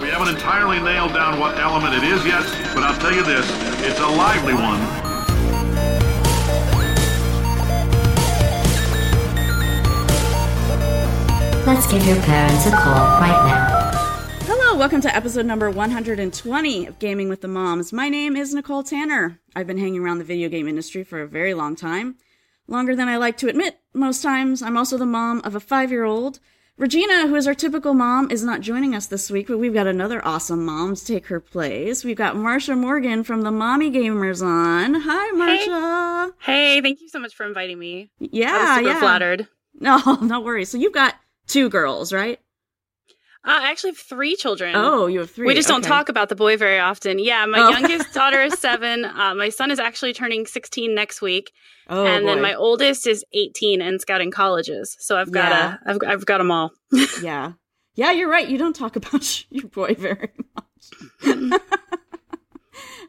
We 0.00 0.08
haven't 0.08 0.34
entirely 0.34 0.80
nailed 0.80 1.14
down 1.14 1.38
what 1.38 1.56
element 1.56 1.94
it 1.94 2.02
is 2.02 2.26
yet, 2.26 2.42
but 2.74 2.82
I'll 2.82 2.98
tell 2.98 3.14
you 3.14 3.22
this, 3.22 3.48
it's 3.86 4.00
a 4.00 4.08
lively 4.08 4.52
one. 4.54 4.80
Let's 11.64 11.86
give 11.86 12.04
your 12.08 12.20
parents 12.22 12.66
a 12.66 12.70
call 12.72 13.20
right 13.20 13.46
now. 13.46 13.90
Hello, 14.46 14.76
welcome 14.76 15.00
to 15.00 15.14
episode 15.14 15.46
number 15.46 15.70
120 15.70 16.86
of 16.86 16.98
Gaming 16.98 17.28
with 17.28 17.40
the 17.40 17.48
Moms. 17.48 17.92
My 17.92 18.08
name 18.08 18.34
is 18.34 18.52
Nicole 18.52 18.82
Tanner. 18.82 19.38
I've 19.54 19.68
been 19.68 19.78
hanging 19.78 20.04
around 20.04 20.18
the 20.18 20.24
video 20.24 20.48
game 20.48 20.66
industry 20.66 21.04
for 21.04 21.22
a 21.22 21.28
very 21.28 21.54
long 21.54 21.76
time. 21.76 22.16
Longer 22.66 22.96
than 22.96 23.08
I 23.08 23.16
like 23.16 23.36
to 23.38 23.48
admit 23.48 23.78
most 23.92 24.22
times. 24.24 24.60
I'm 24.60 24.76
also 24.76 24.98
the 24.98 25.06
mom 25.06 25.40
of 25.44 25.54
a 25.54 25.60
five 25.60 25.92
year 25.92 26.04
old. 26.04 26.40
Regina, 26.76 27.28
who 27.28 27.36
is 27.36 27.46
our 27.46 27.54
typical 27.54 27.94
mom, 27.94 28.32
is 28.32 28.42
not 28.42 28.60
joining 28.60 28.96
us 28.96 29.06
this 29.06 29.30
week, 29.30 29.46
but 29.46 29.58
we've 29.58 29.72
got 29.72 29.86
another 29.86 30.24
awesome 30.26 30.64
mom 30.64 30.96
to 30.96 31.04
take 31.04 31.26
her 31.26 31.38
place. 31.38 32.02
We've 32.02 32.16
got 32.16 32.34
Marsha 32.34 32.76
Morgan 32.76 33.22
from 33.22 33.42
the 33.42 33.52
Mommy 33.52 33.92
Gamers 33.92 34.44
on. 34.44 34.94
Hi, 34.94 35.32
Marsha. 35.36 36.32
Hey, 36.40 36.74
hey, 36.74 36.80
thank 36.80 37.00
you 37.00 37.08
so 37.08 37.20
much 37.20 37.32
for 37.32 37.46
inviting 37.46 37.78
me. 37.78 38.10
Yeah, 38.18 38.52
I 38.52 38.58
was 38.58 38.76
super 38.78 38.88
yeah. 38.88 39.00
flattered. 39.00 39.48
No, 39.80 39.98
no 40.22 40.40
worries. 40.40 40.70
So 40.70 40.78
you've 40.78 40.92
got 40.92 41.16
two 41.48 41.68
girls, 41.68 42.12
right? 42.12 42.38
Uh, 43.46 43.58
I 43.62 43.70
actually 43.70 43.90
have 43.90 43.98
three 43.98 44.36
children. 44.36 44.74
Oh, 44.74 45.06
you 45.06 45.18
have 45.18 45.30
three. 45.30 45.46
We 45.46 45.54
just 45.54 45.68
don't 45.68 45.84
talk 45.84 46.08
about 46.08 46.30
the 46.30 46.34
boy 46.34 46.56
very 46.56 46.78
often. 46.78 47.18
Yeah, 47.18 47.44
my 47.44 47.58
Oh. 47.60 47.68
youngest 47.68 48.12
daughter 48.14 48.42
is 48.42 48.54
seven. 48.58 49.04
Uh, 49.04 49.34
my 49.34 49.50
son 49.50 49.70
is 49.70 49.78
actually 49.78 50.14
turning 50.14 50.46
16 50.46 50.94
next 50.94 51.20
week. 51.20 51.52
Oh, 51.90 52.06
and 52.06 52.26
then 52.26 52.40
my 52.40 52.54
oldest 52.54 53.06
is 53.06 53.22
18 53.34 53.82
and 53.82 54.00
scouting 54.00 54.30
colleges. 54.30 54.96
So 54.98 55.18
I've 55.18 55.30
got 55.30 55.50
Yeah. 55.50 55.76
a, 55.84 55.90
I've, 55.90 55.98
I've 56.06 56.26
got 56.26 56.38
them 56.38 56.50
all. 56.50 56.72
yeah. 57.22 57.52
Yeah, 57.96 58.12
you're 58.12 58.30
right. 58.30 58.48
You 58.48 58.56
don't 58.56 58.74
talk 58.74 58.96
about 58.96 59.44
your 59.50 59.68
boy 59.68 59.94
very 59.94 60.30
much. 60.56 61.54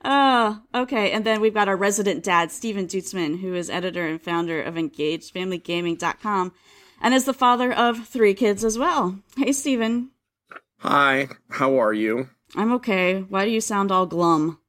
Oh, 0.07 0.61
okay. 0.75 1.11
And 1.11 1.25
then 1.25 1.41
we've 1.41 1.53
got 1.53 1.67
our 1.67 1.75
resident 1.75 2.23
dad, 2.23 2.51
Steven 2.51 2.85
Dutzman, 2.85 3.39
who 3.39 3.55
is 3.55 3.69
editor 3.71 4.05
and 4.05 4.21
founder 4.21 4.61
of 4.61 4.75
EngagedFamilyGaming.com 4.75 6.53
and 7.01 7.13
is 7.15 7.25
the 7.25 7.33
father 7.33 7.71
of 7.73 8.05
three 8.07 8.35
kids 8.35 8.63
as 8.63 8.77
well. 8.77 9.17
Hey, 9.35 9.51
Steven. 9.51 10.11
Hi, 10.87 11.29
how 11.49 11.79
are 11.81 11.93
you? 11.93 12.29
I'm 12.55 12.71
okay. 12.73 13.21
Why 13.21 13.43
do 13.45 13.49
you 13.49 13.59
sound 13.59 13.91
all 13.91 14.05
glum? 14.05 14.59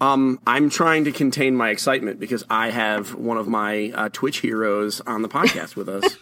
Um, 0.00 0.40
I'm 0.46 0.70
trying 0.70 1.04
to 1.04 1.12
contain 1.12 1.54
my 1.54 1.68
excitement 1.68 2.18
because 2.18 2.44
I 2.48 2.70
have 2.70 3.14
one 3.14 3.36
of 3.36 3.46
my 3.46 3.92
uh, 3.94 4.08
Twitch 4.10 4.38
heroes 4.40 5.02
on 5.02 5.20
the 5.20 5.28
podcast 5.28 5.76
with 5.76 5.86
us. 5.88 6.16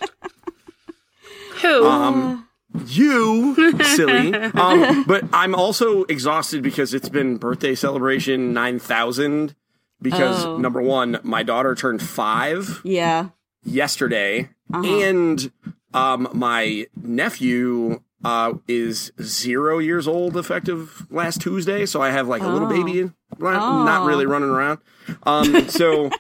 Who? 1.63 1.87
Um, 1.87 2.49
you 2.87 3.55
silly. 3.85 4.35
Um, 4.35 5.05
but 5.05 5.25
I'm 5.33 5.55
also 5.55 6.03
exhausted 6.05 6.63
because 6.65 6.93
it's 6.93 7.09
been 7.09 7.37
birthday 7.37 7.77
celebration 7.77 8.53
9000 8.53 9.55
because 10.01 10.45
Oh. 10.45 10.57
number 10.59 10.83
1, 10.83 11.21
my 11.23 11.45
daughter 11.45 11.77
turned 11.77 12.03
5 12.03 12.81
Yeah. 12.83 13.29
yesterday 13.65 14.51
Uh-huh. 14.73 14.85
and 14.85 15.53
um 15.95 16.27
my 16.33 16.87
nephew 17.01 18.01
uh 18.25 18.55
is 18.69 19.13
0 19.21 19.79
years 19.79 20.07
old 20.09 20.37
effective 20.37 21.07
last 21.11 21.41
Tuesday, 21.41 21.87
so 21.87 22.01
I 22.03 22.11
have 22.11 22.29
like 22.29 22.43
a 22.43 22.49
little 22.49 22.69
Oh. 22.69 22.71
baby 22.71 23.11
run, 23.39 23.55
Oh. 23.57 23.85
not 23.85 24.07
really 24.07 24.27
running 24.27 24.51
around. 24.51 24.79
Um 25.25 25.69
so 25.69 26.11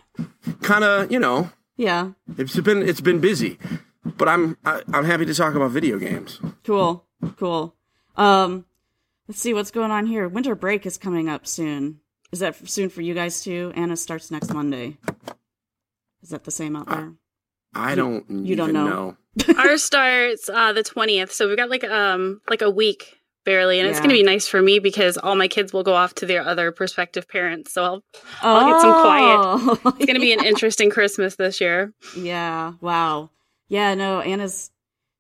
kind 0.63 0.85
of, 0.85 1.11
you 1.13 1.19
know, 1.19 1.51
Yeah. 1.77 2.13
it's 2.39 2.59
been 2.61 2.83
it's 2.83 3.01
been 3.01 3.21
busy. 3.21 3.59
But 4.05 4.29
I'm 4.29 4.57
I, 4.65 4.83
I'm 4.93 5.05
happy 5.05 5.25
to 5.27 5.35
talk 5.35 5.55
about 5.55 5.71
video 5.71 5.99
games. 5.99 6.41
Cool. 6.65 7.05
Cool. 7.37 7.75
Um, 8.17 8.67
let's 9.29 9.41
see 9.41 9.55
what's 9.55 9.71
going 9.71 9.91
on 9.93 10.07
here. 10.07 10.29
Winter 10.29 10.55
break 10.57 10.85
is 10.87 10.99
coming 10.99 11.29
up 11.29 11.47
soon. 11.47 12.01
Is 12.33 12.41
that 12.41 12.69
soon 12.69 12.89
for 12.89 13.01
you 13.01 13.15
guys 13.15 13.43
too? 13.45 13.73
Anna 13.77 13.97
starts 13.97 14.31
next 14.31 14.53
Monday. 14.53 14.97
Is 16.23 16.31
that 16.31 16.45
the 16.45 16.51
same 16.51 16.75
out 16.77 16.89
there? 16.89 17.13
I 17.75 17.95
don't 17.95 18.29
you 18.45 18.57
don't 18.57 18.71
even 18.71 18.85
know. 18.85 19.17
Ours 19.59 19.83
starts 19.83 20.49
uh, 20.49 20.73
the 20.73 20.83
20th. 20.83 21.31
So 21.31 21.49
we've 21.49 21.57
got 21.57 21.71
like 21.71 21.85
um 21.85 22.41
like 22.49 22.63
a 22.63 22.71
week 22.71 23.19
barely. 23.45 23.81
And 23.81 23.89
it's 23.89 23.99
going 23.99 24.11
to 24.11 24.15
be 24.15 24.23
nice 24.23 24.47
for 24.47 24.63
me 24.63 24.79
because 24.79 25.19
all 25.19 25.35
my 25.35 25.49
kids 25.49 25.73
will 25.73 25.83
go 25.83 25.95
off 25.95 26.15
to 26.17 26.27
their 26.27 26.43
other 26.43 26.71
prospective 26.71 27.27
parents. 27.29 27.73
So 27.73 27.83
I'll, 27.85 28.03
I'll 28.43 28.71
get 28.71 28.81
some 28.81 28.93
quiet. 29.01 29.79
quiet. 29.81 29.97
it's 29.97 30.07
going 30.07 30.15
to 30.15 30.21
be 30.21 30.33
an 30.33 30.45
interesting 30.45 30.91
Christmas 30.91 31.35
this 31.37 31.61
year. 31.61 31.93
Yeah. 32.17 32.75
Wow. 32.81 33.31
Yeah. 33.69 33.95
No. 33.95 34.21
Anna's. 34.21 34.71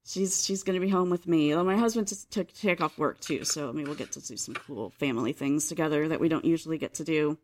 She's 0.04 0.44
she's 0.44 0.64
gonna 0.64 0.80
be 0.80 0.88
home 0.88 1.10
with 1.10 1.28
me. 1.28 1.54
Well, 1.54 1.62
My 1.62 1.76
husband 1.76 2.08
just 2.08 2.28
took 2.32 2.48
to 2.52 2.60
take 2.60 2.80
off 2.80 2.98
work 2.98 3.20
too, 3.20 3.44
so 3.44 3.68
I 3.68 3.72
mean 3.72 3.84
we'll 3.86 3.94
get 3.94 4.10
to 4.12 4.20
do 4.20 4.36
some 4.36 4.52
cool 4.52 4.90
family 4.98 5.32
things 5.32 5.68
together 5.68 6.08
that 6.08 6.18
we 6.18 6.28
don't 6.28 6.44
usually 6.44 6.76
get 6.76 6.94
to 6.94 7.04
do. 7.04 7.38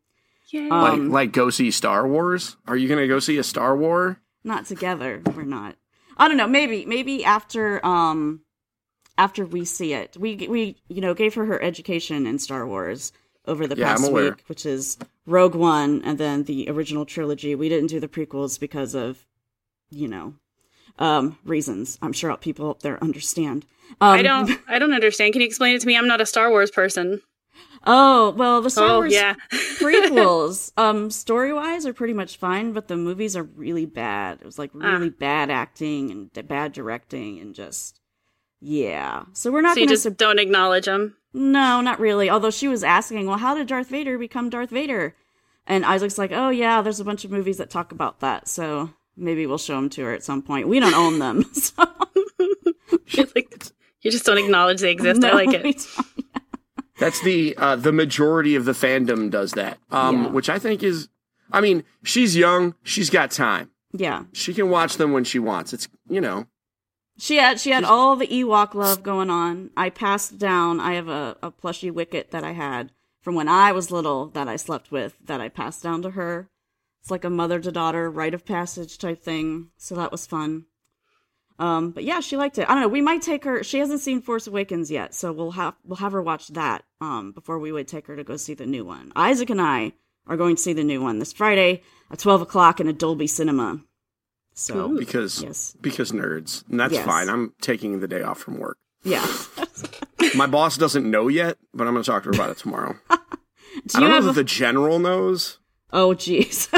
Yay. 0.48 0.68
Like 0.68 0.92
Um, 0.94 1.10
like 1.10 1.30
go 1.32 1.50
see 1.50 1.70
Star 1.70 2.06
Wars? 2.06 2.56
Are 2.66 2.76
you 2.76 2.88
going 2.88 3.00
to 3.00 3.06
go 3.06 3.20
see 3.20 3.38
a 3.38 3.44
Star 3.44 3.76
War? 3.76 4.20
not 4.42 4.66
together 4.66 5.22
we're 5.36 5.44
not 5.44 5.76
i 6.18 6.28
don't 6.28 6.36
know 6.36 6.46
maybe 6.46 6.84
maybe 6.86 7.24
after 7.24 7.84
um 7.84 8.40
after 9.16 9.44
we 9.44 9.64
see 9.64 9.92
it 9.92 10.16
we 10.18 10.36
we 10.48 10.76
you 10.88 11.00
know 11.00 11.14
gave 11.14 11.34
her 11.34 11.46
her 11.46 11.62
education 11.62 12.26
in 12.26 12.38
star 12.38 12.66
wars 12.66 13.12
over 13.46 13.66
the 13.66 13.76
Yeah, 13.76 13.86
past 13.86 14.12
week 14.12 14.44
which 14.46 14.66
is 14.66 14.98
rogue 15.26 15.54
one 15.54 16.02
and 16.04 16.18
then 16.18 16.44
the 16.44 16.68
original 16.70 17.04
trilogy 17.04 17.54
we 17.54 17.68
didn't 17.68 17.88
do 17.88 18.00
the 18.00 18.08
prequels 18.08 18.58
because 18.58 18.94
of 18.94 19.26
you 19.90 20.08
know 20.08 20.34
um 20.98 21.38
reasons 21.44 21.98
i'm 22.02 22.12
sure 22.12 22.36
people 22.36 22.70
up 22.70 22.80
there 22.82 23.02
understand 23.02 23.64
um, 24.00 24.18
I 24.18 24.22
don't 24.22 24.50
I 24.68 24.78
don't 24.78 24.92
understand. 24.92 25.32
Can 25.32 25.40
you 25.40 25.46
explain 25.46 25.74
it 25.74 25.80
to 25.80 25.86
me? 25.86 25.96
I'm 25.96 26.06
not 26.06 26.20
a 26.20 26.26
Star 26.26 26.50
Wars 26.50 26.70
person. 26.70 27.22
Oh 27.84 28.30
well 28.36 28.60
the 28.60 28.70
star 28.70 28.88
oh, 28.88 28.96
wars 28.98 29.12
yeah. 29.12 29.34
prequels 29.78 30.72
um 30.76 31.10
story 31.10 31.52
wise 31.52 31.86
are 31.86 31.92
pretty 31.92 32.12
much 32.12 32.36
fine 32.36 32.72
but 32.72 32.88
the 32.88 32.96
movies 32.96 33.36
are 33.36 33.44
really 33.44 33.86
bad 33.86 34.38
it 34.40 34.44
was 34.44 34.58
like 34.58 34.70
Ah. 34.80 34.92
really 34.92 35.10
bad 35.10 35.50
acting 35.50 36.10
and 36.10 36.32
d- 36.32 36.42
bad 36.42 36.72
directing 36.72 37.38
and 37.38 37.54
just 37.54 38.00
yeah 38.60 39.24
so 39.32 39.50
we're 39.52 39.60
not 39.62 39.74
so 39.74 39.80
you 39.80 39.86
just 39.86 40.02
sub- 40.02 40.16
don't 40.16 40.38
acknowledge 40.40 40.86
them. 40.86 41.16
no 41.32 41.80
not 41.80 42.00
really 42.00 42.28
although 42.28 42.50
she 42.50 42.66
was 42.68 42.82
asking 42.82 43.26
well 43.26 43.38
how 43.38 43.54
did 43.54 43.68
darth 43.68 43.88
vader 43.88 44.18
become 44.18 44.50
darth 44.50 44.70
vader 44.70 45.14
and 45.66 45.84
isaac's 45.84 46.18
like 46.18 46.32
oh 46.32 46.48
yeah 46.50 46.82
there's 46.82 47.00
a 47.00 47.04
bunch 47.04 47.24
of 47.24 47.30
movies 47.30 47.58
that 47.58 47.70
talk 47.70 47.92
about 47.92 48.18
that 48.20 48.48
so 48.48 48.90
maybe 49.16 49.46
we'll 49.46 49.58
show 49.58 49.76
them 49.76 49.88
to 49.88 50.02
her 50.04 50.12
at 50.12 50.24
some 50.24 50.42
point 50.42 50.66
we 50.68 50.80
don't 50.80 50.94
own 50.94 51.18
them 51.20 51.44
so 51.52 51.72
like, 53.34 53.66
you 54.02 54.10
just 54.10 54.24
don't 54.24 54.38
acknowledge 54.38 54.80
they 54.80 54.90
exist. 54.92 55.24
I 55.24 55.28
No, 55.30 55.34
like 55.34 55.48
we 55.62 55.70
it. 55.70 55.86
That's 56.98 57.20
the 57.22 57.56
uh, 57.56 57.76
the 57.76 57.92
majority 57.92 58.54
of 58.56 58.64
the 58.64 58.72
fandom 58.72 59.30
does 59.30 59.52
that, 59.52 59.78
um, 59.90 60.24
Yeah. 60.24 60.28
which 60.30 60.48
I 60.48 60.58
think 60.58 60.82
is. 60.82 61.08
I 61.50 61.60
mean, 61.60 61.84
she's 62.02 62.36
young. 62.36 62.74
She's 62.82 63.08
got 63.10 63.30
time. 63.30 63.70
yeah 63.92 64.24
She 64.32 64.52
can 64.52 64.68
watch 64.68 64.96
them 64.98 65.12
when 65.12 65.24
she 65.24 65.38
wants. 65.38 65.72
It's 65.72 65.88
you 66.08 66.20
know. 66.20 66.46
She 67.18 67.36
had 67.36 67.58
she 67.58 67.70
had 67.70 67.84
all 67.84 68.14
the 68.16 68.26
Ewok 68.26 68.74
love 68.74 69.02
going 69.02 69.30
on. 69.30 69.70
I 69.76 69.90
passed 69.90 70.38
down. 70.38 70.78
I 70.80 70.94
have 70.94 71.08
a, 71.08 71.36
a 71.42 71.50
plushy 71.50 71.90
wicket 71.90 72.30
that 72.32 72.44
I 72.44 72.52
had 72.52 72.92
from 73.22 73.34
when 73.34 73.48
I 73.48 73.72
was 73.72 73.90
little 73.90 74.26
that 74.28 74.46
I 74.48 74.56
slept 74.56 74.92
with 74.92 75.16
that 75.24 75.40
I 75.40 75.48
passed 75.48 75.82
down 75.82 76.02
to 76.02 76.10
her. 76.10 76.48
It's 77.00 77.10
like 77.10 77.24
a 77.24 77.30
mother 77.30 77.58
to 77.60 77.72
daughter 77.72 78.10
rite 78.10 78.34
of 78.34 78.44
passage 78.44 78.98
type 78.98 79.22
thing. 79.22 79.68
So 79.76 79.94
that 79.96 80.12
was 80.12 80.26
fun. 80.26 80.66
Um, 81.60 81.90
but 81.90 82.04
yeah, 82.04 82.20
she 82.20 82.36
liked 82.36 82.56
it. 82.58 82.68
I 82.68 82.74
don't 82.74 82.82
know. 82.82 82.88
We 82.88 83.00
might 83.00 83.20
take 83.22 83.44
her. 83.44 83.64
She 83.64 83.78
hasn't 83.78 84.00
seen 84.00 84.22
Force 84.22 84.46
Awakens 84.46 84.90
yet, 84.90 85.14
so 85.14 85.32
we'll 85.32 85.50
have 85.52 85.74
we'll 85.84 85.96
have 85.96 86.12
her 86.12 86.22
watch 86.22 86.48
that 86.48 86.84
um, 87.00 87.32
before 87.32 87.58
we 87.58 87.72
would 87.72 87.88
take 87.88 88.06
her 88.06 88.14
to 88.16 88.22
go 88.24 88.36
see 88.36 88.54
the 88.54 88.66
new 88.66 88.84
one. 88.84 89.12
Isaac 89.16 89.50
and 89.50 89.60
I 89.60 89.92
are 90.26 90.36
going 90.36 90.54
to 90.56 90.62
see 90.62 90.72
the 90.72 90.84
new 90.84 91.02
one 91.02 91.18
this 91.18 91.32
Friday 91.32 91.82
at 92.10 92.18
twelve 92.20 92.40
o'clock 92.42 92.78
in 92.80 92.86
a 92.88 92.92
Dolby 92.92 93.26
Cinema. 93.26 93.80
So 94.54 94.96
because 94.98 95.42
yes, 95.42 95.74
because 95.80 96.12
nerds, 96.12 96.68
and 96.68 96.78
that's 96.78 96.94
Yes. 96.94 97.04
fine. 97.06 97.28
I'm 97.28 97.54
taking 97.60 98.00
the 98.00 98.08
day 98.08 98.22
off 98.22 98.38
from 98.38 98.58
work. 98.58 98.78
yeah. 99.02 99.26
My 100.36 100.46
boss 100.46 100.76
doesn't 100.76 101.08
know 101.10 101.28
yet, 101.28 101.58
but 101.72 101.86
I'm 101.86 101.92
going 101.94 102.02
to 102.04 102.10
talk 102.10 102.22
to 102.24 102.28
her 102.28 102.34
about 102.34 102.50
it 102.50 102.58
tomorrow. 102.58 102.96
Do 103.08 103.16
I 103.94 104.00
don't 104.00 104.08
know 104.10 104.14
have 104.16 104.24
that 104.24 104.30
a- 104.30 104.34
the 104.34 104.44
general 104.44 104.98
knows. 104.98 105.58
Oh, 105.92 106.10
jeez. 106.14 106.68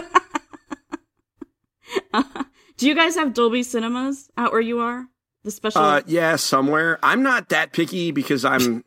Do 2.80 2.88
you 2.88 2.94
guys 2.94 3.14
have 3.16 3.34
Dolby 3.34 3.62
Cinemas 3.62 4.30
out 4.38 4.52
where 4.52 4.60
you 4.62 4.80
are? 4.80 5.06
The 5.44 5.50
special. 5.50 5.82
Uh, 5.82 6.00
yeah, 6.06 6.36
somewhere. 6.36 6.98
I'm 7.02 7.22
not 7.22 7.50
that 7.50 7.74
picky 7.74 8.10
because 8.10 8.42
I'm. 8.42 8.84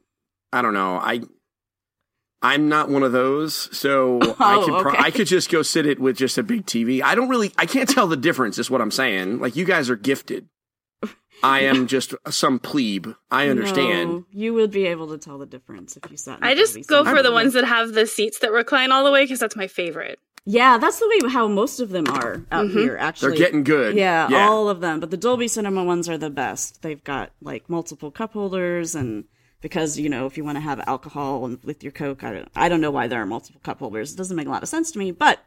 I 0.51 0.63
don't 0.63 0.73
know. 0.73 0.95
I. 0.97 1.21
I'm 2.41 2.67
not 2.69 2.89
one 2.89 3.03
of 3.03 3.11
those, 3.11 3.53
so 3.77 4.19
I 4.39 4.55
Oh, 4.55 4.65
could 4.65 4.81
pro- 4.81 4.91
okay. 4.93 4.99
I 4.99 5.11
could 5.11 5.27
just 5.27 5.51
go 5.51 5.61
sit 5.61 5.85
it 5.85 5.99
with 5.99 6.17
just 6.17 6.39
a 6.39 6.43
big 6.43 6.65
TV. 6.65 7.03
I 7.03 7.13
don't 7.13 7.29
really 7.29 7.53
I 7.57 7.67
can't 7.67 7.87
tell 7.87 8.07
the 8.07 8.17
difference. 8.17 8.57
Is 8.57 8.71
what 8.71 8.81
I'm 8.81 8.89
saying. 8.91 9.37
Like 9.39 9.55
you 9.55 9.63
guys 9.63 9.91
are 9.91 9.95
gifted. 9.95 10.49
I 11.43 11.61
am 11.61 11.85
just 11.95 12.15
some 12.29 12.57
plebe. 12.57 13.09
I 13.29 13.47
understand. 13.49 14.09
No, 14.09 14.25
you 14.31 14.55
would 14.55 14.71
be 14.71 14.87
able 14.87 15.07
to 15.09 15.19
tell 15.19 15.37
the 15.37 15.45
difference 15.45 15.97
if 15.97 16.09
you 16.09 16.17
sat. 16.17 16.39
In 16.39 16.43
I 16.43 16.51
a 16.51 16.55
just 16.55 16.87
go 16.87 17.05
for 17.05 17.21
the 17.21 17.31
ones 17.31 17.53
that 17.53 17.63
have 17.65 17.93
the 17.93 18.07
seats 18.07 18.39
that 18.39 18.51
recline 18.51 18.91
all 18.91 19.03
the 19.05 19.11
way 19.11 19.23
because 19.23 19.39
that's 19.39 19.55
my 19.55 19.67
favorite. 19.67 20.17
Yeah, 20.45 20.77
that's 20.77 20.99
the 20.99 21.07
way 21.07 21.31
how 21.31 21.47
most 21.47 21.79
of 21.79 21.89
them 21.89 22.05
are 22.09 22.43
out 22.51 22.67
Mhm. 22.67 22.73
here. 22.73 22.97
Actually, 22.97 23.29
they're 23.29 23.37
getting 23.45 23.63
good. 23.63 23.95
Yeah, 23.95 24.27
yeah. 24.29 24.49
all 24.49 24.67
of 24.67 24.81
them. 24.81 24.99
But 24.99 25.09
the 25.09 25.17
Dolby 25.17 25.47
Cinema 25.47 25.83
ones 25.85 26.09
are 26.09 26.17
the 26.17 26.29
best. 26.29 26.81
They've 26.81 27.03
got 27.03 27.31
like 27.41 27.69
multiple 27.69 28.11
cup 28.11 28.33
holders 28.33 28.93
and 28.95 29.23
because 29.61 29.97
you 29.97 30.09
know 30.09 30.25
if 30.25 30.35
you 30.37 30.43
want 30.43 30.57
to 30.57 30.61
have 30.61 30.81
alcohol 30.85 31.45
and 31.45 31.63
with 31.63 31.81
your 31.83 31.93
coke, 31.93 32.23
I 32.25 32.33
don't 32.33 32.49
I 32.55 32.67
don't 32.67 32.81
know 32.81 32.91
why 32.91 33.07
there 33.07 33.21
are 33.21 33.25
multiple 33.25 33.61
cup 33.63 33.79
holders. 33.79 34.11
It 34.13 34.17
doesn't 34.17 34.35
make 34.35 34.47
a 34.47 34.51
lot 34.51 34.63
of 34.63 34.69
sense 34.69 34.91
to 34.91 34.99
me, 34.99 35.11
but 35.11 35.39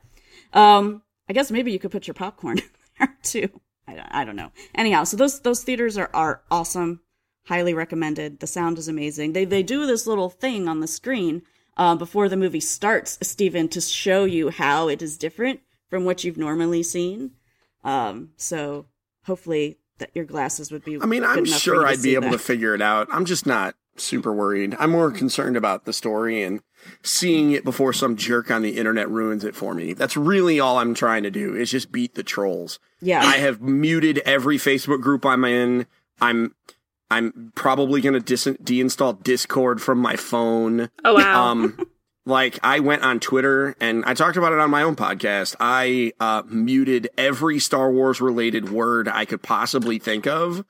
um, 0.55 1.03
I 1.29 1.35
guess 1.35 1.51
maybe 1.51 1.73
you 1.73 1.79
could 1.79 1.91
put 1.91 2.07
your 2.07 2.15
popcorn 2.15 2.61
there 2.99 3.17
too. 3.23 3.49
I 3.87 3.95
don't, 3.95 4.09
I 4.11 4.25
don't 4.25 4.37
know. 4.37 4.51
Anyhow, 4.75 5.05
so 5.05 5.17
those 5.19 5.41
those 5.41 5.63
theaters 5.63 5.99
are 5.99 6.11
are 6.15 6.43
awesome. 6.51 7.01
Highly 7.49 7.75
recommended. 7.75 8.41
The 8.41 8.47
sound 8.47 8.79
is 8.79 8.89
amazing. 8.89 9.35
They 9.35 9.45
they 9.45 9.63
do 9.63 9.87
this 9.87 10.07
little 10.07 10.31
thing 10.31 10.69
on 10.69 10.81
the 10.81 10.87
screen 10.89 11.43
uh, 11.77 11.95
before 11.97 12.29
the 12.29 12.37
movie 12.37 12.61
starts, 12.61 13.19
Stephen, 13.23 13.69
to 13.69 13.81
show 13.81 14.25
you 14.25 14.51
how 14.51 14.89
it 14.89 15.03
is 15.03 15.17
different 15.19 15.61
from 15.89 16.05
what 16.05 16.25
you've 16.25 16.39
normally 16.39 16.83
seen. 16.83 17.33
Um, 17.85 18.31
so 18.37 18.87
hopefully 19.25 19.79
that 19.99 20.11
your 20.15 20.25
glasses 20.25 20.71
would 20.71 20.85
be. 20.85 21.01
I 21.01 21.07
mean, 21.07 21.25
I'm 21.25 21.45
sure 21.45 21.87
I'd 21.87 22.03
be 22.03 22.15
able 22.15 22.31
that. 22.31 22.33
to 22.33 22.39
figure 22.39 22.75
it 22.75 22.83
out. 22.83 23.09
I'm 23.11 23.25
just 23.25 23.47
not 23.47 23.75
super 23.97 24.33
worried. 24.33 24.77
I'm 24.79 24.91
more 24.91 25.11
concerned 25.11 25.57
about 25.57 25.85
the 25.85 25.93
story 25.93 26.43
and 26.43 26.61
seeing 27.03 27.53
it 27.53 27.65
before 27.65 27.93
some 27.93 28.17
jerk 28.17 28.51
on 28.51 28.63
the 28.63 28.77
internet 28.77 29.09
ruins 29.09 29.45
it 29.45 29.57
for 29.57 29.75
me. 29.75 29.95
That's 29.95 30.17
really 30.17 30.61
all 30.61 30.79
I'm 30.79 30.95
trying 30.95 31.23
to 31.23 31.31
do 31.31 31.55
is 31.55 31.71
just 31.71 31.93
beat 31.93 32.15
the 32.15 32.23
trolls. 32.23 32.79
Yeah. 33.01 33.25
I 33.25 33.39
have 33.39 33.61
muted 33.61 34.19
every 34.19 34.59
Facebook 34.59 35.01
group 35.01 35.25
I'm 35.25 35.45
in. 35.45 35.87
I'm 36.21 36.55
I'm 37.11 37.53
probably 37.55 38.01
going 38.01 38.15
to 38.15 38.21
dis- 38.21 38.47
deinstall 38.47 39.23
Discord 39.23 39.81
from 39.81 39.99
my 39.99 40.17
phone. 40.17 40.91
Oh 41.05 41.15
wow. 41.15 41.51
Um, 41.53 41.87
like 42.29 42.59
I 42.65 42.81
went 42.81 43.03
on 43.03 43.21
Twitter 43.21 43.77
and 43.81 44.05
I 44.05 44.15
talked 44.15 44.37
about 44.37 44.53
it 44.53 44.59
on 44.59 44.69
my 44.69 44.83
own 44.83 44.97
podcast. 44.97 45.55
I 45.61 46.13
uh, 46.19 46.43
muted 46.49 47.09
every 47.17 47.61
Star 47.61 47.93
Wars 47.93 48.21
related 48.21 48.69
word 48.71 49.07
I 49.07 49.25
could 49.27 49.43
possibly 49.43 50.01
think 50.01 50.27
of 50.27 50.65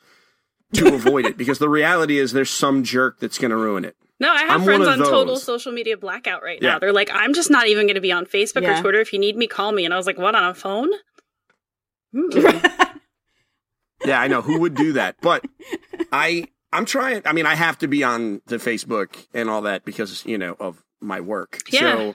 to 0.74 0.94
avoid 0.94 1.24
it 1.24 1.38
because 1.38 1.58
the 1.58 1.70
reality 1.70 2.18
is 2.18 2.32
there's 2.32 2.50
some 2.50 2.84
jerk 2.84 3.20
that's 3.20 3.38
going 3.38 3.52
to 3.52 3.56
ruin 3.56 3.86
it. 3.86 3.96
no, 4.20 4.30
I 4.30 4.40
have 4.40 4.50
I'm 4.50 4.64
friends 4.64 4.86
on 4.86 5.00
of 5.00 5.08
total 5.08 5.36
social 5.38 5.72
media 5.72 5.96
blackout 5.96 6.42
right 6.42 6.58
Yeah. 6.60 6.72
now. 6.72 6.78
They're 6.78 6.92
like, 6.92 7.08
I'm 7.10 7.32
just 7.32 7.50
not 7.50 7.68
even 7.68 7.86
going 7.86 7.94
to 7.94 8.02
be 8.02 8.12
on 8.12 8.26
Facebook 8.26 8.60
Yeah. 8.60 8.78
or 8.78 8.82
Twitter. 8.82 9.00
If 9.00 9.14
you 9.14 9.18
need 9.18 9.38
me, 9.38 9.46
call 9.46 9.72
me. 9.72 9.86
And 9.86 9.94
I 9.94 9.96
was 9.96 10.06
like, 10.06 10.18
what 10.18 10.34
on 10.34 10.44
a 10.44 10.52
phone? 10.54 10.90
Yeah, 14.04 14.20
I 14.20 14.28
know 14.28 14.42
who 14.42 14.60
would 14.60 14.74
do 14.74 14.92
that, 14.94 15.16
but 15.20 15.44
I 16.12 16.46
I'm 16.72 16.84
trying. 16.84 17.22
I 17.24 17.32
mean, 17.32 17.46
I 17.46 17.54
have 17.54 17.78
to 17.78 17.88
be 17.88 18.04
on 18.04 18.42
the 18.46 18.56
Facebook 18.56 19.26
and 19.32 19.48
all 19.48 19.62
that 19.62 19.84
because 19.84 20.24
you 20.26 20.38
know 20.38 20.56
of 20.60 20.82
my 21.00 21.20
work. 21.20 21.62
Yeah. 21.70 21.80
So, 21.80 22.14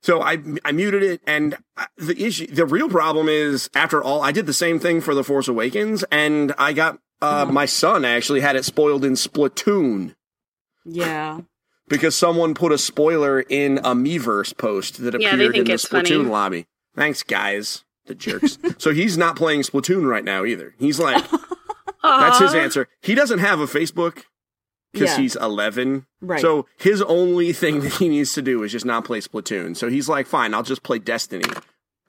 so 0.00 0.22
I 0.22 0.38
I 0.64 0.72
muted 0.72 1.02
it, 1.02 1.20
and 1.26 1.56
the 1.96 2.20
issue, 2.22 2.46
the 2.46 2.64
real 2.66 2.88
problem 2.88 3.28
is, 3.28 3.68
after 3.74 4.02
all, 4.02 4.22
I 4.22 4.32
did 4.32 4.46
the 4.46 4.52
same 4.52 4.78
thing 4.78 5.00
for 5.00 5.14
the 5.14 5.24
Force 5.24 5.48
Awakens, 5.48 6.04
and 6.10 6.54
I 6.56 6.72
got 6.72 6.98
uh, 7.20 7.46
Oh. 7.48 7.52
my 7.52 7.66
son 7.66 8.04
actually 8.04 8.40
had 8.40 8.54
it 8.56 8.64
spoiled 8.64 9.04
in 9.04 9.14
Splatoon 9.14 10.14
yeah. 10.84 11.40
because 11.88 12.14
someone 12.16 12.54
put 12.54 12.70
a 12.70 12.78
spoiler 12.78 13.40
in 13.40 13.78
a 13.78 13.94
Miiverse 13.94 14.56
post 14.56 15.02
that 15.02 15.16
appeared 15.16 15.38
think 15.38 15.56
in 15.56 15.64
the 15.64 15.72
Splatoon 15.72 15.90
funny. 15.90 16.14
lobby. 16.30 16.66
Thanks, 16.94 17.24
guys. 17.24 17.84
The 18.08 18.14
jerks. 18.14 18.58
so 18.78 18.92
he's 18.92 19.16
not 19.16 19.36
playing 19.36 19.60
Splatoon 19.62 20.08
right 20.08 20.24
now 20.24 20.44
either. 20.44 20.74
He's 20.78 20.98
like, 20.98 21.24
that's 22.02 22.38
his 22.40 22.54
answer. 22.54 22.88
He 23.00 23.14
doesn't 23.14 23.38
have 23.38 23.60
a 23.60 23.66
Facebook 23.66 24.24
because 24.92 25.10
Yeah. 25.10 25.18
he's 25.18 25.36
11. 25.36 26.06
Right. 26.20 26.40
So 26.40 26.66
his 26.78 27.02
only 27.02 27.52
thing 27.52 27.80
that 27.80 27.94
he 27.94 28.08
needs 28.08 28.32
to 28.34 28.42
do 28.42 28.62
is 28.62 28.72
just 28.72 28.86
not 28.86 29.04
play 29.04 29.20
Splatoon. 29.20 29.76
So 29.76 29.88
he's 29.88 30.08
like, 30.08 30.26
fine, 30.26 30.54
I'll 30.54 30.62
just 30.62 30.82
play 30.82 30.98
Destiny. 30.98 31.44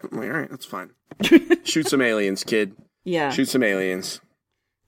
I'm 0.01 0.17
like, 0.19 0.29
all 0.31 0.39
right, 0.39 0.49
that's 0.49 0.65
fine. 0.65 0.91
Shoot 1.65 1.87
some 1.89 2.01
aliens, 2.01 2.43
kid. 2.43 2.75
Yeah. 3.03 3.29
Shoot 3.31 3.49
some 3.49 3.63
aliens. 3.63 4.21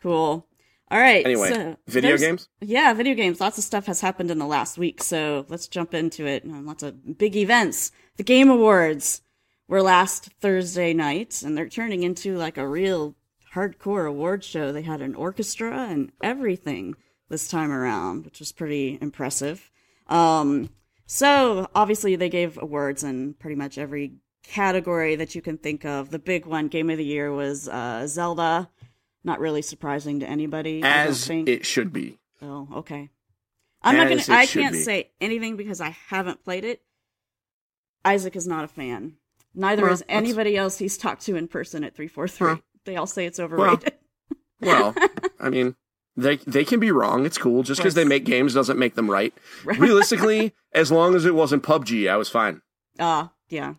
Cool. 0.02 0.48
All 0.90 1.00
right. 1.00 1.25
Anyway, 1.25 1.50
so 1.54 1.78
video 1.88 2.10
there's- 2.12 2.22
games? 2.22 2.50
Yeah, 2.62 2.94
video 2.94 3.13
games. 3.16 3.40
Lots 3.42 3.58
of 3.58 3.63
stuff 3.63 3.86
has 3.86 4.02
happened 4.02 4.31
in 4.31 4.40
the 4.40 4.46
last 4.46 4.78
week, 4.78 5.04
so 5.04 5.46
let's 5.50 5.68
jump 5.68 5.94
into 5.94 6.25
it. 6.25 6.44
Um, 6.46 6.66
Lots 6.66 6.84
of 6.84 7.18
big 7.18 7.36
events. 7.36 7.92
The 8.18 8.24
Game 8.24 8.50
Awards 8.50 9.22
were 9.71 9.81
last 9.81 10.25
Thursday 10.41 10.94
night, 10.94 11.41
and 11.44 11.57
they're 11.57 11.69
turning 11.69 12.03
into 12.03 12.35
like 12.38 12.57
a 12.57 12.68
real 12.68 13.15
hardcore 13.56 14.06
award 14.06 14.44
show. 14.44 14.73
They 14.73 14.81
had 14.81 15.01
an 15.01 15.15
orchestra 15.15 15.88
and 15.89 16.12
everything 16.21 16.95
this 17.29 17.47
time 17.47 17.71
around, 17.71 18.25
which 18.25 18.39
was 18.39 18.51
pretty 18.51 18.97
impressive. 19.01 19.71
Um, 20.07 20.71
so 21.06 21.69
obviously 21.73 22.18
they 22.18 22.27
gave 22.27 22.57
awards 22.62 23.06
in 23.06 23.33
pretty 23.35 23.56
much 23.56 23.77
every 23.77 24.15
category 24.44 25.15
that 25.15 25.35
you 25.35 25.41
can 25.41 25.57
think 25.57 25.85
of. 25.85 26.09
The 26.09 26.19
big 26.19 26.45
one, 26.45 26.67
Game 26.67 26.89
of 26.89 26.97
the 26.97 27.06
Year, 27.06 27.31
was 27.31 27.69
uh, 27.69 28.06
Zelda. 28.07 28.69
Not 29.24 29.39
really 29.39 29.62
surprising 29.62 30.19
to 30.19 30.27
anybody. 30.27 30.81
As 30.83 31.29
it 31.29 31.65
should 31.65 31.94
be. 31.94 32.19
Oh, 32.41 32.67
okay. 32.75 33.09
I'm 33.81 33.95
not 33.95 34.12
As 34.12 34.27
gonna. 34.27 34.38
it 34.39 34.41
I 34.41 34.45
can't 34.47 34.74
be. 34.74 34.81
say 34.81 35.12
anything 35.21 35.56
because 35.56 35.79
I 35.79 35.95
haven't 36.09 36.44
played 36.44 36.65
it. 36.65 36.81
Isaac 38.03 38.35
is 38.35 38.47
not 38.47 38.65
a 38.65 38.67
fan. 38.67 39.13
Neither 39.53 39.83
Well, 39.83 39.94
is 39.94 40.03
anybody 40.07 40.56
else 40.57 40.77
he's 40.77 40.98
talked 40.98 41.24
to 41.24 41.36
in 41.36 41.48
person 41.48 41.83
at 41.83 41.94
three 41.95 42.07
four 42.07 42.27
three. 42.27 42.48
Well. 42.48 42.62
They 42.86 42.95
all 42.95 43.07
say 43.07 43.25
it's 43.25 43.39
overrated. 43.39 43.94
Well, 44.62 44.94
I 45.39 45.50
mean, 45.50 45.75
they 46.15 46.36
they 46.36 46.63
can 46.63 46.80
be 46.80 46.92
wrong. 46.92 47.25
It's 47.25 47.38
cool. 47.39 47.63
Just 47.63 47.80
because 47.81 47.95
Right. 47.98 48.03
they 48.03 48.07
make 48.07 48.25
games 48.25 48.53
doesn't 48.53 48.77
make 48.77 48.94
them 48.94 49.09
right. 49.09 49.33
Right. 49.65 49.80
Realistically, 49.80 50.53
as 50.71 50.92
long 50.92 51.15
as 51.15 51.25
it 51.25 51.33
wasn't 51.33 51.63
PUBG, 51.63 52.07
I 52.07 52.15
was 52.15 52.30
fine. 52.30 52.62
Ah, 53.00 53.31
yeah, 53.50 53.74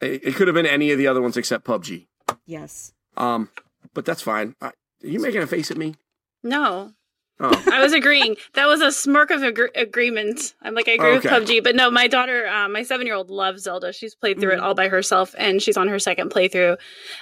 It, 0.00 0.24
it 0.24 0.34
could 0.34 0.48
have 0.48 0.54
been 0.56 0.66
any 0.66 0.90
of 0.90 0.98
the 0.98 1.06
other 1.06 1.22
ones 1.22 1.36
except 1.36 1.64
PUBG. 1.64 2.08
yes. 2.46 2.92
Um, 3.16 3.48
but 3.94 4.04
that's 4.04 4.22
fine. 4.22 4.56
I, 4.60 4.66
are 4.68 4.72
you 5.02 5.20
making 5.20 5.40
a 5.42 5.46
face 5.46 5.70
at 5.70 5.76
me? 5.76 5.94
No, 6.42 6.94
Oh, 7.40 7.62
I 7.72 7.80
was 7.82 7.92
agreeing. 7.92 8.36
That 8.54 8.66
was 8.66 8.80
a 8.80 8.92
smirk 8.92 9.30
of 9.32 9.42
agree- 9.42 9.70
agreement. 9.74 10.54
I'm 10.62 10.74
like, 10.74 10.88
I 10.88 10.92
agree 10.92 11.10
Okay. 11.16 11.28
with 11.28 11.48
PUBG, 11.48 11.64
but 11.64 11.74
no, 11.74 11.90
my 11.90 12.06
daughter, 12.06 12.46
uh, 12.46 12.68
my 12.68 12.82
seven 12.84 13.04
year 13.06 13.16
old, 13.16 13.30
loves 13.30 13.62
Zelda. 13.64 13.92
She's 13.92 14.14
played 14.14 14.38
through 14.38 14.52
Mhm. 14.52 14.58
it 14.58 14.60
all 14.60 14.74
by 14.74 14.88
herself, 14.88 15.34
and 15.38 15.60
she's 15.60 15.76
on 15.76 15.88
her 15.88 15.98
second 15.98 16.30
playthrough. 16.30 16.76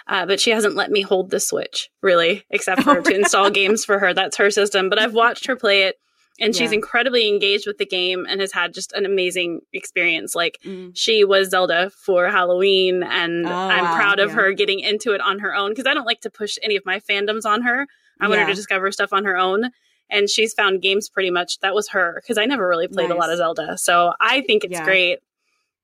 Uh, 0.09 0.27
but 0.27 0.39
she 0.41 0.51
hasn't 0.51 0.75
let 0.75 0.91
me 0.91 1.01
hold 1.01 1.31
the 1.31 1.41
Switch 1.41 1.89
really, 2.03 2.45
except 2.51 2.83
for 2.83 2.99
Oh, 2.99 3.03
to 3.03 3.15
install 3.15 3.49
games 3.51 3.85
for 3.85 3.99
her. 3.99 4.13
That's 4.13 4.37
her 4.37 4.51
system. 4.51 4.91
But 4.91 4.99
I've 4.99 5.15
watched 5.15 5.47
her 5.47 5.57
play 5.57 5.85
it, 5.85 5.97
and 6.39 6.55
she's 6.55 6.73
incredibly 6.73 7.27
engaged 7.29 7.67
with 7.67 7.79
the 7.79 7.87
game 7.87 8.27
and 8.29 8.41
has 8.43 8.53
had 8.53 8.75
just 8.75 8.93
an 8.93 9.07
amazing 9.07 9.61
experience. 9.73 10.35
Like 10.35 10.59
Mm. 10.67 10.93
she 10.95 11.25
was 11.25 11.49
Zelda 11.49 11.91
for 12.05 12.29
Halloween, 12.29 13.03
and 13.05 13.47
Oh, 13.47 13.51
I'm 13.51 13.85
wow, 13.85 13.95
proud 13.97 14.19
of 14.19 14.31
yeah. 14.31 14.35
her 14.37 14.53
getting 14.53 14.81
into 14.81 15.13
it 15.13 15.21
on 15.23 15.39
her 15.39 15.55
own 15.55 15.71
because 15.71 15.87
I 15.87 15.95
don't 15.95 16.07
like 16.07 16.21
to 16.23 16.31
push 16.31 16.59
any 16.63 16.77
of 16.77 16.85
my 16.85 17.01
fandoms 17.01 17.47
on 17.47 17.63
her. 17.63 17.87
I 18.21 18.29
want 18.29 18.41
her 18.43 18.47
to 18.49 18.55
discover 18.55 18.93
stuff 18.93 19.15
on 19.15 19.25
her 19.25 19.39
own. 19.39 19.71
And 20.11 20.29
she's 20.29 20.53
found 20.55 20.83
games 20.83 21.09
pretty 21.09 21.31
much 21.31 21.59
that 21.61 21.75
was 21.75 21.89
her 21.91 22.21
because 22.23 22.39
I 22.39 22.45
never 22.47 22.67
really 22.67 22.89
played 22.89 23.11
a 23.11 23.15
lot 23.15 23.31
of 23.31 23.39
Zelda. 23.39 23.79
So 23.79 24.13
I 24.21 24.43
think 24.43 24.65
it's 24.65 24.73
Yeah. 24.73 24.85
great. 24.85 25.19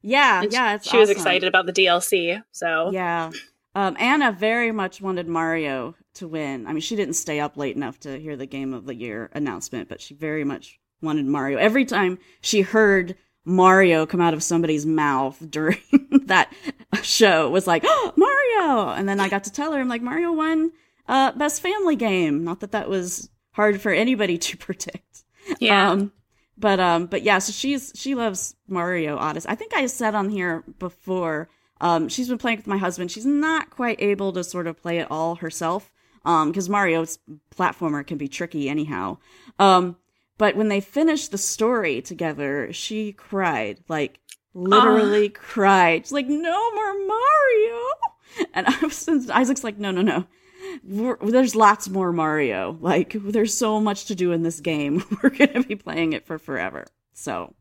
Yeah, 0.02 0.42
And 0.42 0.52
yeah. 0.52 0.74
It's 0.74 0.88
she 0.88 0.98
was 0.98 1.10
excited 1.10 1.48
about 1.48 1.66
the 1.66 1.72
DLC. 1.72 2.42
So 2.52 2.90
Yeah. 2.92 3.30
Um, 3.74 3.96
Anna 4.00 4.32
very 4.32 4.72
much 4.72 5.00
wanted 5.02 5.28
Mario 5.28 5.94
to 6.14 6.26
win. 6.26 6.66
I 6.66 6.72
mean, 6.72 6.80
she 6.80 6.96
didn't 6.96 7.14
stay 7.14 7.40
up 7.40 7.56
late 7.58 7.76
enough 7.76 8.00
to 8.00 8.18
hear 8.18 8.34
the 8.36 8.46
Game 8.46 8.72
of 8.72 8.86
the 8.86 8.94
Year 8.94 9.28
announcement, 9.34 9.88
but 9.88 10.00
she 10.00 10.14
very 10.14 10.44
much 10.44 10.78
wanted 11.02 11.26
Mario. 11.26 11.58
Every 11.58 11.84
time 11.84 12.18
she 12.40 12.62
heard 12.62 13.16
Mario 13.44 14.06
come 14.06 14.20
out 14.22 14.32
of 14.32 14.42
somebody's 14.42 14.86
mouth 14.86 15.38
during 15.50 15.78
that 16.24 16.50
show, 17.02 17.50
was 17.50 17.66
like, 17.66 17.82
oh, 17.86 18.12
Mario! 18.16 18.88
And 18.90 19.06
then 19.08 19.20
I 19.20 19.28
got 19.28 19.44
to 19.44 19.52
tell 19.52 19.72
her, 19.72 19.80
I'm 19.80 19.88
like, 19.88 20.02
Mario 20.02 20.32
won 20.32 20.72
uh, 21.06 21.32
Best 21.32 21.60
Family 21.60 21.96
Game. 21.96 22.44
Not 22.44 22.60
that 22.60 22.72
that 22.72 22.88
was 22.88 23.28
hard 23.56 23.80
for 23.80 23.90
anybody 23.90 24.38
to 24.38 24.56
predict. 24.66 25.24
yeah. 25.58 25.90
Um, 25.90 26.12
but 26.58 26.80
um, 26.80 27.06
but 27.06 27.22
yeah, 27.22 27.38
so 27.38 27.52
she's 27.52 27.92
she 27.94 28.14
loves 28.14 28.54
Mario 28.68 29.16
Odyssey. 29.18 29.48
I 29.48 29.54
think 29.56 29.74
I 29.74 29.86
said 29.86 30.14
on 30.14 30.28
here 30.30 30.62
before. 30.78 31.48
Um, 31.78 32.08
she's 32.08 32.28
been 32.28 32.38
playing 32.38 32.58
with 32.58 32.66
my 32.66 32.78
husband. 32.78 33.10
She's 33.10 33.26
not 33.26 33.68
quite 33.68 34.00
able 34.00 34.32
to 34.32 34.42
sort 34.42 34.66
of 34.66 34.80
play 34.80 34.98
it 34.98 35.10
all 35.10 35.34
herself. 35.36 35.90
Um, 36.24 36.50
because 36.50 36.68
Mario's 36.68 37.20
platformer 37.54 38.04
can 38.04 38.18
be 38.18 38.26
tricky 38.26 38.68
anyhow. 38.68 39.18
Um, 39.60 39.96
but 40.38 40.56
when 40.56 40.68
they 40.68 40.80
finished 40.80 41.30
the 41.30 41.38
story 41.38 42.02
together, 42.02 42.72
she 42.72 43.12
cried 43.12 43.80
like 43.88 44.18
literally 44.54 45.28
cried. 45.28 46.06
She's 46.06 46.12
like, 46.12 46.26
"No 46.26 46.72
more 46.72 47.06
Mario!" 47.06 47.82
And 48.54 48.66
I 48.66 48.78
was 48.82 49.08
Isaac's 49.30 49.62
like, 49.62 49.78
"No, 49.78 49.90
no, 49.90 50.02
no." 50.02 50.24
There's 50.84 51.54
lots 51.54 51.88
more 51.88 52.12
Mario. 52.12 52.76
Like, 52.80 53.12
there's 53.20 53.54
so 53.54 53.80
much 53.80 54.06
to 54.06 54.14
do 54.14 54.32
in 54.32 54.42
this 54.42 54.60
game. 54.60 55.02
We're 55.22 55.30
gonna 55.30 55.62
be 55.62 55.76
playing 55.76 56.12
it 56.12 56.26
for 56.26 56.38
forever. 56.38 56.86
So, 57.12 57.54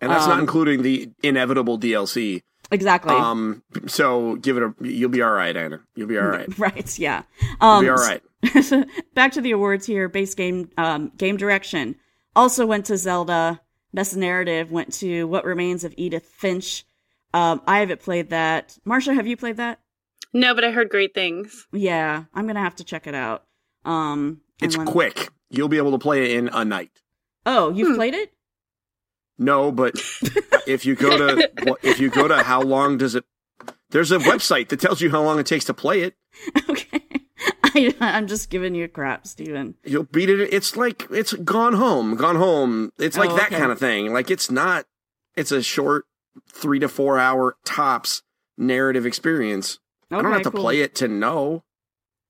and 0.00 0.10
that's 0.10 0.26
not 0.26 0.34
Um, 0.34 0.40
including 0.40 0.82
the 0.82 1.10
inevitable 1.22 1.78
DLC. 1.78 2.42
exactly. 2.70 3.14
Um, 3.14 3.62
so 3.86 4.36
give 4.36 4.56
it 4.56 4.62
a. 4.62 4.74
You'll 4.80 5.10
be 5.10 5.22
all 5.22 5.32
right, 5.32 5.56
Anna. 5.56 5.80
You'll 5.94 6.08
be 6.08 6.18
all 6.18 6.26
right. 6.26 6.58
right. 6.58 6.98
Yeah. 6.98 7.22
You'll 7.40 7.68
Um, 7.70 7.84
be 7.84 7.88
all 7.90 7.96
right. 7.96 8.22
back 9.14 9.32
to 9.32 9.40
the 9.40 9.52
awards 9.52 9.86
here. 9.86 10.08
Base 10.08 10.34
game, 10.34 10.70
um, 10.76 11.12
game 11.16 11.36
direction 11.36 11.96
also 12.34 12.66
went 12.66 12.86
to 12.86 12.96
Zelda. 12.96 13.60
Best 13.94 14.16
narrative 14.16 14.72
went 14.72 14.92
to 14.94 15.24
What 15.26 15.44
Remains 15.44 15.84
of 15.84 15.92
Edith 15.98 16.24
Finch. 16.26 16.84
Um, 17.34 17.60
I 17.66 17.80
haven't 17.80 18.00
played 18.00 18.30
that. 18.30 18.76
Marsha, 18.86 19.14
have 19.14 19.26
you 19.26 19.36
played 19.36 19.58
that? 19.58 19.80
No, 20.32 20.54
but 20.54 20.64
I 20.64 20.70
heard 20.70 20.88
great 20.90 21.14
things. 21.14 21.66
Yeah, 21.72 22.24
I'm 22.34 22.46
gonna 22.46 22.60
have 22.60 22.76
to 22.76 22.84
check 22.84 23.06
it 23.06 23.14
out. 23.14 23.44
Um, 23.84 24.40
It's 24.60 24.76
when- 24.76 24.86
quick. 24.86 25.28
You'll 25.50 25.68
be 25.68 25.76
able 25.76 25.90
to 25.92 25.98
play 25.98 26.24
it 26.24 26.38
in 26.38 26.48
a 26.48 26.64
night. 26.64 27.02
Oh, 27.44 27.70
you've 27.72 27.88
Hmm. 27.88 27.94
played 27.96 28.14
it? 28.14 28.32
No, 29.38 29.70
but 29.72 29.94
if 30.66 30.86
you 30.86 30.94
go 30.94 31.16
to 31.18 31.76
if 31.82 31.98
you 32.00 32.08
go 32.10 32.28
to 32.28 32.42
how 32.42 32.62
long 32.62 32.96
does 32.98 33.14
it? 33.14 33.24
There's 33.90 34.12
a 34.12 34.18
website 34.18 34.68
that 34.68 34.80
tells 34.80 35.00
you 35.02 35.10
how 35.10 35.22
long 35.22 35.38
it 35.38 35.46
takes 35.46 35.66
to 35.66 35.74
play 35.74 36.00
it. 36.02 36.14
Okay. 36.68 37.00
I, 37.64 37.94
I'm 38.00 38.26
just 38.26 38.48
giving 38.50 38.74
you 38.74 38.86
crap, 38.88 39.26
Steven. 39.26 39.74
You'll 39.84 40.04
beat 40.04 40.30
it. 40.30 40.40
It's 40.52 40.76
like 40.76 41.06
it's 41.10 41.32
gone 41.32 41.72
home, 41.74 42.14
gone 42.16 42.36
home. 42.36 42.92
It's 42.98 43.16
like 43.16 43.30
Oh, 43.30 43.36
that 43.36 43.46
okay. 43.46 43.58
kind 43.58 43.72
of 43.72 43.78
thing. 43.78 44.12
Like 44.12 44.30
it's 44.30 44.50
not. 44.50 44.86
It's 45.36 45.50
a 45.52 45.62
short, 45.62 46.04
three 46.52 46.78
to 46.78 46.88
four 46.88 47.18
hour 47.18 47.56
tops 47.64 48.22
narrative 48.56 49.04
experience. 49.06 49.78
I 50.18 50.22
don't 50.22 50.32
have 50.32 50.42
to 50.42 50.50
cool. 50.50 50.60
play 50.62 50.80
it 50.80 50.94
to 50.96 51.08
know. 51.08 51.64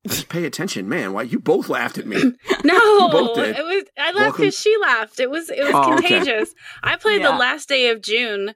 Just 0.06 0.28
pay 0.28 0.44
attention, 0.44 0.88
man. 0.88 1.12
Why 1.12 1.22
you 1.22 1.38
both 1.38 1.68
laughed 1.68 1.96
at 1.98 2.06
me? 2.06 2.20
No, 2.64 3.08
both 3.08 3.36
did. 3.36 3.56
it 3.56 3.62
was. 3.64 3.84
I 3.98 4.12
laughed 4.12 4.36
because 4.36 4.58
she 4.58 4.76
laughed. 4.80 5.18
It 5.20 5.30
was. 5.30 5.48
It 5.50 5.62
was 5.64 5.72
Oh, 5.74 5.94
okay. 5.94 6.08
contagious. 6.20 6.54
I 6.82 6.96
played 6.96 7.20
Yeah. 7.22 7.32
the 7.32 7.38
last 7.38 7.68
day 7.68 7.90
of 7.90 8.00
June, 8.02 8.50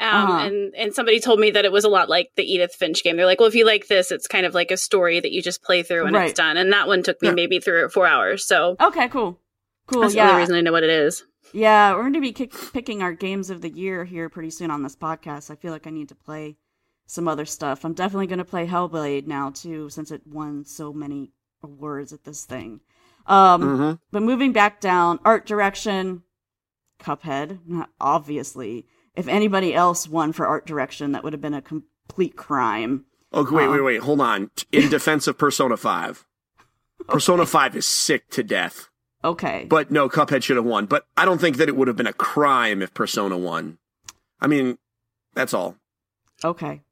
um, 0.00 0.08
Uh-huh. 0.08 0.46
and 0.46 0.74
and 0.76 0.94
somebody 0.94 1.18
told 1.20 1.38
me 1.40 1.50
that 1.52 1.64
it 1.64 1.72
was 1.72 1.84
a 1.84 1.88
lot 1.88 2.08
like 2.08 2.30
the 2.36 2.42
Edith 2.44 2.74
Finch 2.74 3.02
game. 3.04 3.16
They're 3.16 3.26
like, 3.26 3.38
well, 3.40 3.48
if 3.48 3.54
you 3.54 3.64
like 3.64 3.86
this, 3.88 4.10
it's 4.12 4.26
kind 4.28 4.44
of 4.46 4.54
like 4.54 4.70
a 4.72 4.76
story 4.76 5.18
that 5.20 5.30
you 5.32 5.40
just 5.42 5.62
play 5.62 5.82
through 5.84 6.06
and 6.06 6.14
Right. 6.16 6.30
it's 6.30 6.36
done. 6.36 6.56
And 6.56 6.72
that 6.72 6.86
one 6.88 7.02
took 7.02 7.20
me 7.22 7.28
Yeah. 7.28 7.34
maybe 7.34 7.58
three 7.60 7.80
or 7.80 7.88
four 7.88 8.06
hours. 8.06 8.44
So 8.46 8.76
Okay, 8.80 9.08
cool. 9.08 9.40
Cool. 9.86 10.02
that's 10.02 10.14
the 10.14 10.20
only 10.20 10.34
reason 10.40 10.54
I 10.56 10.60
know 10.62 10.72
what 10.72 10.82
it 10.84 10.90
is. 10.90 11.24
Yeah, 11.52 11.92
we're 11.94 12.00
going 12.02 12.14
to 12.14 12.20
be 12.20 12.32
kick- 12.32 12.72
picking 12.72 13.02
our 13.02 13.12
games 13.12 13.50
of 13.50 13.60
the 13.62 13.70
year 13.70 14.04
here 14.04 14.28
pretty 14.28 14.50
soon 14.50 14.70
on 14.70 14.82
this 14.82 14.96
podcast. 14.96 15.50
I 15.50 15.54
feel 15.56 15.70
like 15.72 15.86
I 15.86 15.90
need 15.90 16.08
to 16.08 16.14
play 16.16 16.56
some 17.06 17.28
other 17.28 17.44
stuff. 17.44 17.84
I'm 17.84 17.92
definitely 17.94 18.26
going 18.26 18.38
to 18.38 18.44
play 18.44 18.66
Hellblade 18.66 19.26
now 19.26 19.50
too, 19.50 19.88
since 19.90 20.10
it 20.10 20.22
won 20.26 20.64
so 20.64 20.92
many 20.92 21.32
awards 21.62 22.12
at 22.12 22.24
this 22.24 22.44
thing. 22.44 22.80
Um, 23.26 23.62
hmm 23.76 23.92
But 24.10 24.22
moving 24.22 24.52
back 24.52 24.80
down, 24.80 25.18
art 25.24 25.46
direction, 25.46 26.22
Cuphead, 27.00 27.58
not 27.66 27.90
obviously. 28.00 28.86
If 29.14 29.28
anybody 29.28 29.74
else 29.74 30.08
won 30.08 30.32
for 30.32 30.46
art 30.46 30.66
direction, 30.66 31.12
that 31.12 31.22
would 31.24 31.32
have 31.32 31.42
been 31.42 31.54
a 31.54 31.62
complete 31.62 32.36
crime. 32.36 33.04
Okay, 33.32 33.54
wait, 33.54 33.64
Um, 33.66 33.72
wait, 33.72 33.80
wait. 33.80 34.00
Hold 34.00 34.20
on. 34.20 34.50
In 34.72 34.88
defense 34.90 35.26
of 35.26 35.38
Persona 35.38 35.76
Five, 35.76 36.24
Persona 37.08 37.46
Five 37.46 37.76
is 37.76 37.86
sick 37.86 38.28
to 38.30 38.42
death. 38.42 38.88
Okay. 39.22 39.66
But 39.68 39.90
no, 39.90 40.08
Cuphead 40.08 40.42
should 40.42 40.56
have 40.56 40.64
won. 40.66 40.86
But 40.86 41.06
I 41.16 41.24
don't 41.24 41.40
think 41.40 41.56
that 41.56 41.68
it 41.68 41.76
would 41.76 41.88
have 41.88 41.96
been 41.96 42.06
a 42.06 42.12
crime 42.12 42.82
if 42.82 42.92
Persona 42.92 43.38
won. 43.38 43.78
I 44.40 44.46
mean, 44.46 44.76
that's 45.34 45.54
all. 45.54 45.76
okay. 46.44 46.82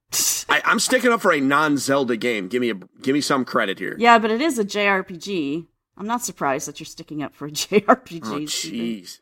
I, 0.52 0.60
I'm 0.66 0.78
sticking 0.78 1.10
up 1.10 1.22
for 1.22 1.32
a 1.32 1.40
non-Zelda 1.40 2.16
game. 2.18 2.48
Give 2.48 2.60
me 2.60 2.70
a 2.70 2.74
give 3.00 3.14
me 3.14 3.22
some 3.22 3.44
credit 3.44 3.78
here. 3.78 3.96
yeah, 3.98 4.18
but 4.18 4.30
it 4.30 4.42
is 4.42 4.58
a 4.58 4.64
JRPG. 4.64 5.66
I'm 5.96 6.06
not 6.06 6.22
surprised 6.22 6.68
that 6.68 6.78
you're 6.78 6.84
sticking 6.86 7.22
up 7.22 7.34
for 7.34 7.46
a 7.48 7.50
JRPG. 7.50 8.20
Oh, 8.24 8.46
Steven. 8.46 8.78
jeez. 8.86 9.20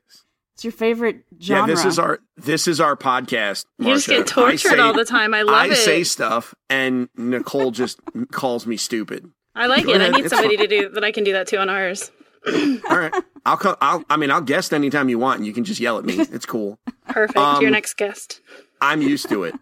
It's 0.54 0.64
your 0.64 0.72
favorite 0.72 1.24
genre. 1.40 1.68
Yeah, 1.68 1.74
this 1.74 1.84
is 1.84 1.98
our 1.98 2.18
this 2.36 2.66
is 2.68 2.80
our 2.80 2.96
podcast. 2.96 3.64
You 3.78 3.94
just 3.94 4.08
get 4.08 4.26
tortured 4.26 4.58
say, 4.72 4.78
all 4.78 4.92
the 4.92 5.04
time. 5.04 5.32
I 5.32 5.42
love 5.42 5.54
I 5.54 5.66
it. 5.66 5.72
I 5.72 5.74
say 5.74 6.04
stuff, 6.04 6.54
and 6.68 7.08
Nicole 7.16 7.70
just 7.70 8.00
calls 8.32 8.66
me 8.66 8.76
stupid. 8.76 9.30
I 9.54 9.68
like 9.68 9.86
Go 9.86 9.92
it. 9.92 10.00
I 10.00 10.08
need 10.08 10.24
it's 10.24 10.34
somebody 10.34 10.56
to 10.56 10.66
do 10.66 10.88
that. 10.90 11.04
I 11.04 11.12
can 11.12 11.24
do 11.24 11.32
that 11.32 11.46
too 11.46 11.58
on 11.58 11.70
ours. 11.70 12.10
All 12.46 12.98
right, 12.98 13.12
I'll 13.46 13.56
come. 13.56 13.76
I'll. 13.80 14.04
I 14.10 14.16
mean, 14.16 14.30
I'll 14.30 14.40
guest 14.40 14.74
anytime 14.74 15.08
you 15.08 15.18
want, 15.18 15.38
and 15.38 15.46
you 15.46 15.52
can 15.52 15.64
just 15.64 15.80
yell 15.80 15.96
at 15.96 16.04
me. 16.04 16.18
It's 16.18 16.46
cool. 16.46 16.78
Perfect. 17.08 17.38
Um, 17.38 17.62
Your 17.62 17.70
next 17.70 17.94
guest. 17.94 18.40
I'm 18.80 19.00
used 19.00 19.28
to 19.30 19.44
it. 19.44 19.54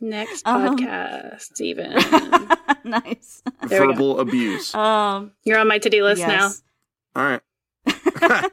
Next 0.00 0.46
Um, 0.46 0.76
podcast, 0.78 1.40
Steven. 1.42 1.92
nice. 2.84 3.42
There 3.66 3.80
we. 3.86 3.92
Verbal 3.94 4.20
abuse. 4.20 4.74
Um, 4.74 5.32
You're 5.44 5.58
on 5.58 5.68
my 5.68 5.78
to 5.78 5.88
do 5.90 6.04
list 6.04 6.18
yes. 6.20 6.62
All 7.14 7.24
right. 7.24 7.40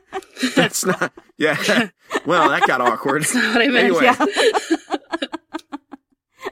That's 0.56 0.86
not. 0.86 1.12
Yeah. 1.38 1.90
Well, 2.26 2.50
that 2.50 2.66
got 2.68 2.80
awkward. 2.82 3.26
now. 3.34 3.54
What 3.54 3.62
I 3.62 3.68
meant. 3.68 3.78
Anyway, 3.78 4.04
Yeah. 4.04 4.26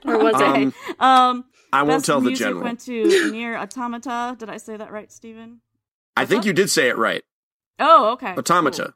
Or 0.05 0.17
was 0.17 0.35
it? 0.35 0.41
um, 0.41 0.73
Um, 0.99 1.45
I 1.73 1.83
won't 1.83 1.99
best 1.99 2.05
tell 2.07 2.19
the 2.19 2.27
music 2.29 2.45
general. 2.47 2.63
went 2.63 2.79
to 2.81 3.31
Nier 3.31 3.55
Automata. 3.57 4.35
Did 4.37 4.49
I 4.49 4.57
say 4.57 4.75
that 4.77 4.91
right, 4.91 5.11
Stephen? 5.11 5.61
I 6.17 6.25
think 6.25 6.43
you 6.45 6.53
did 6.53 6.69
say 6.69 6.89
it 6.89 6.97
right. 6.97 7.23
Oh, 7.79 8.11
okay. 8.13 8.33
Automata. 8.35 8.93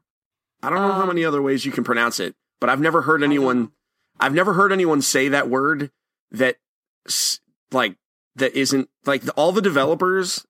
I 0.62 0.70
don't 0.70 0.80
know 0.82 0.92
how 0.94 1.02
Um, 1.04 1.08
many 1.08 1.24
other 1.24 1.42
ways 1.42 1.66
you 1.66 1.72
can 1.72 1.84
pronounce 1.84 2.20
it, 2.20 2.36
but 2.60 2.70
I've 2.70 2.82
never 2.82 3.04
heard 3.04 3.22
I 3.22 3.26
don't 3.28 3.30
anyone. 3.32 3.72
I've 4.20 4.34
never 4.34 4.54
heard 4.54 4.72
anyone 4.72 5.02
say 5.02 5.28
that 5.30 5.50
word 5.50 5.92
that 6.32 6.58
like 7.72 7.96
that 8.36 8.54
isn't 8.58 8.90
like 9.06 9.24
all 9.38 9.52
the 9.52 9.62
developers 9.62 10.46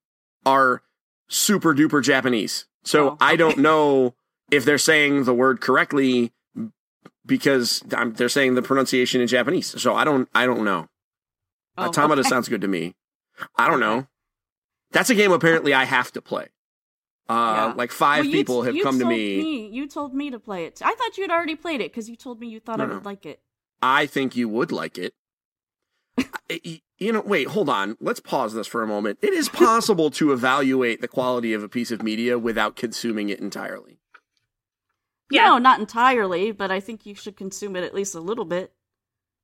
are 0.45 0.81
super 1.27 1.73
duper 1.73 2.03
Japanese. 2.03 2.65
So 2.83 3.11
Oh, 3.11 3.17
I 3.19 3.35
don't 3.35 3.57
know 3.69 4.15
if 4.51 4.63
they're 4.65 4.77
saying 4.77 5.23
the 5.23 5.33
word 5.33 5.61
correctly 5.61 6.31
because 7.25 7.83
I'm, 7.95 8.13
they're 8.13 8.29
saying 8.29 8.55
the 8.55 8.61
pronunciation 8.61 9.21
in 9.21 9.27
Japanese. 9.27 9.79
So 9.81 9.95
I 9.95 10.03
don't 10.03 10.29
I 10.33 10.45
don't 10.45 10.63
know. 10.63 10.87
Oh, 11.77 11.87
Automata 11.87 12.21
okay. 12.21 12.29
sounds 12.29 12.47
good 12.47 12.61
to 12.61 12.67
me. 12.67 12.93
I 13.57 13.67
don't 13.69 13.79
know. 13.79 14.07
That's 14.91 15.09
a 15.09 15.15
game 15.15 15.31
apparently 15.31 15.73
I 15.73 15.83
have 15.83 16.11
to 16.13 16.21
play. 16.21 16.47
Uh, 17.27 17.33
Yeah. 17.69 17.73
like 17.75 17.91
five 17.91 18.25
Well, 18.25 18.31
people 18.31 18.63
t- 18.63 18.77
have 18.77 18.83
come 18.83 18.97
to 18.99 19.03
told 19.03 19.13
me. 19.17 19.67
You 19.69 19.87
told 19.87 20.13
me 20.13 20.29
to 20.29 20.39
play 20.39 20.65
it. 20.65 20.79
I 20.83 20.93
thought 20.93 21.17
you 21.17 21.23
had 21.23 21.31
already 21.31 21.55
played 21.55 21.81
it 21.81 21.91
because 21.91 22.07
you 22.09 22.15
told 22.15 22.39
me 22.39 22.47
you 22.47 22.59
thought 22.59 22.79
I 22.79 22.85
No, 22.85 22.93
would 22.93 23.03
no. 23.03 23.09
like 23.09 23.25
it. 23.25 23.41
I 23.81 24.05
think 24.05 24.35
you 24.35 24.49
would 24.49 24.71
like 24.71 24.97
it. 24.97 25.13
You 26.97 27.11
know, 27.11 27.21
wait, 27.21 27.47
hold 27.47 27.67
on. 27.67 27.97
Let's 27.99 28.21
pause 28.21 28.53
this 28.53 28.67
for 28.67 28.81
a 28.81 28.87
moment. 28.87 29.19
It 29.21 29.33
is 29.33 29.49
possible 29.49 30.09
to 30.11 30.31
evaluate 30.31 31.01
the 31.01 31.09
quality 31.09 31.51
of 31.51 31.61
a 31.61 31.67
piece 31.67 31.91
of 31.91 32.01
media 32.01 32.39
without 32.39 32.77
consuming 32.77 33.27
it 33.27 33.39
entirely. 33.41 33.99
Yeah. 35.29 35.47
No, 35.47 35.57
not 35.57 35.79
entirely, 35.79 36.51
but 36.51 36.71
I 36.71 36.79
think 36.79 37.05
you 37.05 37.13
should 37.13 37.35
consume 37.35 37.75
it 37.75 37.83
at 37.83 37.93
least 37.93 38.15
a 38.15 38.21
little 38.21 38.45
bit. 38.45 38.71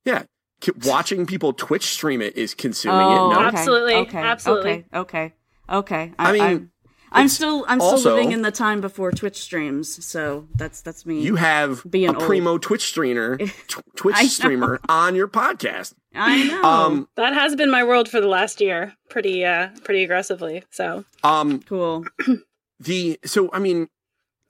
Yeah. 0.05 0.23
K- 0.61 0.71
Watching 0.85 1.25
people 1.25 1.51
Twitch 1.51 1.87
stream 1.87 2.21
it 2.21 2.37
is 2.37 2.53
consuming 2.53 3.01
oh, 3.01 3.31
it. 3.31 3.33
No. 3.33 3.39
okay. 3.47 3.57
Absolutely, 3.57 3.95
Okay. 3.95 4.17
absolutely. 4.17 4.85
Okay. 4.93 4.95
Okay. 4.99 5.33
Okay. 5.69 6.13
I 6.17 6.31
mean, 6.31 6.41
I'm, 6.41 6.70
I'm 7.11 7.27
still 7.27 7.65
I'm 7.67 7.79
still 7.81 7.97
living 8.13 8.31
in 8.31 8.41
the 8.41 8.51
time 8.51 8.79
before 8.81 9.11
Twitch 9.11 9.41
streams, 9.41 10.03
so 10.05 10.47
that's 10.55 10.81
that's 10.81 11.05
me. 11.05 11.21
You 11.21 11.35
have 11.35 11.83
Being 11.89 12.09
a 12.09 12.13
old. 12.13 12.23
primo 12.23 12.57
Twitch 12.57 12.83
streamer, 12.87 13.37
tw- 13.67 13.81
Twitch 13.95 14.15
streamer 14.29 14.79
on 14.87 15.15
your 15.15 15.27
podcast. 15.27 15.93
I 16.15 16.43
know. 16.47 16.63
Um, 16.63 17.09
That 17.15 17.33
has 17.33 17.55
been 17.55 17.69
my 17.71 17.83
world 17.83 18.09
for 18.09 18.19
the 18.21 18.27
last 18.27 18.59
year, 18.61 18.93
pretty, 19.09 19.45
uh, 19.45 19.69
pretty 19.83 20.03
aggressively. 20.03 20.63
So 20.69 21.05
um, 21.23 21.61
cool. 21.63 22.05
the 22.79 23.19
so 23.25 23.49
I 23.53 23.59
mean, 23.59 23.87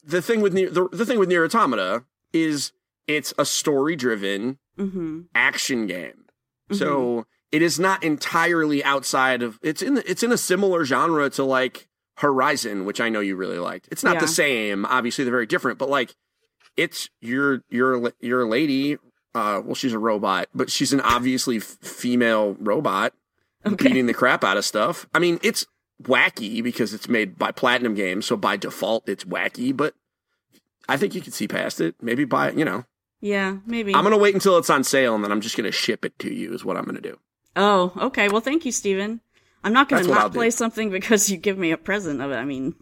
the 0.04 0.22
thing 0.22 0.42
with 0.42 0.54
Nier, 0.54 0.70
the, 0.70 0.88
the 0.90 1.06
thing 1.06 1.20
with 1.20 1.30
Nier 1.30 1.44
Automata 1.46 2.04
is 2.34 2.72
it's 3.08 3.34
a 3.38 3.46
story 3.46 3.96
driven 3.96 4.58
Mm-hmm. 4.78 5.22
action 5.36 5.86
game. 5.86 6.24
So 6.72 7.26
it 7.52 7.62
is 7.62 7.78
not 7.78 8.02
entirely 8.04 8.82
outside 8.84 9.44
of 9.44 9.60
it's 9.62 9.82
in 9.82 10.02
it's 10.08 10.24
in 10.24 10.32
a 10.32 10.38
similar 10.38 10.86
genre 10.86 11.30
to 11.32 11.44
like 11.44 11.88
Horizon, 12.22 12.86
which 12.86 13.02
I 13.02 13.10
know 13.10 13.20
you 13.20 13.36
really 13.36 13.58
liked. 13.60 13.88
It's 13.92 14.04
not 14.04 14.16
Yeah. 14.16 14.22
the 14.22 14.28
same, 14.28 14.86
obviously 14.86 15.24
they're 15.24 15.32
very 15.32 15.46
different, 15.46 15.78
but 15.80 15.90
like 15.90 16.16
it's 16.78 17.10
your 17.20 17.64
your 17.70 18.14
your 18.22 18.48
lady. 18.48 18.98
Uh, 19.34 19.62
well, 19.64 19.76
she's 19.76 19.94
a 19.94 20.00
robot, 20.00 20.48
but 20.54 20.70
she's 20.70 20.92
an 20.94 21.00
obviously 21.02 21.58
f- 21.58 21.64
female 21.82 22.56
robot 22.60 23.14
Okay. 23.66 23.88
beating 23.88 24.06
the 24.06 24.14
crap 24.14 24.44
out 24.44 24.58
of 24.58 24.66
stuff. 24.66 25.08
I 25.14 25.20
mean, 25.20 25.40
it's 25.42 25.66
wacky 26.04 26.62
because 26.64 26.94
it's 26.94 27.08
made 27.08 27.38
by 27.38 27.52
Platinum 27.52 27.94
Games, 27.94 28.26
so 28.26 28.36
by 28.36 28.58
default 28.58 29.08
it's 29.08 29.24
wacky. 29.24 29.76
But 29.76 29.94
I 30.90 30.98
think 30.98 31.16
you 31.16 31.22
can 31.22 31.32
see 31.32 31.48
past 31.48 31.80
it. 31.80 31.96
Maybe 32.02 32.26
buy, 32.26 32.50
it, 32.50 32.58
you 32.58 32.66
know, 32.66 32.86
Yeah, 33.22 33.58
maybe. 33.66 33.94
I'm 33.96 34.04
gonna 34.04 34.18
wait 34.18 34.34
until 34.34 34.58
it's 34.58 34.70
on 34.70 34.84
sale 34.84 35.16
and 35.16 35.24
then 35.24 35.32
I'm 35.32 35.42
just 35.42 35.56
gonna 35.56 35.72
ship 35.72 36.04
it 36.06 36.18
to 36.20 36.34
you. 36.34 36.54
Is 36.54 36.66
what 36.66 36.76
I'm 36.78 36.86
gonna 36.86 37.00
do. 37.02 37.18
Oh, 37.56 37.94
okay. 37.98 38.30
Well, 38.30 38.42
thank 38.42 38.66
you, 38.66 38.72
Steven. 38.72 39.22
I'm 39.64 39.74
not 39.74 39.90
going 39.90 40.04
to 40.04 40.10
not 40.10 40.32
do. 40.32 40.38
play 40.40 40.50
something 40.50 40.90
because 40.90 41.30
you 41.30 41.38
give 41.38 41.58
me 41.58 41.72
a 41.72 41.78
present 41.78 42.22
of 42.22 42.32
it. 42.32 42.36
I 42.36 42.46
mean, 42.46 42.76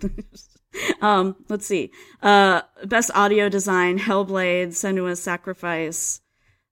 um, 1.02 1.36
let's 1.50 1.66
see. 1.66 1.92
Uh, 2.22 2.62
best 2.86 3.12
audio 3.14 3.50
design, 3.50 4.00
Hellblade, 4.00 4.70
Senua's 4.70 5.22
Sacrifice. 5.22 6.22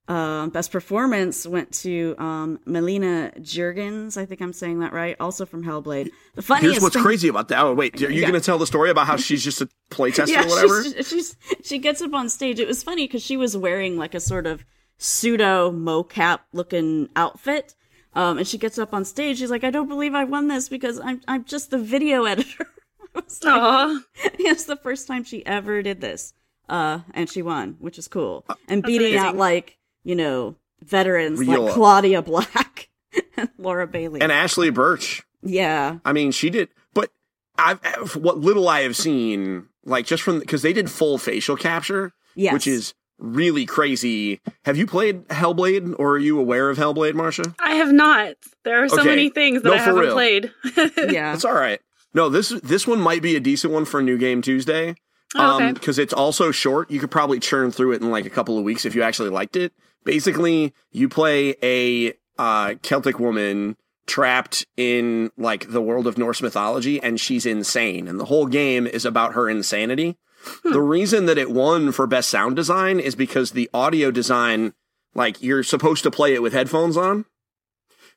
Uh, 0.06 0.46
best 0.46 0.72
performance 0.72 1.46
went 1.46 1.70
to 1.70 2.14
um, 2.18 2.58
Melina 2.64 3.30
Juergens. 3.40 4.16
I 4.16 4.24
think 4.24 4.40
I'm 4.40 4.54
saying 4.54 4.78
that 4.80 4.94
right. 4.94 5.14
Also 5.20 5.44
from 5.44 5.62
Hellblade. 5.62 6.08
The 6.34 6.40
funniest 6.40 6.72
Here's 6.76 6.82
what's 6.82 6.94
thing- 6.94 7.02
crazy 7.04 7.28
about 7.28 7.48
that. 7.48 7.62
Oh 7.62 7.74
wait, 7.74 8.00
are 8.02 8.10
you 8.10 8.22
Yeah. 8.22 8.26
gonna 8.28 8.40
tell 8.40 8.56
the 8.56 8.66
story 8.66 8.88
about 8.88 9.06
how 9.06 9.16
she's 9.18 9.44
just 9.44 9.60
a 9.60 9.68
playtester 9.90 10.28
yeah, 10.32 10.44
or 10.44 10.48
whatever? 10.48 10.82
She's, 10.84 11.08
she's 11.08 11.36
she 11.62 11.78
gets 11.78 12.00
up 12.00 12.14
on 12.14 12.30
stage. 12.30 12.58
It 12.58 12.66
was 12.66 12.82
funny 12.82 13.06
because 13.06 13.22
she 13.22 13.36
was 13.36 13.54
wearing 13.54 13.98
like 13.98 14.14
a 14.14 14.20
sort 14.20 14.46
of 14.46 14.64
pseudo 14.96 15.70
mocap 15.70 16.38
looking 16.54 17.10
outfit. 17.14 17.74
Um, 18.14 18.38
and 18.38 18.46
she 18.48 18.58
gets 18.58 18.78
up 18.78 18.92
on 18.94 19.04
stage. 19.04 19.38
She's 19.38 19.50
like, 19.50 19.64
"I 19.64 19.70
don't 19.70 19.88
believe 19.88 20.14
I 20.14 20.24
won 20.24 20.48
this 20.48 20.68
because 20.68 20.98
I'm 21.00 21.20
I'm 21.28 21.44
just 21.44 21.70
the 21.70 21.78
video 21.78 22.24
editor." 22.24 22.66
I 23.14 23.92
like, 23.94 24.02
it's 24.38 24.64
the 24.64 24.76
first 24.76 25.06
time 25.06 25.24
she 25.24 25.44
ever 25.46 25.82
did 25.82 26.00
this. 26.00 26.32
Uh, 26.68 27.00
and 27.14 27.28
she 27.28 27.42
won, 27.42 27.76
which 27.80 27.98
is 27.98 28.08
cool. 28.08 28.44
And 28.68 28.82
beating 28.82 29.08
amazing. 29.14 29.28
out 29.28 29.36
like 29.36 29.78
you 30.04 30.14
know 30.14 30.56
veterans 30.82 31.40
Real- 31.40 31.62
like 31.64 31.74
Claudia 31.74 32.22
Black 32.22 32.88
and 33.36 33.48
Laura 33.58 33.86
Bailey. 33.86 34.20
and 34.20 34.30
Ashly 34.32 34.70
Burch. 34.72 35.22
yeah, 35.42 35.98
I 36.04 36.12
mean, 36.12 36.30
she 36.30 36.50
did, 36.50 36.68
but 36.94 37.10
I've 37.56 37.80
what 38.16 38.38
little 38.38 38.68
I 38.68 38.82
have 38.82 38.96
seen, 38.96 39.66
like 39.84 40.06
just 40.06 40.22
from 40.22 40.38
because 40.40 40.62
they 40.62 40.72
did 40.72 40.90
full 40.90 41.18
facial 41.18 41.56
capture, 41.56 42.12
Yes. 42.34 42.52
which 42.52 42.66
is 42.66 42.94
really 43.18 43.66
crazy. 43.66 44.40
Have 44.64 44.76
you 44.76 44.86
played 44.86 45.26
Hellblade, 45.28 45.94
or 45.98 46.12
are 46.12 46.18
you 46.18 46.38
aware 46.38 46.70
of 46.70 46.78
Hellblade, 46.78 47.14
Marcia? 47.14 47.54
I 47.58 47.74
have 47.74 47.92
not. 47.92 48.34
There 48.64 48.82
are 48.82 48.88
so 48.88 49.00
Okay. 49.00 49.08
many 49.08 49.28
things 49.30 49.62
that 49.62 49.68
No, 49.68 49.74
I 49.74 49.78
haven't 49.78 50.00
real. 50.00 50.12
played. 50.14 50.52
yeah. 50.96 51.34
It's 51.34 51.44
all 51.44 51.54
right. 51.54 51.80
No, 52.14 52.28
this 52.28 52.48
this 52.62 52.86
one 52.86 53.00
might 53.00 53.22
be 53.22 53.36
a 53.36 53.40
decent 53.40 53.72
one 53.72 53.84
for 53.84 54.02
New 54.02 54.18
Game 54.18 54.40
Tuesday. 54.42 54.94
Oh, 55.36 55.56
okay. 55.56 55.66
Um, 55.68 55.74
because 55.74 55.98
it's 55.98 56.14
also 56.14 56.50
short. 56.50 56.90
You 56.90 57.00
could 57.00 57.10
probably 57.10 57.38
churn 57.38 57.70
through 57.70 57.92
it 57.92 58.00
in 58.02 58.10
like 58.10 58.24
a 58.24 58.30
couple 58.30 58.56
of 58.56 58.64
weeks 58.64 58.86
if 58.86 58.94
you 58.94 59.02
actually 59.02 59.28
liked 59.30 59.56
it. 59.56 59.72
Basically, 60.04 60.72
you 60.90 61.08
play 61.08 61.54
a 61.62 62.14
uh, 62.38 62.74
Celtic 62.82 63.18
woman 63.18 63.76
trapped 64.06 64.64
in 64.78 65.30
like 65.36 65.70
the 65.70 65.82
world 65.82 66.06
of 66.06 66.16
Norse 66.16 66.40
mythology, 66.40 66.98
and 67.02 67.20
she's 67.20 67.44
insane, 67.44 68.08
and 68.08 68.18
the 68.18 68.24
whole 68.24 68.46
game 68.46 68.86
is 68.86 69.04
about 69.04 69.34
her 69.34 69.50
insanity. 69.50 70.16
The 70.64 70.80
reason 70.80 71.26
that 71.26 71.38
it 71.38 71.50
won 71.50 71.92
for 71.92 72.06
best 72.06 72.28
sound 72.30 72.56
design 72.56 73.00
is 73.00 73.14
because 73.14 73.52
the 73.52 73.68
audio 73.74 74.10
design, 74.10 74.72
like 75.14 75.42
you're 75.42 75.62
supposed 75.62 76.02
to 76.04 76.10
play 76.10 76.34
it 76.34 76.42
with 76.42 76.52
headphones 76.52 76.96
on 76.96 77.24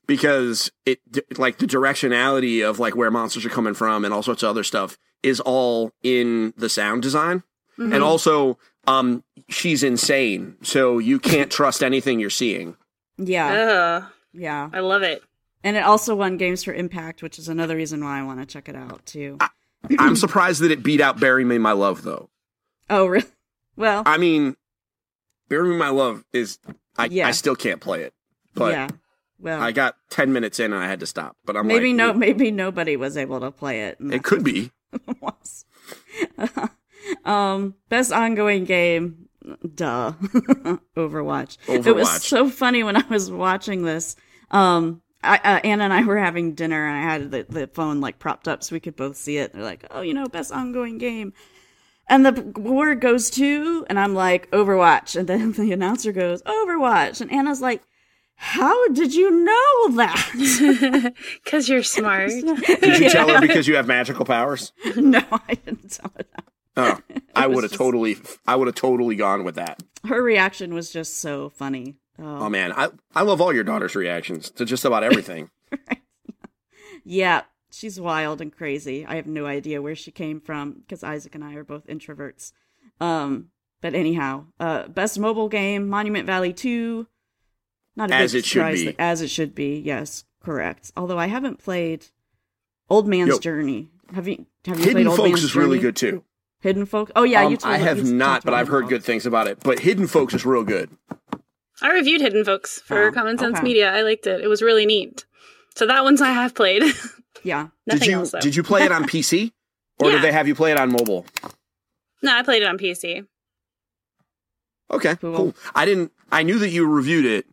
because 0.08 0.72
it 0.86 1.00
like 1.38 1.58
the 1.58 1.66
directionality 1.68 2.68
of 2.68 2.80
like 2.80 2.96
where 2.96 3.12
monsters 3.12 3.46
are 3.46 3.50
coming 3.50 3.74
from 3.74 4.04
and 4.06 4.14
all 4.14 4.24
sorts 4.24 4.44
of 4.44 4.50
other 4.50 4.64
stuff 4.64 4.98
is 5.24 5.40
all 5.40 5.92
in 6.04 6.54
the 6.58 6.70
sound 6.70 7.02
design. 7.02 7.44
Mm-hmm. 7.80 7.94
And 7.94 8.04
also 8.04 8.58
um 8.88 9.24
she's 9.50 9.84
insane, 9.84 10.58
so 10.62 11.00
you 11.00 11.20
can't 11.20 11.52
trust 11.60 11.84
anything 11.84 12.20
you're 12.20 12.30
seeing. 12.30 12.76
Yeah. 13.18 13.48
Ugh, 14.04 14.12
Yeah. 14.34 14.70
I 14.74 14.80
love 14.80 15.04
it. 15.04 15.24
And 15.64 15.78
it 15.78 15.84
also 15.84 16.16
won 16.16 16.38
Games 16.38 16.64
for 16.64 16.74
Impact, 16.74 17.22
which 17.22 17.38
is 17.38 17.48
another 17.48 17.76
reason 17.76 18.04
why 18.04 18.20
I 18.20 18.24
want 18.24 18.40
to 18.40 18.46
check 18.48 18.68
it 18.68 18.76
out 18.76 19.06
too. 19.06 19.38
I'm 20.00 20.16
surprised 20.16 20.62
that 20.62 20.72
it 20.72 20.84
beat 20.84 21.02
out 21.02 21.20
Bury 21.20 21.44
Me 21.44 21.58
My 21.58 21.72
Love 21.72 22.04
though. 22.04 22.30
oh, 22.90 23.06
really? 23.08 23.26
Well, 23.76 24.04
I 24.06 24.18
mean 24.18 24.56
Bury 25.50 25.70
Me 25.70 25.78
My 25.78 25.90
Love 25.90 26.24
is 26.34 26.60
I 26.98 27.06
Yeah. 27.06 27.28
I 27.28 27.32
still 27.32 27.56
can't 27.56 27.82
play 27.82 28.04
it. 28.04 28.14
But 28.54 28.74
yeah. 28.74 28.88
Well, 29.40 29.60
I 29.62 29.72
got 29.72 29.96
10 30.12 30.32
minutes 30.34 30.60
in 30.60 30.72
and 30.72 30.84
I 30.84 30.88
had 30.88 31.00
to 31.00 31.08
stop. 31.08 31.36
But 31.46 31.58
I'm 31.58 31.66
maybe 31.66 31.88
like 31.88 31.96
no, 31.96 32.14
maybe 32.14 32.52
nobody 32.52 32.96
was 32.96 33.18
able 33.18 33.40
to 33.40 33.50
play 33.50 33.86
it. 33.86 33.98
It 34.00 34.24
could 34.24 34.44
be. 34.44 34.72
what 34.92 35.02
it 35.08 35.22
was. 35.22 35.66
um, 37.26 37.76
best 37.90 38.12
ongoing 38.12 38.66
game, 38.66 39.30
duh, 39.74 40.12
Overwatch. 40.96 41.58
It 41.68 41.96
was 41.96 42.24
so 42.24 42.50
funny 42.50 42.84
when 42.84 42.96
I 42.98 43.04
was 43.10 43.32
watching 43.32 43.84
this. 43.84 44.16
Um, 44.52 45.02
I, 45.24 45.36
uh, 45.38 45.60
Anna 45.64 45.84
and 45.86 45.94
I 45.94 46.04
were 46.04 46.18
having 46.18 46.54
dinner, 46.54 46.88
and 46.88 46.98
I 46.98 47.02
had 47.14 47.32
the, 47.32 47.46
the 47.48 47.68
phone 47.68 48.02
like 48.02 48.18
propped 48.20 48.48
up 48.48 48.64
so 48.64 48.76
we 48.76 48.80
could 48.80 48.96
both 48.96 49.16
see 49.18 49.38
it. 49.38 49.54
They're 49.54 49.64
like, 49.64 49.86
"Oh, 49.92 50.02
you 50.02 50.14
know, 50.14 50.26
best 50.26 50.52
ongoing 50.52 50.98
game," 50.98 51.34
and 52.10 52.26
the 52.26 52.42
word 52.60 53.02
goes 53.02 53.30
to, 53.32 53.86
and 53.90 54.00
I'm 54.00 54.16
like, 54.16 54.50
"Overwatch," 54.52 55.16
and 55.16 55.28
then 55.30 55.52
the 55.58 55.72
announcer 55.72 56.12
goes, 56.12 56.42
"Overwatch," 56.44 57.22
and 57.22 57.32
Anna's 57.32 57.62
like. 57.62 57.84
How 58.44 58.88
did 58.88 59.14
you 59.14 59.30
know 59.30 59.96
that? 59.98 61.14
Because 61.44 61.70
you're 61.70 61.84
smart. 61.84 62.30
Did 62.32 63.00
you 63.00 63.08
tell 63.12 63.30
her 63.30 63.40
because 63.40 63.68
you 63.68 63.76
have 63.76 63.86
magical 63.86 64.26
powers? 64.26 64.72
no, 64.96 65.22
I 65.32 65.54
didn't 65.64 65.92
tell 65.92 66.12
her 66.18 66.24
that. 66.36 66.46
Oh, 66.76 67.00
I 67.36 67.46
would 67.46 67.64
have 67.64 67.70
just- 67.72 67.78
totally, 67.78 68.18
I 68.48 68.56
would 68.56 68.66
have 68.68 68.74
totally 68.74 69.16
gone 69.16 69.44
with 69.44 69.56
that. 69.56 69.84
Her 70.08 70.24
reaction 70.24 70.74
was 70.74 70.92
just 70.92 71.18
so 71.20 71.50
funny. 71.50 71.98
Oh 72.20 72.50
man, 72.50 72.72
I 72.74 72.90
I 73.16 73.22
love 73.24 73.42
all 73.42 73.54
your 73.54 73.64
daughter's 73.64 73.96
reactions 73.96 74.50
to 74.52 74.66
just 74.66 74.86
about 74.86 75.04
everything. 75.04 75.50
Yeah, 77.04 77.42
she's 77.72 78.00
wild 78.00 78.42
and 78.42 78.56
crazy. 78.56 79.06
I 79.06 79.16
have 79.16 79.26
no 79.26 79.46
idea 79.48 79.82
where 79.82 79.96
she 79.96 80.12
came 80.12 80.40
from 80.40 80.74
because 80.74 81.04
Isaac 81.04 81.34
and 81.34 81.44
I 81.44 81.56
are 81.56 81.64
both 81.64 81.88
introverts. 81.88 82.52
Um, 83.00 83.48
but 83.82 83.96
anyhow, 83.96 84.46
uh, 84.60 84.88
best 84.88 85.18
mobile 85.18 85.50
game, 85.50 85.88
Monument 85.90 86.28
Valley 86.28 86.54
Two. 86.54 87.08
Not 87.96 88.12
As 88.12 88.36
it 88.36 88.46
should 88.46 88.72
be. 88.74 88.96
as 89.00 89.22
it 89.22 89.30
should 89.30 89.56
be. 89.56 89.80
Yes, 89.80 90.26
correct. 90.44 90.92
Although 90.96 91.18
I 91.18 91.26
haven't 91.28 91.58
played 91.60 92.06
Old 92.90 93.08
Man's 93.08 93.30
Yo. 93.30 93.40
Journey. 93.40 93.90
Have 94.14 94.28
you? 94.28 94.46
Have 94.66 94.78
you 94.78 94.84
Hidden 94.86 94.94
played 94.94 95.08
Old 95.08 95.18
Folks 95.18 95.30
Man's 95.30 95.44
is 95.44 95.56
really 95.56 95.80
good 95.80 95.96
too. 95.96 96.24
Hidden 96.60 96.86
Folks. 96.86 97.12
Oh 97.16 97.24
yeah, 97.24 97.46
Um, 97.46 97.52
you 97.52 97.58
told 97.58 97.74
I 97.74 97.80
have 97.80 98.04
not, 98.06 98.44
but 98.46 98.54
I've 98.54 98.68
heard 98.68 98.84
Hidden 98.84 98.90
good 98.90 99.04
things 99.04 99.26
about 99.26 99.48
it. 99.48 99.60
But 99.64 99.80
Hidden 99.80 100.06
Folks 100.08 100.36
is 100.36 100.46
real 100.46 100.64
good. 100.64 100.92
I 101.82 101.92
reviewed 101.94 102.22
Hidden 102.22 102.46
Folks 102.46 102.80
for 102.82 103.08
Oh, 103.08 103.12
Common 103.12 103.38
Sense 103.38 103.58
okay. 103.58 103.64
Media. 103.64 103.92
I 103.92 104.02
liked 104.04 104.28
it. 104.28 104.42
It 104.42 104.48
was 104.48 104.62
really 104.62 104.86
neat. 104.86 105.26
So 105.76 105.88
that 105.88 106.04
one's 106.04 106.22
I 106.22 106.30
have 106.32 106.54
played. 106.56 106.84
Yeah. 107.44 107.70
Nothing 107.88 108.00
did 108.02 108.08
you 108.08 108.14
else 108.20 108.32
did 108.40 108.56
you 108.56 108.62
play 108.62 108.84
it 108.84 108.92
on 108.92 109.04
PC 109.08 109.52
or 110.00 110.10
Yeah. 110.10 110.18
did 110.18 110.24
they 110.26 110.32
have 110.32 110.48
you 110.48 110.54
play 110.54 110.72
it 110.72 110.78
on 110.80 110.92
mobile? 110.92 111.26
No, 112.22 112.36
I 112.36 112.44
played 112.44 112.62
it 112.62 112.68
on 112.68 112.78
PC. 112.78 113.26
Okay, 114.92 115.16
Cool. 115.16 115.36
cool. 115.36 115.56
I 115.74 115.86
didn't. 115.86 116.12
I 116.32 116.44
knew 116.44 116.60
that 116.60 116.70
you 116.70 116.86
reviewed 116.88 117.26
it 117.26 117.48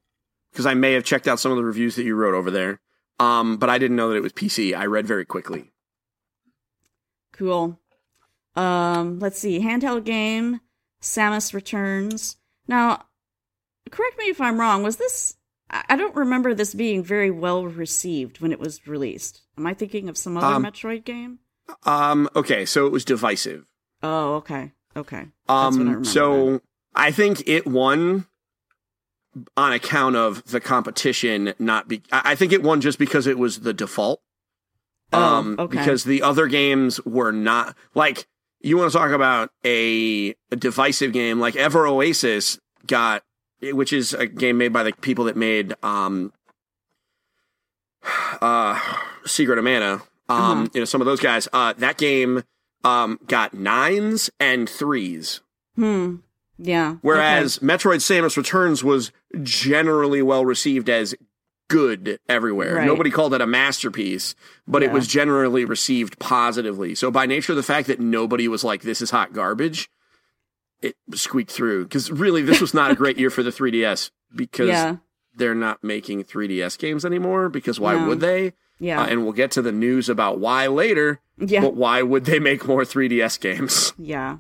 because 0.53 0.67
I 0.67 0.75
may 0.75 0.93
have 0.93 1.05
checked 1.05 1.27
out 1.27 1.41
some 1.41 1.53
of 1.53 1.57
the 1.57 1.65
reviews 1.65 1.97
that 1.97 2.03
you 2.03 2.17
wrote 2.17 2.35
over 2.35 2.51
there. 2.51 2.81
Um, 3.19 3.57
but 3.57 3.71
I 3.71 3.79
didn't 3.79 3.97
know 3.97 4.11
that 4.11 4.17
it 4.17 4.23
was 4.23 4.33
PC. 4.35 4.77
I 4.77 4.85
read 4.85 5.07
very 5.07 5.25
quickly. 5.25 5.71
Cool. 7.33 7.79
Um, 8.57 9.21
let's 9.21 9.39
see. 9.39 9.61
Handheld 9.61 10.05
game, 10.05 10.61
Samus 11.01 11.55
Returns. 11.55 12.37
Now, 12.67 13.07
correct 13.91 14.19
me 14.19 14.27
if 14.27 14.41
I'm 14.41 14.59
wrong. 14.61 14.83
Was 14.83 14.97
this? 14.97 15.37
I 15.71 15.85
I 15.91 15.97
don't 15.97 16.15
remember 16.15 16.55
this 16.55 16.75
being 16.75 17.03
very 17.03 17.31
well 17.31 17.65
received 17.67 18.41
when 18.41 18.53
it 18.53 18.61
was 18.61 18.87
released. 18.87 19.43
Am 19.57 19.67
I 19.67 19.75
thinking 19.75 20.09
of 20.09 20.17
some 20.17 20.37
other 20.37 20.47
Um, 20.57 20.65
Metroid 20.65 21.05
game? 21.05 21.41
Um, 21.85 22.29
okay, 22.35 22.65
so 22.65 22.87
it 22.87 22.93
was 22.93 23.05
divisive. 23.05 23.67
Oh, 24.03 24.35
okay, 24.37 24.73
okay. 24.97 25.27
I 25.49 25.67
Um, 25.67 25.79
remember 25.79 26.05
so 26.05 26.61
I 26.95 27.11
think 27.11 27.47
it 27.47 27.67
won 27.67 28.27
on 29.57 29.73
account 29.73 30.17
of 30.17 30.43
the 30.47 30.61
competition, 30.61 31.55
not 31.59 31.89
be. 31.89 32.03
I 32.11 32.33
I 32.33 32.35
think 32.35 32.53
it 32.53 32.63
won 32.63 32.81
just 32.81 32.99
because 32.99 33.27
it 33.27 33.39
was 33.39 33.61
the 33.61 33.73
default. 33.75 34.21
Oh, 35.13 35.23
Um, 35.23 35.57
okay. 35.59 35.79
because 35.79 36.05
the 36.05 36.23
other 36.23 36.47
games 36.49 37.01
were 37.05 37.33
not 37.33 37.75
like 37.95 38.27
you 38.61 38.77
want 38.77 38.91
to 38.93 38.99
talk 38.99 39.11
about 39.13 39.51
a, 39.65 40.35
a 40.51 40.57
divisive 40.57 41.13
game 41.13 41.39
like 41.39 41.55
Ever 41.57 41.87
Oasis 41.87 42.59
got, 42.87 43.23
which 43.63 43.93
is 43.93 44.13
a 44.15 44.27
game 44.27 44.59
made 44.59 44.73
by 44.73 44.83
the 44.83 44.93
people 44.93 45.25
that 45.25 45.37
made 45.37 45.75
um, 45.83 46.33
uh, 48.41 48.79
Secret 49.27 49.59
of 49.59 49.65
Mana. 49.65 49.95
Um, 49.95 50.03
Uh-huh. 50.31 50.69
you 50.75 50.81
know 50.81 50.85
some 50.85 51.01
of 51.01 51.07
those 51.07 51.21
guys. 51.21 51.49
Uh, 51.53 51.73
that 51.79 51.97
game 51.99 52.43
um 52.85 53.19
got 53.27 53.55
nines 53.55 54.31
and 54.39 54.69
threes. 54.69 55.41
Hmm. 55.75 56.17
Yeah. 56.59 56.97
Whereas 57.03 57.61
Metroid 57.61 57.99
Samus 58.01 58.37
Returns 58.37 58.83
was 58.85 59.11
generally 59.43 60.23
well 60.23 60.45
received 60.45 60.89
as 60.91 61.15
good 61.69 62.19
everywhere. 62.29 62.77
Right. 62.77 62.87
Nobody 62.87 63.11
called 63.11 63.33
it 63.35 63.41
a 63.41 63.47
masterpiece, 63.47 64.35
but 64.67 64.83
it 64.83 64.91
was 64.91 65.07
generally 65.07 65.65
received 65.65 66.19
positively. 66.19 66.95
So 66.95 67.11
by 67.11 67.27
nature 67.27 67.53
of 67.53 67.57
the 67.57 67.63
fact 67.63 67.87
that 67.89 68.01
nobody 68.01 68.49
was 68.49 68.65
like, 68.65 68.83
this 68.83 69.01
is 69.01 69.11
hot 69.11 69.33
garbage, 69.33 69.89
it 70.83 70.97
squeaked 71.15 71.51
through. 71.51 71.85
Because 71.85 72.11
really, 72.11 72.43
this 72.43 72.61
was 72.61 72.75
not 72.75 72.91
a 72.91 72.95
great 72.95 73.19
year 73.19 73.31
for 73.31 73.43
the 73.43 73.51
3DS 73.59 74.11
because 74.35 74.69
yeah. 74.69 74.97
they're 75.35 75.55
not 75.55 75.83
making 75.83 76.25
3DS 76.25 76.79
games 76.79 77.05
anymore. 77.05 77.49
Because 77.49 77.79
why 77.81 77.95
No. 77.97 78.07
would 78.09 78.21
they? 78.21 78.53
Yeah. 78.81 79.03
Uh, 79.03 79.07
and 79.07 79.25
we'll 79.25 79.33
get 79.33 79.51
to 79.53 79.63
the 79.63 79.73
news 79.73 80.09
about 80.09 80.39
why 80.39 80.67
later. 80.69 81.21
yeah. 81.39 81.61
But 81.63 81.75
why 81.75 82.03
would 82.03 82.25
they 82.27 82.39
make 82.39 82.67
more 82.67 82.83
3DS 82.83 83.41
games? 83.41 83.93
Yeah. 83.99 84.39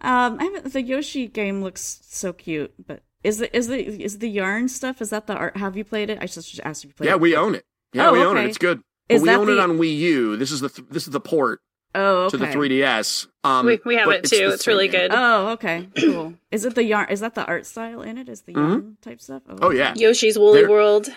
Um, 0.00 0.36
I 0.38 0.44
haven't, 0.44 0.72
the 0.74 0.82
Yoshi 0.82 1.28
game 1.28 1.62
looks 1.62 2.00
so 2.06 2.34
cute, 2.34 2.74
but 2.86 3.02
is 3.22 3.38
the 3.38 3.56
is 3.56 3.68
the 3.68 4.02
is 4.04 4.18
the 4.18 4.28
yarn 4.28 4.68
stuff? 4.68 5.00
Is 5.00 5.08
that 5.10 5.26
the 5.26 5.34
art? 5.34 5.56
Have 5.56 5.78
you 5.78 5.84
played 5.84 6.10
it? 6.10 6.18
I 6.20 6.26
just 6.26 6.60
asked 6.62 6.84
if 6.84 6.90
you 6.90 6.94
played 6.94 7.06
it. 7.06 7.10
Yeah, 7.10 7.14
it. 7.14 7.20
we 7.22 7.34
own 7.34 7.54
it. 7.54 7.64
Yeah, 7.94 8.10
Oh, 8.10 8.12
we 8.12 8.22
own 8.22 8.36
it. 8.36 8.44
It's 8.44 8.58
good. 8.58 8.82
Is 9.08 9.22
but 9.22 9.28
we 9.30 9.34
own 9.34 9.48
it 9.48 9.54
the- 9.54 9.62
on 9.62 9.78
Wii 9.78 9.96
U. 9.96 10.36
This 10.36 10.50
is 10.50 10.60
the 10.60 10.68
th- 10.68 10.88
this 10.90 11.06
is 11.06 11.12
the 11.14 11.20
port 11.20 11.60
Oh, 11.94 12.24
okay. 12.24 12.30
to 12.30 12.36
the 12.38 12.46
3DS. 12.46 13.26
Um, 13.44 13.66
We- 13.66 13.80
we 13.84 13.94
have 13.96 14.08
it 14.10 14.24
too. 14.24 14.48
the 14.48 14.54
It's 14.54 14.66
really 14.66 14.88
good. 14.88 15.10
Oh, 15.12 15.50
okay, 15.50 15.88
cool. 15.98 16.34
Is 16.50 16.64
it 16.64 16.74
the 16.74 16.82
yarn? 16.84 17.08
Is 17.10 17.20
that 17.20 17.34
the 17.34 17.44
art 17.44 17.66
style 17.66 18.02
in 18.02 18.18
it? 18.18 18.28
Is 18.28 18.42
the 18.42 18.52
yarn 18.52 18.96
type 19.02 19.20
stuff? 19.20 19.42
Mm-hmm. 19.44 19.58
Oh, 19.62 19.68
okay. 19.68 19.78
yeah. 19.78 19.94
Yoshi's 19.94 20.38
Woolly 20.38 20.60
There- 20.62 20.70
World. 20.70 21.08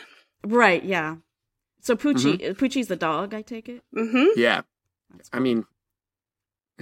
right. 0.45 0.83
Yeah. 0.83 1.15
So 1.81 1.95
Poochy, 1.95 2.39
Mm-hmm. 2.39 2.63
Poochy's 2.63 2.87
the 2.87 2.95
dog. 2.95 3.33
I 3.33 3.41
take 3.41 3.69
it. 3.69 3.81
Mm-hmm. 3.95 4.27
Yeah, 4.39 4.61
That's 5.15 5.29
I 5.31 5.39
mean, 5.39 5.65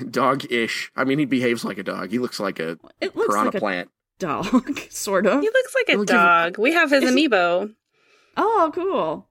dog-ish. 0.10 0.92
I 0.96 1.04
mean, 1.04 1.20
he 1.20 1.26
behaves 1.26 1.64
like 1.64 1.78
a 1.78 1.84
dog. 1.84 2.12
He 2.12 2.20
looks 2.20 2.40
like 2.40 2.60
a 2.60 2.78
It 3.02 3.16
looks 3.16 3.30
piranha 3.30 3.46
like 3.46 3.56
a 3.56 3.60
plant. 3.60 3.90
dog, 4.20 4.80
sort 4.90 5.26
of. 5.26 5.42
He 5.42 5.48
looks 5.50 5.76
like 5.76 5.90
a 5.96 5.98
Look 6.00 6.12
at- 6.12 6.14
dog. 6.14 6.58
We 6.58 6.74
have 6.74 6.90
his 6.92 7.04
Is 7.04 7.14
he- 7.14 7.28
amiibo. 7.30 7.74
Oh, 8.38 8.72
cool. 8.74 9.28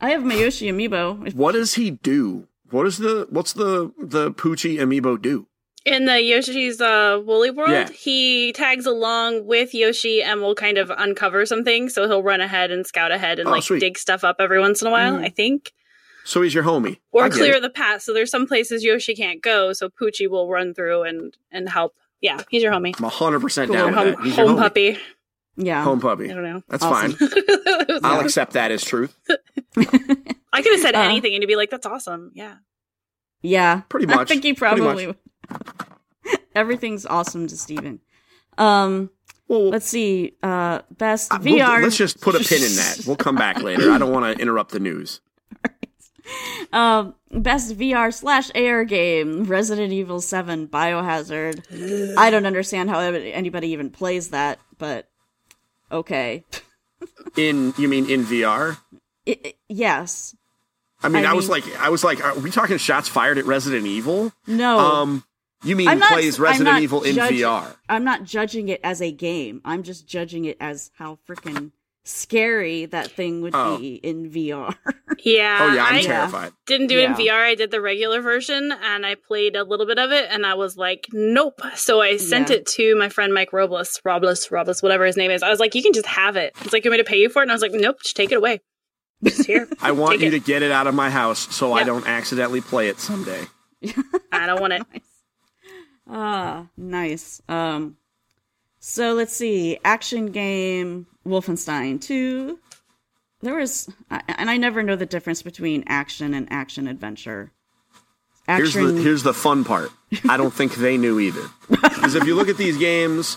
I 0.00 0.10
have 0.10 0.24
my 0.24 0.34
Yoshi 0.34 0.70
amiibo. 0.70 1.34
What 1.34 1.52
does 1.52 1.74
he 1.74 1.90
do? 1.90 2.46
What 2.70 2.86
is 2.86 2.98
the 2.98 3.26
what's 3.30 3.52
the 3.52 3.92
the 3.98 4.30
Poochy 4.32 4.76
amiibo 4.78 5.20
do? 5.20 5.46
In 5.84 6.04
the 6.04 6.20
Yoshi's 6.20 6.80
uh, 6.82 7.20
Woolly 7.24 7.50
World, 7.50 7.70
Yeah. 7.70 7.88
he 7.88 8.52
tags 8.52 8.84
along 8.84 9.46
with 9.46 9.72
Yoshi 9.74 10.22
and 10.22 10.42
will 10.42 10.54
kind 10.54 10.76
of 10.76 10.90
uncover 10.90 11.46
something. 11.46 11.88
So 11.88 12.06
he'll 12.06 12.22
run 12.22 12.40
ahead 12.42 12.70
and 12.70 12.86
scout 12.86 13.10
ahead 13.10 13.38
and 13.38 13.48
Oh, 13.48 13.52
like 13.52 13.62
sweet. 13.62 13.80
dig 13.80 13.96
stuff 13.96 14.22
up 14.22 14.36
every 14.38 14.60
once 14.60 14.82
in 14.82 14.88
a 14.88 14.90
while, 14.90 15.14
Mhm. 15.16 15.24
I 15.24 15.28
think. 15.30 15.72
So 16.24 16.42
he's 16.42 16.52
your 16.52 16.64
homie. 16.64 16.98
or 17.10 17.24
I 17.24 17.28
clear 17.30 17.54
it. 17.54 17.62
the 17.62 17.70
path. 17.70 18.02
So 18.02 18.12
there's 18.12 18.30
some 18.30 18.46
places 18.46 18.84
Yoshi 18.84 19.14
can't 19.14 19.40
go, 19.40 19.72
so 19.72 19.88
Poochy 19.88 20.28
will 20.28 20.50
run 20.50 20.74
through 20.74 21.04
and 21.04 21.34
and 21.50 21.68
help. 21.70 21.94
Yeah, 22.20 22.42
he's 22.50 22.62
your 22.62 22.72
homie. 22.72 22.94
I'm 22.98 23.04
100% 23.08 23.66
Cool. 23.68 23.76
down 23.76 23.92
Home, 23.94 24.06
that. 24.10 24.20
He's 24.20 24.34
home 24.36 24.56
homie. 24.56 24.58
puppy. 24.58 24.98
Yeah. 25.56 25.82
Home 25.84 26.00
puppy. 26.00 26.30
I 26.30 26.34
don't 26.34 26.42
know. 26.42 26.62
That's 26.68 26.82
Awesome. 26.84 27.12
fine. 27.14 28.00
I'll 28.04 28.20
accept 28.20 28.52
that 28.54 28.70
as 28.72 28.84
truth. 28.84 29.16
I 30.58 30.62
could 30.62 30.72
have 30.72 30.80
said 30.80 30.94
Uh, 30.94 31.00
anything 31.02 31.34
and 31.34 31.42
you'd 31.42 31.48
be 31.48 31.56
like, 31.56 31.70
"That's 31.70 31.86
awesome." 31.86 32.30
Yeah. 32.34 32.56
Yeah. 33.42 33.82
Pretty 33.88 34.06
much. 34.06 34.18
I 34.18 34.24
think 34.24 34.42
he 34.42 34.52
probably 34.54 35.14
Everything's 36.54 37.06
awesome 37.06 37.46
to 37.46 37.56
Steven. 37.56 38.00
Um 38.58 39.10
Well, 39.46 39.68
let's 39.70 39.86
see. 39.86 40.34
Uh 40.42 40.80
best 40.96 41.32
uh, 41.32 41.38
we'll- 41.42 41.56
VR 41.58 41.82
let's 41.82 41.96
just 41.96 42.20
put 42.20 42.34
a 42.34 42.38
pin 42.40 42.62
in 42.62 42.74
that. 42.76 43.02
We'll 43.06 43.16
come 43.16 43.36
back 43.36 43.62
later. 43.62 43.90
I 43.92 43.98
don't 43.98 44.12
want 44.12 44.24
to 44.36 44.42
interrupt 44.42 44.72
the 44.72 44.80
news. 44.80 45.20
Um, 46.74 47.14
best 47.30 47.78
VR 47.78 48.12
slash 48.12 48.50
AR 48.54 48.84
game: 48.84 49.44
Resident 49.44 49.92
Evil 49.94 50.20
Seven, 50.20 50.68
Biohazard. 50.68 52.14
I 52.18 52.28
don't 52.28 52.44
understand 52.44 52.90
how 52.90 52.98
anybody 53.00 53.68
even 53.68 53.88
plays 53.88 54.28
that, 54.28 54.58
but 54.76 55.08
okay. 55.90 56.44
In 57.36 57.72
you 57.78 57.88
mean 57.88 58.10
in 58.10 58.24
VR? 58.24 58.76
I- 59.26 59.38
I- 59.42 59.54
yes. 59.70 60.36
I 61.02 61.08
mean, 61.08 61.24
I 61.24 61.30
I, 61.30 61.34
was 61.34 61.48
mean- 61.48 61.60
like, 61.62 61.76
I 61.80 61.88
was 61.90 62.02
like, 62.04 62.24
are 62.24 62.34
we 62.38 62.50
talking 62.50 62.76
shots 62.78 63.08
fired 63.08 63.38
at 63.38 63.44
Resident 63.46 63.86
Evil? 63.86 64.32
No. 64.46 64.78
Um, 64.78 65.24
you 65.62 65.76
mean 65.76 65.86
not- 65.98 66.12
plays 66.12 66.38
Resident 66.40 66.80
Evil 66.80 67.02
in 67.02 67.14
judging- 67.14 67.38
VR? 67.38 67.76
I'm 67.88 68.04
not 68.04 68.24
judging 68.24 68.68
it 68.68 68.80
as 68.82 69.00
a 69.00 69.12
game. 69.12 69.60
I'm 69.64 69.82
just 69.82 70.08
judging 70.08 70.44
it 70.44 70.56
as 70.60 70.90
how 70.98 71.18
freaking 71.28 71.72
scary 72.04 72.86
that 72.86 73.10
thing 73.10 73.42
would 73.42 73.54
Oh. 73.54 73.78
be 73.78 73.94
in 73.96 74.30
VR. 74.30 74.74
Yeah. 75.24 75.58
Oh 75.60 75.74
yeah, 75.74 75.84
I'm 75.84 75.94
I 75.96 76.02
terrified. 76.02 76.52
didn't 76.66 76.86
do 76.86 76.96
it 77.00 77.06
in 77.06 77.14
VR. 77.14 77.42
I 77.44 77.56
did 77.56 77.72
the 77.72 77.80
regular 77.80 78.20
version 78.20 78.70
and 78.70 79.04
I 79.04 79.16
played 79.16 79.56
a 79.56 79.64
little 79.64 79.84
bit 79.84 79.98
of 79.98 80.12
it 80.12 80.28
and 80.30 80.46
I 80.46 80.54
was 80.54 80.76
like, 80.76 81.08
nope. 81.12 81.60
So 81.74 82.00
I 82.00 82.18
sent 82.18 82.50
Yeah. 82.50 82.56
it 82.58 82.66
to 82.66 82.94
my 82.94 83.08
friend 83.08 83.34
Mike 83.34 83.52
Robles, 83.52 84.00
Robles, 84.04 84.48
Robles, 84.52 84.80
whatever 84.80 85.04
his 85.04 85.16
name 85.16 85.32
is. 85.32 85.42
I 85.42 85.50
was 85.50 85.58
like, 85.58 85.74
you 85.74 85.82
can 85.82 85.92
just 85.92 86.06
have 86.06 86.36
it. 86.36 86.54
It's 86.60 86.72
like, 86.72 86.84
you 86.84 86.90
want 86.92 87.00
me 87.00 87.04
to 87.04 87.08
pay 87.10 87.18
you 87.18 87.28
for 87.30 87.40
it? 87.40 87.46
And 87.46 87.50
I 87.50 87.54
was 87.56 87.62
like, 87.62 87.72
nope, 87.72 87.96
just 88.00 88.14
take 88.14 88.30
it 88.30 88.36
away. 88.36 88.60
Just 89.22 89.46
here. 89.46 89.68
I 89.80 89.92
want 89.92 90.12
Take 90.12 90.20
you 90.22 90.28
it. 90.28 90.30
to 90.32 90.38
get 90.40 90.62
it 90.62 90.70
out 90.70 90.86
of 90.86 90.94
my 90.94 91.10
house 91.10 91.54
so 91.54 91.72
I 91.72 91.84
don't 91.84 92.06
accidentally 92.06 92.60
play 92.60 92.88
it 92.88 93.00
someday. 93.00 93.44
I 94.32 94.46
don't 94.46 94.60
want 94.60 94.72
it. 94.74 94.82
Ah, 96.10 96.68
nice. 96.74 97.42
Um, 97.50 97.98
so 98.78 99.12
let's 99.12 99.34
see. 99.36 99.78
Action 99.84 100.32
game 100.32 101.06
Wolfenstein 101.26 102.00
2. 102.00 102.58
There 103.42 103.56
was, 103.56 103.90
and 104.10 104.48
I 104.48 104.56
never 104.56 104.82
know 104.82 104.96
the 104.96 105.04
difference 105.04 105.42
between 105.42 105.84
action 105.86 106.32
and 106.32 106.50
action 106.50 106.88
adventure. 106.88 107.52
Here's 108.46 108.74
Action, 108.74 108.96
the 108.96 109.02
here's 109.02 109.22
the 109.22 109.34
fun 109.34 109.64
part. 109.64 109.90
I 110.26 110.38
don't 110.38 110.52
think 110.54 110.76
they 110.76 110.96
knew 110.96 111.20
either. 111.20 111.46
Because 111.68 112.14
if 112.14 112.24
you 112.24 112.34
look 112.34 112.48
at 112.48 112.56
these 112.56 112.78
games, 112.78 113.36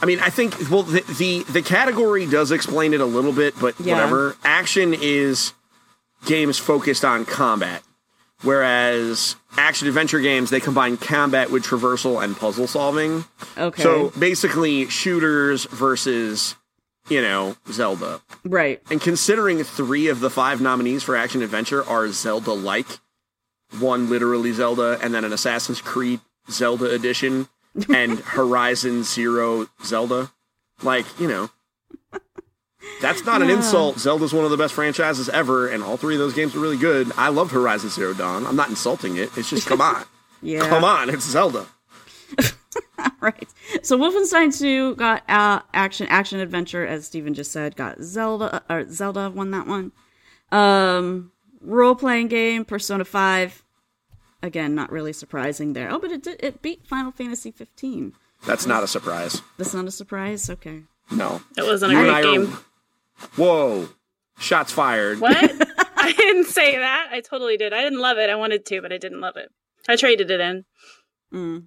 I 0.00 0.06
mean, 0.06 0.20
I 0.20 0.28
think 0.30 0.70
well 0.70 0.82
the, 0.82 1.00
the 1.18 1.42
the 1.44 1.62
category 1.62 2.26
does 2.26 2.50
explain 2.52 2.92
it 2.94 3.00
a 3.00 3.06
little 3.06 3.32
bit, 3.32 3.58
but 3.60 3.74
Yeah. 3.80 3.94
whatever. 3.94 4.36
Action 4.44 4.94
is 4.94 5.52
games 6.26 6.58
focused 6.58 7.04
on 7.04 7.24
combat, 7.24 7.82
whereas 8.42 9.36
action 9.56 9.88
adventure 9.88 10.20
games 10.20 10.50
they 10.50 10.60
combine 10.60 10.96
combat 10.96 11.50
with 11.50 11.64
traversal 11.64 12.22
and 12.22 12.36
puzzle 12.36 12.66
solving. 12.66 13.24
okay, 13.56 13.82
So 13.82 14.10
basically, 14.18 14.88
shooters 14.88 15.64
versus 15.66 16.54
you 17.08 17.22
know 17.22 17.56
Zelda. 17.70 18.20
right, 18.44 18.80
And 18.90 19.00
considering 19.00 19.62
three 19.64 20.08
of 20.08 20.20
the 20.20 20.30
five 20.30 20.60
nominees 20.60 21.02
for 21.02 21.16
action 21.16 21.42
adventure 21.42 21.84
are 21.84 22.08
Zelda 22.08 22.52
like, 22.52 22.86
one 23.78 24.08
literally 24.08 24.52
Zelda, 24.52 24.98
and 25.02 25.14
then 25.14 25.24
an 25.24 25.32
Assassin's 25.32 25.80
Creed 25.80 26.20
Zelda 26.50 26.90
edition, 26.90 27.48
and 27.92 28.18
Horizon 28.20 29.02
Zero 29.02 29.66
Zelda, 29.84 30.30
like, 30.82 31.06
you 31.20 31.28
know. 31.28 31.50
That's 33.02 33.24
not 33.24 33.42
an 33.42 33.50
insult. 33.50 33.98
Zelda's 33.98 34.32
one 34.32 34.44
of 34.44 34.50
the 34.50 34.56
best 34.56 34.72
franchises 34.72 35.28
ever, 35.28 35.68
and 35.68 35.82
all 35.82 35.96
three 35.96 36.14
of 36.14 36.18
those 36.20 36.32
games 36.32 36.54
are 36.54 36.60
really 36.60 36.76
good. 36.78 37.10
I 37.16 37.28
loved 37.28 37.52
Horizon 37.52 37.90
Zero 37.90 38.14
Dawn. 38.14 38.46
I'm 38.46 38.56
not 38.56 38.68
insulting 38.68 39.16
it. 39.16 39.36
It's 39.36 39.50
just, 39.50 39.66
come 39.66 39.80
on. 39.80 40.04
yeah, 40.42 40.68
Come 40.68 40.84
on. 40.84 41.10
It's 41.10 41.24
Zelda. 41.24 41.66
right. 43.20 43.48
So 43.82 43.98
Wolfenstein 43.98 44.56
2 44.56 44.96
got 44.96 45.28
uh, 45.28 45.60
action 45.74 46.06
action 46.08 46.40
adventure, 46.40 46.86
as 46.86 47.06
Steven 47.06 47.34
just 47.34 47.52
said, 47.52 47.76
got 47.76 48.00
Zelda 48.02 48.62
or 48.70 48.88
Zelda 48.90 49.30
won 49.30 49.50
that 49.50 49.66
one. 49.66 49.92
Um, 50.52 51.32
role 51.60 51.94
playing 51.94 52.28
game 52.28 52.64
Persona 52.64 53.04
5. 53.04 53.62
Again, 54.46 54.74
not 54.74 54.90
really 54.92 55.12
surprising 55.12 55.72
there. 55.72 55.90
Oh, 55.92 55.98
but 55.98 56.10
it 56.12 56.22
did, 56.22 56.36
it 56.42 56.62
beat 56.62 56.86
Final 56.86 57.10
Fantasy 57.12 57.50
15. 57.50 58.14
That's 58.46 58.64
not 58.64 58.82
a 58.84 58.86
surprise. 58.86 59.42
That's 59.58 59.74
not 59.74 59.86
a 59.86 59.90
surprise. 59.90 60.48
Okay. 60.48 60.82
No. 61.10 61.42
It 61.58 61.64
wasn't 61.64 61.92
a 61.92 61.94
You 61.94 62.00
and 62.02 62.08
great 62.08 62.24
I 62.24 62.28
are- 62.28 62.46
game. 62.46 62.58
Whoa. 63.36 63.88
Shots 64.38 64.72
fired. 64.72 65.20
What? 65.20 65.36
I 65.96 66.12
didn't 66.12 66.44
say 66.46 66.76
that. 66.76 67.08
I 67.10 67.20
totally 67.20 67.56
did. 67.56 67.72
I 67.72 67.82
didn't 67.82 67.98
love 68.00 68.18
it. 68.18 68.30
I 68.30 68.36
wanted 68.36 68.64
to, 68.66 68.80
but 68.82 68.92
I 68.92 68.98
didn't 68.98 69.20
love 69.20 69.36
it. 69.36 69.50
I 69.88 69.96
traded 69.96 70.30
it 70.30 70.40
in. 70.40 70.64
Mm. 71.32 71.64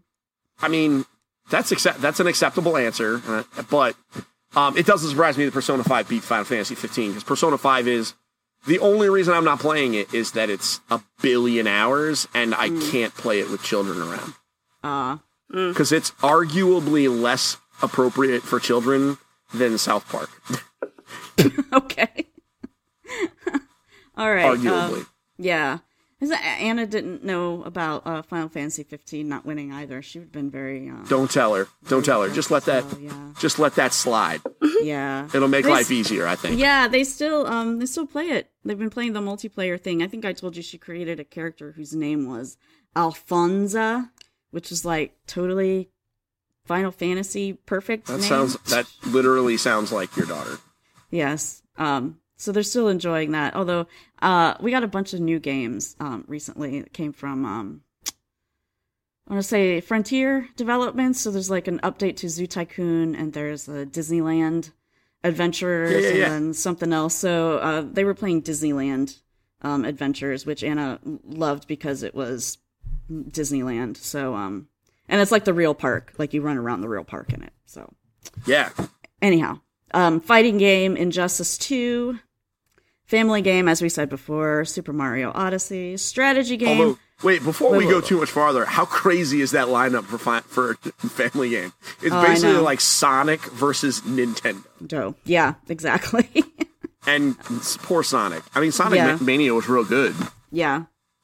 I 0.62 0.68
mean, 0.68 1.06
that's 1.50 1.72
accept- 1.72 2.00
that's 2.02 2.20
an 2.20 2.28
acceptable 2.28 2.78
answer, 2.78 3.22
uh, 3.28 3.44
but 3.70 3.96
um, 4.56 4.78
it 4.78 4.86
doesn't 4.86 5.10
surprise 5.10 5.38
me 5.38 5.46
that 5.46 5.54
Persona 5.54 5.84
5 5.84 6.08
beat 6.08 6.24
Final 6.24 6.46
Fantasy 6.46 6.76
15 6.76 7.12
because 7.12 7.24
Persona 7.24 7.58
5 7.58 7.88
is 7.88 8.14
the 8.68 8.80
only 8.80 9.10
reason 9.10 9.34
I'm 9.34 9.44
not 9.46 9.60
playing 9.60 9.94
it 9.94 10.14
is 10.14 10.32
that 10.34 10.50
it's 10.50 10.80
a 10.90 11.02
billion 11.22 11.68
hours 11.68 12.28
and 12.34 12.54
I 12.56 12.70
can't 12.92 13.14
play 13.14 13.40
it 13.40 13.50
with 13.50 13.64
children 13.64 14.02
around 14.02 14.34
Uh, 14.84 15.18
because 15.52 15.92
it's 15.92 16.12
arguably 16.22 17.10
less 17.10 17.58
appropriate 17.82 18.44
for 18.44 18.60
children 18.60 19.18
than 19.54 19.78
South 19.78 20.08
Park. 20.10 20.30
okay. 21.74 22.28
All 24.18 24.32
right. 24.34 24.46
um, 24.46 24.58
arguably, 24.60 25.06
yeah. 25.38 25.80
Anna 26.22 26.86
didn't 26.86 27.24
know 27.24 27.64
about 27.64 28.06
uh, 28.06 28.22
Final 28.22 28.50
Fantasy 28.50 28.84
15 28.84 29.28
not 29.30 29.46
winning 29.46 29.72
either. 29.72 30.02
She 30.02 30.20
would 30.20 30.26
have 30.26 30.32
been 30.34 30.52
very. 30.52 30.90
Uh, 30.90 31.06
don't 31.08 31.32
tell 31.32 31.54
her. 31.56 31.68
Don't 31.88 32.04
tell 32.04 32.22
her. 32.24 32.30
Just 32.30 32.52
let 32.52 32.66
that. 32.66 32.84
so, 32.90 32.98
yeah. 32.98 33.32
Just 33.40 33.58
let 33.60 33.76
that 33.76 33.94
slide. 33.94 34.42
Yeah. 34.82 35.28
It'll 35.34 35.50
make 35.50 35.66
They 35.66 35.72
life 35.72 35.88
s- 35.88 35.92
easier. 35.92 36.26
I 36.26 36.36
think. 36.36 36.58
Yeah, 36.58 36.88
they 36.88 37.04
still 37.04 37.46
um 37.48 37.80
they 37.80 37.86
still 37.86 38.06
play 38.08 38.28
it. 38.28 38.50
They've 38.64 38.80
been 38.80 38.90
playing 38.90 39.12
the 39.12 39.20
multiplayer 39.20 39.80
thing. 39.80 40.02
I 40.02 40.08
think 40.08 40.24
I 40.24 40.32
told 40.32 40.56
you 40.56 40.64
she 40.64 40.78
created 40.78 41.20
a 41.20 41.26
character 41.26 41.74
whose 41.74 41.94
name 41.94 42.28
was 42.28 42.56
Alfonza, 42.96 44.12
which 44.52 44.72
is 44.72 44.86
like 44.86 45.18
totally 45.28 45.90
Final 46.66 46.92
Fantasy 46.92 47.54
perfect. 47.54 48.08
That 48.08 48.20
name. 48.20 48.22
sounds. 48.30 48.54
That 48.70 48.86
literally 49.06 49.58
sounds 49.58 49.92
like 49.92 50.16
your 50.16 50.28
daughter. 50.28 50.58
Yes. 51.12 51.62
Um, 51.78 52.20
so 52.40 52.52
they're 52.52 52.64
still 52.64 52.88
enjoying 52.88 53.32
that. 53.34 53.54
Although 53.56 53.86
uh, 54.22 54.56
we 54.62 54.72
got 54.72 54.84
a 54.84 54.88
bunch 54.88 55.14
of 55.14 55.20
new 55.20 55.40
games 55.40 55.96
um, 56.00 56.24
recently 56.28 56.80
that 56.82 56.94
came 56.94 57.12
from, 57.14 57.46
um, 57.46 57.82
I 59.28 59.34
want 59.34 59.44
to 59.44 59.48
say 59.48 59.82
Frontier 59.82 60.48
Developments. 60.56 61.20
So 61.20 61.30
there's 61.32 61.50
like 61.52 61.68
an 61.68 61.80
update 61.80 62.16
to 62.18 62.30
Zoo 62.30 62.48
Tycoon, 62.48 63.14
and 63.14 63.34
there's 63.34 63.68
a 63.68 63.86
Disneyland 63.86 64.72
Adventures, 65.24 65.92
Yeah, 65.92 66.00
yeah, 66.00 66.16
yeah. 66.16 66.24
and 66.26 66.46
then 66.46 66.54
something 66.54 66.94
else. 66.94 67.14
So 67.14 67.58
uh, 67.60 67.82
they 67.82 68.06
were 68.06 68.14
playing 68.16 68.42
Disneyland 68.42 69.20
um, 69.62 69.84
Adventures, 69.84 70.46
which 70.46 70.64
Anna 70.64 71.00
loved 71.26 71.68
because 71.68 72.02
it 72.04 72.16
was 72.16 72.58
Disneyland. 73.12 73.98
So, 73.98 74.34
um, 74.34 74.70
and 75.10 75.20
it's 75.22 75.32
like 75.32 75.44
the 75.44 75.54
real 75.54 75.74
park, 75.74 76.14
like 76.18 76.34
you 76.34 76.42
run 76.42 76.58
around 76.58 76.82
the 76.82 76.90
real 76.90 77.04
park 77.04 77.34
in 77.34 77.44
it. 77.44 77.52
So 77.66 77.94
Yeah. 78.46 78.70
anyhow 79.22 79.60
um 79.92 80.20
fighting 80.22 80.60
game 80.60 80.96
injustice 80.96 81.58
2 81.58 82.20
family 83.10 83.42
game 83.42 83.68
as 83.68 83.82
we 83.82 83.90
said 83.90 84.08
before 84.10 84.64
super 84.66 84.94
mario 84.94 85.32
odyssey 85.34 85.98
strategy 85.98 86.56
game 86.58 86.80
Although, 86.80 86.98
wait, 87.24 87.44
before 87.44 87.72
we 87.72 87.80
Wait, 87.80 87.90
go 87.90 87.96
wait, 87.98 88.06
too 88.06 88.20
much 88.20 88.30
farther, 88.30 88.64
how 88.66 88.86
crazy 88.86 89.42
is 89.42 89.52
that 89.52 89.68
lineup 89.68 90.06
for 90.06 90.18
fi- 90.18 90.42
for 90.42 90.76
family 91.20 91.50
game? 91.50 91.74
It's 92.02 92.14
Oh, 92.16 92.22
basically 92.22 92.62
like 92.62 92.80
Sonic 92.82 93.42
versus 93.52 94.02
Nintendo, 94.02 94.64
Dope. 94.86 95.18
yeah 95.26 95.56
exactly 95.68 96.30
and 97.08 97.38
poor 97.84 98.04
Sonic. 98.04 98.44
I 98.56 98.60
mean, 98.62 98.72
Sonic 98.72 98.98
Yeah. 98.98 99.18
Mania 99.20 99.54
was 99.54 99.68
real 99.68 99.84
good, 99.86 100.16
yeah 100.52 100.84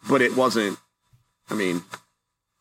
but 0.09 0.21
it 0.21 0.35
wasn't. 0.35 0.77
I 1.49 1.53
mean, 1.53 1.83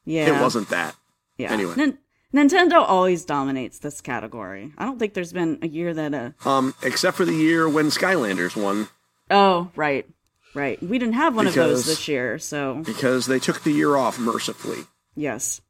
yeah 0.04 0.36
it 0.36 0.40
wasn't 0.42 0.68
that. 0.68 0.94
yeah 1.38 1.50
anyway. 1.50 1.74
Nin- 1.76 1.98
nintendo 2.34 2.80
always 2.86 3.24
dominates 3.24 3.78
this 3.78 4.00
category 4.00 4.72
i 4.76 4.84
don't 4.84 4.98
think 4.98 5.14
there's 5.14 5.32
been 5.32 5.56
a 5.62 5.68
year 5.68 5.94
that 5.94 6.12
uh 6.12 6.30
Um, 6.48 6.74
except 6.82 7.16
for 7.16 7.24
the 7.24 7.32
year 7.32 7.68
when 7.68 7.86
Skylanders 7.90 8.56
won, 8.60 8.88
oh 9.30 9.70
right 9.76 10.06
right 10.54 10.82
we 10.82 10.98
didn't 10.98 11.14
have 11.14 11.34
one 11.34 11.46
of 11.46 11.54
those 11.54 11.86
this 11.86 12.08
year 12.08 12.38
so 12.38 12.82
because 12.84 13.26
they 13.26 13.38
took 13.38 13.62
the 13.62 13.72
year 13.72 13.96
off 13.96 14.18
mercifully. 14.18 14.84
yes 15.14 15.60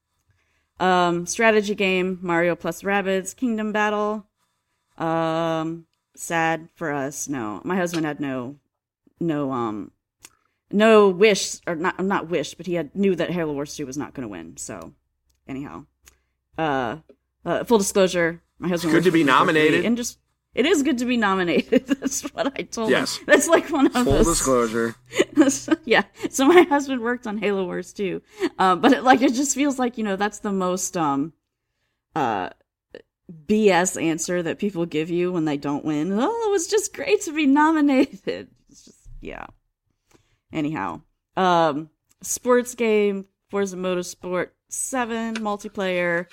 um 0.81 1.27
strategy 1.27 1.75
game 1.75 2.19
mario 2.23 2.55
plus 2.57 2.83
rabbids 2.83 3.35
kingdom 3.35 3.73
battle 3.73 4.27
um 4.99 5.87
sad 6.17 6.69
for 6.75 6.93
us 6.93 7.29
no 7.29 7.61
my 7.65 7.77
husband 7.77 8.05
had 8.05 8.21
no 8.21 8.57
no 9.21 9.53
um 9.53 9.91
no 10.75 11.09
wish 11.09 11.59
or 11.67 11.77
not 11.77 12.05
not 12.05 12.29
wish, 12.29 12.55
but 12.55 12.67
he 12.67 12.75
had 12.75 12.95
knew 12.95 13.15
that 13.15 13.31
Halo 13.31 13.53
Wars 13.53 13.77
2 13.77 13.87
was 13.87 13.97
not 13.97 14.13
going 14.13 14.23
to 14.23 14.29
win. 14.29 14.57
So 14.57 14.93
anyhow, 15.47 15.87
uh, 16.59 16.97
uh, 17.45 17.65
full 17.65 17.79
disclosure, 17.79 18.43
my 18.59 18.69
husband 18.69 18.93
good 18.93 19.05
to 19.05 19.11
be 19.13 19.25
nominated. 19.25 19.85
and 19.85 19.97
just 19.97 20.19
it 20.55 20.67
is 20.67 20.83
good 20.83 20.99
to 20.99 21.05
be 21.05 21.17
nominated. 21.17 21.87
That's 22.01 22.23
what 22.33 22.53
I 22.59 22.63
told 22.63 22.91
Yes. 22.91 23.17
him. 23.19 23.25
That's 23.27 23.49
like 23.49 23.69
one 23.71 23.87
of 23.87 23.93
those. 23.95 24.05
Full 24.05 24.13
those. 24.15 24.27
disclosure. 24.27 24.95
yeah. 25.85 26.03
So 26.31 26.47
my 26.47 26.63
husband 26.63 27.01
worked 27.01 27.27
on 27.27 27.39
Halo 27.39 27.65
Wars 27.65 27.93
2, 27.93 28.23
um, 28.59 28.81
but 28.81 28.93
it, 28.93 29.03
like 29.05 29.21
it 29.23 29.35
just 29.35 29.55
feels 29.55 29.79
like 29.79 29.99
you 29.99 30.05
know 30.05 30.17
that's 30.17 30.39
the 30.41 30.53
most 30.53 30.97
um, 30.97 31.33
uh, 32.15 32.51
BS 33.47 34.01
answer 34.01 34.43
that 34.43 34.59
people 34.59 34.87
give 34.87 35.11
you 35.11 35.33
when 35.33 35.45
they 35.45 35.57
don't 35.57 35.85
win. 35.85 36.13
Oh, 36.13 36.45
it 36.49 36.51
was 36.51 36.67
just 36.69 36.95
great 36.95 37.23
to 37.23 37.33
be 37.33 37.47
nominated. 37.47 38.49
It's 38.71 38.85
just 38.85 38.99
yeah. 39.21 39.47
Anyhow, 40.53 41.03
um, 41.37 41.91
sports 42.23 42.75
game 42.75 43.27
Forza 43.51 43.77
Motorsport 43.77 44.49
Seven 44.69 45.37
multiplayer, 45.37 46.27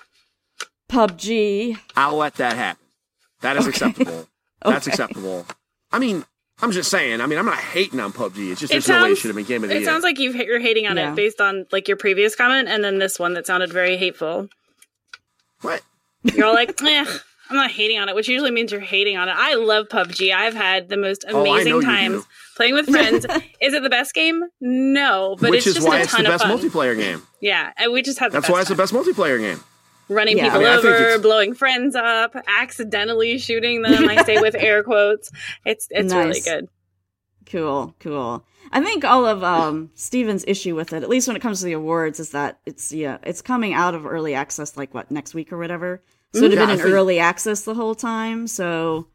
PUBG. 0.89 1.77
I'll 1.95 2.15
let 2.17 2.36
that 2.36 2.53
happen. 2.53 2.81
That 3.41 3.58
is 3.58 3.67
acceptable. 3.67 4.27
That's 4.63 4.88
Okay. 4.88 4.93
acceptable. 4.93 5.45
I 5.91 5.99
mean, 5.99 6.23
I'm 6.62 6.71
just 6.71 6.91
saying. 6.91 7.21
I 7.21 7.25
mean, 7.25 7.39
I'm 7.39 7.45
not 7.45 7.58
hating 7.58 7.99
on 7.99 8.13
PUBG. 8.13 8.51
It's 8.51 8.60
just 8.62 8.71
It 8.71 8.75
there's 8.86 8.88
no 8.88 8.95
way 8.95 8.99
it 8.99 9.04
sounds- 9.10 9.19
should 9.19 9.27
have 9.30 9.36
been 9.36 9.45
game 9.45 9.63
of 9.63 9.69
the 9.69 9.75
It 9.75 9.80
year. 9.82 9.89
sounds 9.89 10.04
like 10.04 10.19
you've, 10.19 10.36
you're 10.36 10.60
hating 10.60 10.86
on 10.88 10.97
Yeah. 10.97 11.12
it 11.12 11.15
based 11.15 11.41
on 11.41 11.65
like 11.71 11.88
your 11.88 11.97
previous 11.97 12.36
comment 12.36 12.67
and 12.69 12.84
then 12.84 12.99
this 12.99 13.17
one 13.19 13.34
that 13.34 13.47
sounded 13.47 13.71
very 13.73 13.97
hateful. 13.97 14.47
what? 15.62 15.82
You're 16.23 16.45
all 16.45 16.54
like, 16.54 16.80
eh, 16.84 17.06
I'm 17.49 17.56
not 17.56 17.71
hating 17.71 17.97
on 17.99 18.10
it, 18.10 18.15
which 18.15 18.27
usually 18.27 18.51
means 18.51 18.71
you're 18.71 18.80
hating 18.82 19.17
on 19.17 19.27
it. 19.27 19.36
I 19.38 19.56
love 19.56 19.88
PUBG. 19.89 20.34
I've 20.34 20.54
had 20.54 20.89
the 20.89 20.97
most 20.97 21.25
Oh, 21.27 21.41
I 21.41 21.43
know 21.43 21.51
amazing 21.54 21.73
you 21.73 21.82
times 21.82 22.23
playing 22.56 22.73
with 22.75 22.88
friends. 22.89 23.25
is 23.62 23.73
it 23.73 23.82
the 23.84 23.89
best 23.89 24.13
game? 24.13 24.43
No, 24.62 25.36
but 25.39 25.49
Which 25.49 25.60
it's 25.60 25.67
is 25.67 25.73
just 25.75 25.88
why 25.88 25.97
a 25.97 26.04
it's 26.04 26.12
the 26.12 26.17
ton 26.17 26.25
of 26.27 26.32
best 26.34 26.43
fun. 26.45 26.58
multiplayer 26.58 26.95
game. 26.95 27.23
Yeah, 27.41 27.71
and 27.77 27.91
we 27.91 28.01
just 28.04 28.19
had 28.19 28.32
the 28.32 28.34
That's 28.36 28.43
best 28.43 28.51
why 28.54 28.60
it's 28.62 28.69
the 28.69 28.75
best 28.75 28.93
multiplayer 28.93 29.39
game. 29.39 29.60
Running 30.12 30.38
Yeah. 30.38 30.45
people 30.45 30.60
I 30.60 30.78
mean, 30.78 30.86
over, 30.86 31.19
blowing 31.19 31.54
friends 31.54 31.95
up, 31.95 32.36
accidentally 32.47 33.38
shooting 33.38 33.82
them. 33.82 34.08
I 34.10 34.24
say 34.24 34.39
with 34.39 34.56
air 34.60 34.84
quotes. 34.84 35.32
It's 35.65 35.88
it's 35.89 36.13
really 36.13 36.41
good. 36.41 36.67
Cool, 37.47 37.95
cool. 38.00 38.45
I 38.71 38.82
think 38.82 39.04
all 39.04 39.26
of 39.26 39.43
um, 39.43 39.89
Steven's 39.95 40.45
issue 40.47 40.76
with 40.76 40.93
it, 40.93 41.04
at 41.04 41.10
least 41.10 41.28
when 41.28 41.36
it 41.36 41.41
comes 41.41 41.60
to 41.60 41.65
the 41.65 41.74
awards, 41.74 42.19
is 42.19 42.30
that 42.32 42.60
it's 42.65 42.91
yeah, 42.93 43.17
it's 43.24 43.41
coming 43.41 43.74
out 43.74 43.95
of 43.95 44.06
early 44.06 44.34
access 44.36 44.78
like 44.78 44.93
what 44.93 45.12
next 45.12 45.34
week 45.34 45.52
or 45.52 45.58
whatever. 45.58 46.02
So 46.34 46.45
it 46.45 46.52
had 46.52 46.52
Yeah, 46.54 46.60
been 46.60 46.69
I 46.69 46.74
in 46.74 46.80
think- 46.80 46.89
early 46.93 47.19
access 47.19 47.63
the 47.63 47.74
whole 47.74 47.95
time. 47.95 48.47
So 48.47 49.08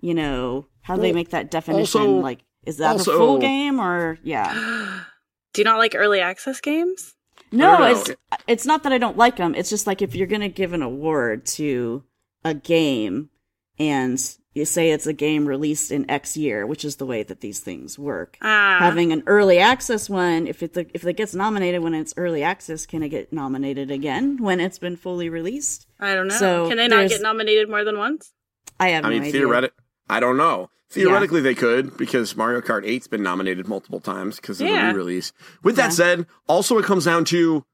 you 0.00 0.14
know 0.14 0.66
how 0.82 0.96
do 0.96 1.02
they 1.02 1.12
make 1.12 1.30
that 1.30 1.50
definition? 1.50 2.00
also- 2.00 2.20
like, 2.20 2.40
is 2.64 2.78
that 2.78 2.92
also- 2.92 3.12
the 3.12 3.18
full 3.18 3.38
game 3.38 3.80
or 3.80 4.18
yeah? 4.22 4.52
Do 5.52 5.60
you 5.60 5.64
not 5.64 5.76
like 5.76 5.94
early 5.94 6.20
access 6.20 6.62
games? 6.62 7.14
No, 7.52 7.84
it's 7.84 8.10
it's 8.46 8.66
not 8.66 8.82
that 8.82 8.92
I 8.92 8.98
don't 8.98 9.16
like 9.16 9.36
them. 9.36 9.54
It's 9.54 9.70
just 9.70 9.86
like 9.86 10.02
if 10.02 10.14
you're 10.14 10.26
gonna 10.26 10.48
give 10.48 10.72
an 10.72 10.82
award 10.82 11.46
to 11.46 12.02
a 12.44 12.54
game 12.54 13.30
and 13.78 14.18
you 14.54 14.64
say 14.66 14.90
it's 14.90 15.06
a 15.06 15.12
game 15.14 15.46
released 15.46 15.90
in 15.90 16.10
X 16.10 16.36
year, 16.36 16.66
which 16.66 16.84
is 16.84 16.96
the 16.96 17.06
way 17.06 17.22
that 17.22 17.40
these 17.40 17.60
things 17.60 17.98
work. 17.98 18.36
Ah, 18.42 18.76
having 18.80 19.12
an 19.12 19.22
early 19.26 19.58
access 19.58 20.10
one, 20.10 20.46
if 20.46 20.62
it 20.62 20.76
if 20.92 21.06
it 21.06 21.16
gets 21.16 21.34
nominated 21.34 21.82
when 21.82 21.94
it's 21.94 22.12
early 22.16 22.42
access, 22.42 22.84
can 22.86 23.02
it 23.02 23.08
get 23.10 23.32
nominated 23.32 23.90
again 23.90 24.36
when 24.38 24.60
it's 24.60 24.78
been 24.78 24.96
fully 24.96 25.28
released? 25.28 25.86
I 26.00 26.14
don't 26.14 26.28
know. 26.28 26.36
so 26.36 26.68
Can 26.68 26.76
they 26.78 26.88
not 26.88 27.08
get 27.08 27.22
nominated 27.22 27.68
more 27.68 27.84
than 27.84 27.96
once? 27.98 28.32
I 28.80 28.88
have 28.88 29.04
I 29.04 29.08
no 29.08 29.14
mean, 29.14 29.22
idea. 29.22 29.32
theoretic. 29.32 29.72
I 30.12 30.20
don't 30.20 30.36
know. 30.36 30.68
Theoretically, 30.90 31.40
they 31.40 31.54
could 31.54 31.96
because 31.96 32.36
Mario 32.36 32.60
Kart 32.60 32.84
8's 32.84 33.06
been 33.08 33.22
nominated 33.22 33.66
multiple 33.66 33.98
times 34.00 34.36
because 34.36 34.60
of 34.60 34.68
Yeah. 34.68 34.88
the 34.88 34.92
re-release. 34.92 35.32
With 35.62 35.76
that 35.76 35.84
Yeah. 35.84 35.88
said, 35.90 36.26
also 36.46 36.76
it 36.78 36.84
comes 36.84 37.06
down 37.06 37.24
to 37.26 37.64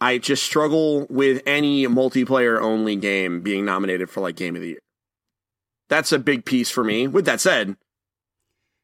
I 0.00 0.18
just 0.18 0.42
struggle 0.44 1.06
with 1.10 1.42
any 1.46 1.86
multiplayer 1.86 2.60
only 2.60 2.94
game 2.96 3.40
being 3.40 3.64
nominated 3.64 4.10
for 4.10 4.20
like 4.20 4.36
game 4.36 4.54
of 4.56 4.62
the 4.62 4.68
year. 4.68 4.78
That's 5.88 6.12
a 6.12 6.18
big 6.18 6.44
piece 6.44 6.70
for 6.70 6.84
me. 6.84 7.06
With 7.08 7.24
that 7.26 7.40
said, 7.40 7.76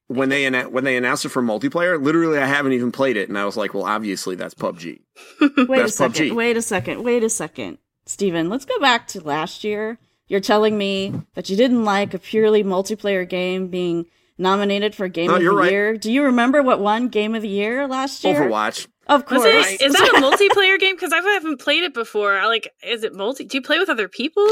when 0.09 0.29
they 0.29 0.49
when 0.65 0.85
they 0.85 0.97
announced 0.97 1.25
it 1.25 1.29
for 1.31 1.43
multiplayer, 1.43 2.03
literally 2.03 2.39
I 2.39 2.47
haven't 2.47 2.73
even 2.73 2.93
played 2.93 3.17
it, 3.17 3.29
and 3.29 3.39
I 3.39 3.45
was 3.45 3.57
like, 3.57 3.75
well, 3.75 3.85
obviously 3.85 4.35
that's 4.37 4.55
PUBG. 4.55 5.01
Wait 5.69 5.81
a 5.85 5.89
second. 5.89 6.15
PUBG. 6.31 6.35
Wait 6.35 6.57
a 6.57 6.63
second. 6.63 7.03
Wait 7.03 7.23
a 7.23 7.31
second. 7.31 7.79
Steven, 8.07 8.49
let's 8.49 8.65
go 8.65 8.79
back 8.81 9.07
to 9.09 9.21
last 9.21 9.65
year. 9.65 9.99
You're 10.29 10.41
telling 10.41 10.79
me 10.79 11.13
that 11.35 11.51
you 11.51 11.57
didn't 11.57 11.85
like 11.85 12.15
a 12.15 12.19
purely 12.19 12.65
multiplayer 12.65 13.29
game 13.29 13.69
being 13.69 14.07
nominated 14.39 14.95
for 14.95 15.07
Game 15.09 15.29
No, 15.29 15.37
of 15.37 15.43
you're 15.43 15.53
the 15.55 15.59
right. 15.61 15.71
Year. 15.71 15.97
Do 15.97 16.11
you 16.11 16.25
remember 16.25 16.63
what 16.63 16.81
won 16.81 17.09
Game 17.09 17.35
of 17.35 17.43
the 17.43 17.49
Year 17.49 17.87
last 17.87 18.25
year? 18.25 18.35
Overwatch. 18.41 18.87
Of 19.07 19.27
course. 19.27 19.45
Was 19.45 19.67
it? 19.73 19.83
Is 19.83 19.93
that 19.93 20.09
a 20.09 20.21
multiplayer 20.21 20.79
game? 20.81 20.97
Because 20.97 21.13
I 21.13 21.17
haven't 21.21 21.61
played 21.61 21.83
it 21.85 21.93
before. 21.93 22.39
I 22.39 22.47
like. 22.47 22.71
Is 22.83 23.05
it 23.05 23.15
multi? 23.15 23.45
Do 23.45 23.59
you 23.59 23.63
play 23.63 23.79
with 23.79 23.91
other 23.91 24.09
people? 24.09 24.47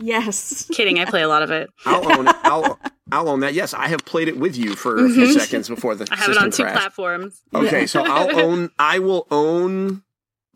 yes. 0.00 0.66
Kidding. 0.72 0.98
I 0.98 1.04
play 1.04 1.20
a 1.22 1.28
lot 1.28 1.42
of 1.42 1.50
it. 1.50 1.68
I'll 1.84 2.18
own 2.18 2.26
it. 2.26 2.36
I'll 2.42 2.78
I'll 3.12 3.28
own 3.28 3.40
that. 3.40 3.52
Yes, 3.52 3.74
I 3.74 3.88
have 3.88 4.04
played 4.06 4.28
it 4.28 4.38
with 4.38 4.56
you 4.56 4.74
for 4.74 5.04
a 5.04 5.08
few 5.10 5.38
seconds 5.38 5.68
before 5.68 5.94
the 5.96 6.04
Mm-hmm. 6.06 6.14
I 6.14 6.16
have 6.16 6.30
it 6.30 6.34
system 6.34 6.44
on 6.44 6.50
two 6.72 6.78
platforms. 6.78 7.42
Okay, 7.54 7.86
so 7.86 8.02
I'll 8.02 8.40
own. 8.44 8.70
I 8.78 9.00
will 9.00 9.26
own 9.30 10.02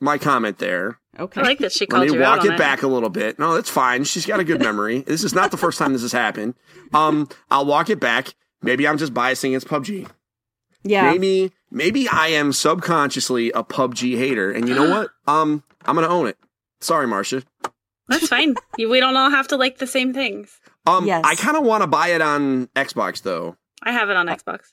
my 0.04 0.18
comment 0.18 0.58
there. 0.58 0.98
Okay. 1.18 1.40
I 1.40 1.44
like 1.44 1.58
that 1.60 1.72
she 1.72 1.84
Let 1.84 1.90
called 1.90 2.06
me 2.08 2.12
you 2.14 2.22
out 2.24 2.38
walk 2.38 2.40
on 2.46 2.52
it 2.52 2.54
it 2.54 2.58
back 2.58 2.82
a 2.82 2.86
little 2.88 3.08
bit. 3.08 3.38
No, 3.38 3.54
that's 3.54 3.70
fine. 3.70 4.04
She's 4.04 4.26
got 4.26 4.40
a 4.40 4.44
good 4.44 4.60
memory. 4.60 5.00
this 5.00 5.24
is 5.24 5.34
not 5.34 5.50
the 5.50 5.56
first 5.56 5.78
time 5.78 5.92
this 5.92 6.02
has 6.02 6.12
happened. 6.12 6.54
Um, 6.92 7.28
I'll 7.50 7.64
walk 7.66 7.88
it 7.90 8.00
back. 8.00 8.34
Maybe 8.62 8.86
I'm 8.86 8.98
just 8.98 9.14
biasing 9.14 9.48
against 9.50 9.68
PUBG. 9.68 10.08
yeah. 10.82 11.10
Maybe 11.12 11.52
maybe 11.70 12.08
I 12.08 12.28
am 12.28 12.52
subconsciously 12.52 13.50
a 13.52 13.62
PUBG 13.64 14.16
hater, 14.18 14.50
and 14.50 14.68
you 14.68 14.74
know 14.74 14.90
what? 14.90 15.10
Um, 15.26 15.62
I'm 15.84 15.94
gonna 15.94 16.08
own 16.08 16.26
it. 16.26 16.36
Sorry, 16.80 17.06
Marcia. 17.06 17.42
That's 18.08 18.28
fine. 18.28 18.54
We 18.78 19.00
don't 19.00 19.16
all 19.16 19.30
have 19.30 19.48
to 19.48 19.56
like 19.56 19.78
the 19.78 19.86
same 19.86 20.12
things. 20.12 20.58
Um, 20.86 21.06
Yes. 21.06 21.22
I 21.24 21.34
kind 21.36 21.56
of 21.56 21.62
want 21.64 21.82
to 21.82 21.86
buy 21.86 22.08
it 22.08 22.20
on 22.20 22.66
Xbox 22.74 23.22
though. 23.22 23.56
I 23.82 23.92
have 23.92 24.10
it 24.10 24.16
on 24.16 24.26
Xbox. 24.26 24.72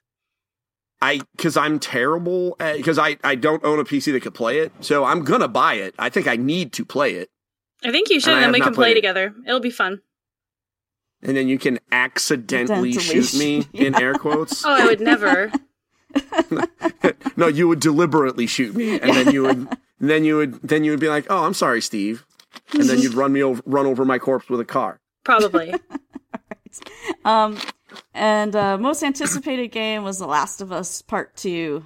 I 1.01 1.21
because 1.35 1.57
I'm 1.57 1.79
terrible 1.79 2.55
because 2.59 2.99
I 2.99 3.17
I 3.23 3.35
don't 3.35 3.63
own 3.63 3.79
a 3.79 3.83
PC 3.83 4.11
that 4.13 4.21
could 4.21 4.33
play 4.35 4.59
it, 4.59 4.71
so 4.81 5.03
I'm 5.03 5.23
gonna 5.23 5.47
buy 5.47 5.75
it. 5.75 5.95
I 5.97 6.09
think 6.09 6.27
I 6.27 6.35
need 6.35 6.73
to 6.73 6.85
play 6.85 7.15
it, 7.15 7.29
I 7.83 7.91
think 7.91 8.09
you 8.09 8.19
should, 8.19 8.33
And 8.33 8.39
I 8.41 8.43
and, 8.45 8.53
then 8.53 8.59
we 8.61 8.63
can 8.63 8.73
play 8.73 8.85
played 8.85 8.91
it. 8.97 9.01
together. 9.01 9.33
It'll 9.47 9.59
be 9.59 9.71
fun. 9.71 10.01
and 11.23 11.35
then 11.35 11.47
you 11.47 11.57
can 11.57 11.79
accidentally 11.91 12.91
Accidentally 12.95 13.23
shoot 13.23 13.37
me 13.39 13.67
in 13.73 13.95
air 14.01 14.13
quotes. 14.15 14.63
Oh, 14.65 14.71
I 14.71 14.85
would 14.85 14.99
never. 15.01 15.51
no, 17.37 17.47
you 17.47 17.67
would 17.67 17.79
deliberately 17.79 18.45
shoot 18.47 18.75
me, 18.75 18.99
and 18.99 19.11
then 19.15 19.31
you 19.31 19.43
would 19.43 19.57
and 19.57 19.77
then 20.09 20.23
you 20.23 20.37
would 20.37 20.61
then 20.61 20.83
you 20.83 20.91
would 20.91 20.99
be 20.99 21.07
like, 21.09 21.25
"Oh, 21.29 21.45
I'm 21.45 21.53
sorry, 21.53 21.81
Steve," 21.81 22.25
and 22.73 22.83
then 22.83 22.99
you'd 22.99 23.13
run 23.13 23.31
me 23.33 23.41
over, 23.41 23.61
run 23.65 23.85
over 23.85 24.03
my 24.05 24.19
corpse 24.19 24.49
with 24.49 24.59
a 24.59 24.65
car. 24.65 24.99
Probably. 25.23 25.73
Um, 27.25 27.57
and 28.13 28.55
uh, 28.55 28.77
most 28.77 29.03
anticipated 29.03 29.67
game 29.69 30.03
was 30.03 30.19
The 30.19 30.27
Last 30.27 30.61
of 30.61 30.71
Us 30.71 31.01
Part 31.01 31.35
Two. 31.35 31.85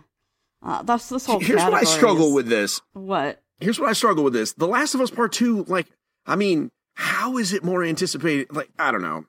Uh, 0.63 0.81
that's 0.83 1.09
this 1.09 1.25
whole. 1.25 1.39
Here's 1.39 1.61
what 1.61 1.73
I 1.73 1.83
struggle 1.83 2.27
is- 2.29 2.33
with 2.33 2.47
this. 2.47 2.81
What? 2.93 3.41
Here's 3.59 3.79
what 3.79 3.89
I 3.89 3.93
struggle 3.93 4.23
with 4.23 4.33
this. 4.33 4.53
The 4.53 4.67
Last 4.67 4.95
of 4.95 5.01
Us 5.01 5.09
Part 5.11 5.31
Two, 5.31 5.63
like, 5.65 5.87
I 6.25 6.35
mean, 6.35 6.71
how 6.95 7.37
is 7.37 7.53
it 7.53 7.63
more 7.63 7.83
anticipated? 7.83 8.47
Like, 8.53 8.69
I 8.77 8.91
don't 8.91 9.01
know. 9.01 9.25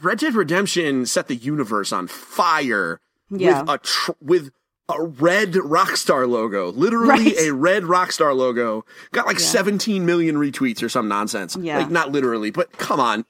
Red 0.00 0.18
Dead 0.18 0.34
Redemption 0.34 1.06
set 1.06 1.26
the 1.26 1.34
universe 1.34 1.92
on 1.92 2.06
fire 2.06 3.00
Yeah. 3.30 3.62
with 3.62 3.70
a 3.70 3.78
tr- 3.78 4.10
with 4.20 4.50
a 4.88 5.02
red 5.02 5.52
Rockstar 5.54 6.28
logo, 6.28 6.70
literally 6.70 7.08
Right. 7.08 7.38
a 7.40 7.50
red 7.52 7.82
Rockstar 7.82 8.34
logo. 8.34 8.84
Got 9.12 9.26
like 9.26 9.38
Yeah. 9.38 9.44
17 9.46 10.06
million 10.06 10.36
retweets 10.36 10.82
or 10.82 10.88
some 10.88 11.08
nonsense. 11.08 11.56
Yeah. 11.60 11.78
Like 11.78 11.90
not 11.90 12.12
literally, 12.12 12.50
but 12.50 12.72
come 12.78 13.00
on. 13.00 13.26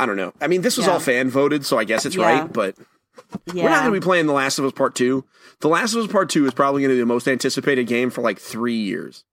I 0.00 0.06
don't 0.06 0.16
know. 0.16 0.32
I 0.40 0.46
mean, 0.46 0.62
this 0.62 0.76
was 0.76 0.86
Yeah. 0.86 0.92
all 0.94 1.00
fan 1.00 1.28
voted, 1.30 1.64
so 1.66 1.78
I 1.78 1.84
guess 1.84 2.06
it's 2.06 2.16
Yeah. 2.16 2.40
right. 2.40 2.52
But 2.52 2.76
yeah. 3.52 3.64
we're 3.64 3.70
not 3.70 3.80
going 3.82 3.94
to 3.94 4.00
be 4.00 4.04
playing 4.04 4.26
The 4.26 4.32
Last 4.32 4.58
of 4.58 4.64
Us 4.64 4.72
Part 4.72 4.94
Two. 4.94 5.24
The 5.60 5.68
Last 5.68 5.94
of 5.94 6.04
Us 6.04 6.10
Part 6.10 6.30
Two 6.30 6.46
is 6.46 6.54
probably 6.54 6.82
going 6.82 6.90
to 6.90 6.94
be 6.96 7.00
the 7.00 7.06
most 7.06 7.28
anticipated 7.28 7.86
game 7.86 8.10
for 8.10 8.22
like 8.22 8.38
three 8.38 8.76
years. 8.76 9.24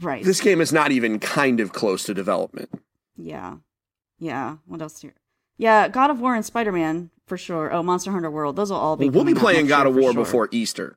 right. 0.00 0.24
This 0.24 0.40
game 0.40 0.60
is 0.60 0.72
not 0.72 0.92
even 0.92 1.18
kind 1.18 1.60
of 1.60 1.72
close 1.72 2.04
to 2.04 2.14
development. 2.14 2.70
Yeah. 3.16 3.56
Yeah. 4.18 4.56
What 4.66 4.80
else 4.82 5.00
here? 5.00 5.14
Yeah, 5.56 5.88
God 5.88 6.10
of 6.10 6.20
War 6.20 6.36
and 6.36 6.44
Spider 6.44 6.70
Man 6.70 7.10
for 7.26 7.36
sure. 7.36 7.72
Oh, 7.72 7.82
Monster 7.82 8.12
Hunter 8.12 8.30
World. 8.30 8.54
Those 8.56 8.70
will 8.70 8.78
all 8.78 8.96
be. 8.96 9.08
we'll 9.10 9.24
be 9.24 9.34
playing 9.34 9.66
God 9.66 9.86
of 9.88 9.94
War 9.96 10.12
sure. 10.12 10.22
before 10.22 10.48
Easter 10.52 10.96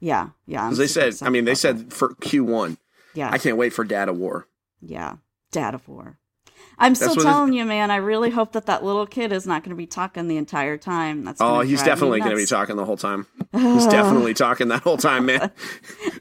Yeah, 0.00 0.30
yeah. 0.46 0.64
Because 0.70 0.78
they 0.78 0.86
said. 0.86 1.14
I 1.20 1.28
mean, 1.30 1.44
they 1.44 1.54
said 1.54 1.92
for 1.92 2.10
Q1. 2.14 2.78
Yeah, 3.14 3.30
I 3.30 3.36
can't 3.38 3.56
wait 3.58 3.72
for 3.74 3.84
Dad 3.84 4.08
of 4.08 4.16
War. 4.16 4.46
yeah. 4.80 5.16
Dad 5.50 5.74
of 5.74 5.86
War. 5.88 6.18
I'm 6.78 6.94
still 6.94 7.16
telling 7.16 7.52
you, 7.52 7.64
man. 7.64 7.90
I 7.90 7.96
really 7.96 8.30
hope 8.30 8.52
that 8.52 8.66
that 8.66 8.84
little 8.84 9.06
kid 9.06 9.32
is 9.32 9.46
not 9.46 9.62
going 9.64 9.70
to 9.70 9.76
be 9.76 9.86
talking 9.86 10.28
the 10.28 10.36
entire 10.36 10.76
time. 10.76 11.24
That's 11.24 11.40
Oh, 11.40 11.60
he's 11.60 11.82
definitely 11.82 12.20
going 12.20 12.30
to 12.30 12.36
be 12.36 12.46
talking 12.46 12.76
the 12.76 12.84
whole 12.84 12.96
time. 12.96 13.26
He's 13.52 13.86
definitely 13.86 14.34
talking 14.34 14.68
that 14.68 14.82
whole 14.82 14.96
time, 14.96 15.26
man. 15.26 15.50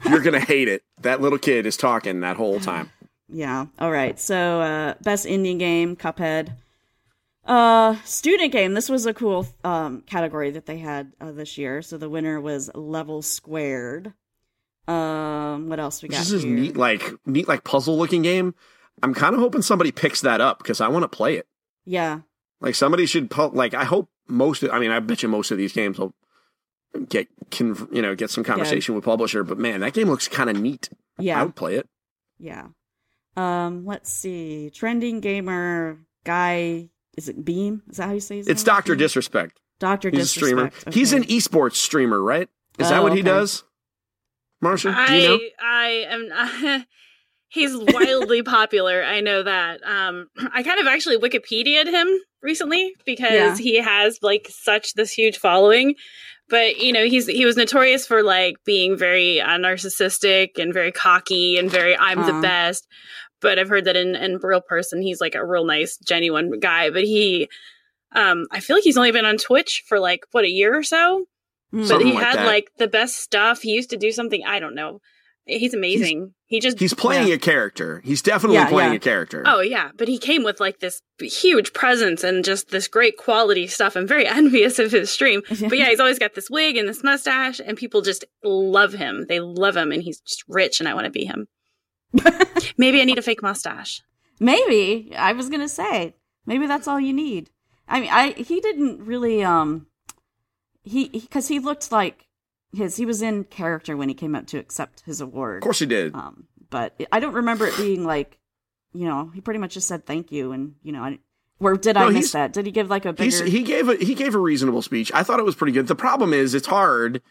You're 0.05 0.21
going 0.21 0.33
to 0.39 0.45
hate 0.45 0.67
it. 0.67 0.83
That 1.01 1.21
little 1.21 1.37
kid 1.37 1.65
is 1.65 1.77
talking 1.77 2.21
that 2.21 2.37
whole 2.37 2.59
time. 2.59 2.91
Yeah. 3.29 3.67
All 3.79 3.91
right. 3.91 4.19
So, 4.19 4.61
uh, 4.61 4.93
best 5.01 5.25
indie 5.25 5.59
game, 5.59 5.95
Cuphead. 5.95 6.53
Uh, 7.45 7.95
student 8.03 8.51
game. 8.51 8.73
This 8.73 8.89
was 8.89 9.05
a 9.05 9.13
cool 9.13 9.47
um 9.63 10.01
category 10.01 10.51
that 10.51 10.65
they 10.65 10.77
had 10.79 11.13
uh, 11.21 11.31
this 11.31 11.57
year. 11.57 11.81
So 11.81 11.97
the 11.97 12.09
winner 12.09 12.41
was 12.41 12.69
Level 12.75 13.21
Squared. 13.21 14.13
Um, 14.87 15.69
what 15.69 15.79
else 15.79 16.01
we 16.01 16.09
got 16.09 16.19
This 16.19 16.31
is 16.31 16.43
here? 16.43 16.53
neat, 16.55 16.77
like 16.77 17.03
neat, 17.25 17.47
like 17.47 17.63
puzzle 17.63 17.97
looking 17.97 18.21
game. 18.21 18.53
I'm 19.03 19.13
kind 19.13 19.33
of 19.35 19.41
hoping 19.41 19.61
somebody 19.61 19.91
picks 19.91 20.21
that 20.21 20.41
up 20.41 20.57
because 20.59 20.81
I 20.81 20.87
want 20.87 21.03
to 21.03 21.07
play 21.09 21.35
it. 21.35 21.47
Yeah, 21.85 22.21
Like 22.61 22.75
somebody 22.75 23.05
should 23.05 23.29
pu- 23.29 23.51
like. 23.53 23.73
I 23.73 23.83
hope 23.85 24.09
most. 24.27 24.63
Of, 24.63 24.71
I 24.71 24.79
mean, 24.79 24.91
I 24.91 24.99
bet 24.99 25.23
you 25.23 25.29
most 25.29 25.51
of 25.51 25.57
these 25.57 25.71
games 25.71 25.97
will 25.99 26.13
get 27.09 27.27
can 27.51 27.87
you 27.91 28.01
know 28.01 28.15
get 28.15 28.29
some 28.29 28.43
conversation 28.43 28.95
with 28.95 29.03
publisher. 29.05 29.43
But 29.43 29.57
man, 29.57 29.79
that 29.81 29.93
game 29.93 30.09
looks 30.09 30.27
kind 30.27 30.49
of 30.49 30.59
neat. 30.59 30.89
Yeah, 31.19 31.39
I 31.39 31.43
would 31.43 31.55
play 31.55 31.75
it. 31.75 31.87
yeah. 32.39 32.67
Um, 33.35 33.85
let's 33.85 34.09
see. 34.11 34.71
Trending 34.73 35.19
gamer 35.21 35.99
guy. 36.23 36.89
Is 37.15 37.29
it 37.29 37.45
Beam? 37.45 37.83
Is 37.89 37.97
that 37.97 38.07
how 38.07 38.13
you 38.13 38.19
say 38.19 38.37
his 38.37 38.47
It's? 38.47 38.63
Doctor 38.63 38.95
Disrespect. 38.95 39.59
Doctor 39.79 40.09
He's 40.09 40.23
a 40.23 40.25
streamer. 40.27 40.65
Disrespect. 40.65 40.95
He's 40.95 41.13
an 41.13 41.23
esports 41.25 41.75
streamer, 41.75 42.19
right? 42.21 42.49
Is 42.79 42.89
that 42.89 42.99
Oh, 42.99 43.03
what 43.03 43.15
he 43.15 43.21
does? 43.21 43.63
Marsha, 44.63 45.07
do 45.07 45.13
you 45.15 45.27
know? 45.29 45.39
I 45.61 45.85
am 46.09 46.29
he's 47.49 47.75
wildly 47.75 48.43
popular. 48.43 49.03
I 49.03 49.21
know 49.21 49.43
that. 49.43 49.79
Um 49.85 50.27
I 50.53 50.63
kind 50.63 50.79
of 50.79 50.87
actually 50.87 51.17
Wikipedia'd 51.17 51.87
him 51.87 52.07
recently 52.41 52.93
because 53.05 53.31
Yeah. 53.31 53.55
he 53.57 53.75
has 53.81 54.19
like 54.21 54.47
such 54.49 54.93
this 54.93 55.11
huge 55.11 55.37
following. 55.37 55.95
But 56.49 56.77
you 56.77 56.93
know, 56.93 57.05
he's 57.05 57.27
he 57.27 57.45
was 57.45 57.57
notorious 57.57 58.07
for 58.07 58.23
like 58.23 58.55
being 58.65 58.97
very 58.97 59.41
uh, 59.41 59.57
narcissistic 59.57 60.57
and 60.57 60.73
very 60.73 60.91
cocky 60.93 61.57
and 61.57 61.69
very 61.69 61.97
I'm 61.97 62.25
the 62.25 62.33
Uh. 62.35 62.41
best. 62.41 62.87
But 63.41 63.59
I've 63.59 63.69
heard 63.69 63.85
that 63.85 63.95
in 63.97 64.15
in 64.15 64.37
real 64.41 64.61
person 64.61 65.01
he's 65.01 65.21
like 65.21 65.35
a 65.35 65.45
real 65.45 65.65
nice, 65.65 65.97
genuine 65.97 66.59
guy. 66.59 66.89
But 66.89 67.03
he 67.03 67.49
um 68.15 68.45
I 68.51 68.61
feel 68.61 68.77
like 68.77 68.83
he's 68.85 68.97
only 68.97 69.11
been 69.11 69.25
on 69.25 69.37
Twitch 69.37 69.83
for 69.87 69.99
like 69.99 70.21
what 70.31 70.45
a 70.45 70.49
year 70.49 70.75
or 70.77 70.83
so 70.83 71.25
Mm. 71.73 71.89
but 71.89 72.01
he 72.01 72.13
like 72.13 72.23
had 72.23 72.37
that. 72.37 72.45
like 72.45 72.69
the 72.77 72.87
best 72.87 73.17
stuff. 73.17 73.61
He 73.61 73.73
used 73.73 73.89
to 73.89 73.97
do 73.97 74.11
something 74.13 74.41
I 74.45 74.59
don't 74.59 74.73
know. 74.73 75.01
He's 75.45 75.73
amazing. 75.73 76.33
He 76.47 76.59
just 76.59 76.79
He's 76.79 76.93
playing 76.93 77.27
Yeah. 77.27 77.35
a 77.35 77.37
character. 77.37 78.01
He's 78.05 78.21
definitely 78.21 78.55
Yeah, 78.55 78.69
playing 78.69 78.91
yeah. 78.93 78.97
a 78.97 78.99
character. 78.99 79.43
oh 79.45 79.59
yeah, 79.59 79.91
but 79.97 80.07
he 80.07 80.17
came 80.17 80.43
with 80.43 80.59
like 80.59 80.79
this 80.79 81.01
huge 81.21 81.73
presence 81.73 82.23
and 82.23 82.43
just 82.45 82.69
this 82.69 82.87
great 82.87 83.17
quality 83.17 83.67
stuff. 83.67 83.95
I'm 83.95 84.07
very 84.07 84.25
envious 84.39 84.79
of 84.79 84.91
his 84.91 85.09
stream. 85.11 85.41
But 85.49 85.77
yeah, 85.77 85.89
he's 85.89 85.99
always 85.99 86.19
got 86.19 86.33
this 86.35 86.49
wig 86.49 86.77
and 86.77 86.87
this 86.87 87.03
mustache, 87.03 87.59
and 87.59 87.77
people 87.77 88.01
just 88.01 88.23
love 88.43 88.93
him. 88.93 89.25
They 89.27 89.39
love 89.39 89.75
him, 89.77 89.91
and 89.91 90.01
he's 90.01 90.19
just 90.21 90.43
rich, 90.47 90.79
and 90.79 90.87
I 90.89 90.93
want 90.93 91.05
to 91.05 91.11
be 91.11 91.25
him. 91.25 91.47
Maybe 92.77 93.01
I 93.01 93.05
need 93.05 93.17
a 93.17 93.21
fake 93.21 93.41
mustache. 93.41 94.01
Maybe 94.39 95.11
I 95.17 95.33
was 95.33 95.49
gonna 95.49 95.67
say 95.67 96.13
maybe 96.45 96.67
that's 96.67 96.87
all 96.87 96.99
you 96.99 97.11
need. 97.11 97.49
I 97.89 97.99
mean, 97.99 98.09
I 98.11 98.31
he 98.33 98.61
didn't 98.61 99.03
really 99.05 99.43
um 99.43 99.87
he 100.83 101.09
because 101.09 101.47
he, 101.47 101.59
looked 101.59 101.91
like 101.91 102.26
his 102.73 102.95
he 102.97 103.05
was 103.05 103.21
in 103.21 103.43
character 103.45 103.95
when 103.97 104.09
he 104.09 104.15
came 104.15 104.35
up 104.35 104.47
to 104.47 104.57
accept 104.57 105.01
his 105.05 105.21
award. 105.21 105.57
Of 105.57 105.63
course 105.63 105.79
he 105.79 105.85
did. 105.85 106.13
Um, 106.15 106.47
but 106.69 106.99
I 107.11 107.19
don't 107.19 107.33
remember 107.33 107.65
it 107.67 107.77
being 107.77 108.03
like 108.05 108.37
you 108.93 109.05
know 109.05 109.31
he 109.33 109.41
pretty 109.41 109.59
much 109.59 109.73
just 109.73 109.87
said 109.87 110.05
thank 110.05 110.31
you 110.31 110.51
and 110.51 110.75
you 110.83 110.91
know 110.91 111.03
I, 111.03 111.19
or 111.59 111.75
did 111.77 111.95
No, 111.95 112.07
I 112.07 112.09
miss 112.11 112.31
that? 112.33 112.53
Did 112.53 112.65
he 112.65 112.71
give 112.71 112.89
like 112.89 113.05
a 113.05 113.13
bigger? 113.13 113.45
he 113.45 113.63
gave 113.63 113.89
a 113.89 113.95
he 113.95 114.13
gave 114.15 114.35
a 114.35 114.39
reasonable 114.39 114.81
speech. 114.81 115.11
I 115.13 115.23
thought 115.23 115.39
it 115.39 115.45
was 115.45 115.55
pretty 115.55 115.71
good. 115.73 115.87
The 115.87 115.95
problem 115.95 116.33
is 116.33 116.53
it's 116.53 116.67
hard 116.67 117.21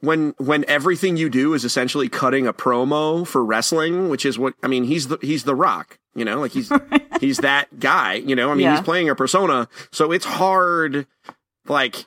when 0.00 0.32
when 0.38 0.64
everything 0.68 1.16
you 1.16 1.28
do 1.28 1.54
is 1.54 1.64
essentially 1.64 2.08
cutting 2.08 2.46
a 2.46 2.52
promo 2.52 3.26
for 3.26 3.44
wrestling, 3.44 4.08
which 4.08 4.24
is 4.24 4.38
what 4.38 4.54
I 4.62 4.68
mean. 4.68 4.84
He's 4.84 5.08
the 5.08 5.18
he's 5.20 5.44
the 5.44 5.54
Rock, 5.56 5.98
you 6.14 6.24
know, 6.24 6.38
like 6.40 6.52
he's 6.52 6.70
he's 7.20 7.38
that 7.38 7.80
guy, 7.80 8.14
you 8.14 8.36
know. 8.36 8.50
I 8.50 8.54
mean, 8.54 8.62
Yeah. 8.64 8.76
he's 8.76 8.84
playing 8.84 9.08
a 9.10 9.14
persona, 9.16 9.68
so 9.90 10.12
it's 10.12 10.24
hard. 10.24 11.06
Like 11.66 12.06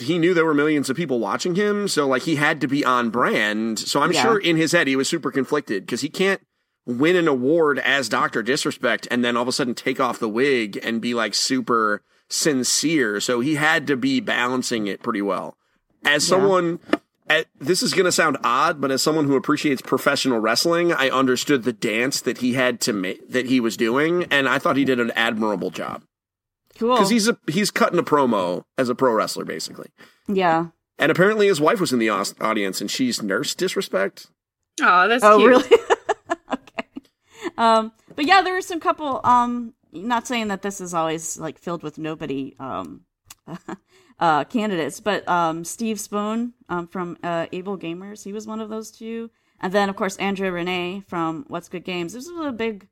he 0.00 0.18
knew 0.18 0.34
there 0.34 0.44
were 0.44 0.54
millions 0.54 0.88
of 0.90 0.96
people 0.96 1.18
watching 1.18 1.54
him, 1.54 1.88
so 1.88 2.06
like 2.06 2.22
he 2.22 2.36
had 2.36 2.60
to 2.60 2.68
be 2.68 2.84
on 2.84 3.10
brand. 3.10 3.78
So 3.78 4.00
I'm 4.00 4.12
Yeah. 4.12 4.22
sure 4.22 4.38
in 4.38 4.56
his 4.56 4.72
head 4.72 4.86
he 4.86 4.96
was 4.96 5.08
super 5.08 5.30
conflicted 5.30 5.84
because 5.86 6.00
he 6.00 6.08
can't 6.08 6.40
win 6.86 7.16
an 7.16 7.26
award 7.28 7.78
as 7.80 8.08
Doctor 8.08 8.42
Disrespect 8.42 9.08
and 9.10 9.24
then 9.24 9.36
all 9.36 9.42
of 9.42 9.48
a 9.48 9.52
sudden 9.52 9.74
take 9.74 9.98
off 10.00 10.18
the 10.18 10.28
wig 10.28 10.78
and 10.82 11.00
be 11.00 11.14
like 11.14 11.34
super 11.34 12.02
sincere. 12.28 13.20
So 13.20 13.40
he 13.40 13.54
had 13.56 13.86
to 13.88 13.96
be 13.96 14.20
balancing 14.20 14.86
it 14.86 15.02
pretty 15.02 15.22
well. 15.22 15.56
As 16.04 16.24
someone, 16.24 16.78
eh, 17.28 17.44
this 17.60 17.82
is 17.82 17.92
going 17.92 18.04
to 18.04 18.12
sound 18.12 18.36
odd, 18.44 18.80
but 18.80 18.92
as 18.92 19.02
someone 19.02 19.24
who 19.26 19.34
appreciates 19.34 19.82
professional 19.82 20.38
wrestling, 20.38 20.92
I 20.92 21.10
understood 21.10 21.64
the 21.64 21.72
dance 21.72 22.20
that 22.20 22.38
he 22.38 22.52
had 22.52 22.80
to 22.82 22.92
make 22.92 23.28
that 23.28 23.46
he 23.46 23.58
was 23.58 23.76
doing, 23.76 24.24
and 24.30 24.48
I 24.48 24.58
thought 24.60 24.76
he 24.76 24.84
did 24.84 25.00
an 25.00 25.10
admirable 25.12 25.70
job 25.70 26.02
cool. 26.78 26.94
because 26.94 27.10
he's 27.10 27.28
a 27.28 27.38
he's 27.48 27.70
cutting 27.70 27.98
a 27.98 28.02
promo 28.02 28.64
as 28.78 28.88
a 28.88 28.94
pro 28.94 29.12
wrestler 29.12 29.44
basically. 29.44 29.90
yeah. 30.28 30.66
And 30.98 31.12
apparently 31.12 31.46
his 31.48 31.60
wife 31.60 31.78
was 31.78 31.92
in 31.92 31.98
the 31.98 32.08
audience, 32.08 32.80
and 32.80 32.90
she's 32.90 33.22
nurse 33.22 33.54
disrespect. 33.54 34.28
Oh, 34.80 35.06
that's 35.08 35.22
Oh 35.22 35.36
cute. 35.36 35.48
really? 35.50 35.68
okay. 36.52 36.88
Um, 37.58 37.92
but 38.14 38.24
yeah, 38.24 38.40
there 38.40 38.54
were 38.54 38.62
some 38.62 38.80
couple. 38.80 39.20
Um, 39.22 39.74
not 39.92 40.26
saying 40.26 40.48
that 40.48 40.62
this 40.62 40.80
is 40.80 40.94
always 40.94 41.38
like 41.38 41.58
filled 41.58 41.82
with 41.82 41.98
nobody. 41.98 42.56
Um, 42.58 43.02
uh, 44.18 44.44
candidates, 44.44 45.00
but 45.00 45.28
um, 45.28 45.64
Steve 45.64 45.98
Spohn 45.98 46.52
um, 46.68 46.86
from 46.88 47.16
uh, 47.22 47.46
Able 47.52 47.78
Gamers, 47.78 48.24
he 48.24 48.32
was 48.32 48.46
one 48.46 48.60
of 48.60 48.68
those 48.70 48.90
two, 48.90 49.30
and 49.60 49.72
then 49.72 49.88
of 49.88 49.96
course 49.96 50.16
Andrea 50.16 50.50
Renee 50.50 51.02
from 51.06 51.44
What's 51.48 51.68
Good 51.68 51.84
Games. 51.84 52.12
This 52.14 52.26
was 52.28 52.46
a 52.46 52.52
big 52.52 52.88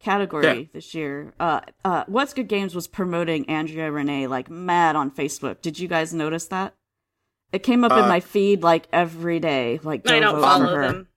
category 0.00 0.44
Yeah. 0.44 0.62
this 0.72 0.94
year. 0.94 1.32
Uh, 1.38 1.60
uh, 1.84 2.04
What's 2.06 2.32
Good 2.34 2.48
Games 2.48 2.74
was 2.74 2.86
promoting 2.86 3.48
Andrea 3.48 3.90
Renee 3.92 4.26
like 4.26 4.50
mad 4.50 4.96
on 4.96 5.10
Facebook. 5.10 5.60
Did 5.62 5.78
you 5.78 5.88
guys 5.88 6.12
notice 6.14 6.46
that? 6.46 6.74
It 7.52 7.62
came 7.62 7.84
up 7.84 7.92
in 7.92 7.98
Uh, 8.04 8.08
my 8.08 8.20
feed 8.20 8.62
like 8.62 8.86
every 8.92 9.40
day. 9.40 9.80
Like 9.82 10.08
I 10.10 10.20
don't 10.20 10.40
follow 10.40 10.66
her. 10.74 10.82
them. 10.86 11.08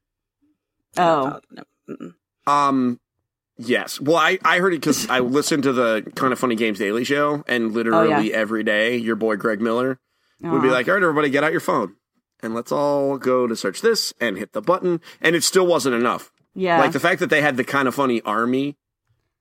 Oh. 0.97 1.39
No. 1.51 2.11
Um, 2.45 2.99
yes. 3.57 3.99
Well, 4.01 4.17
I, 4.17 4.37
I 4.43 4.59
heard 4.59 4.73
it 4.73 4.81
because 4.81 5.09
I 5.09 5.19
listened 5.21 5.63
to 5.63 5.73
the 5.73 6.03
kind 6.15 6.33
of 6.33 6.39
funny 6.39 6.55
games 6.55 6.79
daily 6.79 7.03
show, 7.03 7.43
and 7.47 7.71
literally 7.71 8.13
Oh, 8.13 8.19
yeah. 8.19 8.35
every 8.35 8.63
day, 8.63 8.97
your 8.97 9.15
boy 9.15 9.35
Greg 9.37 9.61
Miller 9.61 9.99
would 10.41 10.61
be 10.61 10.69
like, 10.69 10.87
"All 10.89 10.95
right, 10.95 11.03
everybody, 11.03 11.29
get 11.29 11.43
out 11.45 11.51
your 11.53 11.61
phone, 11.61 11.95
and 12.41 12.53
let's 12.53 12.69
all 12.71 13.17
go 13.17 13.47
to 13.47 13.55
search 13.55 13.79
this 13.81 14.13
and 14.19 14.37
hit 14.37 14.51
the 14.51 14.61
button." 14.61 14.99
And 15.21 15.37
it 15.37 15.43
still 15.45 15.65
wasn't 15.65 15.95
enough. 15.95 16.32
Yeah, 16.55 16.79
Like 16.79 16.91
the 16.91 16.99
fact 16.99 17.19
that 17.19 17.29
they 17.29 17.41
had 17.41 17.57
the 17.57 17.63
kind 17.63 17.87
of 17.87 17.95
funny 17.95 18.21
army 18.21 18.77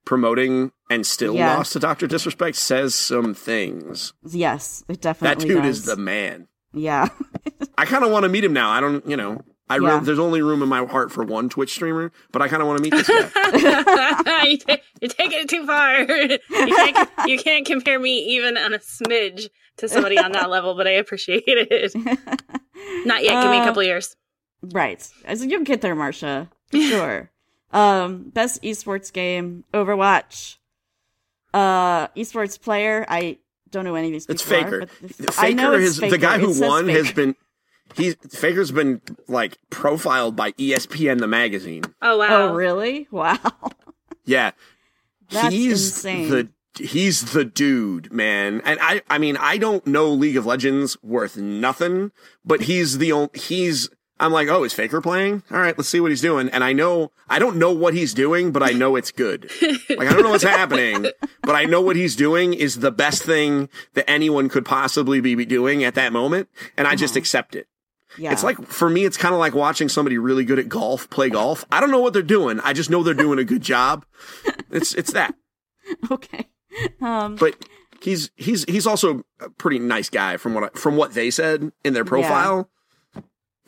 promoting 0.05 0.71
and 0.89 1.05
still 1.05 1.35
Yeah. 1.35 1.55
lost 1.55 1.73
to 1.73 1.79
Doctor 1.79 2.07
Disrespect 2.07 2.55
says 2.57 2.93
some 2.95 3.33
things. 3.33 4.13
yes, 4.27 4.83
it 4.89 5.01
definitely. 5.01 5.45
That 5.45 5.53
dude 5.53 5.63
does. 5.63 5.79
is 5.79 5.85
the 5.85 5.95
man. 5.97 6.47
yeah. 6.73 7.09
I 7.77 7.85
kind 7.85 8.03
of 8.03 8.11
want 8.11 8.23
to 8.23 8.29
meet 8.29 8.43
him 8.43 8.53
now. 8.53 8.69
I 8.69 8.79
don't, 8.81 9.07
you 9.07 9.17
know. 9.17 9.41
I 9.69 9.77
re- 9.77 9.99
there's 10.01 10.19
only 10.19 10.41
room 10.41 10.61
in 10.61 10.69
my 10.69 10.85
heart 10.85 11.11
for 11.11 11.23
one 11.23 11.49
Twitch 11.49 11.71
streamer, 11.73 12.11
but 12.31 12.41
I 12.41 12.47
kind 12.49 12.61
of 12.61 12.67
want 12.67 12.77
to 12.77 12.83
meet 12.83 12.91
this 12.91 13.07
guy. 13.07 14.43
you 14.43 14.57
ta- 14.57 14.77
you're 15.01 15.09
taking 15.09 15.39
it 15.39 15.49
too 15.49 15.65
far. 15.65 16.01
you, 16.01 16.37
can't, 16.75 17.09
you 17.25 17.37
can't 17.39 17.65
compare 17.65 17.97
me 17.97 18.35
even 18.35 18.57
on 18.57 18.73
a 18.73 18.79
smidge 18.79 19.47
to 19.77 19.87
somebody 19.87 20.19
on 20.19 20.33
that 20.33 20.49
level, 20.51 20.75
but 20.75 20.85
I 20.85 20.91
appreciate 20.91 21.43
it. 21.47 21.95
Not 23.05 23.23
yet. 23.23 23.41
Give 23.41 23.49
me 23.51 23.57
a 23.57 23.61
Uh, 23.61 23.65
couple 23.65 23.81
years. 23.83 24.15
Right. 24.61 25.01
So 25.01 25.43
you'll 25.45 25.63
get 25.63 25.81
there, 25.81 25.95
Marcia. 25.95 26.49
For 26.81 26.87
sure. 26.89 27.31
um, 27.71 28.29
best 28.29 28.61
esports 28.63 29.11
game, 29.11 29.63
Overwatch. 29.73 30.57
Uh, 31.53 32.07
esports 32.09 32.59
player. 32.59 33.05
I 33.07 33.37
don't 33.69 33.85
know 33.85 33.95
any 33.95 34.07
of 34.07 34.13
these. 34.13 34.25
It's 34.27 34.41
Faker. 34.41 34.83
Are, 34.83 34.87
but 35.19 35.37
I 35.37 35.53
know 35.53 35.71
Faker 35.71 35.75
it's 35.79 35.85
has 35.87 35.99
Faker. 35.99 36.11
the 36.11 36.17
guy 36.17 36.39
who 36.39 36.53
says 36.53 36.67
won 36.67 36.87
has 36.89 37.11
been 37.11 37.35
he's 37.95 38.15
Faker's 38.31 38.71
been 38.71 39.01
like 39.27 39.57
profiled 39.69 40.35
by 40.35 40.51
ESPN 40.53 41.19
the 41.19 41.27
magazine. 41.27 41.83
Oh 42.01 42.17
wow. 42.17 42.27
Oh, 42.29 42.53
really? 42.53 43.07
Wow. 43.11 43.37
Yeah. 44.25 44.51
That's 45.29 45.53
he's 45.53 45.89
insane. 45.89 46.29
the 46.29 46.49
he's 46.81 47.33
the 47.33 47.43
dude, 47.43 48.11
man. 48.13 48.61
And 48.63 48.79
I 48.81 49.01
I 49.09 49.17
mean, 49.17 49.35
I 49.37 49.57
don't 49.57 49.85
know 49.85 50.09
League 50.09 50.37
of 50.37 50.45
Legends 50.45 50.95
worth 51.03 51.35
nothing, 51.35 52.11
but 52.45 52.61
he's 52.61 52.99
the 52.99 53.11
only 53.11 53.29
he's 53.33 53.89
I'm 54.23 54.31
like, 54.31 54.47
"Oh, 54.47 54.63
is 54.63 54.73
Faker 54.73 55.01
playing? 55.01 55.43
All 55.51 55.59
right, 55.59 55.77
let's 55.77 55.89
see 55.89 55.99
what 55.99 56.11
he's 56.11 56.21
doing." 56.21 56.49
And 56.49 56.63
I 56.63 56.73
know 56.73 57.11
I 57.29 57.39
don't 57.39 57.57
know 57.57 57.71
what 57.71 57.93
he's 57.93 58.13
doing, 58.13 58.51
but 58.51 58.63
I 58.63 58.71
know 58.71 58.95
it's 58.95 59.11
good. 59.11 59.51
like 59.61 60.07
I 60.07 60.13
don't 60.13 60.23
know 60.23 60.29
what's 60.29 60.43
happening, 60.43 61.07
but 61.41 61.55
I 61.55 61.65
know 61.65 61.81
what 61.81 61.95
he's 61.95 62.15
doing 62.15 62.53
is 62.53 62.79
the 62.79 62.91
best 62.91 63.23
thing 63.23 63.69
that 63.93 64.09
anyone 64.09 64.49
could 64.49 64.65
possibly 64.65 65.19
be 65.19 65.45
doing 65.45 65.83
at 65.83 65.95
that 65.95 66.13
moment, 66.13 66.49
and 66.77 66.87
I 66.87 66.95
just 66.95 67.15
accept 67.15 67.53
it. 67.53 67.67
Yeah. 68.17 68.31
It's 68.31 68.43
like 68.43 68.61
for 68.65 68.89
me, 68.89 69.05
it's 69.05 69.17
kind 69.17 69.33
of 69.33 69.39
like 69.39 69.53
watching 69.53 69.89
somebody 69.89 70.17
really 70.17 70.45
good 70.45 70.59
at 70.59 70.69
golf 70.69 71.09
play 71.09 71.29
golf. 71.29 71.65
I 71.71 71.79
don't 71.81 71.91
know 71.91 71.99
what 71.99 72.13
they're 72.13 72.21
doing. 72.21 72.59
I 72.61 72.73
just 72.73 72.89
know 72.89 73.03
they're 73.03 73.13
doing 73.13 73.39
a 73.39 73.43
good 73.43 73.61
job. 73.61 74.05
It's 74.71 74.93
it's 74.93 75.13
that. 75.13 75.35
okay. 76.11 76.47
Um. 77.01 77.35
But 77.35 77.55
he's 78.01 78.31
he's 78.35 78.65
he's 78.65 78.85
also 78.85 79.23
a 79.39 79.49
pretty 79.49 79.79
nice 79.79 80.09
guy 80.09 80.37
from 80.37 80.53
what 80.53 80.63
I, 80.63 80.69
from 80.77 80.95
what 80.95 81.13
they 81.13 81.31
said 81.31 81.71
in 81.83 81.93
their 81.93 82.05
profile, 82.05 82.69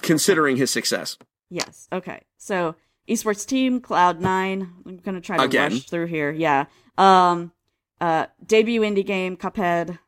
considering 0.02 0.58
his 0.58 0.72
success. 0.72 1.18
Yes. 1.50 1.88
Okay. 1.92 2.22
So 2.38 2.76
esports 3.08 3.46
team 3.46 3.80
Cloud 3.80 4.20
Nine. 4.22 4.74
I'm 4.86 4.98
gonna 4.98 5.22
try 5.22 5.38
to 5.38 5.44
Again? 5.44 5.72
rush 5.74 5.84
through 5.90 6.08
here. 6.08 6.32
Yeah. 6.32 6.66
Um, 6.98 7.52
uh, 8.02 8.28
debut 8.46 8.82
indie 8.82 9.06
game, 9.06 9.38
Cuphead. 9.38 10.00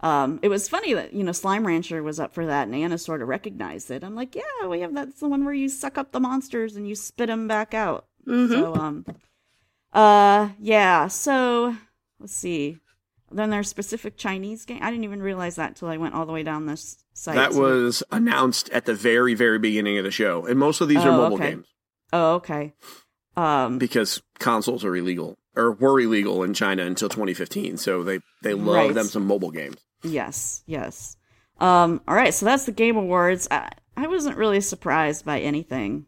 Um, 0.00 0.38
it 0.42 0.48
was 0.48 0.68
funny 0.68 0.92
that 0.94 1.14
you 1.14 1.24
know 1.24 1.32
Slime 1.32 1.66
Rancher 1.66 2.02
was 2.02 2.20
up 2.20 2.34
for 2.34 2.46
that, 2.46 2.66
and 2.68 2.74
Anna 2.74 2.98
sort 2.98 3.22
of 3.22 3.28
recognized 3.28 3.90
it. 3.90 4.04
I'm 4.04 4.14
like, 4.14 4.34
yeah, 4.34 4.66
we 4.68 4.80
have 4.80 4.94
that's 4.94 5.20
the 5.20 5.28
one 5.28 5.44
where 5.44 5.54
you 5.54 5.68
suck 5.68 5.96
up 5.98 6.12
the 6.12 6.20
monsters 6.20 6.76
and 6.76 6.86
you 6.86 6.94
spit 6.94 7.28
them 7.28 7.48
back 7.48 7.72
out. 7.74 8.06
Mhm. 8.26 8.48
So 8.50 8.74
um, 8.74 9.06
uh, 9.92 10.50
yeah. 10.60 11.08
So 11.08 11.76
let's 12.20 12.34
see. 12.34 12.78
Then 13.30 13.50
there's 13.50 13.68
specific 13.68 14.16
Chinese 14.16 14.64
game. 14.64 14.78
I 14.82 14.90
didn't 14.90 15.04
even 15.04 15.20
realize 15.20 15.56
that 15.56 15.76
till 15.76 15.88
I 15.88 15.96
went 15.96 16.14
all 16.14 16.26
the 16.26 16.32
way 16.32 16.42
down 16.44 16.66
this 16.66 17.04
site. 17.12 17.34
That 17.34 17.54
was 17.54 18.02
announced 18.12 18.68
at 18.70 18.84
the 18.86 18.94
very, 18.94 19.34
very 19.34 19.58
beginning 19.58 19.98
of 19.98 20.04
the 20.04 20.10
show. 20.12 20.46
And 20.46 20.58
most 20.58 20.80
of 20.80 20.88
these 20.88 20.98
are 21.04 21.08
Oh, 21.10 21.16
mobile 21.16 21.36
okay. 21.36 21.50
games 21.50 21.66
Oh, 22.12 22.34
okay. 22.34 22.72
Um, 23.36 23.78
because 23.78 24.22
consoles 24.38 24.84
are 24.84 24.94
illegal 24.96 25.36
or 25.56 25.72
were 25.72 26.00
illegal 26.00 26.42
in 26.44 26.54
China 26.54 26.84
until 26.84 27.08
2015. 27.08 27.76
So 27.78 28.02
they, 28.04 28.20
they 28.42 28.54
love 28.54 28.74
Right. 28.86 28.94
them 28.94 29.06
some 29.06 29.26
mobile 29.26 29.50
games. 29.50 29.76
Yes, 30.02 30.62
yes. 30.66 31.16
Um, 31.58 32.00
all 32.06 32.14
right, 32.14 32.32
so 32.32 32.46
that's 32.46 32.64
the 32.64 32.72
Game 32.72 32.96
Awards. 32.96 33.48
I, 33.50 33.70
I 33.96 34.06
wasn't 34.06 34.36
really 34.36 34.60
surprised 34.60 35.24
by 35.24 35.40
anything, 35.40 36.06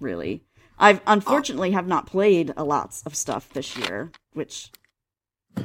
really. 0.00 0.44
I've 0.78 1.00
unfortunately 1.06 1.70
have 1.72 1.86
not 1.86 2.06
played 2.06 2.52
a 2.56 2.64
lot 2.64 3.00
of 3.06 3.14
stuff 3.14 3.50
this 3.50 3.76
year, 3.76 4.10
which, 4.32 4.70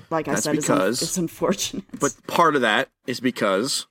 like 0.09 0.27
I 0.27 0.31
That's 0.31 0.43
said, 0.43 0.57
is, 0.57 0.69
un- 0.69 0.77
because- 0.77 1.01
is 1.01 1.17
unfortunate. 1.17 1.83
But 1.99 2.15
part 2.27 2.55
of 2.55 2.61
that 2.61 2.89
is 3.05 3.19
because 3.19 3.87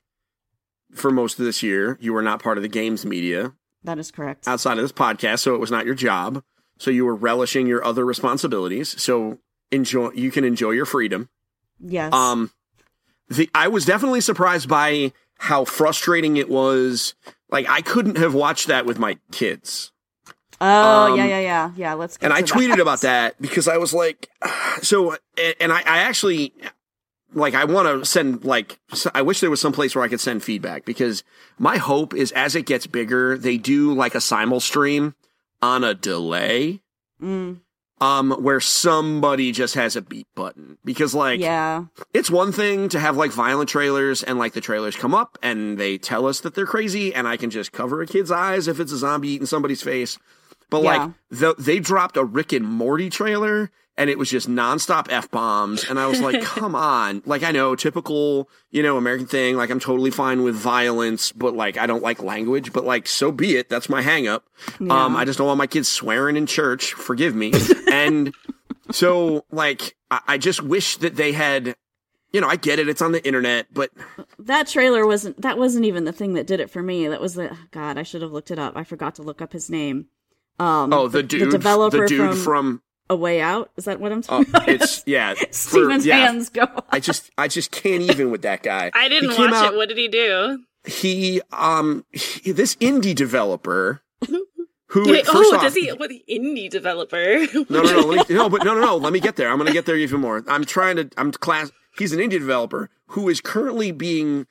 for 0.92 1.10
most 1.10 1.38
of 1.38 1.44
this 1.44 1.62
year, 1.62 1.98
you 2.00 2.12
were 2.12 2.22
not 2.22 2.42
part 2.42 2.58
of 2.58 2.62
the 2.62 2.68
games 2.68 3.04
media 3.04 3.52
that 3.84 3.98
is 3.98 4.10
correct. 4.10 4.46
outside 4.48 4.78
of 4.78 4.84
this 4.84 4.92
podcast, 4.92 5.40
so 5.40 5.54
it 5.54 5.58
was 5.60 5.70
not 5.70 5.86
your 5.86 5.94
job. 5.94 6.42
So 6.78 6.90
you 6.90 7.04
were 7.06 7.14
relishing 7.14 7.66
your 7.66 7.84
other 7.84 8.04
responsibilities. 8.04 9.00
So 9.00 9.38
enjoy 9.70 10.10
you 10.10 10.30
can 10.30 10.44
enjoy 10.44 10.70
your 10.72 10.86
freedom. 10.86 11.28
yes. 11.80 12.12
Um 12.12 12.50
the 13.28 13.50
I 13.54 13.68
was 13.68 13.84
definitely 13.84 14.20
surprised 14.20 14.68
by 14.68 15.12
how 15.38 15.64
frustrating 15.64 16.36
it 16.36 16.48
was. 16.48 17.14
Like 17.50 17.68
I 17.68 17.80
couldn't 17.80 18.16
have 18.18 18.34
watched 18.34 18.66
that 18.68 18.86
with 18.86 18.98
my 18.98 19.18
kids. 19.32 19.92
Oh 20.60 21.12
um, 21.12 21.18
yeah, 21.18 21.26
yeah, 21.26 21.40
yeah, 21.40 21.70
yeah. 21.76 21.94
Let's. 21.94 22.16
And 22.20 22.32
I 22.32 22.42
to 22.42 22.52
tweeted 22.52 22.80
about 22.80 23.02
that 23.02 23.40
because 23.40 23.68
I 23.68 23.76
was 23.76 23.92
like, 23.92 24.28
so, 24.82 25.16
and 25.60 25.72
I, 25.72 25.80
I 25.80 25.98
actually, 25.98 26.52
like, 27.34 27.54
I 27.54 27.64
want 27.64 27.88
to 27.88 28.04
send, 28.04 28.44
like, 28.44 28.78
I 29.14 29.22
wish 29.22 29.40
there 29.40 29.50
was 29.50 29.60
some 29.60 29.72
place 29.72 29.94
where 29.94 30.04
I 30.04 30.08
could 30.08 30.20
send 30.20 30.42
feedback 30.42 30.84
because 30.84 31.24
my 31.58 31.76
hope 31.76 32.14
is 32.14 32.32
as 32.32 32.54
it 32.54 32.66
gets 32.66 32.86
bigger, 32.86 33.36
they 33.36 33.58
do 33.58 33.92
like 33.92 34.14
a 34.14 34.20
simul 34.20 34.60
stream 34.60 35.14
on 35.62 35.84
a 35.84 35.94
delay, 35.94 36.80
Mm, 37.20 37.60
um, 37.98 38.30
where 38.32 38.60
somebody 38.60 39.52
just 39.52 39.74
has 39.74 39.96
a 39.96 40.02
beat 40.02 40.26
button 40.34 40.76
because, 40.84 41.14
like, 41.14 41.40
yeah, 41.40 41.86
it's 42.12 42.30
one 42.30 42.52
thing 42.52 42.90
to 42.90 43.00
have 43.00 43.16
like 43.16 43.30
violent 43.30 43.70
trailers 43.70 44.22
and 44.22 44.38
like 44.38 44.52
the 44.52 44.60
trailers 44.60 44.96
come 44.96 45.14
up 45.14 45.38
and 45.42 45.78
they 45.78 45.96
tell 45.96 46.26
us 46.26 46.40
that 46.40 46.54
they're 46.54 46.66
crazy 46.66 47.14
and 47.14 47.26
I 47.26 47.38
can 47.38 47.48
just 47.48 47.72
cover 47.72 48.02
a 48.02 48.06
kid's 48.06 48.30
eyes 48.30 48.68
if 48.68 48.80
it's 48.80 48.92
a 48.92 48.98
zombie 48.98 49.28
eating 49.30 49.46
somebody's 49.46 49.82
face. 49.82 50.18
But 50.70 50.82
Yeah. 50.82 50.96
like 51.04 51.10
the, 51.30 51.54
they 51.58 51.78
dropped 51.78 52.16
a 52.16 52.24
Rick 52.24 52.52
and 52.52 52.64
Morty 52.64 53.10
trailer 53.10 53.70
and 53.98 54.10
it 54.10 54.18
was 54.18 54.30
just 54.30 54.48
nonstop 54.48 55.06
F 55.10 55.30
bombs. 55.30 55.84
And 55.88 55.98
I 55.98 56.06
was 56.06 56.20
like, 56.20 56.42
come 56.42 56.74
on. 56.74 57.22
Like 57.24 57.42
I 57.42 57.50
know 57.50 57.74
typical, 57.76 58.48
you 58.70 58.82
know, 58.82 58.96
American 58.96 59.26
thing. 59.26 59.56
Like 59.56 59.70
I'm 59.70 59.80
totally 59.80 60.10
fine 60.10 60.42
with 60.42 60.54
violence, 60.54 61.32
but 61.32 61.54
like 61.54 61.78
I 61.78 61.86
don't 61.86 62.02
like 62.02 62.22
language, 62.22 62.72
but 62.72 62.84
like 62.84 63.06
so 63.08 63.32
be 63.32 63.56
it. 63.56 63.68
That's 63.68 63.88
my 63.88 64.02
hang 64.02 64.26
up. 64.28 64.44
Um, 64.80 65.16
I 65.16 65.24
just 65.24 65.38
don't 65.38 65.46
want 65.46 65.58
my 65.58 65.66
kids 65.66 65.88
swearing 65.88 66.36
in 66.36 66.46
church. 66.46 66.92
Forgive 66.92 67.34
me. 67.34 67.52
and 67.90 68.34
so 68.90 69.44
like 69.50 69.96
I, 70.10 70.20
I 70.28 70.38
just 70.38 70.62
wish 70.62 70.96
that 70.98 71.16
they 71.16 71.32
had 71.32 71.74
you 72.32 72.40
know, 72.42 72.48
I 72.48 72.56
get 72.56 72.78
it, 72.78 72.88
it's 72.88 73.00
on 73.00 73.12
the 73.12 73.26
internet, 73.26 73.72
but 73.72 73.90
that 74.40 74.66
trailer 74.66 75.06
wasn't. 75.06 75.40
That 75.40 75.56
wasn't 75.56 75.86
even 75.86 76.04
the 76.04 76.12
thing 76.12 76.34
that 76.34 76.46
did 76.46 76.60
it 76.60 76.68
for 76.68 76.82
me. 76.82 77.08
That 77.08 77.20
was 77.20 77.34
the 77.34 77.56
God. 77.70 77.96
I 77.96 78.02
should 78.02 78.20
have 78.20 78.32
looked 78.32 78.50
it 78.50 78.58
up. 78.58 78.76
I 78.76 78.84
forgot 78.84 79.14
to 79.14 79.22
look 79.22 79.40
up 79.40 79.54
his 79.54 79.70
name. 79.70 80.06
Um, 80.58 80.92
oh 80.92 81.08
the 81.08 81.22
dude 81.22 81.48
the 81.48 81.58
developer 81.58 82.02
the 82.02 82.06
dude 82.06 82.30
from, 82.30 82.42
from 82.42 82.82
A 83.10 83.16
Way 83.16 83.40
Out. 83.40 83.70
Is 83.76 83.84
that 83.84 84.00
what 84.00 84.12
I'm 84.12 84.18
uh, 84.18 84.22
talking 84.22 84.48
about? 84.48 84.68
it's 84.68 85.02
yeah. 85.06 85.34
for- 85.34 85.46
Steven's 85.50 86.06
yeah, 86.06 86.26
hands 86.26 86.48
go. 86.48 86.66
I 86.90 87.00
just 87.00 87.30
I 87.36 87.48
just 87.48 87.70
can't 87.70 88.02
even 88.02 88.30
with 88.30 88.42
that 88.42 88.62
guy. 88.62 88.90
I 88.94 89.08
didn't 89.08 89.36
watch 89.36 89.52
out- 89.52 89.74
it. 89.74 89.76
What 89.76 89.88
did 89.88 89.98
he 89.98 90.08
do? 90.08 90.64
He 90.84 91.40
um 91.52 92.04
he- 92.12 92.52
this 92.52 92.76
indie 92.76 93.14
developer 93.14 94.02
who 94.88 95.10
Wait, 95.10 95.26
first 95.26 95.52
oh, 95.52 95.56
off, 95.56 95.62
does 95.62 95.74
he? 95.74 95.88
What 95.90 96.10
indie 96.10 96.70
developer? 96.70 97.46
No, 97.68 97.82
no, 97.82 97.82
no. 97.82 98.12
Me, 98.12 98.22
no, 98.30 98.48
but 98.48 98.64
no, 98.64 98.74
no, 98.74 98.80
no. 98.80 98.96
Let 98.96 99.12
me 99.12 99.20
get 99.20 99.36
there. 99.36 99.50
I'm 99.50 99.58
going 99.58 99.66
to 99.66 99.72
get 99.72 99.84
there 99.84 99.96
even 99.96 100.20
more. 100.20 100.44
I'm 100.48 100.64
trying 100.64 100.96
to. 100.96 101.10
I'm 101.16 101.32
class. 101.32 101.72
He's 101.98 102.12
an 102.12 102.20
indie 102.20 102.38
developer 102.38 102.88
who 103.08 103.28
is 103.28 103.40
currently 103.40 103.90
being 103.90 104.36
prom- 104.36 104.46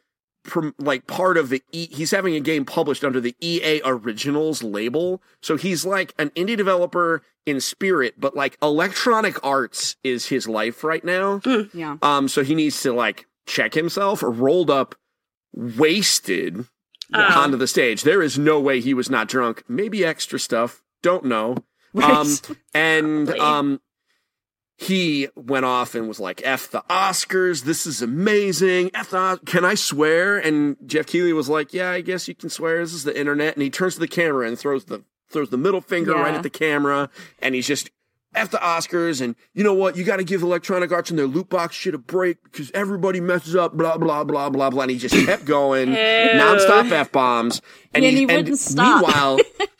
like 0.77 1.07
part 1.07 1.37
of 1.37 1.49
the. 1.49 1.61
E, 1.71 1.87
he's 1.91 2.11
having 2.11 2.35
a 2.35 2.39
game 2.39 2.65
published 2.65 3.03
under 3.03 3.19
the 3.19 3.35
EA 3.41 3.81
Originals 3.83 4.63
label. 4.63 5.21
So 5.41 5.57
he's 5.57 5.85
like 5.85 6.13
an 6.17 6.29
indie 6.31 6.57
developer 6.57 7.23
in 7.45 7.61
spirit, 7.61 8.15
but 8.17 8.35
like 8.35 8.57
Electronic 8.61 9.43
Arts 9.43 9.95
is 10.03 10.27
his 10.27 10.47
life 10.47 10.83
right 10.83 11.03
now. 11.03 11.41
Yeah. 11.73 11.97
Um, 12.01 12.27
so 12.27 12.43
he 12.43 12.55
needs 12.55 12.81
to 12.83 12.93
like 12.93 13.27
check 13.45 13.73
himself. 13.73 14.23
Rolled 14.25 14.69
up, 14.69 14.95
wasted 15.53 16.65
onto 17.13 17.57
the 17.57 17.67
stage. 17.67 18.03
There 18.03 18.21
is 18.21 18.37
no 18.37 18.59
way 18.59 18.81
he 18.81 18.93
was 18.93 19.09
not 19.09 19.27
drunk. 19.27 19.63
Maybe 19.67 20.03
extra 20.03 20.39
stuff. 20.39 20.81
Don't 21.01 21.25
know. 21.25 21.57
Right. 21.95 22.11
Um, 22.11 22.27
and 22.73 23.29
um, 23.39 23.79
he 24.77 25.29
went 25.35 25.65
off 25.65 25.95
and 25.95 26.07
was 26.07 26.19
like, 26.19 26.41
"F 26.43 26.69
the 26.69 26.83
Oscars. 26.89 27.63
This 27.63 27.85
is 27.85 28.01
amazing. 28.01 28.91
F 28.93 29.09
the 29.09 29.39
Can 29.45 29.63
I 29.63 29.75
swear?" 29.75 30.37
And 30.37 30.75
Jeff 30.85 31.05
Keighley 31.07 31.33
was 31.33 31.47
like, 31.49 31.73
"Yeah, 31.73 31.91
I 31.91 32.01
guess 32.01 32.27
you 32.27 32.35
can 32.35 32.49
swear. 32.49 32.79
This 32.79 32.93
is 32.93 33.03
the 33.03 33.17
internet." 33.17 33.53
And 33.55 33.63
he 33.63 33.69
turns 33.69 33.93
to 33.95 34.01
the 34.01 34.07
camera 34.07 34.47
and 34.47 34.59
throws 34.59 34.85
the 34.85 35.03
throws 35.29 35.49
the 35.49 35.57
middle 35.57 35.81
finger 35.81 36.13
right 36.13 36.33
at 36.33 36.43
the 36.43 36.49
camera, 36.49 37.09
and 37.39 37.55
he's 37.55 37.67
just. 37.67 37.89
F 38.33 38.51
the 38.51 38.57
Oscars, 38.57 39.21
and 39.21 39.33
you 39.53 39.63
know 39.63 39.73
what? 39.73 39.95
You 39.95 40.03
got 40.03 40.17
to 40.17 40.25
give 40.25 40.41
Electronic 40.41 40.91
Arts 40.91 41.09
and 41.09 41.17
their 41.17 41.25
loot 41.25 41.47
box 41.47 41.73
shit 41.73 41.95
a 41.95 41.97
break 41.97 42.43
because 42.43 42.69
everybody 42.73 43.21
messes 43.21 43.55
up. 43.55 43.77
Blah 43.77 43.97
blah 43.97 44.25
blah 44.25 44.49
blah 44.49 44.69
blah. 44.69 44.81
And 44.81 44.91
he 44.91 44.97
just 44.97 45.15
kept 45.25 45.45
going, 45.45 45.87
nonstop 45.91 46.91
f 46.91 47.13
bombs. 47.13 47.61
And 47.93 48.03
Yeah, 48.03 48.09
and 48.09 48.17
he 48.17 48.25
wouldn't 48.25 48.59
stop. 48.59 49.05
Meanwhile, 49.05 49.39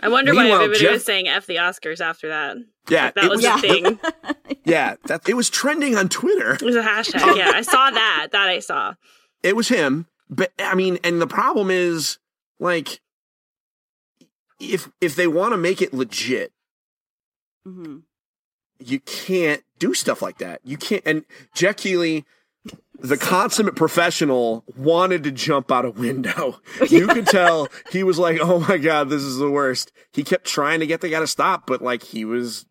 I 0.00 0.08
wonder 0.08 0.34
why 0.34 0.48
everybody 0.50 0.80
Jeff- 0.80 0.92
was 0.92 1.04
saying 1.04 1.28
"f 1.28 1.46
the 1.46 1.56
Oscars" 1.56 2.00
after 2.00 2.28
that. 2.28 2.56
yeah, 2.88 3.10
That 3.12 3.30
was 3.30 3.42
was 3.42 3.44
a 3.46 3.58
thing. 3.58 3.98
yeah, 4.64 4.96
that 5.04 5.28
it 5.28 5.34
was 5.34 5.48
trending 5.48 5.96
on 5.96 6.08
Twitter. 6.08 6.52
It 6.52 6.62
was 6.62 6.76
a 6.76 6.82
hashtag. 6.82 7.36
Yeah, 7.36 7.52
I 7.54 7.62
saw 7.62 7.90
that. 7.90 8.28
That 8.32 8.48
I 8.48 8.58
saw. 8.58 8.94
It 9.42 9.56
was 9.56 9.68
him, 9.68 10.06
but 10.28 10.52
I 10.58 10.74
mean, 10.74 10.98
and 11.02 11.20
the 11.20 11.26
problem 11.26 11.70
is 11.70 12.18
like 12.58 13.00
if 14.60 14.90
if 15.00 15.16
they 15.16 15.26
want 15.26 15.52
to 15.52 15.56
make 15.56 15.80
it 15.80 15.94
legit, 15.94 16.52
mm-hmm. 17.66 17.98
you 18.78 19.00
can't 19.00 19.62
do 19.78 19.94
stuff 19.94 20.22
like 20.22 20.38
that. 20.38 20.60
You 20.64 20.76
can't. 20.76 21.02
And 21.06 21.24
Jack 21.54 21.78
Keighley, 21.78 22.24
the 23.00 23.16
consummate 23.16 23.76
professional, 23.76 24.64
wanted 24.76 25.24
to 25.24 25.30
jump 25.30 25.70
out 25.72 25.84
a 25.84 25.90
window. 25.90 26.60
You 26.88 27.06
could 27.08 27.26
tell 27.28 27.68
he 27.90 28.02
was 28.02 28.18
like, 28.18 28.38
"Oh 28.40 28.60
my 28.60 28.78
god, 28.78 29.08
this 29.10 29.22
is 29.22 29.38
the 29.38 29.50
worst." 29.50 29.92
He 30.12 30.22
kept 30.24 30.46
trying 30.46 30.80
to 30.80 30.86
get 30.86 31.00
the 31.00 31.08
guy 31.08 31.20
to 31.20 31.26
stop, 31.26 31.66
but 31.66 31.82
like 31.82 32.02
he 32.02 32.24
was 32.24 32.66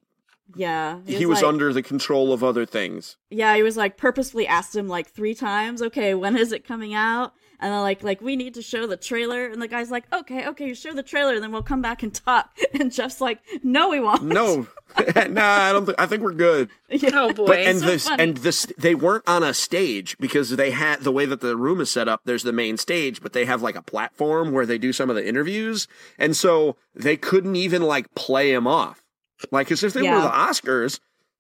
Yeah. 0.56 1.00
he 1.06 1.26
was 1.26 1.42
like- 1.42 1.48
under 1.50 1.74
the 1.74 1.84
control 1.84 2.34
of 2.34 2.44
other 2.44 2.66
things. 2.66 3.18
Yeah, 3.30 3.56
he 3.56 3.64
was 3.64 3.78
like 3.78 3.98
purposefully 3.98 4.48
asked 4.48 4.76
him 4.76 4.88
like 4.88 5.08
three 5.10 5.36
times, 5.36 5.82
okay, 5.82 6.14
when 6.14 6.38
is 6.38 6.52
it 6.52 6.66
coming 6.68 6.94
out? 6.94 7.34
And 7.60 7.74
then 7.74 7.82
like 7.82 8.04
like 8.04 8.22
we 8.22 8.36
need 8.36 8.54
to 8.56 8.62
show 8.62 8.88
the 8.88 8.98
trailer, 8.98 9.48
and 9.48 9.62
the 9.62 9.68
guy's 9.68 9.92
like, 9.92 10.06
okay, 10.14 10.48
okay, 10.48 10.68
you 10.68 10.76
show 10.76 10.94
the 10.94 11.04
trailer, 11.04 11.40
then 11.40 11.52
we'll 11.52 11.64
come 11.64 11.82
back 11.82 12.04
and 12.04 12.14
talk. 12.14 12.56
And 12.78 12.92
Jeff's 12.92 13.22
like, 13.22 13.40
no, 13.64 13.90
we 13.90 14.02
won't. 14.02 14.24
No, 14.24 14.68
nah, 15.30 15.44
I 15.44 15.72
don't. 15.72 15.86
Think, 15.86 16.00
I 16.00 16.06
think 16.06 16.22
we're 16.22 16.34
good. 16.34 16.70
Oh 17.14 17.34
boy. 17.34 17.48
But 17.48 17.60
and 17.60 17.80
so 17.80 17.86
this 17.86 18.08
funny. 18.08 18.24
and 18.24 18.38
this 18.38 18.68
they 18.78 18.96
weren't 18.96 19.24
on 19.28 19.44
a 19.44 19.54
stage 19.54 20.18
because 20.20 20.50
they 20.52 20.72
had 20.72 21.02
the 21.02 21.12
way 21.12 21.26
that 21.26 21.40
the 21.40 21.56
room 21.56 21.80
is 21.80 21.90
set 21.90 22.08
up. 22.08 22.22
There's 22.26 22.44
the 22.44 22.54
main 22.54 22.78
stage, 22.78 23.22
but 23.22 23.34
they 23.34 23.46
have 23.46 23.62
like 23.62 23.76
a 23.76 23.82
platform 23.82 24.52
where 24.52 24.66
they 24.66 24.78
do 24.78 24.92
some 24.92 25.10
of 25.10 25.16
the 25.16 25.28
interviews, 25.28 25.88
and 26.18 26.36
so 26.36 26.76
they 26.94 27.16
couldn't 27.18 27.56
even 27.56 27.82
like 27.82 28.14
play 28.16 28.52
him 28.54 28.68
off. 28.68 29.04
Like, 29.52 29.68
because 29.68 29.84
if 29.84 29.94
they 29.94 30.02
were 30.02 30.22
the 30.22 30.30
Oscars, 30.30 31.00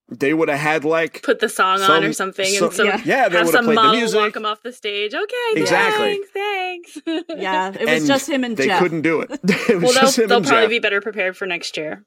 they 0.09 0.33
would 0.33 0.49
have 0.49 0.59
had 0.59 0.85
like 0.85 1.23
Put 1.23 1.39
the 1.39 1.49
song 1.49 1.81
on 1.81 2.03
or 2.03 2.13
something, 2.13 2.45
some- 2.45 2.65
and 2.67 2.73
some 2.73 2.87
Yeah. 2.87 3.01
yeah, 3.05 3.29
they 3.29 3.37
have 3.37 3.47
would 3.47 3.55
have 3.55 3.63
some 3.63 3.65
played 3.65 3.77
the 3.77 3.81
mom 3.83 3.95
music. 3.97 4.19
walk 4.19 4.35
him 4.35 4.45
off 4.45 4.61
the 4.63 4.71
stage. 4.71 5.13
Okay, 5.13 5.35
Exactly. 5.61 6.19
Thanks, 6.33 6.99
thanks. 7.05 7.25
Yeah, 7.37 7.69
it 7.69 7.79
was 7.81 7.89
and 7.89 8.05
just 8.07 8.29
him 8.29 8.43
and 8.43 8.55
they 8.57 8.67
Jeff. 8.67 8.79
couldn't 8.81 9.01
do 9.01 9.21
it. 9.21 9.31
it 9.43 9.75
was 9.75 9.83
well, 9.83 9.93
just 9.93 10.15
they'll, 10.17 10.23
him 10.25 10.29
they'll 10.29 10.41
probably 10.41 10.61
Jeff. 10.65 10.69
be 10.69 10.79
better 10.79 11.01
prepared 11.01 11.35
for 11.35 11.45
next 11.45 11.75
year. 11.77 12.05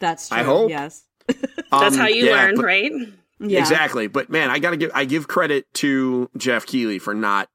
That's 0.00 0.28
true. 0.28 0.38
I 0.38 0.42
hope. 0.42 0.70
Yes. 0.70 1.04
That's 1.26 1.72
Um, 1.72 1.94
how 1.94 2.06
you 2.08 2.26
yeah, 2.26 2.32
learn, 2.32 2.56
but- 2.56 2.64
right? 2.64 2.92
Yeah. 3.38 3.60
Exactly. 3.60 4.06
But 4.06 4.30
man, 4.30 4.50
I 4.50 4.58
gotta 4.58 4.76
give 4.78 4.90
I 4.94 5.04
give 5.04 5.28
credit 5.28 5.66
to 5.74 6.30
Jeff 6.36 6.64
Keighley 6.66 6.98
for 6.98 7.12
not 7.14 7.48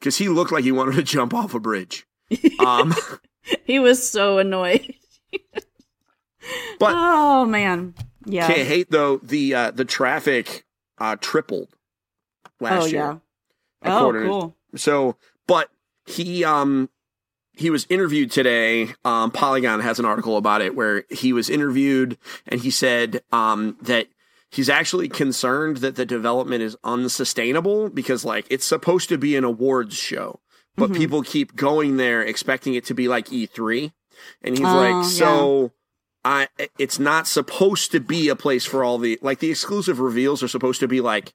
because 0.00 0.16
he 0.18 0.28
looked 0.28 0.50
like 0.52 0.64
he 0.64 0.72
wanted 0.72 0.96
to 0.96 1.02
jump 1.04 1.32
off 1.32 1.54
a 1.54 1.60
bridge. 1.60 2.06
Um, 2.58 2.92
He 3.64 3.78
was 3.78 4.08
so 4.08 4.38
annoyed. 4.38 4.94
but 6.78 6.92
oh 6.96 7.44
man. 7.44 7.94
Yeah. 8.26 8.46
Can't 8.46 8.66
hate 8.68 8.90
though 8.90 9.18
the 9.18 9.54
uh, 9.54 9.70
the 9.72 9.84
traffic 9.84 10.64
uh, 10.98 11.16
tripled 11.20 11.68
last 12.60 12.82
oh 12.82 12.86
year. 12.86 13.20
yeah. 13.84 13.92
Oh 13.98 14.12
to- 14.12 14.22
cool. 14.24 14.56
So, 14.76 15.16
but 15.46 15.68
he 16.06 16.44
um 16.44 16.88
he 17.54 17.68
was 17.70 17.86
interviewed 17.90 18.30
today. 18.30 18.94
Um, 19.04 19.30
Polygon 19.30 19.80
has 19.80 19.98
an 19.98 20.04
article 20.04 20.36
about 20.36 20.62
it 20.62 20.74
where 20.74 21.04
he 21.10 21.32
was 21.32 21.50
interviewed 21.50 22.16
and 22.46 22.60
he 22.60 22.70
said 22.70 23.22
um 23.32 23.76
that 23.82 24.06
he's 24.50 24.68
actually 24.68 25.08
concerned 25.08 25.78
that 25.78 25.96
the 25.96 26.06
development 26.06 26.62
is 26.62 26.76
unsustainable 26.84 27.88
because 27.90 28.24
like 28.24 28.46
it's 28.50 28.64
supposed 28.64 29.08
to 29.10 29.18
be 29.18 29.36
an 29.36 29.44
awards 29.44 29.96
show, 29.96 30.40
but 30.76 30.90
Mhm. 30.90 30.96
people 30.96 31.22
keep 31.22 31.54
going 31.56 31.96
there 31.96 32.22
expecting 32.22 32.74
it 32.74 32.84
to 32.86 32.94
be 32.94 33.08
like 33.08 33.26
E3, 33.28 33.92
and 34.42 34.56
he's 34.56 34.66
Oh, 34.66 34.76
like, 34.76 34.92
yeah. 34.92 35.68
I, 36.24 36.48
it's 36.78 36.98
not 36.98 37.26
supposed 37.26 37.90
to 37.92 38.00
be 38.00 38.28
a 38.28 38.36
place 38.36 38.64
for 38.64 38.84
all 38.84 38.98
the 38.98 39.18
like 39.22 39.40
the 39.40 39.50
exclusive 39.50 39.98
reveals 39.98 40.42
are 40.42 40.48
supposed 40.48 40.80
to 40.80 40.88
be 40.88 41.00
like 41.00 41.32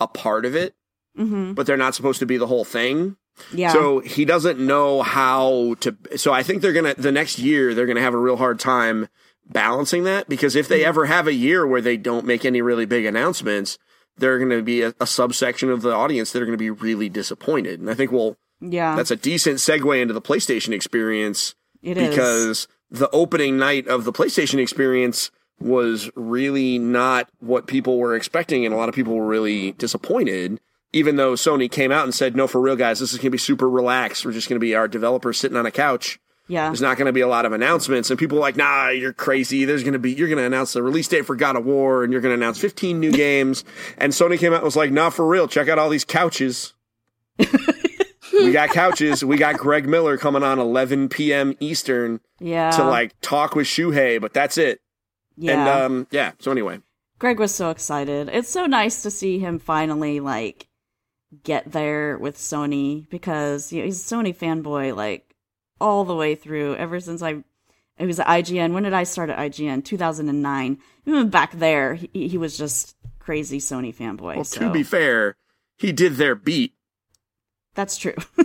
a 0.00 0.06
part 0.08 0.44
of 0.44 0.54
it 0.56 0.74
hmm 1.16 1.52
but 1.52 1.66
they're 1.66 1.76
not 1.76 1.94
supposed 1.94 2.20
to 2.20 2.26
be 2.26 2.36
the 2.36 2.46
whole 2.46 2.64
thing. 2.64 3.16
Yeah. 3.52 3.72
So 3.72 3.98
he 4.00 4.24
doesn't 4.24 4.58
know 4.58 5.02
how 5.02 5.74
to. 5.80 5.96
So 6.16 6.32
I 6.32 6.42
think 6.42 6.62
they're 6.62 6.72
gonna 6.72 6.94
the 6.94 7.12
next 7.12 7.38
year 7.38 7.74
they're 7.74 7.86
gonna 7.86 8.00
have 8.00 8.14
a 8.14 8.18
real 8.18 8.36
hard 8.36 8.60
time 8.60 9.08
balancing 9.44 10.04
that 10.04 10.28
because 10.28 10.54
if 10.54 10.66
Mm-hmm. 10.66 10.74
they 10.74 10.84
ever 10.84 11.06
have 11.06 11.26
a 11.26 11.32
year 11.32 11.66
where 11.66 11.80
they 11.80 11.96
don't 11.96 12.24
make 12.24 12.44
any 12.44 12.62
really 12.62 12.86
big 12.86 13.04
announcements, 13.04 13.76
they're 14.16 14.38
going 14.38 14.50
to 14.50 14.62
be 14.62 14.82
a, 14.82 14.94
a 15.00 15.06
subsection 15.06 15.70
of 15.70 15.82
the 15.82 15.92
audience 15.92 16.30
that 16.30 16.40
are 16.42 16.46
going 16.46 16.56
to 16.56 16.62
be 16.62 16.70
really 16.70 17.08
disappointed. 17.08 17.80
And 17.80 17.90
I 17.90 17.94
think 17.94 18.12
well, 18.12 18.36
yeah. 18.60 18.94
that's 18.94 19.10
a 19.10 19.16
decent 19.16 19.56
segue 19.56 20.00
into 20.00 20.14
the 20.14 20.22
PlayStation 20.22 20.72
experience 20.72 21.54
it 21.82 21.96
is. 21.96 22.68
The 22.90 23.10
opening 23.10 23.56
night 23.58 23.86
of 23.86 24.04
the 24.04 24.12
PlayStation 24.12 24.58
experience 24.58 25.30
was 25.60 26.10
really 26.16 26.78
not 26.78 27.28
what 27.40 27.66
people 27.66 27.98
were 27.98 28.16
expecting, 28.16 28.64
and 28.64 28.74
a 28.74 28.78
lot 28.78 28.88
of 28.88 28.94
people 28.94 29.14
were 29.14 29.26
really 29.26 29.72
disappointed. 29.72 30.60
Even 30.92 31.16
though 31.16 31.34
Sony 31.34 31.70
came 31.70 31.92
out 31.92 32.04
and 32.04 32.14
said, 32.14 32.34
"No, 32.34 32.46
for 32.48 32.60
real, 32.60 32.76
guys, 32.76 32.98
this 32.98 33.12
is 33.12 33.18
going 33.18 33.26
to 33.26 33.30
be 33.30 33.38
super 33.38 33.68
relaxed. 33.68 34.24
We're 34.24 34.32
just 34.32 34.48
going 34.48 34.56
to 34.56 34.64
be 34.64 34.74
our 34.74 34.88
developers 34.88 35.38
sitting 35.38 35.56
on 35.56 35.66
a 35.66 35.70
couch. 35.70 36.18
yeah. 36.48 36.66
There's 36.68 36.80
not 36.80 36.96
going 36.96 37.06
to 37.06 37.12
be 37.12 37.20
a 37.20 37.28
lot 37.28 37.44
of 37.46 37.52
announcements." 37.52 38.10
And 38.10 38.18
people 38.18 38.38
were 38.38 38.42
like, 38.42 38.56
"Nah, 38.56 38.88
you're 38.88 39.12
crazy. 39.12 39.64
There's 39.66 39.82
going 39.84 39.92
to 39.92 39.98
be 40.00 40.12
you're 40.12 40.26
going 40.28 40.38
to 40.38 40.44
announce 40.44 40.72
the 40.72 40.82
release 40.82 41.06
date 41.06 41.26
for 41.26 41.36
God 41.36 41.54
of 41.56 41.64
War, 41.64 42.02
and 42.02 42.12
you're 42.12 42.22
going 42.22 42.36
to 42.36 42.42
announce 42.42 42.58
15 42.58 42.98
new 42.98 43.12
games." 43.26 43.64
And 43.98 44.12
Sony 44.12 44.38
came 44.38 44.52
out 44.52 44.56
and 44.56 44.64
was 44.64 44.76
like, 44.76 44.90
"Nah, 44.90 45.10
for 45.10 45.26
real. 45.26 45.46
Check 45.46 45.68
out 45.68 45.78
all 45.78 45.90
these 45.90 46.04
couches." 46.04 46.72
we 48.32 48.52
got 48.52 48.70
couches. 48.70 49.24
We 49.24 49.36
got 49.36 49.56
Greg 49.56 49.88
Miller 49.88 50.16
coming 50.16 50.42
on 50.42 50.58
11 50.58 51.08
p.m. 51.08 51.54
Eastern 51.60 52.20
Yeah. 52.38 52.70
to 52.72 52.84
like 52.84 53.14
talk 53.20 53.54
with 53.54 53.66
Shuhei, 53.66 54.20
but 54.20 54.32
that's 54.32 54.58
it. 54.58 54.80
yeah. 55.36 55.52
And 55.52 55.68
um, 55.68 56.06
yeah. 56.10 56.32
So 56.38 56.50
anyway, 56.50 56.80
Greg 57.18 57.38
was 57.38 57.54
so 57.54 57.70
excited. 57.70 58.28
It's 58.32 58.48
so 58.50 58.66
nice 58.66 59.02
to 59.02 59.10
see 59.10 59.38
him 59.38 59.58
finally 59.58 60.20
like 60.20 60.68
get 61.44 61.70
there 61.72 62.18
with 62.18 62.36
Sony 62.36 63.08
because 63.10 63.72
you 63.72 63.80
know, 63.80 63.84
he's 63.86 64.00
a 64.10 64.14
Sony 64.14 64.36
fanboy 64.36 64.94
like 64.96 65.34
all 65.80 66.04
the 66.04 66.14
way 66.16 66.34
through 66.34 66.76
ever 66.76 67.00
since 67.00 67.22
I 67.22 67.42
it 67.98 68.06
was 68.06 68.18
at 68.18 68.26
IGN. 68.26 68.72
When 68.72 68.82
did 68.84 68.94
I 68.94 69.02
start 69.04 69.28
at 69.30 69.38
IGN? 69.38 69.84
2009. 69.84 70.78
Even 71.06 71.28
back 71.28 71.52
there, 71.52 71.94
he, 71.94 72.28
he 72.28 72.38
was 72.38 72.56
just 72.56 72.96
crazy 73.18 73.58
Sony 73.58 73.94
fanboy. 73.94 74.36
well, 74.36 74.44
so 74.44 74.60
to 74.60 74.70
be 74.70 74.82
fair, 74.82 75.36
he 75.76 75.92
did 75.92 76.14
their 76.16 76.34
beat. 76.34 76.72
That's 77.74 77.96
true. 77.96 78.14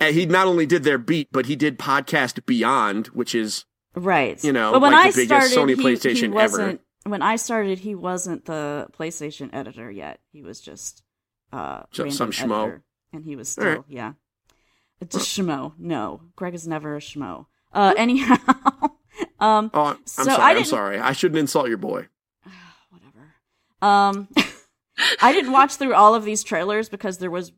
And 0.00 0.16
he 0.16 0.26
not 0.26 0.48
only 0.48 0.66
did 0.66 0.82
their 0.82 0.98
beat, 0.98 1.28
but 1.30 1.46
he 1.46 1.54
did 1.54 1.78
podcast 1.78 2.44
Beyond, 2.44 3.06
which 3.08 3.36
is 3.36 3.66
right. 3.94 4.42
You 4.42 4.52
know, 4.52 4.72
but 4.72 4.80
when 4.82 4.90
like 4.90 5.06
I 5.06 5.10
the 5.12 5.16
biggest 5.28 5.52
started, 5.52 5.76
Sony 5.78 5.80
he, 5.80 5.84
PlayStation 5.94 6.16
he 6.16 6.24
ever. 6.26 6.34
wasn't, 6.34 6.80
When 7.04 7.22
I 7.22 7.36
started, 7.36 7.78
he 7.78 7.94
wasn't 7.94 8.46
the 8.46 8.88
PlayStation 8.98 9.50
editor 9.52 9.92
yet. 9.92 10.18
He 10.32 10.42
was 10.42 10.60
just 10.60 11.04
uh 11.52 11.84
Just 11.92 12.16
some 12.18 12.32
schmo. 12.32 12.62
editor, 12.64 12.82
and 13.12 13.24
he 13.24 13.36
was 13.36 13.48
still 13.48 13.64
right. 13.64 13.80
yeah. 13.86 14.14
It's 15.00 15.14
a 15.14 15.20
schmo. 15.20 15.74
No, 15.78 16.22
Greg 16.34 16.54
is 16.54 16.66
never 16.66 16.96
a 16.96 17.00
schmo. 17.00 17.46
Uh, 17.72 17.94
anyhow, 17.96 18.38
um, 19.38 19.70
oh, 19.72 19.84
I'm 19.84 19.98
So 20.04 20.24
sorry. 20.24 20.42
I 20.42 20.48
I'm 20.50 20.56
didn't- 20.56 20.66
sorry. 20.66 20.98
I 20.98 21.12
shouldn't 21.12 21.38
insult 21.38 21.68
your 21.68 21.78
boy. 21.78 22.08
whatever. 22.90 23.34
Um, 23.80 24.26
I 25.22 25.32
didn't 25.32 25.52
watch 25.52 25.76
through 25.76 25.94
all 25.94 26.16
of 26.16 26.24
these 26.24 26.42
trailers 26.42 26.88
because 26.88 27.18
there 27.18 27.30
was 27.30 27.52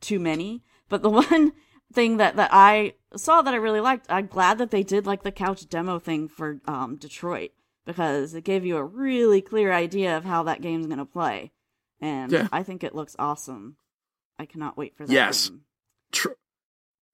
too 0.00 0.18
many. 0.18 0.62
But 0.88 1.02
the 1.02 1.10
one 1.10 1.52
thing 1.92 2.16
that 2.18 2.36
that 2.36 2.50
I 2.52 2.94
saw 3.16 3.42
that 3.42 3.54
I 3.54 3.58
really 3.58 3.80
liked, 3.80 4.06
I'm 4.08 4.26
glad 4.26 4.58
that 4.58 4.70
they 4.70 4.82
did 4.82 5.06
like 5.06 5.22
the 5.22 5.32
couch 5.32 5.68
demo 5.68 5.98
thing 5.98 6.28
for 6.28 6.60
um 6.66 6.96
Detroit 6.96 7.50
because 7.86 8.34
it 8.34 8.44
gave 8.44 8.64
you 8.64 8.76
a 8.76 8.84
really 8.84 9.40
clear 9.42 9.72
idea 9.72 10.16
of 10.16 10.24
how 10.24 10.42
that 10.44 10.60
game's 10.62 10.86
gonna 10.86 11.04
play, 11.06 11.52
and 12.00 12.32
Yeah. 12.32 12.48
I 12.52 12.62
think 12.62 12.82
it 12.82 12.94
looks 12.94 13.14
awesome. 13.18 13.76
I 14.38 14.46
cannot 14.46 14.76
wait 14.76 14.96
for 14.96 15.06
that. 15.06 15.12
Yes. 15.12 15.50
Tr- 16.12 16.28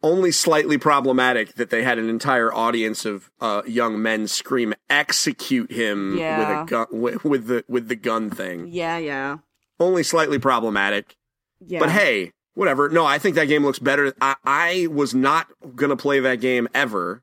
only 0.02 0.30
slightly 0.32 0.78
problematic 0.78 1.54
that 1.56 1.68
they 1.68 1.82
had 1.82 1.98
an 1.98 2.08
entire 2.08 2.50
audience 2.54 3.04
of 3.04 3.30
uh, 3.40 3.60
young 3.66 4.00
men 4.00 4.26
scream 4.26 4.72
"execute 4.88 5.70
him" 5.70 6.16
Yeah. 6.16 6.38
with 6.38 6.48
a 6.48 6.64
gun 6.70 6.86
with, 6.90 7.24
with 7.24 7.46
the 7.48 7.64
with 7.68 7.88
the 7.88 7.96
gun 7.96 8.30
thing. 8.30 8.68
Yeah, 8.68 8.96
yeah, 8.96 9.38
Only 9.78 10.02
slightly 10.02 10.38
problematic. 10.38 11.16
yeah. 11.60 11.80
But 11.80 11.90
hey, 11.90 12.32
whatever. 12.54 12.88
No, 12.88 13.04
I 13.06 13.18
think 13.18 13.34
that 13.36 13.46
game 13.46 13.64
looks 13.64 13.78
better. 13.78 14.12
I, 14.20 14.34
I 14.44 14.86
was 14.90 15.14
not 15.14 15.46
gonna 15.76 15.96
play 15.96 16.20
that 16.20 16.40
game 16.40 16.68
ever, 16.74 17.22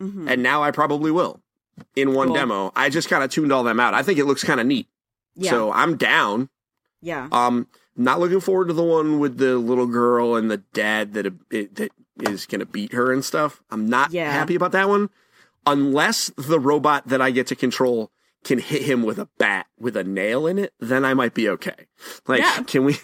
Mhm. 0.00 0.30
and 0.30 0.42
now 0.42 0.62
I 0.62 0.70
probably 0.70 1.10
will. 1.10 1.40
In 1.94 2.14
one 2.14 2.28
Cool. 2.28 2.36
demo, 2.36 2.72
I 2.74 2.88
just 2.88 3.08
kind 3.08 3.22
of 3.22 3.30
tuned 3.30 3.52
all 3.52 3.62
them 3.64 3.78
out. 3.80 3.92
I 3.94 4.02
think 4.02 4.18
it 4.18 4.24
looks 4.24 4.42
kind 4.44 4.60
of 4.60 4.66
neat, 4.66 4.88
yeah, 5.34 5.50
so 5.50 5.72
I'm 5.72 5.96
down. 5.96 6.48
yeah. 7.02 7.28
Um, 7.32 7.66
not 7.96 8.18
looking 8.20 8.40
forward 8.40 8.68
to 8.68 8.74
the 8.74 8.82
one 8.82 9.18
with 9.18 9.38
the 9.38 9.56
little 9.56 9.86
girl 9.86 10.36
and 10.36 10.50
the 10.50 10.58
dad 10.58 11.14
that 11.14 11.26
it, 11.26 11.74
that 11.76 11.90
is 12.20 12.46
gonna 12.46 12.64
beat 12.66 12.92
her 12.92 13.12
and 13.12 13.24
stuff. 13.24 13.62
I'm 13.70 13.88
not 13.88 14.10
Yeah. 14.12 14.30
happy 14.32 14.54
about 14.54 14.72
that 14.72 14.88
one, 14.88 15.10
unless 15.66 16.30
the 16.36 16.58
robot 16.60 17.08
that 17.08 17.20
I 17.20 17.30
get 17.30 17.46
to 17.48 17.56
control 17.56 18.10
can 18.44 18.58
hit 18.58 18.82
him 18.82 19.02
with 19.02 19.18
a 19.18 19.28
bat 19.38 19.66
with 19.78 19.96
a 19.96 20.04
nail 20.04 20.46
in 20.46 20.58
it. 20.58 20.72
Then 20.78 21.04
I 21.04 21.14
might 21.14 21.34
be 21.34 21.48
okay. 21.48 21.86
Like, 22.26 22.40
Yeah. 22.40 22.62
can 22.62 22.84
we? 22.84 22.96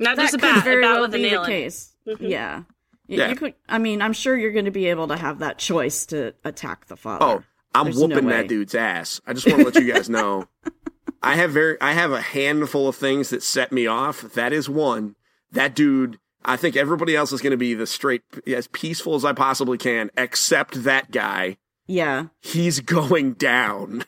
Not 0.00 0.16
that 0.16 0.22
just 0.22 0.34
a 0.34 0.38
could 0.38 0.54
bat, 0.54 0.64
very 0.64 0.82
a 0.82 0.86
bat 0.86 0.92
well 0.94 1.00
with 1.02 1.14
a 1.14 1.18
be 1.18 1.22
nail 1.22 1.42
the 1.44 1.50
in 1.50 1.52
it. 1.52 1.62
case. 1.64 1.92
Mhm. 2.06 2.16
Yeah. 2.28 2.62
Yeah. 3.06 3.28
You 3.28 3.36
could. 3.36 3.54
I 3.68 3.78
mean, 3.78 4.02
I'm 4.02 4.12
sure 4.12 4.36
you're 4.36 4.52
going 4.52 4.64
to 4.64 4.70
be 4.70 4.86
able 4.86 5.06
to 5.08 5.16
have 5.16 5.38
that 5.40 5.58
choice 5.58 6.06
to 6.06 6.32
attack 6.44 6.86
the 6.86 6.96
father. 6.96 7.24
Oh, 7.24 7.42
I'm 7.74 7.84
There's 7.86 7.98
whooping 7.98 8.24
way. 8.24 8.32
that 8.32 8.48
dude's 8.48 8.74
ass. 8.74 9.20
I 9.26 9.32
just 9.32 9.46
want 9.46 9.58
to 9.60 9.64
let 9.64 9.74
you 9.84 9.92
guys 9.92 10.08
know. 10.08 10.46
I 11.22 11.34
have 11.36 11.50
very 11.52 11.76
I 11.80 11.92
have 11.92 12.12
a 12.12 12.20
handful 12.20 12.88
of 12.88 12.96
things 12.96 13.30
that 13.30 13.42
set 13.42 13.72
me 13.72 13.86
off. 13.86 14.22
That 14.34 14.52
is 14.52 14.68
one. 14.68 15.16
That 15.52 15.74
dude, 15.74 16.18
I 16.44 16.56
think 16.56 16.76
everybody 16.76 17.14
else 17.14 17.32
is 17.32 17.40
going 17.42 17.50
to 17.50 17.56
be 17.56 17.74
the 17.74 17.86
straight 17.86 18.22
as 18.46 18.68
peaceful 18.68 19.14
as 19.16 19.24
I 19.24 19.32
possibly 19.34 19.76
can 19.76 20.10
except 20.16 20.84
that 20.84 21.10
guy. 21.10 21.58
yeah. 21.86 22.26
He's 22.40 22.80
going 22.80 23.32
down. 23.34 24.04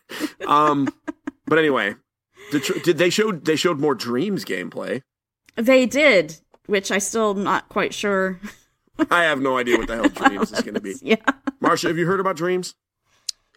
Um 0.47 0.88
but 1.47 1.59
anyway, 1.59 1.97
the 2.53 2.61
tr- 2.61 2.78
did 2.78 2.99
they 2.99 3.11
showed 3.11 3.45
they 3.45 3.57
showed 3.57 3.78
more 3.80 3.95
Dreams 3.95 4.45
gameplay. 4.45 5.03
They 5.57 5.86
did, 5.86 6.36
which 6.66 6.90
I 6.90 6.98
still 6.98 7.34
not 7.34 7.68
quite 7.68 7.92
sure. 7.94 8.40
I 9.11 9.24
have 9.24 9.40
no 9.40 9.59
idea 9.59 9.78
what 9.78 9.88
the 9.88 9.96
hell 9.96 10.09
Dreams 10.09 10.53
is 10.53 10.61
going 10.61 10.74
to 10.74 10.80
be. 10.80 10.94
Yeah. 11.03 11.16
Marsha, 11.62 11.88
have 11.88 11.98
you 11.98 12.07
heard 12.07 12.20
about 12.20 12.36
Dreams? 12.36 12.74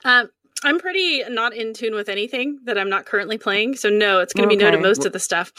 Um, 0.03 0.29
I'm 0.63 0.79
pretty 0.79 1.21
not 1.29 1.53
in 1.53 1.73
tune 1.73 1.93
with 1.93 2.07
anything 2.09 2.59
that 2.63 2.77
I'm 2.77 2.89
not 2.89 3.05
currently 3.05 3.37
playing, 3.37 3.75
so 3.75 3.89
no, 3.89 4.19
it's 4.19 4.33
going 4.33 4.47
to 4.47 4.55
be 4.55 4.55
no 4.55 4.71
to 4.71 4.77
Okay. 4.77 4.81
most 4.83 5.05
of 5.05 5.11
the 5.13 5.19
stuff. 5.19 5.51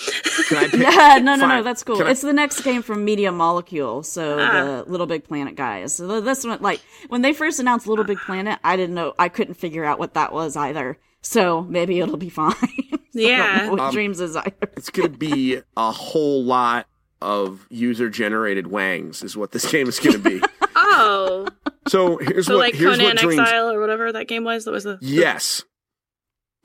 Can 0.49 0.57
I 0.59 0.69
pick? 0.69 0.81
Yeah, 0.81 1.19
no, 1.23 1.37
no, 1.37 1.47
no, 1.47 1.63
that's 1.63 1.83
cool. 1.83 1.97
Can 1.99 2.07
I- 2.07 2.11
It's 2.11 2.23
the 2.23 2.33
next 2.33 2.63
game 2.63 2.83
from 2.83 3.05
Media 3.05 3.31
Molecule, 3.31 4.03
so 4.03 4.39
Ah. 4.41 4.63
the 4.85 4.91
Little 4.91 5.07
Big 5.07 5.25
Planet 5.25 5.55
guys. 5.55 5.93
So 5.95 6.21
this 6.21 6.45
one, 6.45 6.61
like, 6.63 6.81
when 7.09 7.23
they 7.23 7.33
first 7.33 7.61
announced 7.61 7.87
Little 7.87 8.05
Big 8.05 8.19
Planet, 8.19 8.59
I 8.65 8.77
didn't 8.77 8.95
know, 8.95 9.15
I 9.19 9.29
couldn't 9.29 9.55
figure 9.55 9.85
out 9.85 9.99
what 9.99 10.15
that 10.15 10.33
was 10.33 10.57
either. 10.57 10.99
So 11.23 11.63
maybe 11.63 11.99
it'll 12.01 12.17
be 12.17 12.29
fine. 12.31 12.55
Yeah. 13.13 13.61
don't 13.63 13.71
what 13.71 13.81
Um, 13.81 13.93
Dreams 13.95 14.21
is 14.21 14.37
either. 14.37 14.53
It's 14.77 14.91
going 14.91 15.11
to 15.13 15.19
be 15.19 15.63
a 15.75 15.91
whole 15.91 16.45
lot 16.45 16.87
of 17.23 17.67
user 17.71 18.11
generated 18.11 18.67
wangs 18.67 19.23
is 19.23 19.35
what 19.39 19.53
this 19.53 19.65
game 19.73 19.89
is 19.89 19.99
going 19.99 20.21
to 20.23 20.31
be. 20.31 20.43
oh, 20.77 21.49
So 21.89 22.19
here's 22.19 22.47
so 22.47 22.57
what 22.57 22.61
like 22.61 22.75
here's 22.75 22.97
Conan 22.99 23.07
what 23.07 23.17
dreams. 23.17 23.41
Exile 23.41 23.71
or 23.71 23.81
whatever 23.81 24.13
that 24.13 24.29
game 24.29 24.45
was. 24.45 24.67
That 24.67 24.73
was 24.73 24.85
the 24.85 24.99
Yes, 25.01 25.65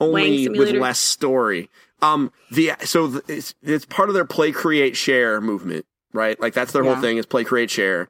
Wang 0.01 0.09
only 0.11 0.49
with 0.49 0.71
less 0.75 0.99
story. 0.99 1.69
Um, 2.01 2.33
the 2.51 2.73
so 2.83 3.07
the, 3.07 3.23
it's 3.33 3.55
it's 3.61 3.85
part 3.85 4.09
of 4.09 4.15
their 4.15 4.25
play, 4.25 4.51
create, 4.51 4.97
share 4.97 5.39
movement, 5.39 5.85
right? 6.11 6.37
Like 6.41 6.53
that's 6.53 6.73
their 6.73 6.83
Yeah. 6.83 6.95
whole 6.95 7.01
thing 7.01 7.15
is 7.15 7.25
play, 7.25 7.45
create, 7.45 7.69
share. 7.71 8.09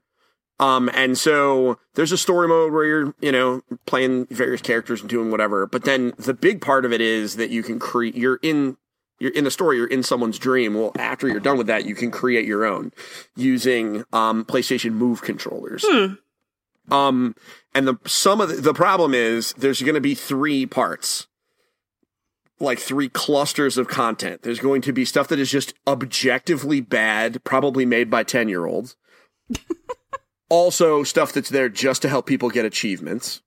Um, 0.61 0.89
and 0.93 1.17
so 1.17 1.79
there's 1.95 2.11
a 2.11 2.17
story 2.17 2.47
mode 2.47 2.71
where 2.71 2.85
you're, 2.85 3.15
you 3.19 3.31
know, 3.31 3.63
playing 3.87 4.27
various 4.27 4.61
characters 4.61 5.01
and 5.01 5.09
doing 5.09 5.31
whatever. 5.31 5.65
But 5.65 5.85
then 5.85 6.13
the 6.17 6.35
big 6.35 6.61
part 6.61 6.85
of 6.85 6.93
it 6.93 7.01
is 7.01 7.35
that 7.35 7.49
you 7.49 7.63
can 7.63 7.79
create. 7.79 8.15
You're 8.15 8.39
in. 8.43 8.77
You're 9.19 9.31
in 9.31 9.43
the 9.43 9.51
story. 9.51 9.77
You're 9.77 9.87
in 9.87 10.03
someone's 10.03 10.39
dream. 10.39 10.75
Well, 10.75 10.93
after 10.97 11.27
you're 11.27 11.39
done 11.39 11.57
with 11.57 11.67
that, 11.67 11.85
you 11.85 11.95
can 11.95 12.11
create 12.11 12.45
your 12.45 12.63
own 12.65 12.91
using 13.35 14.03
um, 14.13 14.45
PlayStation 14.45 14.93
Move 14.93 15.21
controllers. 15.21 15.83
Hmm. 15.87 16.13
Um, 16.93 17.35
and 17.75 17.87
the 17.87 17.95
some 18.05 18.41
of 18.41 18.49
the, 18.49 18.55
the 18.55 18.73
problem 18.73 19.13
is 19.13 19.53
there's 19.53 19.81
going 19.81 19.95
to 19.95 20.01
be 20.01 20.15
three 20.15 20.65
parts. 20.65 21.27
like 22.59 22.79
three 22.79 23.09
clusters 23.09 23.77
of 23.77 23.87
content. 23.87 24.43
There's 24.43 24.59
going 24.59 24.81
to 24.83 24.93
be 24.93 25.05
stuff 25.05 25.27
that 25.29 25.39
is 25.39 25.49
just 25.49 25.73
objectively 25.87 26.81
bad, 26.81 27.43
probably 27.43 27.85
made 27.85 28.09
by 28.09 28.23
10 28.23 28.49
year 28.49 28.65
olds. 28.65 28.95
also, 30.51 31.03
stuff 31.03 31.31
that's 31.33 31.49
there 31.49 31.69
just 31.69 32.01
to 32.01 32.09
help 32.09 32.25
people 32.27 32.49
get 32.49 32.65
achievements. 32.65 33.41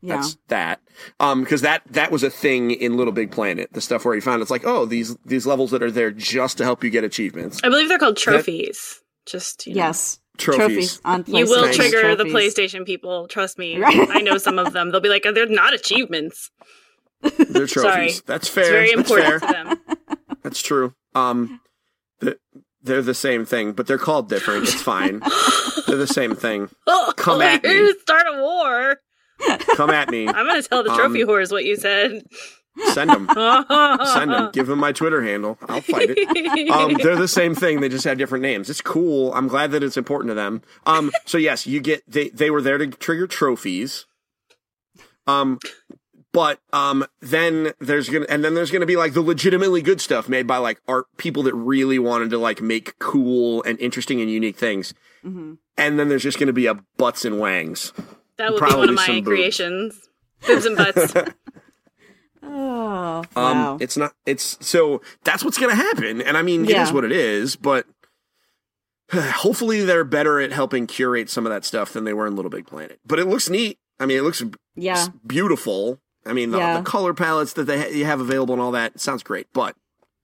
Yeah. 0.00 0.16
That's 0.16 0.38
that. 0.48 0.80
Um, 1.20 1.42
because 1.42 1.62
that 1.62 1.82
that 1.90 2.10
was 2.10 2.22
a 2.22 2.30
thing 2.30 2.70
in 2.70 2.96
Little 2.96 3.12
Big 3.12 3.30
Planet. 3.30 3.68
The 3.72 3.80
stuff 3.80 4.04
where 4.04 4.14
you 4.14 4.20
found 4.20 4.40
it's 4.42 4.50
like, 4.50 4.64
oh, 4.64 4.86
these 4.86 5.16
these 5.24 5.46
levels 5.46 5.72
that 5.72 5.82
are 5.82 5.90
there 5.90 6.10
just 6.10 6.58
to 6.58 6.64
help 6.64 6.82
you 6.82 6.90
get 6.90 7.04
achievements. 7.04 7.60
I 7.62 7.68
believe 7.68 7.88
they're 7.88 7.98
called 7.98 8.16
trophies. 8.16 9.02
Just 9.26 9.66
you 9.66 9.74
know. 9.74 9.82
yes. 9.82 10.20
Trophies. 10.38 11.00
on 11.04 11.24
You 11.26 11.46
will 11.46 11.64
PlayStation. 11.64 11.90
trigger 11.90 12.14
the 12.16 12.24
PlayStation 12.24 12.86
people. 12.86 13.26
Trust 13.26 13.58
me. 13.58 13.76
Right. 13.76 14.08
I 14.10 14.20
know 14.20 14.38
some 14.38 14.58
of 14.58 14.72
them. 14.72 14.90
They'll 14.92 15.00
be 15.00 15.08
like, 15.08 15.24
they're 15.24 15.46
not 15.46 15.74
achievements. 15.74 16.50
They're 17.20 17.66
trophies. 17.66 17.72
Sorry. 17.72 18.12
That's 18.24 18.48
fair. 18.48 18.62
It's 18.62 18.70
very 18.70 18.94
That's 18.94 19.10
important 19.10 19.40
fair. 19.42 19.64
to 19.64 19.76
them. 19.76 20.16
That's 20.44 20.62
true. 20.62 20.94
Um, 21.16 21.60
the, 21.64 21.67
they're 22.88 23.02
the 23.02 23.14
same 23.14 23.44
thing, 23.44 23.72
but 23.72 23.86
they're 23.86 23.98
called 23.98 24.28
different. 24.28 24.64
It's 24.64 24.74
fine. 24.82 25.20
they're 25.86 25.96
the 25.96 26.06
same 26.06 26.34
thing. 26.34 26.68
Oh, 26.88 27.12
Come 27.16 27.42
at 27.42 27.62
me. 27.62 27.92
Start 28.00 28.26
a 28.28 28.40
war. 28.42 28.96
Come 29.76 29.90
at 29.90 30.10
me. 30.10 30.26
I'm 30.26 30.46
gonna 30.46 30.62
tell 30.62 30.82
the 30.82 30.94
trophy 30.94 31.22
Um, 31.22 31.28
whores 31.28 31.52
what 31.52 31.64
you 31.64 31.76
said. 31.76 32.22
Send 32.92 33.10
them. 33.10 33.28
Send 33.34 34.30
them. 34.32 34.50
Give 34.52 34.66
them 34.66 34.78
my 34.78 34.92
Twitter 34.92 35.22
handle. 35.22 35.58
I'll 35.68 35.80
fight 35.80 36.10
it. 36.10 36.70
Um, 36.70 36.94
they're 36.94 37.16
the 37.16 37.28
same 37.28 37.54
thing. 37.54 37.80
They 37.80 37.88
just 37.88 38.04
have 38.04 38.18
different 38.18 38.42
names. 38.42 38.68
It's 38.70 38.80
cool. 38.80 39.32
I'm 39.34 39.48
glad 39.48 39.70
that 39.72 39.82
it's 39.82 39.96
important 39.96 40.30
to 40.30 40.34
them. 40.34 40.62
Um, 40.86 41.10
so 41.24 41.38
yes, 41.38 41.66
you 41.66 41.80
get 41.80 42.02
they 42.10 42.28
they 42.30 42.50
were 42.50 42.62
there 42.62 42.78
to 42.78 42.86
trigger 42.88 43.26
trophies. 43.26 44.06
Um, 45.26 45.58
but 46.32 46.60
um, 46.72 47.04
then 47.20 47.72
there's 47.80 48.08
gonna 48.08 48.26
and 48.28 48.44
then 48.44 48.54
there's 48.54 48.70
gonna 48.70 48.86
be 48.86 48.96
like 48.96 49.14
the 49.14 49.20
legitimately 49.22 49.82
good 49.82 50.00
stuff 50.00 50.28
made 50.28 50.46
by 50.46 50.58
like 50.58 50.80
art 50.86 51.06
people 51.16 51.42
that 51.44 51.54
really 51.54 51.98
wanted 51.98 52.30
to 52.30 52.38
like 52.38 52.60
make 52.60 52.98
cool 52.98 53.62
and 53.64 53.78
interesting 53.80 54.20
and 54.20 54.30
unique 54.30 54.56
things. 54.56 54.94
hmm 55.22 55.54
And 55.76 55.98
then 55.98 56.08
there's 56.08 56.22
just 56.22 56.38
gonna 56.38 56.52
be 56.52 56.66
a 56.66 56.74
butts 56.96 57.24
and 57.24 57.38
wangs. 57.38 57.92
that 58.36 58.52
would 58.52 58.60
be 58.64 58.74
one 58.74 58.88
of 58.88 58.94
my 58.94 59.06
boobs. 59.06 59.26
creations. 59.26 60.08
Boobs 60.46 60.66
and 60.66 60.76
butts. 60.76 61.14
Oh, 62.42 63.24
Um, 63.34 63.58
wow. 63.58 63.78
it's 63.80 63.96
not. 63.96 64.12
It's 64.24 64.56
so 64.64 65.02
that's 65.24 65.44
what's 65.44 65.58
gonna 65.58 65.74
happen, 65.74 66.22
and 66.22 66.36
I 66.36 66.42
mean, 66.42 66.64
it 66.64 66.70
Yeah. 66.70 66.84
is 66.84 66.92
what 66.92 67.04
it 67.04 67.12
is. 67.12 67.56
But 67.56 67.84
hopefully, 69.12 69.82
they're 69.84 70.04
better 70.04 70.40
at 70.40 70.52
helping 70.52 70.86
curate 70.86 71.28
some 71.30 71.46
of 71.46 71.50
that 71.52 71.64
stuff 71.64 71.92
than 71.92 72.04
they 72.04 72.12
were 72.12 72.26
in 72.26 72.36
Little 72.36 72.50
Big 72.50 72.66
Planet. 72.66 73.00
But 73.04 73.18
it 73.18 73.26
looks 73.26 73.50
neat. 73.50 73.78
I 73.98 74.06
mean, 74.06 74.18
it 74.18 74.22
looks 74.22 74.42
yeah. 74.76 75.08
beautiful. 75.26 76.00
I 76.28 76.32
mean, 76.32 76.50
the, 76.50 76.58
Yeah. 76.58 76.78
the 76.78 76.84
color 76.84 77.14
palettes 77.14 77.54
that 77.54 77.64
they 77.64 77.80
ha- 77.80 77.88
you 77.88 78.04
have 78.04 78.20
available 78.20 78.54
and 78.54 78.62
all 78.62 78.72
that 78.72 79.00
sounds 79.00 79.22
great. 79.22 79.46
But 79.52 79.76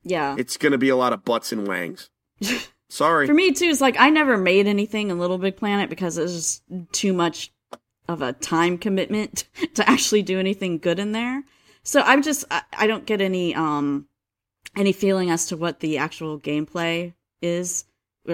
Yeah. 0.02 0.36
it's 0.38 0.56
gonna 0.56 0.78
be 0.78 0.88
a 0.90 0.96
lot 0.96 1.12
of 1.12 1.24
butts 1.24 1.50
and 1.52 1.66
wangs. 1.66 2.10
Sorry. 2.90 3.26
For 3.26 3.34
me 3.34 3.52
too, 3.52 3.66
it's 3.66 3.80
like 3.80 3.96
I 3.98 4.10
never 4.10 4.36
made 4.36 4.66
anything 4.66 5.10
in 5.10 5.18
Little 5.18 5.38
Big 5.38 5.56
Planet 5.56 5.90
because 5.90 6.18
it 6.18 6.22
was 6.22 6.34
just 6.34 6.62
too 6.92 7.12
much 7.12 7.52
of 8.08 8.20
a 8.22 8.32
time 8.34 8.76
commitment 8.78 9.44
to 9.74 9.88
actually 9.88 10.22
do 10.22 10.38
anything 10.38 10.78
good 10.78 10.98
in 10.98 11.12
there. 11.12 11.42
So 11.82 12.00
I'm 12.02 12.22
just 12.22 12.44
I, 12.50 12.62
I 12.76 12.86
don't 12.86 13.06
get 13.06 13.20
any 13.20 13.54
um 13.54 14.06
any 14.76 14.92
feeling 14.92 15.30
as 15.30 15.46
to 15.46 15.56
what 15.56 15.80
the 15.80 15.98
actual 15.98 16.38
gameplay 16.38 17.14
is 17.42 17.84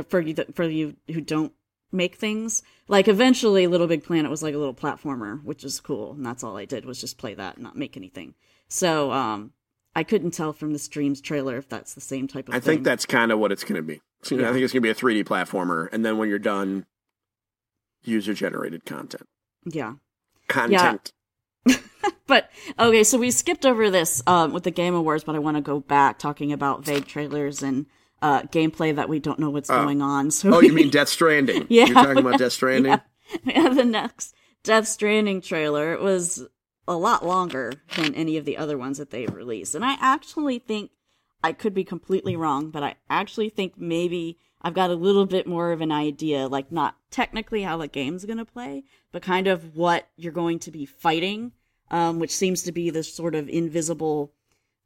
for 0.09 0.21
you 0.21 0.35
for 0.55 0.65
you 0.65 0.97
who 1.09 1.21
don't 1.21 1.53
make 1.93 2.17
things. 2.17 2.63
Like 2.89 3.09
eventually 3.09 3.67
Little 3.67 3.87
Big 3.87 4.05
Planet 4.05 4.31
was 4.31 4.43
like 4.43 4.55
a 4.55 4.59
little 4.59 4.75
platformer, 4.75 5.43
which 5.45 5.65
is 5.65 5.81
cool, 5.81 6.13
and 6.13 6.25
that's 6.25 6.43
all 6.45 6.57
I 6.57 6.65
did 6.65 6.85
was 6.85 7.01
just 7.01 7.19
play 7.19 7.35
that 7.35 7.55
and 7.57 7.65
not 7.65 7.77
make 7.77 7.97
anything. 7.97 8.35
So 8.69 9.13
um 9.13 9.53
I 9.95 10.05
couldn't 10.05 10.31
tell 10.33 10.53
from 10.53 10.73
the 10.73 10.89
Dreams 10.91 11.21
trailer 11.21 11.57
if 11.57 11.69
that's 11.69 11.95
the 11.95 12.01
same 12.01 12.29
type 12.29 12.49
of 12.49 12.55
I 12.55 12.61
thing. 12.61 12.77
think 12.77 12.85
that's 12.85 13.07
kind 13.07 13.33
of 13.33 13.39
what 13.39 13.53
it's 13.53 13.65
gonna 13.65 13.83
be. 13.83 14.01
So, 14.23 14.35
you 14.35 14.43
know, 14.43 14.49
I 14.51 14.53
think 14.53 14.63
it's 14.65 14.73
gonna 14.73 14.83
be 14.83 14.91
a 14.91 14.95
3D 14.95 15.25
platformer, 15.25 15.89
and 15.93 16.05
then 16.05 16.19
when 16.19 16.29
you're 16.29 16.39
done, 16.39 16.87
user 18.03 18.35
generated 18.35 18.85
content. 18.85 19.27
yeah. 19.65 19.95
Content. 20.49 21.13
But 22.27 22.49
okay, 22.79 23.03
so 23.03 23.19
we 23.19 23.33
skipped 23.33 23.67
over 23.67 23.91
this 23.91 24.23
um, 24.25 24.53
with 24.53 24.63
the 24.63 24.71
Game 24.71 24.95
Awards, 24.95 25.25
but 25.25 25.35
I 25.35 25.41
want 25.41 25.57
to 25.57 25.61
go 25.61 25.81
back 25.81 26.17
talking 26.21 26.53
about 26.53 26.85
vague 26.85 27.07
trailers 27.09 27.61
and 27.61 27.87
uh, 28.23 28.43
gameplay 28.43 28.95
that 28.95 29.09
we 29.09 29.19
don't 29.19 29.39
know 29.39 29.51
what's 29.51 29.71
Oh. 29.71 29.83
going 29.83 30.03
on. 30.03 30.31
So 30.31 30.55
Oh, 30.55 30.61
you 30.61 30.73
mean 30.73 30.91
Death 30.91 31.09
Stranding? 31.09 31.67
Yeah. 31.71 31.87
You're 31.87 31.95
talking 31.95 32.19
about 32.19 32.39
Death 32.39 32.53
Stranding? 32.61 33.01
Yeah. 33.45 33.61
have 33.63 33.77
the 33.77 33.85
next 33.85 34.35
Death 34.65 34.89
Stranding 34.89 35.41
trailer. 35.41 35.99
Was 35.99 36.47
a 36.89 36.97
lot 36.97 37.25
longer 37.25 37.73
than 37.97 38.15
any 38.15 38.37
of 38.37 38.45
the 38.45 38.57
other 38.57 38.77
ones 38.77 38.99
that 38.99 39.11
they've 39.11 39.33
released, 39.33 39.75
and 39.75 39.85
I 39.85 39.97
actually 40.01 40.59
think 40.59 40.91
I 41.43 41.53
could 41.53 41.73
be 41.73 41.85
completely 41.85 42.35
wrong, 42.37 42.71
but 42.71 42.83
I 42.83 42.97
actually 43.09 43.49
think 43.49 43.75
maybe 43.79 44.39
I've 44.61 44.75
got 44.75 44.91
a 44.91 44.95
little 44.95 45.25
bit 45.27 45.47
more 45.47 45.71
of 45.73 45.81
an 45.81 45.93
idea, 45.93 46.49
like 46.49 46.71
not 46.73 46.97
technically 47.11 47.63
how 47.63 47.77
the 47.79 47.87
game's 47.89 48.25
going 48.27 48.39
to 48.39 48.45
play, 48.45 48.83
but 49.13 49.23
kind 49.23 49.47
of 49.47 49.77
what 49.77 50.09
you're 50.17 50.33
going 50.33 50.59
to 50.59 50.71
be 50.71 50.85
fighting, 50.85 51.53
um, 51.91 52.19
which 52.19 52.35
seems 52.37 52.63
to 52.65 52.73
be 52.73 52.91
this 52.91 53.15
sort 53.15 53.35
of 53.35 53.49
invisible 53.49 54.35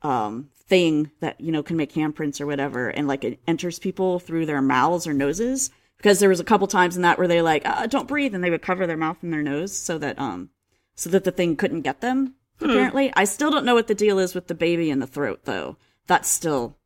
um, 0.04 0.50
thing 0.66 1.10
that 1.20 1.40
you 1.40 1.50
know 1.50 1.62
can 1.62 1.76
make 1.76 1.92
handprints 1.92 2.40
or 2.40 2.46
whatever, 2.46 2.88
and 2.88 3.08
like 3.08 3.24
it 3.24 3.40
enters 3.48 3.78
people 3.78 4.20
through 4.20 4.46
their 4.46 4.62
mouths 4.62 5.06
or 5.06 5.12
noses. 5.12 5.70
Because 5.96 6.18
there 6.18 6.28
was 6.28 6.40
a 6.40 6.44
couple 6.44 6.66
times 6.66 6.96
in 6.96 7.02
that 7.02 7.18
where 7.18 7.26
they're 7.26 7.42
like, 7.42 7.66
uh, 7.66 7.86
"Don't 7.86 8.08
breathe," 8.08 8.34
and 8.34 8.44
they 8.44 8.50
would 8.50 8.62
cover 8.62 8.86
their 8.86 8.96
mouth 8.96 9.16
and 9.22 9.32
their 9.32 9.42
nose 9.42 9.74
so 9.76 9.96
that 9.98 10.18
um, 10.18 10.50
so 10.94 11.08
that 11.10 11.24
the 11.24 11.32
thing 11.32 11.56
couldn't 11.56 11.80
get 11.80 12.00
them. 12.00 12.34
Apparently, 12.60 13.12
I 13.16 13.24
still 13.24 13.50
don't 13.50 13.64
know 13.64 13.74
what 13.74 13.88
the 13.88 13.94
deal 13.94 14.18
is 14.18 14.34
with 14.34 14.46
the 14.46 14.54
baby 14.54 14.90
in 14.90 15.00
the 15.00 15.06
throat, 15.06 15.40
though. 15.44 15.76
That's 16.06 16.28
still 16.28 16.76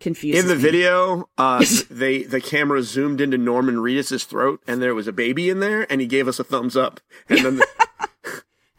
confusing. 0.00 0.40
In 0.40 0.48
the 0.48 0.56
video, 0.56 1.28
uh, 1.38 1.64
they 1.90 2.22
the 2.22 2.40
camera 2.40 2.82
zoomed 2.82 3.20
into 3.20 3.38
Norman 3.38 3.76
Reedus' 3.76 4.24
throat, 4.24 4.62
and 4.66 4.82
there 4.82 4.94
was 4.94 5.06
a 5.06 5.12
baby 5.12 5.48
in 5.48 5.60
there, 5.60 5.90
and 5.90 6.00
he 6.00 6.06
gave 6.06 6.28
us 6.28 6.38
a 6.38 6.44
thumbs 6.44 6.76
up. 6.76 7.00
And 7.28 7.38
then 7.44 7.56
the, 7.56 7.66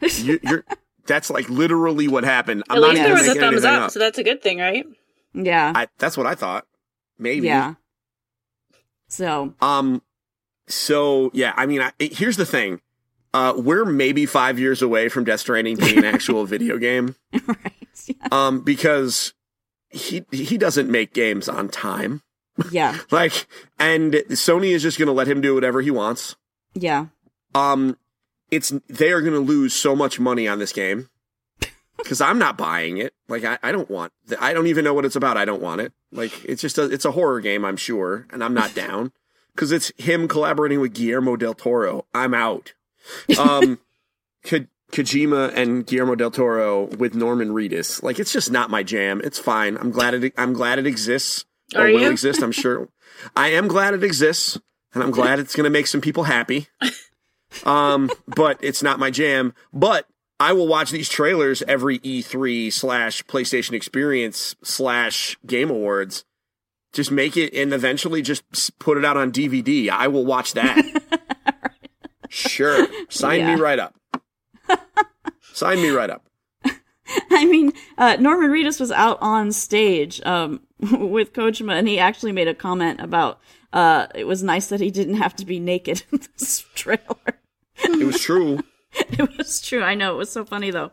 you, 0.22 0.40
you're 0.42 0.64
that's 1.08 1.30
like 1.30 1.48
literally 1.50 2.06
what 2.06 2.22
happened. 2.22 2.62
I'm 2.70 2.76
At 2.76 2.80
not 2.80 2.90
least 2.90 3.00
even 3.00 3.10
there 3.10 3.18
was 3.18 3.28
a 3.36 3.40
thumbs 3.40 3.64
anything 3.64 3.82
up, 3.82 3.90
so 3.90 3.98
that's 3.98 4.18
a 4.18 4.22
good 4.24 4.40
thing, 4.42 4.58
right? 4.60 4.86
yeah, 5.34 5.72
I, 5.74 5.88
that's 5.98 6.16
what 6.16 6.26
I 6.26 6.36
thought. 6.36 6.66
Maybe. 7.18 7.46
yeah. 7.48 7.74
So 9.08 9.54
Um. 9.60 10.02
So 10.68 11.30
yeah, 11.34 11.54
I 11.56 11.66
mean, 11.66 11.80
I, 11.80 11.92
here's 11.98 12.36
the 12.36 12.46
thing. 12.46 12.80
Uh, 13.34 13.52
we're 13.56 13.84
maybe 13.84 14.24
five 14.26 14.58
years 14.58 14.80
away 14.82 15.08
from 15.08 15.24
Death 15.24 15.40
Stranding 15.40 15.76
being 15.76 15.98
an 15.98 16.04
actual 16.04 16.44
video 16.46 16.78
game. 16.78 17.14
right, 17.46 17.72
yeah. 18.06 18.14
Um, 18.32 18.60
because 18.60 19.34
he 19.90 20.24
he 20.30 20.56
doesn't 20.58 20.90
make 20.90 21.12
games 21.14 21.48
on 21.48 21.68
time. 21.68 22.22
yeah, 22.70 22.98
Like, 23.10 23.46
and 23.78 24.12
Sony 24.30 24.70
is 24.72 24.82
just 24.82 24.98
gonna 24.98 25.12
let 25.12 25.28
him 25.28 25.40
do 25.40 25.54
whatever 25.54 25.80
he 25.80 25.90
wants. 25.90 26.36
yeah, 26.74 27.06
um 27.54 27.96
it's 28.50 28.72
they 28.88 29.10
are 29.10 29.20
going 29.20 29.32
to 29.34 29.38
lose 29.38 29.74
so 29.74 29.94
much 29.96 30.18
money 30.18 30.48
on 30.48 30.58
this 30.58 30.72
game. 30.72 31.08
Because 31.98 32.20
i'm 32.20 32.38
not 32.38 32.56
buying 32.56 32.98
it. 32.98 33.12
Like 33.28 33.42
I, 33.42 33.58
I 33.60 33.72
don't 33.72 33.90
want 33.90 34.12
i 34.40 34.52
don't 34.52 34.68
even 34.68 34.84
know 34.84 34.94
what 34.94 35.04
it's 35.04 35.16
about. 35.16 35.36
I 35.36 35.44
don't 35.44 35.60
want 35.60 35.80
it. 35.80 35.92
Like 36.12 36.44
it's 36.44 36.62
just 36.62 36.78
a, 36.78 36.84
it's 36.84 37.04
a 37.04 37.10
horror 37.10 37.40
game 37.40 37.64
i'm 37.64 37.76
sure 37.76 38.24
and 38.30 38.44
i'm 38.44 38.54
not 38.54 38.72
down. 38.86 39.10
Because 39.52 39.72
it's 39.72 39.90
him 39.98 40.28
collaborating 40.28 40.78
with 40.80 40.94
guillermo 40.94 41.34
del 41.34 41.54
toro. 41.54 42.06
I'm 42.14 42.34
out. 42.34 42.74
Um 43.38 43.80
Ko- 44.44 44.66
kojima 44.92 45.52
and 45.56 45.84
guillermo 45.84 46.14
del 46.14 46.30
toro 46.30 46.84
with 46.84 47.16
norman 47.16 47.48
reedus. 47.48 48.00
Like 48.00 48.20
it's 48.20 48.32
just 48.32 48.52
not 48.52 48.70
my 48.70 48.84
jam. 48.84 49.20
It's 49.24 49.40
fine. 49.40 49.76
I'm 49.76 49.90
glad 49.90 50.14
it 50.14 50.32
i'm 50.38 50.52
glad 50.52 50.78
it 50.78 50.86
exists. 50.86 51.46
Or 51.74 51.86
will 51.86 52.10
exist 52.12 52.42
i'm 52.42 52.52
sure. 52.52 52.88
I 53.34 53.48
am 53.48 53.66
glad 53.66 53.94
it 53.94 54.04
exists 54.04 54.56
and 54.94 55.02
i'm 55.02 55.10
glad 55.10 55.40
it's 55.40 55.56
going 55.56 55.64
to 55.64 55.70
make 55.70 55.88
some 55.88 56.00
people 56.00 56.22
happy 56.24 56.68
um, 57.64 58.10
but 58.26 58.58
it's 58.62 58.82
not 58.82 58.98
my 58.98 59.10
jam. 59.10 59.54
But 59.72 60.06
I 60.40 60.52
will 60.52 60.68
watch 60.68 60.90
these 60.90 61.08
trailers 61.08 61.62
every 61.62 61.98
E3 62.00 62.72
slash 62.72 63.22
PlayStation 63.24 63.72
Experience 63.72 64.54
slash 64.62 65.36
Game 65.46 65.70
Awards. 65.70 66.24
Just 66.92 67.10
make 67.10 67.36
it 67.36 67.52
and 67.54 67.72
eventually 67.74 68.22
just 68.22 68.78
put 68.78 68.96
it 68.96 69.04
out 69.04 69.16
on 69.16 69.30
DVD. 69.32 69.90
I 69.90 70.08
will 70.08 70.24
watch 70.24 70.54
that. 70.54 70.76
Sure. 72.30 72.86
Sign 73.08 73.40
Yeah. 73.40 73.54
me 73.54 73.60
right 73.60 73.78
up. 73.78 73.94
Sign 75.54 75.80
me 75.80 75.88
right 75.88 76.10
up. 76.10 76.26
I 77.30 77.46
mean, 77.46 77.72
uh, 77.96 78.16
Norman 78.20 78.50
Reedus 78.50 78.78
was 78.78 78.92
out 78.92 79.16
on 79.22 79.50
stage 79.50 80.20
um, 80.26 80.60
with 80.78 81.32
Kojima, 81.32 81.72
and 81.78 81.88
he 81.88 81.98
actually 81.98 82.32
made 82.32 82.46
a 82.48 82.54
comment 82.54 83.00
about 83.00 83.40
uh, 83.72 84.08
it 84.14 84.24
was 84.26 84.42
nice 84.42 84.66
that 84.66 84.80
he 84.80 84.90
didn't 84.90 85.14
have 85.16 85.34
to 85.36 85.46
be 85.46 85.58
naked 85.58 86.02
in 86.12 86.20
this 86.38 86.66
trailer. 86.74 87.37
It 87.78 88.06
was 88.06 88.20
true. 88.20 88.60
it 88.92 89.36
was 89.36 89.60
true. 89.60 89.82
I 89.82 89.94
know 89.94 90.14
it 90.14 90.18
was 90.18 90.30
so 90.30 90.44
funny 90.44 90.70
though. 90.70 90.92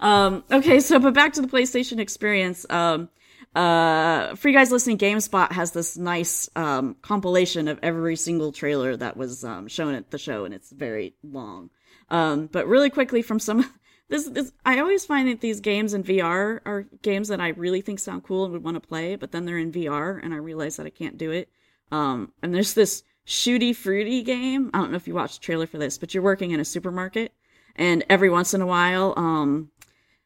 Um, 0.00 0.44
okay, 0.50 0.80
so 0.80 0.98
but 0.98 1.14
back 1.14 1.32
to 1.34 1.42
the 1.42 1.48
PlayStation 1.48 1.98
experience. 1.98 2.66
Um, 2.68 3.08
uh, 3.54 4.34
you 4.42 4.52
guys 4.52 4.70
listening, 4.70 4.98
GameSpot 4.98 5.52
has 5.52 5.72
this 5.72 5.96
nice 5.96 6.48
um, 6.56 6.96
compilation 7.02 7.68
of 7.68 7.78
every 7.82 8.16
single 8.16 8.52
trailer 8.52 8.96
that 8.96 9.16
was 9.16 9.44
um, 9.44 9.68
shown 9.68 9.94
at 9.94 10.10
the 10.10 10.18
show, 10.18 10.44
and 10.44 10.54
it's 10.54 10.70
very 10.70 11.14
long. 11.22 11.70
Um, 12.08 12.46
but 12.46 12.66
really 12.66 12.90
quickly 12.90 13.22
from 13.22 13.38
some 13.38 13.70
this, 14.08 14.28
this 14.28 14.52
I 14.64 14.78
always 14.78 15.04
find 15.04 15.28
that 15.28 15.40
these 15.40 15.60
games 15.60 15.94
in 15.94 16.04
VR 16.04 16.60
are 16.64 16.86
games 17.02 17.28
that 17.28 17.40
I 17.40 17.48
really 17.48 17.80
think 17.80 17.98
sound 17.98 18.24
cool 18.24 18.44
and 18.44 18.52
would 18.52 18.64
want 18.64 18.76
to 18.80 18.86
play, 18.86 19.16
but 19.16 19.32
then 19.32 19.44
they're 19.44 19.58
in 19.58 19.72
VR 19.72 20.22
and 20.22 20.32
I 20.32 20.38
realize 20.38 20.76
that 20.76 20.86
I 20.86 20.90
can't 20.90 21.18
do 21.18 21.30
it. 21.30 21.50
Um, 21.90 22.32
and 22.42 22.54
there's 22.54 22.74
this 22.74 23.04
shooty 23.26 23.74
fruity 23.74 24.22
game. 24.22 24.70
I 24.74 24.78
don't 24.78 24.90
know 24.90 24.96
if 24.96 25.06
you 25.06 25.14
watched 25.14 25.40
the 25.40 25.44
trailer 25.44 25.66
for 25.66 25.78
this, 25.78 25.98
but 25.98 26.14
you're 26.14 26.22
working 26.22 26.50
in 26.50 26.60
a 26.60 26.64
supermarket 26.64 27.32
and 27.76 28.04
every 28.10 28.28
once 28.30 28.54
in 28.54 28.60
a 28.60 28.66
while, 28.66 29.14
um, 29.16 29.70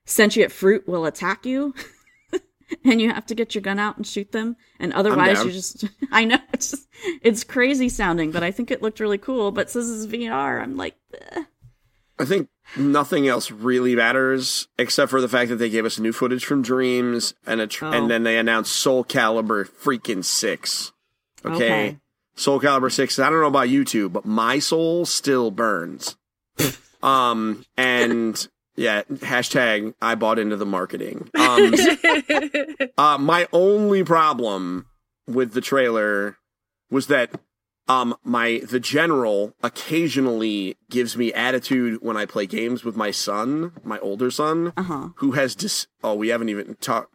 sentient 0.05 0.53
fruit 0.53 0.87
will 0.89 1.07
attack 1.07 1.47
you. 1.47 1.75
and 2.85 3.01
you 3.01 3.09
have 3.13 3.27
to 3.27 3.35
get 3.35 3.55
your 3.55 3.63
gun 3.63 3.79
out 3.79 3.97
and 3.97 4.05
shoot 4.07 4.33
them 4.33 4.57
and 4.81 4.93
otherwise 4.93 5.45
you 5.45 5.53
just 5.53 5.85
i 6.11 6.25
know 6.25 6.39
it's 6.53 6.73
just 6.73 6.89
it's 7.23 7.45
crazy 7.45 7.89
sounding 7.89 8.33
but 8.33 8.43
i 8.43 8.51
think 8.51 8.73
it 8.73 8.83
looked 8.83 8.99
really 8.99 9.19
cool 9.19 9.53
but 9.53 9.71
since 9.71 9.87
this 9.87 9.95
is 9.95 10.07
vr 10.09 10.61
i'm 10.61 10.77
like 10.77 10.97
eh. 11.33 11.45
I 12.19 12.25
think 12.25 12.49
nothing 12.77 13.29
else 13.29 13.51
really 13.51 13.95
matters 13.95 14.69
except 14.79 15.11
for 15.11 15.21
the 15.21 15.29
fact 15.29 15.51
that 15.51 15.57
they 15.57 15.69
gave 15.69 15.85
us 15.85 15.99
new 15.99 16.13
footage 16.13 16.45
from 16.45 16.63
Dreams 16.63 17.35
and 17.47 17.61
a 17.61 17.67
tr- 17.67 17.87
Oh. 17.87 17.93
and 17.93 18.11
then 18.11 18.23
they 18.23 18.39
announced 18.39 18.73
Soul 18.73 19.05
Calibur 19.05 19.69
freaking 19.69 20.25
6. 20.25 20.93
Okay. 21.45 21.55
Okay. 21.55 21.99
Soul 22.37 22.61
Calibur 22.61 22.93
6. 22.93 23.19
I 23.19 23.31
don't 23.31 23.41
know 23.41 23.47
about 23.47 23.69
you 23.71 23.85
two, 23.85 24.09
but 24.09 24.25
my 24.25 24.59
soul 24.59 25.07
still 25.07 25.51
burns. 25.51 26.17
um 27.03 27.65
and 27.77 28.49
yeah, 28.77 29.03
hashtag 29.09 29.95
I 30.03 30.15
bought 30.15 30.39
into 30.39 30.57
the 30.57 30.67
marketing. 30.67 31.31
Um 31.35 31.75
uh 32.99 33.19
my 33.19 33.49
only 33.53 34.05
problem 34.05 34.87
with 35.27 35.53
the 35.53 35.61
trailer 35.61 36.37
was 36.91 37.07
that 37.09 37.31
um 37.89 38.17
my 38.23 38.61
the 38.69 38.81
general 38.81 39.55
occasionally 39.63 40.77
gives 40.91 41.17
me 41.17 41.33
attitude 41.33 41.99
when 42.03 42.17
I 42.17 42.27
play 42.27 42.47
games 42.47 42.85
with 42.85 42.97
my 42.97 43.11
son, 43.11 43.73
my 43.83 43.99
older 44.01 44.31
son, 44.31 44.73
uh-huh 44.77 45.09
who 45.17 45.33
has 45.33 45.55
dis 45.55 45.87
oh 46.05 46.15
we 46.15 46.29
haven't 46.29 46.51
even 46.51 46.75
talked 46.77 47.13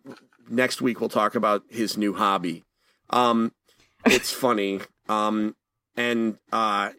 next 0.50 0.82
week 0.82 1.00
we'll 1.00 1.10
talk 1.10 1.36
about 1.36 1.64
his 1.70 1.96
new 1.96 2.14
hobby. 2.14 2.64
Um 3.12 3.52
it's 4.06 4.32
funny. 4.32 4.82
Um 5.08 5.56
and 5.96 6.38
uh 6.52 6.92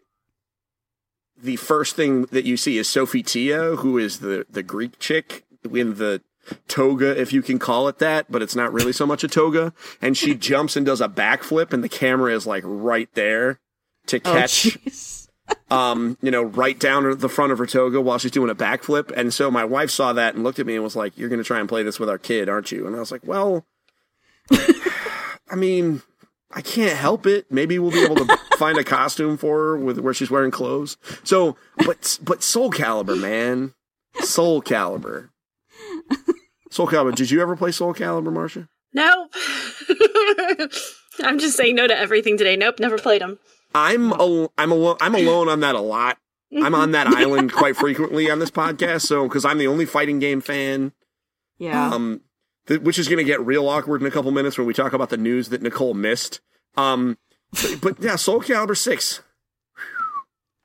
the 1.41 1.55
first 1.57 1.95
thing 1.95 2.23
that 2.25 2.45
you 2.45 2.57
see 2.57 2.77
is 2.77 2.87
Sophitia, 2.87 3.79
who 3.79 3.97
is 3.97 4.19
the 4.19 4.45
the 4.49 4.63
Greek 4.63 4.99
chick 4.99 5.43
in 5.71 5.95
the 5.95 6.21
toga, 6.67 7.19
if 7.19 7.31
you 7.31 7.41
can 7.41 7.59
call 7.59 7.87
it 7.87 7.99
that, 7.99 8.29
but 8.29 8.41
it's 8.41 8.55
not 8.55 8.73
really 8.73 8.91
so 8.93 9.05
much 9.05 9.23
a 9.23 9.27
toga. 9.27 9.73
And 10.01 10.17
she 10.17 10.35
jumps 10.49 10.75
and 10.75 10.85
does 10.85 11.01
a 11.01 11.09
backflip, 11.09 11.73
and 11.73 11.83
the 11.83 11.89
camera 11.89 12.33
is 12.33 12.45
like 12.45 12.63
right 12.65 13.09
there 13.13 13.59
to 14.07 14.17
oh 14.17 14.33
catch, 14.33 14.63
jeez 14.63 15.29
um, 15.71 16.17
you 16.21 16.31
know, 16.31 16.43
right 16.43 16.79
down 16.79 17.17
the 17.17 17.29
front 17.29 17.51
of 17.51 17.57
her 17.57 17.65
toga 17.65 17.99
while 17.99 18.17
she's 18.17 18.31
doing 18.31 18.49
a 18.49 18.55
backflip. 18.55 19.11
And 19.15 19.33
so 19.33 19.51
my 19.51 19.65
wife 19.65 19.89
saw 19.89 20.13
that 20.13 20.35
and 20.35 20.43
looked 20.43 20.59
at 20.59 20.65
me 20.65 20.75
and 20.75 20.83
was 20.83 20.95
like, 20.95 21.17
"You're 21.17 21.29
going 21.29 21.41
to 21.41 21.45
try 21.45 21.59
and 21.59 21.67
play 21.67 21.83
this 21.83 21.99
with 21.99 22.09
our 22.09 22.17
kid, 22.17 22.49
aren't 22.49 22.71
you?" 22.71 22.87
And 22.87 22.95
I 22.95 22.99
was 22.99 23.11
like, 23.11 23.25
"Well, 23.25 23.65
I 24.51 25.55
mean." 25.55 26.01
I 26.55 26.61
can't 26.61 26.97
help 26.97 27.25
it. 27.25 27.51
Maybe 27.51 27.79
we'll 27.79 27.91
be 27.91 28.03
able 28.03 28.15
to 28.15 28.37
find 28.57 28.77
a 28.77 28.83
costume 28.83 29.37
for 29.37 29.57
her 29.57 29.77
with 29.77 29.99
where 29.99 30.13
she's 30.13 30.29
wearing 30.31 30.51
clothes. 30.51 30.97
So, 31.23 31.55
but 31.85 32.19
but 32.21 32.43
Soul 32.43 32.71
Calibur, 32.71 33.19
man, 33.19 33.73
Soul 34.21 34.61
Calibur, 34.61 35.29
Soul 36.69 36.87
Calibur. 36.87 37.15
Did 37.15 37.31
you 37.31 37.41
ever 37.41 37.55
play 37.55 37.71
Soul 37.71 37.93
Calibur, 37.93 38.31
Marcia? 38.33 38.67
nope. 38.93 39.31
I'm 41.23 41.37
just 41.39 41.55
saying 41.57 41.75
no 41.75 41.87
to 41.87 41.95
everything 41.97 42.37
today. 42.37 42.55
Nope, 42.55 42.79
never 42.79 42.97
played 42.97 43.21
them. 43.21 43.37
I'm 43.75 44.11
al- 44.13 44.51
I'm 44.57 44.71
alone. 44.71 44.97
I'm 45.01 45.15
alone 45.15 45.49
on 45.49 45.59
that 45.61 45.75
a 45.75 45.81
lot. 45.81 46.17
I'm 46.55 46.75
on 46.75 46.91
that 46.91 47.07
island 47.15 47.51
quite 47.51 47.75
frequently 47.75 48.29
on 48.29 48.39
this 48.39 48.51
podcast. 48.51 49.01
So 49.01 49.23
because 49.27 49.45
I'm 49.45 49.57
the 49.57 49.67
only 49.67 49.85
fighting 49.85 50.19
game 50.19 50.41
fan, 50.41 50.91
yeah 51.57 51.89
um, 51.89 52.21
th- 52.67 52.81
which 52.81 52.97
is 52.99 53.07
going 53.07 53.17
to 53.17 53.23
get 53.23 53.39
real 53.45 53.67
awkward 53.67 54.01
in 54.01 54.07
a 54.07 54.11
couple 54.11 54.31
minutes 54.31 54.57
when 54.57 54.67
we 54.67 54.73
talk 54.73 54.93
about 54.93 55.09
the 55.09 55.17
news 55.17 55.49
that 55.49 55.61
Nicole 55.61 55.93
missed. 55.93 56.41
Um, 56.77 57.17
but, 57.51 57.81
but 57.81 58.01
yeah, 58.01 58.15
Soul 58.15 58.41
Calibur 58.41 58.77
six. 58.77 59.21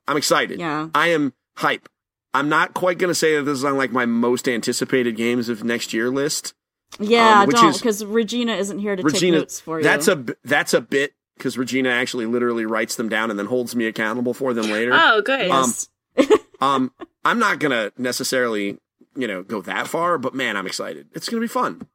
I'm 0.07 0.17
excited. 0.17 0.59
yeah 0.59 0.89
I 0.95 1.07
am 1.09 1.33
hype. 1.57 1.87
I'm 2.33 2.49
not 2.49 2.73
quite 2.73 2.97
going 2.97 3.09
to 3.09 3.15
say 3.15 3.35
that 3.35 3.43
this 3.43 3.57
is 3.57 3.65
on 3.65 3.77
like 3.77 3.91
my 3.91 4.05
most 4.05 4.47
anticipated 4.47 5.15
games 5.15 5.49
of 5.49 5.63
next 5.63 5.93
year 5.93 6.09
list. 6.09 6.53
yeah 6.99 7.41
um, 7.41 7.47
which 7.47 7.55
don't 7.57 7.69
is- 7.69 7.77
because 7.77 8.03
regina 8.05 8.55
isn't 8.55 8.79
here 8.79 8.95
to 8.95 9.03
Regina, 9.03 9.37
take 9.37 9.41
notes 9.41 9.59
for 9.59 9.77
you 9.77 9.83
that's 9.83 10.07
a 10.07 10.15
b- 10.15 10.33
that's 10.43 10.73
a 10.73 10.81
bit 10.81 11.13
because 11.37 11.57
Regina 11.57 11.89
actually 11.89 12.25
literally 12.25 12.65
writes 12.65 12.95
them 12.97 13.07
down 13.07 13.29
and 13.29 13.39
then 13.39 13.45
holds 13.45 13.73
me 13.75 13.85
accountable 13.85 14.33
for 14.33 14.53
them 14.53 14.69
later. 14.69 14.91
Oh, 14.93 15.21
good. 15.21 15.49
Um, 15.49 15.73
yes 16.17 16.33
Um, 16.61 16.91
I'm 17.23 17.39
not 17.39 17.59
gonna 17.59 17.93
necessarily, 17.97 18.77
you 19.15 19.27
know, 19.27 19.43
go 19.43 19.61
that 19.61 19.87
far, 19.87 20.17
but 20.17 20.33
man, 20.33 20.57
I'm 20.57 20.67
excited. 20.67 21.07
It's 21.13 21.29
gonna 21.29 21.41
be 21.41 21.47
fun. 21.47 21.87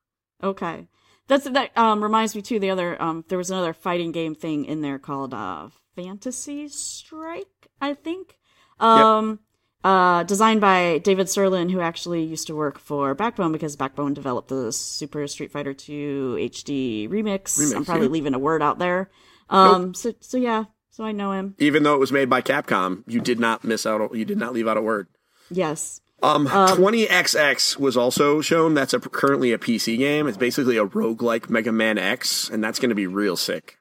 Okay. 0.43 0.89
That's 1.27 1.49
that 1.49 1.77
um 1.77 2.03
reminds 2.03 2.37
me 2.37 2.43
too 2.43 2.59
the 2.59 2.71
other 2.71 3.01
um 3.01 3.25
there 3.29 3.39
was 3.39 3.51
another 3.51 3.73
fighting 3.73 4.13
game 4.13 4.35
thing 4.35 4.65
in 4.65 4.83
there 4.83 4.99
called 4.99 5.33
uh 5.33 5.69
Fantasy 5.97 6.69
Strike, 6.69 7.69
I 7.81 7.95
think. 7.95 8.37
Um 8.79 9.41
uh 9.83 10.25
designed 10.25 10.61
by 10.61 10.99
David 10.99 11.29
Sirlin 11.29 11.71
who 11.71 11.81
actually 11.81 12.23
used 12.25 12.47
to 12.49 12.55
work 12.55 12.79
for 12.79 13.15
Backbone 13.15 13.53
because 13.53 13.77
Backbone 13.77 14.13
developed 14.13 14.49
the 14.49 14.73
Super 14.73 15.27
Street 15.27 15.51
Fighter 15.51 15.73
2 15.73 16.37
HD 16.41 17.09
remix. 17.09 17.59
Remix, 17.59 17.75
I'm 17.75 17.85
probably 17.85 18.07
yeah. 18.07 18.13
leaving 18.13 18.35
a 18.35 18.39
word 18.39 18.63
out 18.63 18.79
there. 18.79 19.11
Um 19.49 19.95
so 19.95 20.13
so 20.21 20.37
yeah, 20.37 20.65
so 20.91 21.05
I 21.05 21.13
know 21.13 21.33
him. 21.33 21.55
Even 21.59 21.85
though 21.85 21.95
it 21.95 22.01
was 22.01 22.13
made 22.13 22.29
by 22.29 22.43
Capcom, 22.43 23.03
you 23.07 23.21
did 23.21 23.41
not 23.41 23.65
miss 23.65 23.87
out. 23.87 24.15
You 24.15 24.25
did 24.27 24.39
not 24.39 24.53
leave 24.53 24.69
out 24.69 24.77
a 24.77 24.83
word. 24.83 25.09
Yes. 25.51 26.01
Um, 26.25 26.47
20XX 26.47 27.79
was 27.79 27.97
also 27.97 28.41
shown. 28.41 28.73
That's 28.75 28.95
a, 28.95 29.01
currently 29.01 29.53
a 29.53 29.59
PC 29.59 29.99
game. 29.99 30.27
It's 30.27 30.39
basically 30.39 30.79
a 30.79 30.87
roguelike 30.87 31.51
Mega 31.51 31.71
Man 31.71 31.99
X, 31.99 32.49
and 32.49 32.65
that's 32.65 32.79
going 32.79 32.89
to 32.89 32.95
be 32.95 33.07
real 33.07 33.37
sick. 33.37 33.77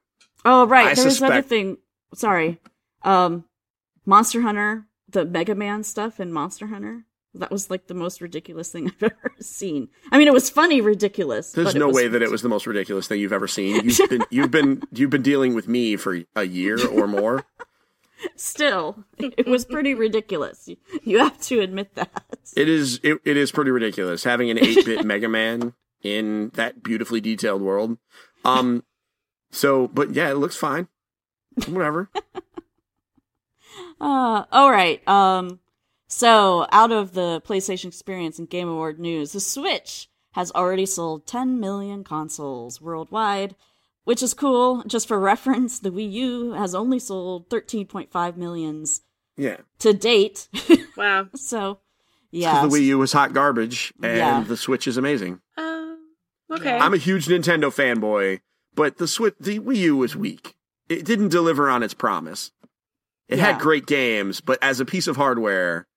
Oh 0.46 0.68
right, 0.68 0.88
I 0.88 0.94
there 0.94 1.06
was 1.06 1.22
another 1.22 1.42
thing. 1.42 1.78
Sorry. 2.14 2.60
Um 3.04 3.46
Monster 4.06 4.42
Hunter, 4.42 4.86
the 5.08 5.24
Mega 5.24 5.56
Man 5.56 5.84
stuff 5.84 6.20
in 6.20 6.34
Monster 6.34 6.68
Hunter. 6.68 7.06
That 7.36 7.50
was 7.50 7.70
like 7.70 7.88
the 7.88 7.94
most 7.94 8.20
ridiculous 8.20 8.72
thing 8.72 8.88
I've 9.02 9.04
ever 9.04 9.32
seen. 9.40 9.88
I 10.12 10.18
mean, 10.18 10.28
it 10.28 10.34
was 10.34 10.50
funny 10.50 10.82
ridiculous. 10.82 11.54
There's 11.54 11.76
no 11.76 11.90
way 11.90 12.10
that 12.10 12.22
it 12.22 12.30
was 12.30 12.42
the 12.42 12.50
most 12.50 12.68
ridiculous 12.68 13.08
thing 13.08 13.22
you've 13.22 13.34
ever 13.34 13.48
seen. 13.48 13.86
You've 13.86 14.10
been 14.10 14.26
you've 14.30 14.52
been 14.52 14.84
you've 14.92 15.10
been 15.10 15.22
dealing 15.22 15.56
with 15.56 15.68
me 15.70 15.96
for 15.96 16.20
a 16.36 16.44
year 16.44 16.78
or 16.88 17.08
more. 17.08 17.46
Still, 18.36 19.04
it 19.18 19.48
was 19.48 19.66
pretty 19.66 19.94
ridiculous. 19.94 20.70
You, 21.04 21.20
have 21.20 21.40
to 21.42 21.60
admit 21.60 21.96
that. 21.96 22.26
It 22.56 22.70
is 22.70 23.00
it, 23.04 23.20
it 23.26 23.38
is 23.38 23.52
pretty 23.52 23.72
ridiculous 23.72 24.24
having 24.24 24.50
an 24.50 24.58
8-bit 24.58 25.06
Mega 25.06 25.30
Man 25.30 25.74
in 26.02 26.52
that 26.56 26.84
beautifully 26.84 27.22
detailed 27.22 27.62
world. 27.62 27.98
Um 28.46 28.84
so 29.52 29.88
but 29.88 30.14
yeah, 30.14 30.30
it 30.30 30.36
looks 30.36 30.56
fine. 30.56 30.88
Whatever. 31.68 32.10
Uh, 34.00 34.44
all 34.52 34.70
right. 34.70 35.06
Um, 35.08 35.60
so 36.08 36.68
out 36.72 36.92
of 36.92 37.14
the 37.14 37.42
PlayStation 37.46 37.86
Experience 37.86 38.38
and 38.38 38.50
Game 38.50 38.68
Award 38.68 39.00
news, 39.00 39.32
the 39.32 39.40
Switch 39.40 40.10
has 40.34 40.52
already 40.52 40.86
sold 40.86 41.26
10 41.26 41.60
million 41.60 42.04
consoles 42.04 42.82
worldwide, 42.82 43.56
which 44.04 44.22
is 44.24 44.34
cool. 44.34 44.84
Just 44.88 45.08
for 45.08 45.20
reference, 45.20 45.80
the 45.80 45.90
Wii 45.92 46.12
U 46.12 46.52
has 46.54 46.74
only 46.76 47.00
sold 47.00 47.50
13.5 47.50 48.38
millions 48.38 49.02
Yeah. 49.38 49.58
to 49.80 49.94
date. 49.94 50.48
Wow. 50.96 51.28
so, 51.36 51.80
yeah. 52.30 52.62
The 52.62 52.68
Wii 52.70 52.84
U 52.86 52.98
was 53.00 53.14
hot 53.14 53.34
garbage 53.34 53.94
and 54.04 54.18
Yeah. 54.18 54.44
the 54.48 54.56
Switch 54.58 54.88
is 54.88 54.96
amazing. 54.98 55.40
Um, 55.58 55.98
okay. 56.52 56.78
I'm 56.78 56.94
a 56.94 56.98
huge 56.98 57.26
Nintendo 57.26 57.74
fanboy, 57.74 58.42
but 58.76 58.98
the 58.98 59.08
Switch 59.08 59.34
the 59.40 59.60
Wii 59.60 59.78
U 59.78 59.98
was 59.98 60.16
weak. 60.16 60.56
It 60.90 61.04
didn't 61.06 61.30
deliver 61.30 61.68
on 61.70 61.82
its 61.82 61.96
promise. 61.96 62.52
It 63.28 63.40
Yeah. 63.40 63.54
had 63.54 63.60
great 63.62 63.88
games, 63.88 64.40
but 64.40 64.60
as 64.62 64.80
a 64.80 64.86
piece 64.86 65.08
of 65.08 65.16
hardware, 65.16 65.88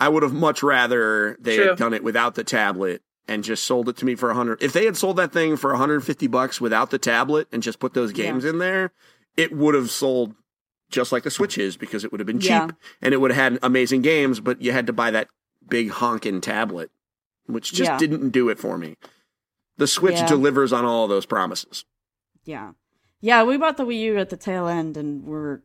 I 0.00 0.08
would 0.08 0.24
have 0.24 0.32
much 0.34 0.62
rather 0.64 1.36
they 1.38 1.56
True. 1.56 1.68
had 1.68 1.78
done 1.78 1.94
it 1.94 2.02
without 2.02 2.34
the 2.34 2.42
tablet 2.42 3.02
and 3.26 3.42
just 3.44 3.64
sold 3.64 3.88
it 3.88 3.96
to 3.98 4.04
me 4.04 4.14
for 4.14 4.30
a 4.30 4.34
hundred. 4.34 4.62
If 4.62 4.72
they 4.72 4.84
had 4.84 4.96
sold 4.96 5.16
that 5.16 5.32
thing 5.32 5.56
for 5.56 5.70
150 5.70 6.26
bucks 6.26 6.60
without 6.60 6.90
the 6.90 6.98
tablet 6.98 7.48
and 7.52 7.62
just 7.62 7.78
put 7.78 7.94
those 7.94 8.12
games 8.12 8.44
in 8.44 8.58
there, 8.58 8.92
it 9.36 9.52
would 9.56 9.74
have 9.74 9.90
sold 9.90 10.34
just 10.90 11.10
like 11.12 11.22
the 11.22 11.30
Switch 11.30 11.56
is 11.58 11.76
because 11.76 12.04
it 12.04 12.12
would 12.12 12.20
have 12.20 12.26
been 12.26 12.38
cheap 12.40 12.50
Yeah. 12.50 12.68
and 13.02 13.14
it 13.14 13.16
would 13.20 13.30
have 13.32 13.52
had 13.52 13.58
amazing 13.62 14.02
games, 14.02 14.40
but 14.40 14.60
you 14.60 14.72
had 14.72 14.86
to 14.86 14.92
buy 14.92 15.10
that 15.10 15.28
big 15.68 15.90
honking 15.90 16.40
tablet, 16.40 16.90
which 17.46 17.72
just 17.72 17.90
Yeah. 17.90 17.98
didn't 17.98 18.30
do 18.30 18.48
it 18.50 18.58
for 18.58 18.76
me. 18.78 18.96
The 19.78 19.86
Switch 19.86 20.16
Yeah. 20.16 20.26
delivers 20.28 20.72
on 20.72 20.84
all 20.84 21.08
those 21.08 21.26
promises. 21.26 21.84
yeah. 22.44 22.72
Yeah, 23.20 23.42
we 23.42 23.56
bought 23.56 23.78
the 23.78 23.86
Wii 23.86 24.00
U 24.00 24.18
at 24.18 24.28
the 24.28 24.36
tail 24.36 24.68
end 24.68 24.98
and 24.98 25.24
we're 25.24 25.60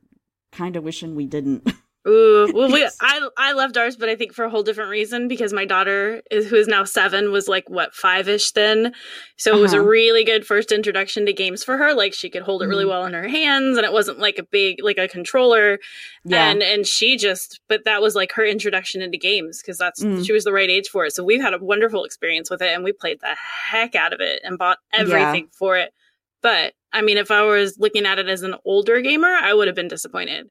kind 0.53 0.78
of 0.78 0.84
wishing 0.86 1.14
we 1.14 1.26
didn't. 1.26 1.70
Ooh, 2.10 2.51
well, 2.53 2.72
we, 2.72 2.84
I 3.01 3.30
I 3.38 3.51
loved 3.51 3.78
ours, 3.78 3.95
but 3.95 4.10
I 4.10 4.16
think 4.16 4.34
for 4.34 4.43
a 4.45 4.49
whole 4.49 4.64
different 4.64 4.89
reason 4.89 5.28
because 5.28 5.53
my 5.53 5.66
daughter, 5.66 6.22
is, 6.32 6.49
who 6.49 6.55
is 6.55 6.68
now 6.68 6.84
seven, 6.84 7.32
was 7.32 7.47
like 7.47 7.70
what 7.70 7.93
five 7.93 8.28
ish 8.28 8.51
then, 8.51 8.93
so 9.38 9.55
it 9.55 9.60
was 9.62 9.74
a 9.74 9.78
Uh-huh. 9.78 9.86
really 9.88 10.24
good 10.24 10.45
first 10.45 10.72
introduction 10.72 11.26
to 11.28 11.34
games 11.34 11.64
for 11.64 11.78
her. 11.78 11.93
Like 11.93 12.14
she 12.14 12.30
could 12.30 12.41
hold 12.41 12.64
it 12.64 12.68
really 12.68 12.86
Mhm. 12.86 12.89
well 12.89 13.05
in 13.05 13.14
her 13.14 13.28
hands, 13.28 13.78
and 13.78 13.86
it 13.86 13.93
wasn't 13.93 14.20
like 14.20 14.39
a 14.39 14.43
big 14.43 14.84
like 14.84 14.97
a 14.97 15.07
controller. 15.07 15.80
Yeah. 16.26 16.49
and 16.49 16.64
and 16.64 16.88
she 16.88 17.16
just, 17.18 17.60
but 17.70 17.86
that 17.86 18.01
was 18.01 18.16
like 18.16 18.32
her 18.34 18.45
introduction 18.45 19.01
into 19.01 19.18
games 19.18 19.62
because 19.62 19.78
that's 19.78 20.03
Mm. 20.03 20.26
she 20.26 20.34
was 20.34 20.43
the 20.45 20.51
right 20.53 20.70
age 20.70 20.88
for 20.89 21.05
it. 21.05 21.14
So 21.14 21.24
we've 21.24 21.41
had 21.41 21.53
a 21.53 21.60
wonderful 21.64 22.03
experience 22.05 22.49
with 22.49 22.62
it, 22.62 22.74
and 22.74 22.84
we 22.84 22.91
played 22.91 23.20
the 23.22 23.36
heck 23.36 23.93
out 23.95 24.14
of 24.14 24.20
it 24.20 24.41
and 24.43 24.57
bought 24.57 24.80
everything 24.91 25.47
for 25.51 25.78
it. 25.78 25.93
But 26.41 26.74
I 26.91 27.01
mean, 27.01 27.18
if 27.18 27.30
I 27.30 27.43
was 27.43 27.78
looking 27.78 28.05
at 28.07 28.18
it 28.18 28.28
as 28.28 28.41
an 28.41 28.55
older 28.66 28.99
gamer, 29.01 29.28
I 29.30 29.53
would 29.53 29.68
have 29.68 29.76
been 29.76 29.88
disappointed. 29.89 30.49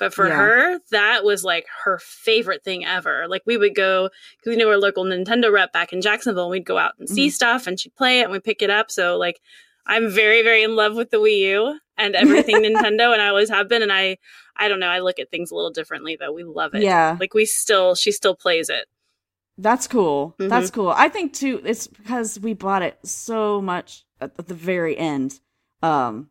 But 0.00 0.12
for 0.14 0.26
Yeah. 0.26 0.36
her, 0.36 0.78
that 0.90 1.22
was 1.24 1.44
like 1.44 1.66
her 1.84 1.98
favorite 2.00 2.64
thing 2.64 2.84
ever. 2.84 3.26
Like 3.28 3.42
we 3.46 3.56
would 3.56 3.76
go 3.76 4.08
because 4.38 4.50
we 4.50 4.56
knew 4.56 4.68
our 4.68 4.78
local 4.78 5.04
Nintendo 5.04 5.52
rep 5.52 5.72
back 5.72 5.92
in 5.92 6.00
Jacksonville. 6.00 6.44
And 6.46 6.50
we'd 6.50 6.64
go 6.64 6.78
out 6.78 6.94
and 6.98 7.08
see 7.08 7.28
Mhm. 7.28 7.32
stuff, 7.32 7.66
and 7.68 7.78
she'd 7.78 7.94
play 7.94 8.18
it, 8.20 8.22
and 8.24 8.32
we 8.32 8.38
would 8.38 8.44
pick 8.44 8.62
it 8.62 8.70
up. 8.70 8.90
So 8.90 9.16
like, 9.18 9.40
I'm 9.86 10.08
very, 10.10 10.42
very 10.42 10.62
in 10.62 10.74
love 10.74 10.94
with 10.96 11.10
the 11.10 11.18
Wii 11.18 11.38
U 11.50 11.78
and 11.98 12.14
everything 12.16 12.56
Nintendo, 12.64 13.12
and 13.12 13.20
I 13.22 13.28
always 13.28 13.50
have 13.50 13.68
been. 13.68 13.82
And 13.82 13.92
I, 13.92 14.16
I 14.56 14.68
don't 14.68 14.80
know, 14.80 14.88
I 14.88 15.00
look 15.00 15.18
at 15.18 15.30
things 15.30 15.50
a 15.50 15.54
little 15.54 15.70
differently 15.70 16.16
though. 16.18 16.32
We 16.32 16.44
love 16.44 16.74
it. 16.74 16.82
Yeah. 16.82 17.16
Like 17.20 17.34
we 17.34 17.44
still, 17.44 17.94
she 17.94 18.10
still 18.10 18.34
plays 18.34 18.68
it. 18.70 18.86
That's 19.58 19.86
cool. 19.86 20.34
Mhm. 20.38 20.48
That's 20.48 20.70
cool. 20.70 20.88
I 20.90 21.10
think 21.10 21.34
too. 21.34 21.60
It's 21.64 21.86
because 21.86 22.40
we 22.40 22.54
bought 22.54 22.80
it 22.82 22.98
so 23.04 23.60
much 23.60 24.04
at 24.18 24.34
the 24.48 24.54
very 24.54 24.96
end, 24.96 25.40
um, 25.82 26.30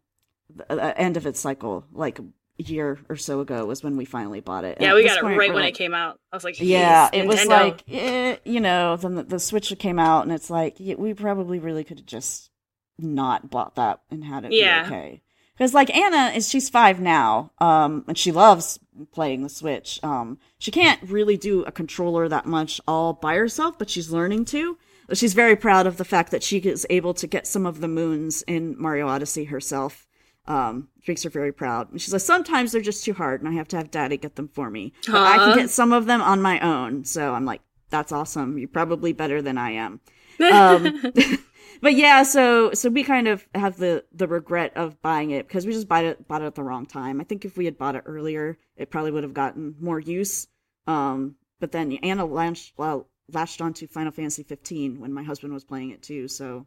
the 0.50 0.66
the 0.76 0.98
end 1.00 1.16
of 1.18 1.28
its 1.28 1.40
cycle, 1.40 1.86
like 1.94 2.20
year 2.60 3.00
or 3.10 3.16
so 3.16 3.40
ago, 3.40 3.66
was 3.66 3.84
when 3.84 3.98
we 3.98 4.06
finally 4.06 4.42
bought 4.42 4.66
it. 4.66 4.78
And 4.78 4.86
Yeah, 4.86 4.94
we 4.94 5.04
got 5.04 5.18
it 5.18 5.22
point, 5.24 5.38
right 5.38 5.54
when 5.54 5.64
like- 5.64 5.74
it 5.74 5.78
came 5.78 5.94
out. 5.94 6.20
I 6.32 6.36
was 6.36 6.44
like, 6.44 6.60
Yeah, 6.60 6.66
"Yes, 6.66 7.10
it 7.14 7.26
was 7.28 7.46
like, 7.46 7.82
eh, 7.90 8.36
you 8.46 8.60
know, 8.60 8.96
then 8.98 9.16
the, 9.16 9.24
the 9.24 9.40
Switch 9.40 9.74
came 9.80 9.98
out, 10.00 10.24
and 10.24 10.32
it's 10.34 10.50
like 10.50 10.76
yeah, 10.78 10.96
we 10.98 11.14
probably 11.14 11.60
really 11.60 11.84
could 11.84 12.00
have 12.00 12.06
just 12.06 12.52
not 12.98 13.50
bought 13.50 13.76
that 13.76 14.02
and 14.12 14.24
had 14.26 14.46
it 14.46 14.52
Yeah. 14.52 14.82
be 14.84 14.88
okay. 14.88 15.22
Because 15.58 15.74
like 15.74 15.94
Anna 15.96 16.32
is, 16.36 16.48
she's 16.50 16.70
five 16.70 17.00
now, 17.02 17.52
um, 17.60 18.06
and 18.08 18.18
she 18.18 18.32
loves 18.32 18.80
playing 19.12 19.44
the 19.44 19.50
Switch. 19.50 20.00
Um, 20.04 20.38
she 20.58 20.72
can't 20.72 21.02
really 21.04 21.36
do 21.38 21.64
a 21.64 21.72
controller 21.72 22.28
that 22.30 22.46
much 22.46 22.80
all 22.88 23.14
by 23.14 23.36
herself, 23.36 23.78
but 23.80 23.90
she's 23.90 24.10
learning 24.12 24.46
to. 24.46 24.78
She's 25.14 25.34
very 25.34 25.56
proud 25.56 25.88
of 25.88 25.98
the 25.98 26.06
fact 26.06 26.32
that 26.32 26.44
she 26.44 26.58
is 26.60 26.86
able 26.90 27.14
to 27.16 27.26
get 27.28 27.48
some 27.48 27.66
of 27.66 27.82
the 27.82 27.88
moons 27.88 28.42
in 28.44 28.76
Mario 28.80 29.08
Odyssey 29.08 29.46
herself. 29.46 30.06
Um, 30.50 30.90
makes 31.08 31.24
her 31.24 31.30
very 31.30 31.52
proud. 31.52 31.92
And 31.92 32.02
she's 32.02 32.12
like, 32.12 32.22
sometimes 32.22 32.72
they're 32.72 32.82
just 32.82 33.06
too 33.06 33.14
hard, 33.14 33.42
and 33.42 33.50
I 33.50 33.54
have 33.54 33.68
to 33.70 33.78
have 33.78 33.92
Daddy 33.92 34.18
get 34.18 34.36
them 34.36 34.48
for 34.48 34.70
me. 34.70 34.94
But 35.06 35.16
I 35.16 35.38
can 35.38 35.58
get 35.58 35.70
some 35.70 35.94
of 35.94 36.06
them 36.06 36.22
on 36.22 36.42
my 36.42 36.60
own. 36.60 37.06
So 37.06 37.34
I'm 37.34 37.46
like, 37.46 37.62
that's 37.90 38.12
awesome. 38.12 38.58
You're 38.58 38.68
probably 38.68 39.14
better 39.14 39.42
than 39.42 39.58
I 39.58 39.72
am. 39.72 40.02
Um, 40.42 41.02
but 41.82 41.96
yeah, 41.96 42.24
so 42.24 42.72
so 42.72 42.90
we 42.90 43.04
kind 43.04 43.28
of 43.28 43.46
have 43.54 43.76
the 43.76 44.06
the 44.14 44.26
regret 44.26 44.72
of 44.78 45.02
buying 45.02 45.32
it 45.32 45.46
because 45.46 45.66
we 45.66 45.74
just 45.74 45.90
bought 45.90 46.06
it 46.06 46.30
bought 46.30 46.42
it 46.42 46.46
at 46.46 46.56
the 46.56 46.64
wrong 46.64 46.86
time. 46.86 47.20
I 47.20 47.26
think 47.26 47.44
if 47.44 47.58
we 47.58 47.66
had 47.66 47.78
bought 47.78 47.98
it 47.98 48.04
earlier, 48.06 48.58
it 48.78 48.90
probably 48.90 49.12
would 49.12 49.24
have 49.24 49.34
gotten 49.34 49.76
more 49.82 50.00
use. 50.00 50.48
Um, 50.88 51.36
but 51.60 51.74
then 51.74 51.92
Anna 51.92 52.24
latched 52.24 52.72
well, 52.78 53.10
latched 53.34 53.60
onto 53.60 53.86
Final 53.86 54.14
Fantasy 54.14 54.44
15 54.44 55.02
when 55.02 55.12
my 55.12 55.24
husband 55.24 55.54
was 55.54 55.66
playing 55.66 55.90
it 55.90 56.02
too. 56.02 56.30
So 56.30 56.66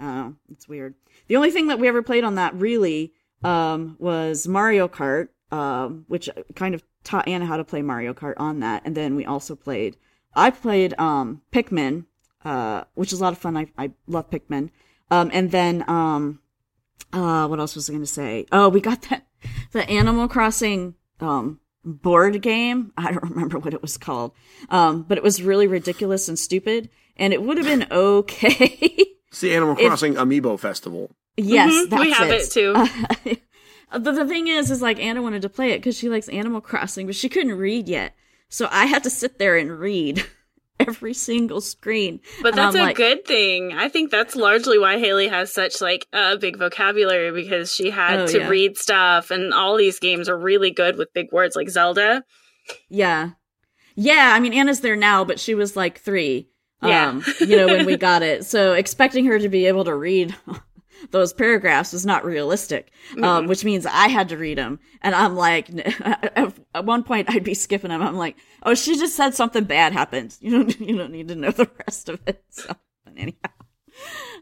uh, 0.00 0.30
it's 0.50 0.68
weird. 0.68 0.96
The 1.28 1.36
only 1.36 1.52
thing 1.52 1.68
that 1.68 1.78
we 1.78 1.86
ever 1.86 2.02
played 2.02 2.24
on 2.24 2.34
that 2.34 2.56
really 2.56 3.12
um, 3.44 3.96
was 3.98 4.46
Mario 4.46 4.88
Kart, 4.88 5.28
um, 5.50 6.04
which 6.08 6.28
kind 6.54 6.74
of 6.74 6.82
taught 7.04 7.28
Anna 7.28 7.46
how 7.46 7.56
to 7.56 7.64
play 7.64 7.82
Mario 7.82 8.14
Kart 8.14 8.34
on 8.36 8.60
that. 8.60 8.82
And 8.84 8.96
then 8.96 9.16
we 9.16 9.24
also 9.24 9.54
played. 9.56 9.96
I 10.34 10.50
played 10.50 10.94
um, 10.98 11.42
Pikmin, 11.52 12.06
uh, 12.44 12.84
which 12.94 13.12
is 13.12 13.20
a 13.20 13.22
lot 13.22 13.32
of 13.32 13.38
fun. 13.38 13.56
I, 13.56 13.66
I 13.76 13.90
love 14.06 14.30
Pikmin. 14.30 14.70
Um, 15.10 15.30
and 15.32 15.50
then, 15.50 15.84
um, 15.88 16.40
uh, 17.12 17.46
what 17.46 17.60
else 17.60 17.74
was 17.76 17.90
I 17.90 17.92
going 17.92 18.02
to 18.02 18.06
say? 18.06 18.46
Oh, 18.50 18.68
we 18.70 18.80
got 18.80 19.02
that, 19.10 19.26
the 19.72 19.88
Animal 19.90 20.28
Crossing, 20.28 20.94
um, 21.20 21.60
board 21.84 22.40
game. 22.40 22.92
I 22.96 23.12
don't 23.12 23.22
remember 23.30 23.58
what 23.58 23.74
it 23.74 23.82
was 23.82 23.98
called. 23.98 24.32
Um, 24.70 25.02
but 25.02 25.18
it 25.18 25.24
was 25.24 25.42
really 25.42 25.66
ridiculous 25.66 26.28
and 26.28 26.38
stupid. 26.38 26.88
And 27.16 27.34
it 27.34 27.42
would 27.42 27.58
have 27.58 27.66
been 27.66 27.86
okay. 27.90 28.96
It's 29.28 29.40
the 29.40 29.54
Animal 29.54 29.76
If- 29.78 29.88
Crossing 29.88 30.14
Amiibo 30.14 30.58
Festival. 30.58 31.14
Yes, 31.36 31.72
Mhm, 31.72 31.90
that's 31.90 32.00
we 32.00 32.10
have 32.12 32.30
it, 32.30 32.50
too. 32.50 32.74
but 33.92 34.04
the 34.14 34.26
thing 34.26 34.48
is, 34.48 34.70
is 34.70 34.82
like 34.82 34.98
Anna 35.00 35.22
wanted 35.22 35.42
to 35.42 35.48
play 35.48 35.70
it 35.72 35.78
because 35.78 35.96
she 35.96 36.08
likes 36.08 36.28
Animal 36.28 36.60
Crossing, 36.60 37.06
but 37.06 37.14
she 37.16 37.28
couldn't 37.28 37.56
read 37.58 37.88
yet. 37.88 38.14
So 38.48 38.68
I 38.70 38.86
had 38.86 39.02
to 39.04 39.10
sit 39.10 39.38
there 39.38 39.56
and 39.56 39.78
read 39.78 40.24
every 40.80 41.14
single 41.14 41.60
screen. 41.60 42.20
But 42.42 42.54
that's 42.54 42.76
a 42.76 42.80
like, 42.82 42.96
good 42.96 43.24
thing. 43.24 43.72
I 43.72 43.88
think 43.88 44.10
that's 44.10 44.36
largely 44.36 44.78
why 44.78 44.98
Haley 44.98 45.28
has 45.28 45.52
such 45.52 45.80
like 45.80 46.06
a 46.12 46.36
big 46.36 46.58
vocabulary 46.58 47.30
because 47.32 47.72
she 47.72 47.90
had 47.90 48.20
Oh, 48.20 48.26
to 48.26 48.38
yeah. 48.40 48.48
read 48.48 48.76
stuff 48.76 49.30
and 49.30 49.54
all 49.54 49.76
these 49.76 49.98
games 49.98 50.28
are 50.28 50.36
really 50.36 50.70
good 50.70 50.96
with 50.96 51.12
big 51.14 51.32
words 51.32 51.56
like 51.56 51.68
Zelda. 51.70 52.24
Yeah. 52.90 53.30
Yeah, 53.94 54.32
I 54.34 54.40
mean 54.40 54.52
Anna's 54.54 54.80
there 54.80 54.96
now, 54.96 55.24
but 55.24 55.38
she 55.40 55.54
was 55.54 55.76
like 55.76 56.00
3. 56.00 56.48
Yeah. 56.82 57.08
Um, 57.10 57.24
you 57.40 57.56
know, 57.56 57.66
when 57.66 57.86
we 57.86 57.96
got 57.98 58.22
it. 58.22 58.44
So 58.44 58.72
expecting 58.72 59.24
her 59.26 59.38
to 59.38 59.48
be 59.48 59.66
able 59.66 59.84
to 59.84 59.94
read 59.94 60.34
those 61.10 61.32
paragraphs 61.32 61.92
was 61.92 62.06
not 62.06 62.24
realistic. 62.24 62.90
Um, 63.20 63.46
which 63.46 63.64
means 63.64 63.86
I 63.86 64.08
had 64.08 64.28
to 64.30 64.38
read 64.38 64.58
them. 64.58 64.78
And 65.02 65.14
I'm 65.14 65.36
like 65.36 65.68
at 66.00 66.54
at 66.74 66.84
one 66.84 67.02
point 67.02 67.30
I'd 67.30 67.44
be 67.44 67.54
skipping 67.54 67.90
them. 67.90 68.02
I'm 68.02 68.16
like, 68.16 68.36
"Oh, 68.62 68.74
she 68.74 68.96
just 68.98 69.16
said 69.16 69.34
something 69.34 69.64
bad 69.64 69.92
happened. 69.92 70.36
You 70.40 70.50
don't 70.50 70.80
you 70.80 70.96
don't 70.96 71.12
need 71.12 71.28
to 71.28 71.34
know 71.34 71.50
the 71.50 71.70
rest 71.86 72.08
of 72.08 72.20
it." 72.26 72.42
So, 72.50 72.74
but 73.04 73.14
anyhow. 73.16 73.50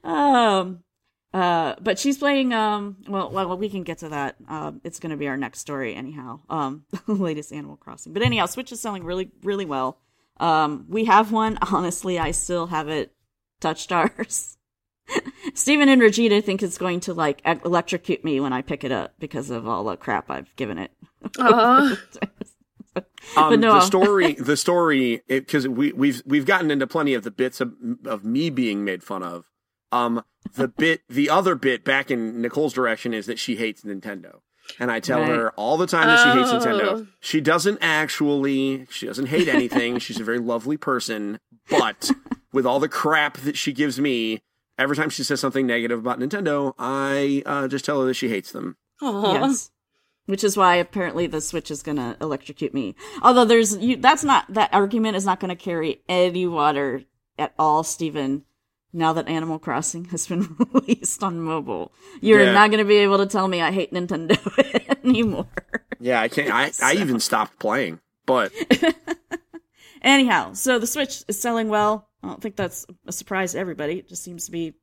Um 0.05 0.85
uh, 1.33 1.77
but 1.81 1.99
she's 1.99 2.19
playing. 2.19 2.53
Um, 2.53 2.97
well, 3.09 3.31
well, 3.31 3.57
we 3.57 3.69
can 3.69 3.85
get 3.85 3.99
to 3.99 4.09
that. 4.09 4.37
Um, 4.49 4.81
it's 4.83 4.99
going 4.99 5.11
to 5.11 5.17
be 5.17 5.29
our 5.29 5.37
next 5.37 5.61
story, 5.61 5.95
anyhow. 5.95 6.41
Um, 6.51 6.85
the 7.07 7.15
latest 7.15 7.53
Animal 7.53 7.77
Crossing. 7.77 8.13
But 8.13 8.23
anyhow, 8.23 8.47
Switch 8.47 8.73
is 8.73 8.81
selling 8.81 9.05
really, 9.05 9.31
really 9.43 9.65
well. 9.65 9.99
Um, 10.39 10.87
we 10.89 11.05
have 11.05 11.31
one. 11.31 11.59
Honestly, 11.71 12.19
I 12.19 12.33
still 12.33 12.67
haven't 12.67 13.11
touched 13.61 13.93
ours. 13.93 14.57
Stephen 15.55 15.89
and 15.89 16.01
Regina 16.01 16.41
think 16.43 16.63
it's 16.63 16.79
going 16.79 17.01
to 17.01 17.15
like 17.15 17.41
e- 17.47 17.61
electrocute 17.65 18.25
me 18.25 18.41
when 18.41 18.53
I 18.53 18.63
pick 18.63 18.85
it 18.85 18.93
up 18.93 19.15
because 19.19 19.51
of 19.51 19.67
all 19.67 19.85
the 19.85 19.97
crap 19.97 20.31
I've 20.31 20.55
given 20.57 20.79
it. 20.79 20.93
Aw. 21.39 21.97
Um, 22.97 23.05
But 23.37 23.61
no. 23.61 23.75
the 23.75 23.81
story, 23.83 24.33
the 24.35 24.57
story, 24.57 25.23
because 25.29 25.69
we 25.69 25.93
we've 25.93 26.23
we've 26.27 26.47
gotten 26.47 26.71
into 26.71 26.87
plenty 26.87 27.15
of 27.15 27.23
the 27.23 27.31
bits 27.31 27.61
of 27.61 27.73
of 28.05 28.25
me 28.25 28.51
being 28.51 28.85
made 28.85 29.03
fun 29.05 29.23
of. 29.23 29.47
Um, 29.93 30.23
the 30.55 30.69
bit, 30.69 31.03
the 31.09 31.29
other 31.31 31.55
bit 31.55 31.85
back 31.85 32.11
in 32.11 32.41
Nicole's 32.41 32.73
direction 32.73 33.13
is 33.13 33.27
that 33.27 33.39
she 33.39 33.57
hates 33.57 33.83
Nintendo, 33.83 34.41
and 34.79 34.91
I 34.91 34.99
tell 35.01 35.21
Right. 35.21 35.29
her 35.31 35.51
all 35.53 35.77
the 35.77 35.87
time 35.87 36.07
that 36.07 36.19
she 36.23 36.39
hates 36.39 36.51
Oh. 36.53 36.59
Nintendo. 36.59 37.09
She 37.21 37.41
doesn't 37.41 37.79
actually. 37.81 38.87
She 38.91 39.07
doesn't 39.07 39.27
hate 39.27 39.49
anything. 39.49 39.99
She's 39.99 40.19
a 40.21 40.25
very 40.25 40.39
lovely 40.39 40.77
person, 40.77 41.39
but 41.69 42.11
with 42.53 42.67
all 42.67 42.81
the 42.81 42.89
crap 42.89 43.37
that 43.39 43.57
she 43.57 43.73
gives 43.73 44.01
me. 44.01 44.41
Every 44.81 44.97
time 44.97 45.11
she 45.11 45.23
says 45.23 45.41
something 45.41 45.67
negative 45.67 45.99
about 45.99 46.19
Nintendo, 46.19 46.73
I 46.79 47.43
uh, 47.45 47.69
just 47.69 47.85
tell 47.85 48.01
her 48.01 48.07
that 48.07 48.15
she 48.15 48.31
hates 48.31 48.51
them. 48.51 48.77
Aw. 49.03 49.33
Yes. 49.35 49.71
Which 50.25 50.43
is 50.43 50.57
why 50.57 50.77
apparently 50.77 51.27
the 51.27 51.41
Switch 51.43 51.71
is 51.71 51.83
going 51.83 51.97
to 51.99 52.17
electrocute 52.21 52.73
me. 52.73 52.95
Although 53.23 53.45
there's 53.45 53.77
you, 53.77 53.97
that's 53.97 54.25
not 54.25 54.47
that 54.55 54.73
argument 54.73 55.17
is 55.17 55.27
not 55.27 55.39
going 55.39 55.51
to 55.51 55.55
carry 55.63 56.01
any 56.09 56.47
water 56.47 57.03
at 57.39 57.53
all, 57.59 57.83
Stephen. 57.85 58.45
Now 58.93 59.13
that 59.13 59.29
Animal 59.29 59.59
Crossing 59.59 60.07
has 60.07 60.27
been 60.27 60.57
released 60.73 61.23
on 61.23 61.41
mobile, 61.41 61.93
you're 62.21 62.43
Yeah. 62.43 62.53
not 62.53 62.71
going 62.71 62.79
to 62.83 62.89
be 62.89 62.97
able 62.97 63.19
to 63.19 63.27
tell 63.27 63.49
me 63.49 63.61
I 63.61 63.71
hate 63.73 63.93
Nintendo 63.93 64.37
anymore. 65.05 65.47
Yeah, 66.01 66.21
I 66.23 66.29
can't. 66.29 66.51
I, 66.53 66.71
I 66.83 66.95
even 67.01 67.21
stopped 67.21 67.59
playing, 67.59 68.01
but 68.27 68.51
Anyhow, 70.03 70.55
so 70.55 70.79
the 70.79 70.87
Switch 70.87 71.23
is 71.29 71.39
selling 71.41 71.69
well. 71.69 72.09
I 72.23 72.29
don't 72.29 72.41
think 72.43 72.57
that's 72.57 72.87
a 73.07 73.13
surprise 73.13 73.53
to 73.53 73.59
everybody. 73.59 73.99
It 73.99 74.09
just 74.09 74.23
seems 74.23 74.47
to 74.47 74.51
be 74.53 74.75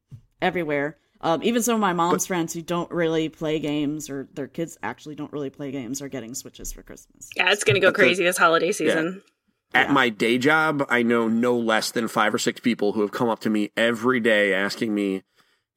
everywhere. 0.42 0.98
Um, 1.22 1.42
even 1.44 1.64
some 1.64 1.76
of 1.76 1.82
my 1.82 1.94
mom's 1.94 2.28
friends 2.28 2.54
who 2.54 2.62
don't 2.62 2.92
really 2.92 3.30
play 3.30 3.58
games 3.60 4.10
or 4.10 4.28
their 4.34 4.48
kids 4.48 4.78
actually 4.84 5.16
don't 5.16 5.32
really 5.34 5.50
play 5.50 5.72
games 5.72 6.02
are 6.02 6.10
getting 6.10 6.36
Switches 6.36 6.72
for 6.72 6.84
Christmas. 6.84 7.30
Yeah, 7.36 7.52
it's 7.52 7.64
gonna 7.64 7.80
go 7.80 7.88
But 7.88 7.98
the- 7.98 8.04
crazy 8.04 8.24
this 8.24 8.38
holiday 8.38 8.72
season. 8.72 9.24
At 9.74 9.88
Yeah. 9.88 9.94
my 9.94 10.10
day 10.10 10.38
job, 10.38 10.86
I 10.90 11.02
know 11.04 11.28
no 11.28 11.58
less 11.58 11.92
than 11.92 12.08
five 12.08 12.34
or 12.34 12.38
six 12.38 12.60
people 12.60 12.94
who 12.94 13.02
have 13.02 13.12
come 13.12 13.30
up 13.30 13.40
to 13.42 13.50
me 13.50 13.72
every 13.76 14.20
day 14.20 14.54
asking 14.54 14.94
me, 14.96 15.24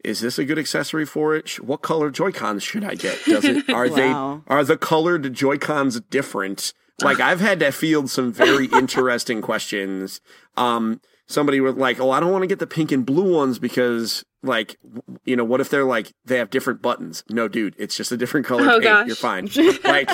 "Is 0.04 0.20
this 0.20 0.38
a 0.38 0.44
good 0.44 0.58
accessory 0.58 1.04
for 1.06 1.34
it? 1.34 1.58
What 1.60 1.82
color 1.82 2.10
Joy 2.10 2.32
Cons 2.32 2.62
should 2.62 2.84
I 2.84 2.94
get? 2.94 3.18
Does 3.24 3.44
it 3.44 3.68
are 3.70 3.88
Wow. 3.88 4.42
they 4.46 4.52
are 4.54 4.62
the 4.64 4.76
colored 4.76 5.32
Joy 5.34 5.56
Cons 5.58 6.00
different?" 6.02 6.72
Like 7.02 7.18
I've 7.18 7.40
had 7.40 7.60
to 7.60 7.72
field 7.72 8.10
some 8.10 8.30
very 8.30 8.66
interesting 8.72 9.40
questions. 9.40 10.20
Um, 10.58 11.00
somebody 11.30 11.60
was 11.60 11.74
like, 11.76 12.00
"Oh, 12.00 12.10
I 12.10 12.20
don't 12.20 12.32
want 12.32 12.42
to 12.42 12.46
get 12.48 12.58
the 12.58 12.66
pink 12.66 12.92
and 12.92 13.04
blue 13.06 13.34
ones 13.34 13.58
because." 13.58 14.24
Like, 14.42 14.78
you 15.26 15.36
know, 15.36 15.44
what 15.44 15.60
if 15.60 15.68
they're 15.68 15.84
like 15.84 16.12
they 16.24 16.38
have 16.38 16.48
different 16.48 16.80
buttons? 16.80 17.22
No, 17.28 17.46
dude, 17.46 17.74
it's 17.76 17.94
just 17.94 18.10
a 18.10 18.16
different 18.16 18.46
color 18.46 18.62
Oh, 18.70 18.80
paint. 18.80 18.84
gosh. 18.84 19.06
You're 19.06 19.16
fine. 19.16 19.50
Like, 19.84 20.10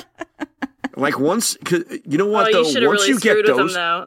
Like 0.97 1.21
once, 1.21 1.57
'cause 1.65 1.85
you 2.05 2.19
know 2.19 2.27
what 2.27 2.49
oh, 2.49 2.65
though? 2.65 2.69
you 2.81 2.89
Once 2.89 3.03
really 3.03 3.09
you 3.11 3.21
get 3.21 3.31
screwed 3.31 3.47
with 3.47 3.57
them 3.57 3.67
those, 3.69 3.75
though. 3.75 4.07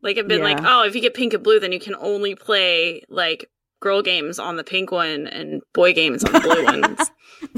Like, 0.00 0.16
it'd 0.16 0.28
been 0.28 0.42
like, 0.42 0.60
oh, 0.62 0.84
if 0.84 0.94
you 0.94 1.02
get 1.02 1.12
pink 1.12 1.34
and 1.34 1.42
blue, 1.42 1.60
then 1.60 1.72
you 1.72 1.78
can 1.80 1.94
only 1.96 2.34
play 2.34 3.02
like 3.10 3.50
girl 3.80 4.00
games 4.00 4.38
on 4.38 4.56
the 4.56 4.64
pink 4.64 4.90
one 4.90 5.26
and 5.26 5.60
boy 5.74 5.92
games 5.92 6.24
on 6.24 6.32
the 6.32 6.40
blue 6.40 6.64
ones. 6.86 7.10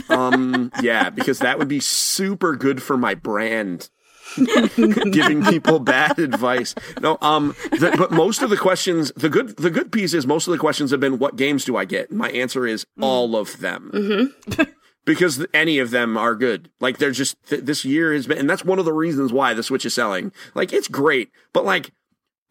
um, 0.08 0.72
yeah, 0.82 1.08
because 1.10 1.38
that 1.38 1.56
would 1.58 1.68
be 1.68 1.78
super 1.78 2.56
good 2.56 2.82
for 2.82 2.96
my 2.96 3.14
brand. 3.14 3.90
giving 5.10 5.44
people 5.44 5.78
bad 5.78 6.18
advice. 6.18 6.74
No, 7.00 7.18
um, 7.20 7.54
the, 7.70 7.94
but 7.96 8.10
most 8.10 8.42
of 8.42 8.50
the 8.50 8.56
questions, 8.56 9.12
the 9.16 9.28
good, 9.28 9.56
the 9.56 9.70
good 9.70 9.92
piece 9.92 10.14
is 10.14 10.26
most 10.26 10.46
of 10.46 10.52
the 10.52 10.58
questions 10.58 10.90
have 10.90 11.00
been, 11.00 11.18
"What 11.18 11.36
games 11.36 11.64
do 11.64 11.76
I 11.76 11.84
get?" 11.84 12.12
My 12.12 12.30
answer 12.30 12.66
is 12.66 12.86
all 13.00 13.36
of 13.36 13.60
them, 13.60 13.90
hmm 13.92 14.62
because 15.04 15.46
any 15.54 15.78
of 15.78 15.90
them 15.90 16.16
are 16.16 16.34
good. 16.34 16.70
Like 16.80 16.98
they're 16.98 17.10
just 17.10 17.36
th- 17.46 17.64
this 17.64 17.84
year 17.84 18.12
has 18.12 18.26
been, 18.26 18.38
and 18.38 18.50
that's 18.50 18.64
one 18.64 18.78
of 18.78 18.84
the 18.84 18.92
reasons 18.92 19.32
why 19.32 19.54
the 19.54 19.62
Switch 19.62 19.86
is 19.86 19.94
selling. 19.94 20.32
Like 20.54 20.72
it's 20.72 20.88
great, 20.88 21.30
but 21.52 21.64
like 21.64 21.92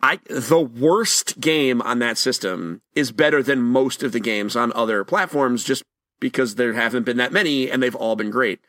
I, 0.02 0.20
the 0.30 0.60
worst 0.60 1.40
game 1.40 1.82
on 1.82 2.00
that 2.00 2.18
system 2.18 2.82
is 2.94 3.12
better 3.12 3.42
than 3.42 3.62
most 3.62 4.04
of 4.04 4.12
the 4.12 4.20
games 4.20 4.56
on 4.56 4.72
other 4.74 5.04
platforms, 5.04 5.64
just 5.64 5.84
because 6.20 6.56
there 6.56 6.74
haven't 6.74 7.04
been 7.04 7.18
that 7.18 7.34
many, 7.34 7.70
and 7.70 7.82
they've 7.82 7.96
all 7.96 8.16
been 8.16 8.30
great. 8.30 8.60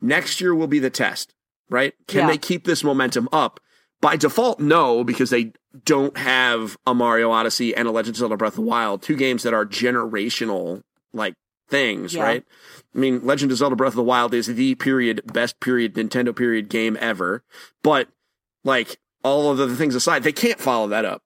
Next 0.00 0.40
year 0.40 0.54
will 0.54 0.66
be 0.66 0.78
the 0.78 0.90
test, 0.90 1.34
right? 1.70 1.94
Can 2.06 2.20
Yeah. 2.22 2.26
they 2.28 2.38
keep 2.38 2.64
this 2.64 2.84
momentum 2.84 3.28
up? 3.32 3.60
By 4.02 4.16
default, 4.16 4.60
no, 4.60 5.04
because 5.04 5.30
they 5.30 5.52
don't 5.84 6.16
have 6.16 6.76
a 6.86 6.94
Mario 6.94 7.30
Odyssey 7.30 7.74
and 7.76 7.86
a 7.86 7.90
Legend 7.90 8.14
of 8.16 8.18
Zelda 8.18 8.36
Breath 8.36 8.52
of 8.52 8.56
the 8.56 8.62
Wild, 8.62 9.02
two 9.02 9.14
games 9.16 9.42
that 9.42 9.54
are 9.54 9.64
generational 9.66 10.82
like 11.12 11.34
things, 11.68 12.14
Yeah. 12.14 12.22
right? 12.22 12.44
I 12.94 12.98
mean, 12.98 13.24
Legend 13.24 13.52
of 13.52 13.58
Zelda 13.58 13.76
Breath 13.76 13.92
of 13.92 13.96
the 13.96 14.02
Wild 14.02 14.32
is 14.34 14.46
the 14.46 14.74
period 14.76 15.22
best 15.32 15.60
period 15.60 15.94
Nintendo 15.94 16.34
period 16.34 16.68
game 16.68 16.96
ever, 17.00 17.44
but 17.82 18.08
like 18.64 18.98
all 19.22 19.50
of 19.50 19.58
the 19.58 19.76
things 19.76 19.94
aside, 19.94 20.22
they 20.22 20.32
can't 20.32 20.58
follow 20.58 20.88
that 20.88 21.04
up. 21.04 21.22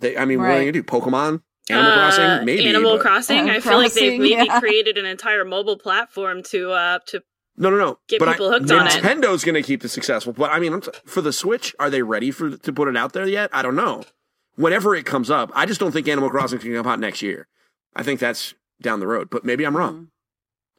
They, 0.00 0.16
I 0.16 0.24
mean, 0.24 0.40
what 0.40 0.50
are 0.50 0.54
they 0.54 0.60
gonna 0.62 0.72
do? 0.72 0.82
Pokemon, 0.82 1.42
Animal 1.68 1.92
Uh, 1.92 1.94
Crossing, 1.94 2.44
maybe. 2.44 2.66
Animal 2.66 2.96
but- 2.96 3.02
Crossing. 3.02 3.38
Animal 3.38 3.56
I 3.56 3.60
feel 3.60 3.78
like 3.78 3.92
they've 3.92 4.20
maybe 4.20 4.46
yeah. 4.46 4.58
created 4.60 4.98
an 4.98 5.04
entire 5.06 5.44
mobile 5.44 5.78
platform 5.78 6.42
to 6.50 6.72
uh 6.72 6.98
to 7.08 7.22
No, 7.60 7.68
no, 7.68 7.76
no. 7.76 7.98
Get 8.08 8.20
but 8.20 8.30
people 8.32 8.48
I, 8.48 8.58
hooked 8.58 8.70
on 8.70 8.86
it. 8.86 8.90
Nintendo's 8.92 9.44
going 9.44 9.54
to 9.54 9.62
keep 9.62 9.82
this 9.82 9.92
successful. 9.92 10.32
But 10.32 10.50
I 10.50 10.58
mean, 10.58 10.72
I'm 10.72 10.80
t- 10.80 10.90
for 11.04 11.20
the 11.20 11.32
Switch, 11.32 11.74
are 11.78 11.90
they 11.90 12.00
ready 12.02 12.30
for 12.30 12.56
to 12.56 12.72
put 12.72 12.88
it 12.88 12.96
out 12.96 13.12
there 13.12 13.28
yet? 13.28 13.50
I 13.52 13.60
don't 13.60 13.76
know. 13.76 14.02
Whenever 14.56 14.94
it 14.96 15.04
comes 15.04 15.30
up, 15.30 15.52
I 15.54 15.66
just 15.66 15.78
don't 15.78 15.92
think 15.92 16.08
Animal 16.08 16.30
Crossing 16.30 16.58
can 16.58 16.74
come 16.74 16.86
out 16.86 16.98
next 16.98 17.20
year. 17.20 17.48
I 17.94 18.02
think 18.02 18.18
that's 18.18 18.54
down 18.80 19.00
the 19.00 19.06
road. 19.06 19.28
But 19.30 19.44
maybe 19.44 19.64
I'm 19.64 19.76
wrong. 19.76 19.94
Mm, 19.94 20.06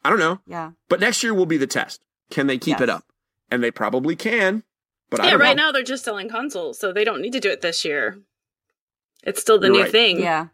I 0.03 0.09
don't 0.09 0.19
know. 0.19 0.39
yeah. 0.47 0.71
But 0.89 0.99
next 0.99 1.21
year 1.21 1.33
will 1.35 1.45
be 1.45 1.57
the 1.57 1.67
test. 1.67 2.01
Can 2.31 2.47
they 2.47 2.57
keep 2.57 2.81
it 2.81 2.89
up? 2.89 3.05
And 3.51 3.63
they 3.63 3.69
probably 3.71 4.15
can. 4.15 4.63
But 5.11 5.19
I 5.19 5.25
yeah. 5.25 5.29
don't 5.31 5.39
Right 5.41 5.55
know. 5.55 5.65
now 5.67 5.71
they're 5.71 5.83
just 5.83 6.03
selling 6.03 6.29
consoles, 6.29 6.79
so 6.79 6.91
they 6.91 7.03
don't 7.03 7.21
need 7.21 7.33
to 7.33 7.39
do 7.39 7.51
it 7.51 7.61
this 7.61 7.85
year. 7.85 8.19
It's 9.23 9.39
still 9.39 9.59
the 9.59 9.67
You're 9.67 9.75
new 9.75 9.81
right. 9.83 9.91
thing. 9.91 10.19
Yeah. 10.19 10.47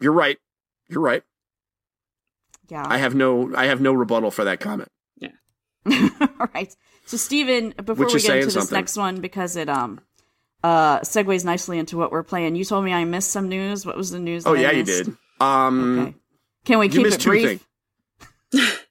You're 0.00 0.12
right. 0.12 0.38
You're 0.88 1.02
right. 1.02 1.22
Yeah. 2.68 2.84
I 2.84 2.98
have 2.98 3.14
no. 3.14 3.54
I 3.54 3.66
have 3.66 3.80
no 3.80 3.92
rebuttal 3.92 4.32
for 4.32 4.42
that 4.44 4.58
comment. 4.58 4.88
All 6.40 6.48
right. 6.54 6.74
So, 7.06 7.16
Steven, 7.16 7.74
before 7.76 8.06
Which 8.06 8.14
we 8.14 8.20
get 8.20 8.36
into 8.36 8.46
this 8.46 8.54
something. 8.54 8.74
next 8.76 8.96
one, 8.96 9.20
because 9.20 9.56
it 9.56 9.68
um 9.68 10.00
uh 10.64 11.00
segues 11.00 11.44
nicely 11.44 11.78
into 11.78 11.96
what 11.96 12.10
we're 12.10 12.22
playing, 12.24 12.56
you 12.56 12.64
told 12.64 12.84
me 12.84 12.92
I 12.92 13.04
missed 13.04 13.30
some 13.30 13.48
news. 13.48 13.86
What 13.86 13.96
was 13.96 14.10
the 14.10 14.18
news? 14.18 14.46
Oh 14.46 14.54
yeah, 14.54 14.72
you 14.72 14.82
did. 14.82 15.16
Um, 15.40 15.98
Okay. 16.00 16.14
Can 16.64 16.78
we 16.80 16.88
keep 16.88 17.06
it 17.06 17.22
brief? 17.22 17.66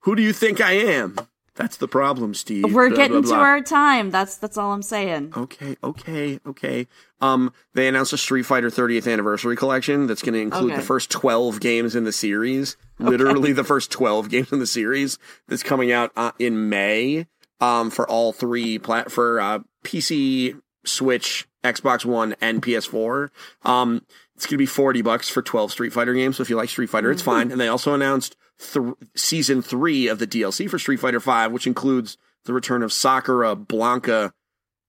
Who 0.00 0.16
do 0.16 0.22
you 0.22 0.32
think 0.32 0.60
I 0.60 0.72
am? 0.72 1.16
That's 1.58 1.76
the 1.76 1.88
problem, 1.88 2.32
Steve. 2.34 2.72
We're 2.72 2.88
Blah, 2.88 2.96
getting 2.96 3.20
blah, 3.20 3.30
to 3.32 3.36
blah. 3.36 3.44
our 3.44 3.60
time. 3.60 4.10
That's 4.10 4.36
that's 4.36 4.56
all 4.56 4.72
I'm 4.72 4.80
saying. 4.82 5.32
Okay, 5.36 5.76
okay, 5.82 6.38
okay. 6.46 6.86
Um, 7.20 7.52
they 7.74 7.88
announced 7.88 8.12
a 8.12 8.16
Street 8.16 8.44
Fighter 8.44 8.70
30th 8.70 9.12
anniversary 9.12 9.56
collection 9.56 10.06
that's 10.06 10.22
going 10.22 10.34
to 10.34 10.40
include 10.40 10.70
Okay. 10.72 10.76
the 10.80 10.86
first 10.86 11.10
12 11.10 11.58
games 11.60 11.96
in 11.96 12.04
the 12.04 12.12
series. 12.12 12.76
Literally 13.00 13.52
the 13.52 13.64
first 13.64 13.90
12 13.90 14.30
games 14.30 14.52
in 14.52 14.60
the 14.60 14.66
series 14.66 15.18
that's 15.48 15.62
coming 15.64 15.90
out 15.92 16.12
uh, 16.16 16.30
in 16.38 16.68
May. 16.70 17.26
Um, 17.60 17.90
for 17.90 18.08
all 18.08 18.32
three 18.32 18.78
plat 18.78 19.10
for 19.10 19.40
uh, 19.40 19.58
PC, 19.82 20.60
Switch, 20.84 21.48
Xbox 21.64 22.04
One, 22.04 22.36
and 22.40 22.62
PS4. 22.62 23.30
Um, 23.64 24.06
it's 24.36 24.46
going 24.46 24.52
to 24.52 24.58
be 24.58 24.66
40 24.66 25.02
bucks 25.02 25.28
for 25.28 25.42
12 25.42 25.72
Street 25.72 25.92
Fighter 25.92 26.14
games. 26.14 26.36
So 26.36 26.42
if 26.42 26.50
you 26.50 26.54
like 26.56 26.68
Street 26.68 26.88
Fighter, 26.88 27.10
it's 27.10 27.20
fine. 27.20 27.50
And 27.50 27.60
they 27.60 27.66
also 27.66 27.94
announced 27.94 28.36
th- 28.58 28.94
season 29.14 29.62
three 29.62 30.08
of 30.08 30.18
the 30.18 30.26
DLC 30.26 30.68
for 30.68 30.78
Street 30.78 31.00
Fighter 31.00 31.20
5, 31.20 31.52
which 31.52 31.66
includes 31.66 32.18
the 32.44 32.52
return 32.52 32.82
of 32.82 32.92
Sakura, 32.92 33.54
Blanka, 33.56 34.32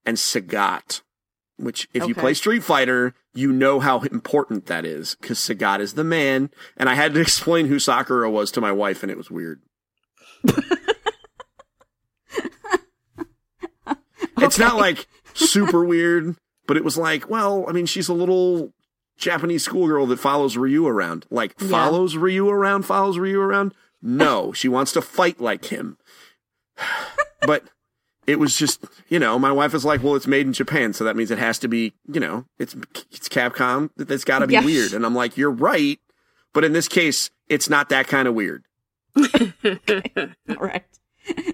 and 0.04 0.16
Sagat. 0.16 1.02
Which, 1.56 1.88
if 1.92 2.08
you 2.08 2.14
play 2.14 2.32
Street 2.32 2.64
Fighter, 2.64 3.14
you 3.34 3.52
know 3.52 3.80
how 3.80 4.00
important 4.00 4.64
that 4.66 4.86
is 4.86 5.14
because 5.20 5.38
Sagat 5.38 5.80
is 5.80 5.92
the 5.92 6.04
man. 6.04 6.50
And 6.76 6.88
I 6.88 6.94
had 6.94 7.12
to 7.14 7.20
explain 7.22 7.66
who 7.66 7.78
Sakura 7.78 8.30
was 8.30 8.50
to 8.52 8.60
my 8.60 8.72
wife, 8.72 9.02
and 9.02 9.10
it 9.10 9.18
was 9.18 9.30
weird. 9.30 9.60
It's 14.42 14.58
not 14.58 14.76
like 14.76 15.06
super 15.34 15.84
weird, 15.84 16.36
but 16.66 16.76
it 16.76 16.84
was 16.84 16.96
like, 16.96 17.28
well, 17.28 17.64
I 17.68 17.72
mean, 17.72 17.86
she's 17.86 18.08
a 18.08 18.14
little 18.14 18.72
Japanese 19.20 19.64
schoolgirl 19.64 20.06
that 20.06 20.18
follows 20.18 20.56
Ryu 20.56 20.86
around. 20.86 21.26
Like, 21.30 21.54
Yeah. 21.60 21.68
follows 21.68 22.16
Ryu 22.16 22.48
around, 22.48 22.82
follows 22.84 23.18
Ryu 23.18 23.40
around? 23.40 23.74
No, 24.02 24.52
she 24.52 24.68
wants 24.68 24.92
to 24.92 25.02
fight 25.02 25.40
like 25.40 25.66
him. 25.66 25.98
but 27.42 27.64
it 28.26 28.38
was 28.38 28.56
just, 28.56 28.84
you 29.08 29.18
know, 29.18 29.38
my 29.38 29.52
wife 29.52 29.74
is 29.74 29.84
like, 29.84 30.02
well, 30.02 30.14
it's 30.16 30.26
made 30.26 30.46
in 30.46 30.52
Japan, 30.52 30.92
so 30.92 31.04
that 31.04 31.16
means 31.16 31.30
it 31.30 31.38
has 31.38 31.58
to 31.60 31.68
be, 31.68 31.92
you 32.12 32.20
know, 32.20 32.44
it's 32.58 32.74
it's 33.10 33.28
Capcom. 33.28 33.90
It's 33.98 34.24
got 34.24 34.40
to 34.40 34.46
be 34.46 34.54
Yeah. 34.54 34.64
weird. 34.64 34.92
And 34.92 35.04
I'm 35.04 35.14
like, 35.14 35.36
you're 35.36 35.50
right, 35.50 35.98
but 36.54 36.64
in 36.64 36.72
this 36.72 36.88
case, 36.88 37.30
it's 37.48 37.68
not 37.68 37.88
that 37.90 38.06
kind 38.08 38.26
of 38.28 38.34
weird. 38.34 38.64
All 39.16 40.56
right. 40.58 40.84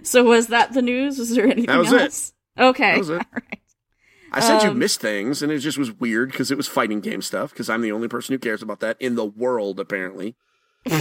So 0.03 0.25
was 0.25 0.49
that 0.49 0.73
the 0.73 0.83
news? 0.83 1.19
Was 1.19 1.35
there 1.35 1.47
anything 1.47 1.77
was 1.79 1.93
it. 1.93 2.01
else? 2.01 2.33
Okay. 2.59 2.93
That 2.93 2.99
was 2.99 3.11
it. 3.11 3.15
All 3.21 3.25
right. 3.33 3.61
I 4.37 4.41
said 4.41 4.63
you 4.63 4.71
Um, 4.71 4.79
missed 4.79 5.01
things, 5.01 5.43
and 5.43 5.51
it 5.51 5.59
just 5.61 5.79
was 5.79 5.93
weird 5.93 6.31
because 6.31 6.51
it 6.51 6.57
was 6.57 6.69
fighting 6.69 7.01
game 7.01 7.23
stuff. 7.23 7.51
Because 7.51 7.71
I'm 7.71 7.81
the 7.81 7.93
only 7.93 8.09
person 8.09 8.33
who 8.35 8.39
cares 8.39 8.63
about 8.63 8.81
that 8.81 8.97
in 9.01 9.15
the 9.15 9.25
world, 9.25 9.81
apparently. 9.81 10.37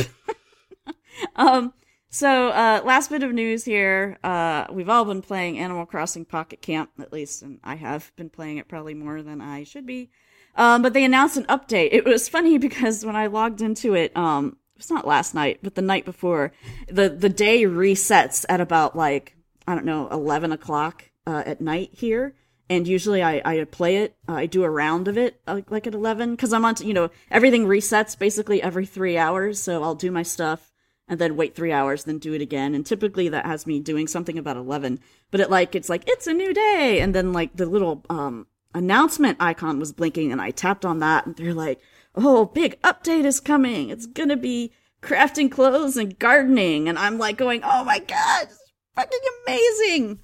Um. 1.35 1.73
So, 2.09 2.49
uh, 2.49 2.81
last 2.85 3.09
bit 3.09 3.23
of 3.23 3.33
news 3.33 3.65
here. 3.65 4.17
Uh, 4.23 4.65
we've 4.71 4.87
all 4.89 5.03
been 5.03 5.21
playing 5.21 5.59
Animal 5.59 5.85
Crossing 5.85 6.23
Pocket 6.23 6.61
Camp, 6.61 6.89
at 6.99 7.11
least, 7.11 7.41
and 7.41 7.59
I 7.63 7.75
have 7.75 8.13
been 8.15 8.29
playing 8.29 8.57
it 8.57 8.69
probably 8.69 8.93
more 8.93 9.21
than 9.21 9.41
I 9.41 9.63
should 9.63 9.85
be. 9.85 10.09
Um, 10.55 10.81
but 10.81 10.93
they 10.93 11.03
announced 11.03 11.35
an 11.35 11.43
update. 11.45 11.89
It 11.91 12.05
was 12.05 12.29
funny 12.35 12.57
because 12.57 13.05
when 13.05 13.15
I 13.17 13.27
logged 13.27 13.61
into 13.61 13.95
it, 13.95 14.15
um, 14.15 14.57
it 14.75 14.79
was 14.79 14.89
not 14.89 15.05
last 15.07 15.33
night, 15.33 15.59
but 15.61 15.75
the 15.75 15.81
night 15.81 16.05
before, 16.05 16.53
the 16.87 17.09
the 17.09 17.29
day 17.29 17.63
resets 17.63 18.45
at 18.47 18.61
about 18.61 18.95
like 18.95 19.35
I 19.67 19.75
don't 19.75 19.85
know, 19.85 20.07
eleven 20.09 20.51
o'clock 20.53 21.09
uh, 21.27 21.43
at 21.45 21.59
night 21.59 21.89
here. 21.91 22.33
And 22.69 22.87
usually 22.87 23.21
I, 23.21 23.41
I 23.45 23.63
play 23.65 23.97
it, 23.97 24.15
uh, 24.27 24.33
I 24.33 24.45
do 24.47 24.63
a 24.63 24.69
round 24.69 25.07
of 25.07 25.17
it 25.17 25.39
uh, 25.47 25.61
like 25.69 25.85
at 25.85 25.93
11 25.93 26.31
because 26.31 26.51
I'm 26.51 26.65
on, 26.65 26.75
t- 26.75 26.87
you 26.87 26.93
know, 26.93 27.09
everything 27.29 27.67
resets 27.67 28.17
basically 28.17 28.61
every 28.61 28.85
three 28.87 29.17
hours. 29.17 29.61
So 29.61 29.83
I'll 29.83 29.95
do 29.95 30.11
my 30.11 30.23
stuff 30.23 30.71
and 31.07 31.19
then 31.19 31.35
wait 31.35 31.55
three 31.55 31.71
hours, 31.71 32.05
then 32.05 32.17
do 32.17 32.33
it 32.33 32.41
again. 32.41 32.73
And 32.73 32.83
typically 32.83 33.29
that 33.29 33.45
has 33.45 33.67
me 33.67 33.79
doing 33.79 34.07
something 34.07 34.37
about 34.37 34.57
11. 34.57 34.99
But 35.29 35.41
it 35.41 35.51
like, 35.51 35.75
it's 35.75 35.89
like, 35.89 36.05
it's 36.07 36.25
a 36.25 36.33
new 36.33 36.53
day. 36.53 36.99
And 37.01 37.13
then 37.13 37.33
like 37.33 37.55
the 37.55 37.67
little 37.67 38.03
um, 38.09 38.47
announcement 38.73 39.37
icon 39.39 39.79
was 39.79 39.93
blinking 39.93 40.31
and 40.31 40.41
I 40.41 40.49
tapped 40.49 40.85
on 40.85 40.99
that 40.99 41.27
and 41.27 41.35
they're 41.35 41.53
like, 41.53 41.79
oh, 42.15 42.45
big 42.45 42.81
update 42.81 43.25
is 43.25 43.39
coming. 43.39 43.89
It's 43.89 44.07
going 44.07 44.29
to 44.29 44.37
be 44.37 44.71
crafting 45.03 45.51
clothes 45.51 45.97
and 45.97 46.17
gardening. 46.17 46.89
And 46.89 46.97
I'm 46.97 47.19
like 47.19 47.37
going, 47.37 47.61
oh 47.63 47.83
my 47.83 47.99
God, 47.99 48.43
it's 48.43 48.59
fucking 48.95 49.19
amazing 49.45 50.19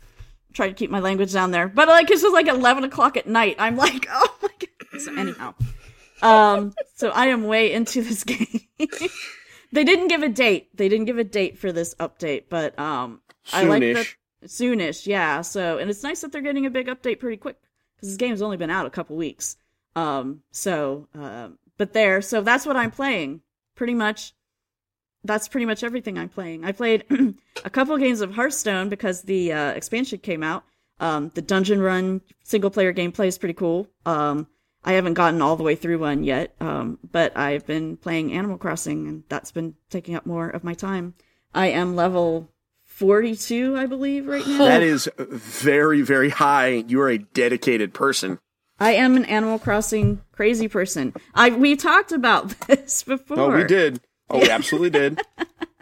try 0.54 0.68
to 0.68 0.74
keep 0.74 0.90
my 0.90 1.00
language 1.00 1.34
down 1.34 1.52
there. 1.52 1.68
But 1.68 1.88
like 1.88 2.10
it's 2.12 2.22
just 2.22 2.34
like 2.34 2.48
eleven 2.48 2.84
o'clock 2.84 3.18
at 3.18 3.28
night. 3.28 3.56
I'm 3.60 3.76
like, 3.78 4.08
oh 4.12 4.36
my 4.42 4.50
god. 4.60 5.02
So 5.02 5.16
anyhow. 5.16 5.54
Um 6.22 6.74
so 6.96 7.10
I 7.10 7.28
am 7.28 7.44
way 7.46 7.72
into 7.74 8.02
this 8.04 8.24
game. 8.26 8.62
they 9.72 9.84
didn't 9.84 10.08
give 10.08 10.24
a 10.24 10.30
date. 10.30 10.76
They 10.76 10.90
didn't 10.90 11.06
give 11.06 11.18
a 11.18 11.24
date 11.24 11.58
for 11.58 11.72
this 11.72 11.96
update, 11.96 12.46
but 12.50 12.78
um 12.80 13.22
I 13.52 13.64
like 13.64 13.82
that 13.82 14.08
Soonish. 14.46 14.76
soonish, 14.76 15.08
yeah. 15.08 15.42
So 15.42 15.78
and 15.78 15.90
it's 15.90 16.04
nice 16.04 16.22
that 16.22 16.32
they're 16.32 16.42
getting 16.42 16.66
a 16.66 16.70
big 16.72 16.88
update 16.88 17.20
pretty 17.20 17.38
quick 17.38 17.58
because 17.96 18.10
this 18.10 18.18
game's 18.18 18.42
only 18.42 18.58
been 18.58 18.70
out 18.70 18.86
a 18.86 18.92
couple 18.92 19.16
weeks. 19.16 19.58
Um 19.96 20.42
so 20.52 21.08
um 21.16 21.58
but 21.78 21.94
there, 21.94 22.22
so 22.22 22.42
that's 22.42 22.66
what 22.66 22.76
I'm 22.78 22.92
playing. 22.92 23.42
Pretty 23.76 23.96
much 23.96 24.34
that's 25.24 25.48
pretty 25.48 25.66
much 25.66 25.84
everything 25.84 26.18
I'm 26.18 26.30
playing. 26.30 26.66
I 26.66 26.72
played 26.72 27.06
a 27.66 27.70
couple 27.70 27.98
games 27.98 28.22
of 28.22 28.34
Hearthstone 28.34 28.90
because 28.90 29.22
the 29.24 29.54
uh, 29.54 29.72
expansion 29.72 30.20
came 30.20 30.44
out. 30.44 30.64
Um, 31.00 31.32
the 31.34 31.42
dungeon 31.42 31.82
run 31.82 32.22
single 32.44 32.70
player 32.70 32.94
gameplay 32.94 33.28
is 33.28 33.38
pretty 33.38 33.54
cool. 33.54 33.88
Um, 34.06 34.48
I 34.84 34.94
haven't 34.94 35.14
gotten 35.14 35.42
all 35.42 35.56
the 35.56 35.64
way 35.64 35.76
through 35.76 36.00
one 36.00 36.24
yet, 36.24 36.56
um, 36.60 36.98
but 37.12 37.38
I've 37.38 37.66
been 37.68 37.98
playing 37.98 38.34
Animal 38.34 38.58
Crossing, 38.58 39.08
and 39.08 39.24
that's 39.30 39.52
been 39.52 39.76
taking 39.90 40.16
up 40.16 40.26
more 40.26 40.50
of 40.50 40.64
my 40.64 40.74
time. 40.74 41.14
I 41.54 41.68
am 41.68 41.96
level 41.96 42.50
42, 42.86 43.78
I 43.78 43.86
believe, 43.86 44.28
right 44.28 44.46
now. 44.46 44.60
That 44.60 44.82
is 44.82 45.10
very, 45.18 46.02
very 46.02 46.30
high. 46.30 46.84
You 46.88 47.02
are 47.02 47.10
a 47.10 47.20
dedicated 47.20 47.94
person. 47.94 48.40
I 48.80 48.94
am 48.94 49.16
an 49.16 49.26
Animal 49.26 49.60
Crossing 49.60 50.22
crazy 50.32 50.68
person. 50.68 51.14
I 51.36 51.52
we 51.52 51.76
talked 51.76 52.12
about 52.12 52.50
this 52.68 53.04
before. 53.04 53.40
Oh, 53.40 53.56
we 53.56 53.64
did. 53.64 54.02
Oh, 54.32 54.40
we 54.40 54.50
absolutely 54.50 54.90
did. 54.90 55.20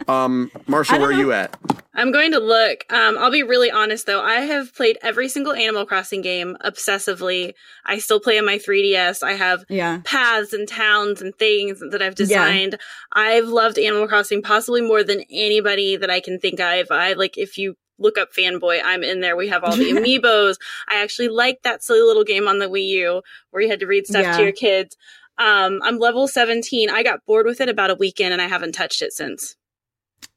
Um, 0.08 0.52
Marsha, 0.68 0.91
don't 0.91 1.02
where 1.02 1.10
are 1.10 1.14
you 1.14 1.32
at? 1.32 1.56
I'm 1.93 2.12
going 2.12 2.32
to 2.32 2.39
look. 2.39 2.86
Um, 2.91 3.18
I'll 3.18 3.30
be 3.32 3.43
really 3.43 3.70
honest 3.70 4.06
though. 4.06 4.22
I 4.22 4.36
have 4.41 4.74
played 4.74 4.97
every 5.04 5.28
single 5.30 5.54
Animal 5.54 5.86
Crossing 5.86 6.22
game 6.22 6.56
obsessively. 6.64 7.54
I 7.86 8.00
still 8.00 8.20
play 8.20 8.39
on 8.39 8.45
my 8.45 8.58
3DS. 8.58 9.22
I 9.22 9.34
have 9.34 9.66
Yeah. 9.70 10.00
paths 10.06 10.54
and 10.54 10.68
towns 10.68 11.22
and 11.22 11.36
things 11.36 11.80
that 11.91 12.02
I've 12.02 12.16
designed. 12.16 12.80
I've 13.12 13.47
loved 13.50 13.78
Animal 13.78 14.08
Crossing 14.08 14.41
possibly 14.41 14.82
more 14.82 15.04
than 15.04 15.24
anybody 15.30 15.95
that 15.97 16.10
I 16.10 16.22
can 16.22 16.39
think 16.39 16.60
of. 16.60 16.88
I 16.89 17.14
like 17.14 17.38
if 17.38 17.58
you 17.58 17.76
look 18.02 18.18
up 18.18 18.30
fanboy, 18.34 18.80
I'm 18.84 19.04
in 19.04 19.20
there. 19.20 19.36
We 19.36 19.50
have 19.50 19.64
all 19.66 19.76
the 19.76 19.84
amiibos. 19.91 20.56
I 20.88 21.04
actually 21.04 21.28
like 21.28 21.64
that 21.64 21.84
silly 21.84 22.02
little 22.02 22.24
game 22.24 22.47
on 22.47 22.60
the 22.60 22.68
Wii 22.70 22.88
U 22.88 23.22
where 23.52 23.62
you 23.62 23.70
had 23.70 23.82
to 23.82 23.88
read 23.88 24.08
stuff 24.08 24.24
Yeah. 24.24 24.38
to 24.38 24.43
your 24.43 24.54
kids. 24.54 24.95
Um, 25.40 25.80
I'm 25.84 25.98
level 25.98 26.28
17. 26.28 26.90
I 26.90 27.02
got 27.02 27.26
bored 27.26 27.46
with 27.46 27.62
it 27.62 27.70
about 27.70 27.90
a 27.90 27.96
weekend 27.96 28.34
and 28.34 28.42
I 28.42 28.48
haven't 28.48 28.74
touched 28.74 29.02
it 29.02 29.14
since. 29.14 29.56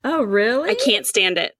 Oh, 0.04 0.22
really? 0.22 0.70
I 0.70 0.74
can't 0.74 1.06
stand 1.06 1.38
it. 1.38 1.54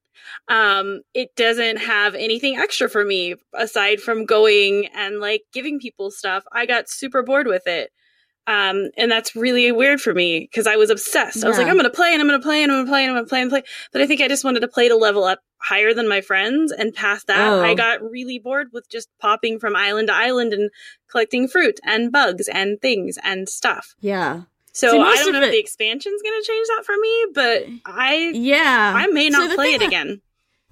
Um, 0.47 1.01
it 1.13 1.35
doesn't 1.35 1.77
have 1.77 2.15
anything 2.15 2.57
extra 2.57 2.89
for 2.89 3.03
me 3.03 3.35
aside 3.53 3.99
from 3.99 4.25
going 4.25 4.87
and 4.95 5.19
like 5.19 5.43
giving 5.53 5.79
people 5.79 6.09
stuff. 6.09 6.43
I 6.51 6.65
got 6.65 6.89
super 6.89 7.21
bored 7.21 7.47
with 7.47 7.67
it. 7.67 7.91
Um, 8.45 8.89
and 8.97 9.09
that's 9.09 9.35
really 9.35 9.71
weird 9.71 10.01
for 10.01 10.13
me 10.13 10.41
because 10.41 10.67
I 10.67 10.75
was 10.75 10.89
obsessed. 10.89 11.43
I 11.45 11.47
was 11.47 11.57
like, 11.57 11.67
I'm 11.67 11.75
going 11.75 11.85
to 11.85 11.89
play 11.89 12.11
and 12.13 12.21
I'm 12.21 12.27
going 12.27 12.39
to 12.39 12.45
play 12.45 12.61
and 12.61 12.71
I'm 12.71 12.77
going 12.79 12.85
to 12.85 12.89
play 12.91 13.01
and 13.03 13.09
I'm 13.11 13.15
going 13.15 13.25
to 13.25 13.29
play 13.29 13.41
and 13.41 13.49
play. 13.49 13.63
But 13.93 14.01
I 14.01 14.07
think 14.07 14.19
I 14.21 14.27
just 14.27 14.43
wanted 14.43 14.59
to 14.59 14.67
play 14.67 14.89
to 14.89 14.95
level 14.97 15.23
up 15.23 15.39
higher 15.59 15.93
than 15.93 16.09
my 16.09 16.19
friends. 16.19 16.71
And 16.73 16.93
past 16.93 17.27
that, 17.27 17.39
Oh. 17.53 17.61
I 17.63 17.73
got 17.73 18.01
really 18.01 18.39
bored 18.39 18.67
with 18.73 18.89
just 18.89 19.07
popping 19.21 19.59
from 19.59 19.75
island 19.77 20.09
to 20.09 20.13
island 20.13 20.51
and 20.51 20.69
collecting 21.09 21.47
fruit 21.47 21.79
and 21.85 22.11
bugs 22.11 22.49
and 22.49 22.81
things 22.81 23.17
and 23.23 23.47
stuff. 23.47 23.95
Yeah. 24.01 24.41
So 24.73 24.91
See, 24.91 24.97
I 24.99 25.15
don't 25.23 25.33
know 25.33 25.41
if 25.43 25.51
the 25.51 25.59
expansion's 25.59 26.21
going 26.21 26.41
to 26.41 26.45
change 26.47 26.67
that 26.75 26.83
for 26.85 26.95
me, 26.97 27.25
but 27.33 27.65
I 27.85 28.31
Yeah. 28.33 28.93
I 28.95 29.07
may 29.07 29.29
not 29.29 29.49
the 29.51 29.55
play 29.55 29.73
it 29.75 29.79
that- 29.79 29.87
again. 29.87 30.21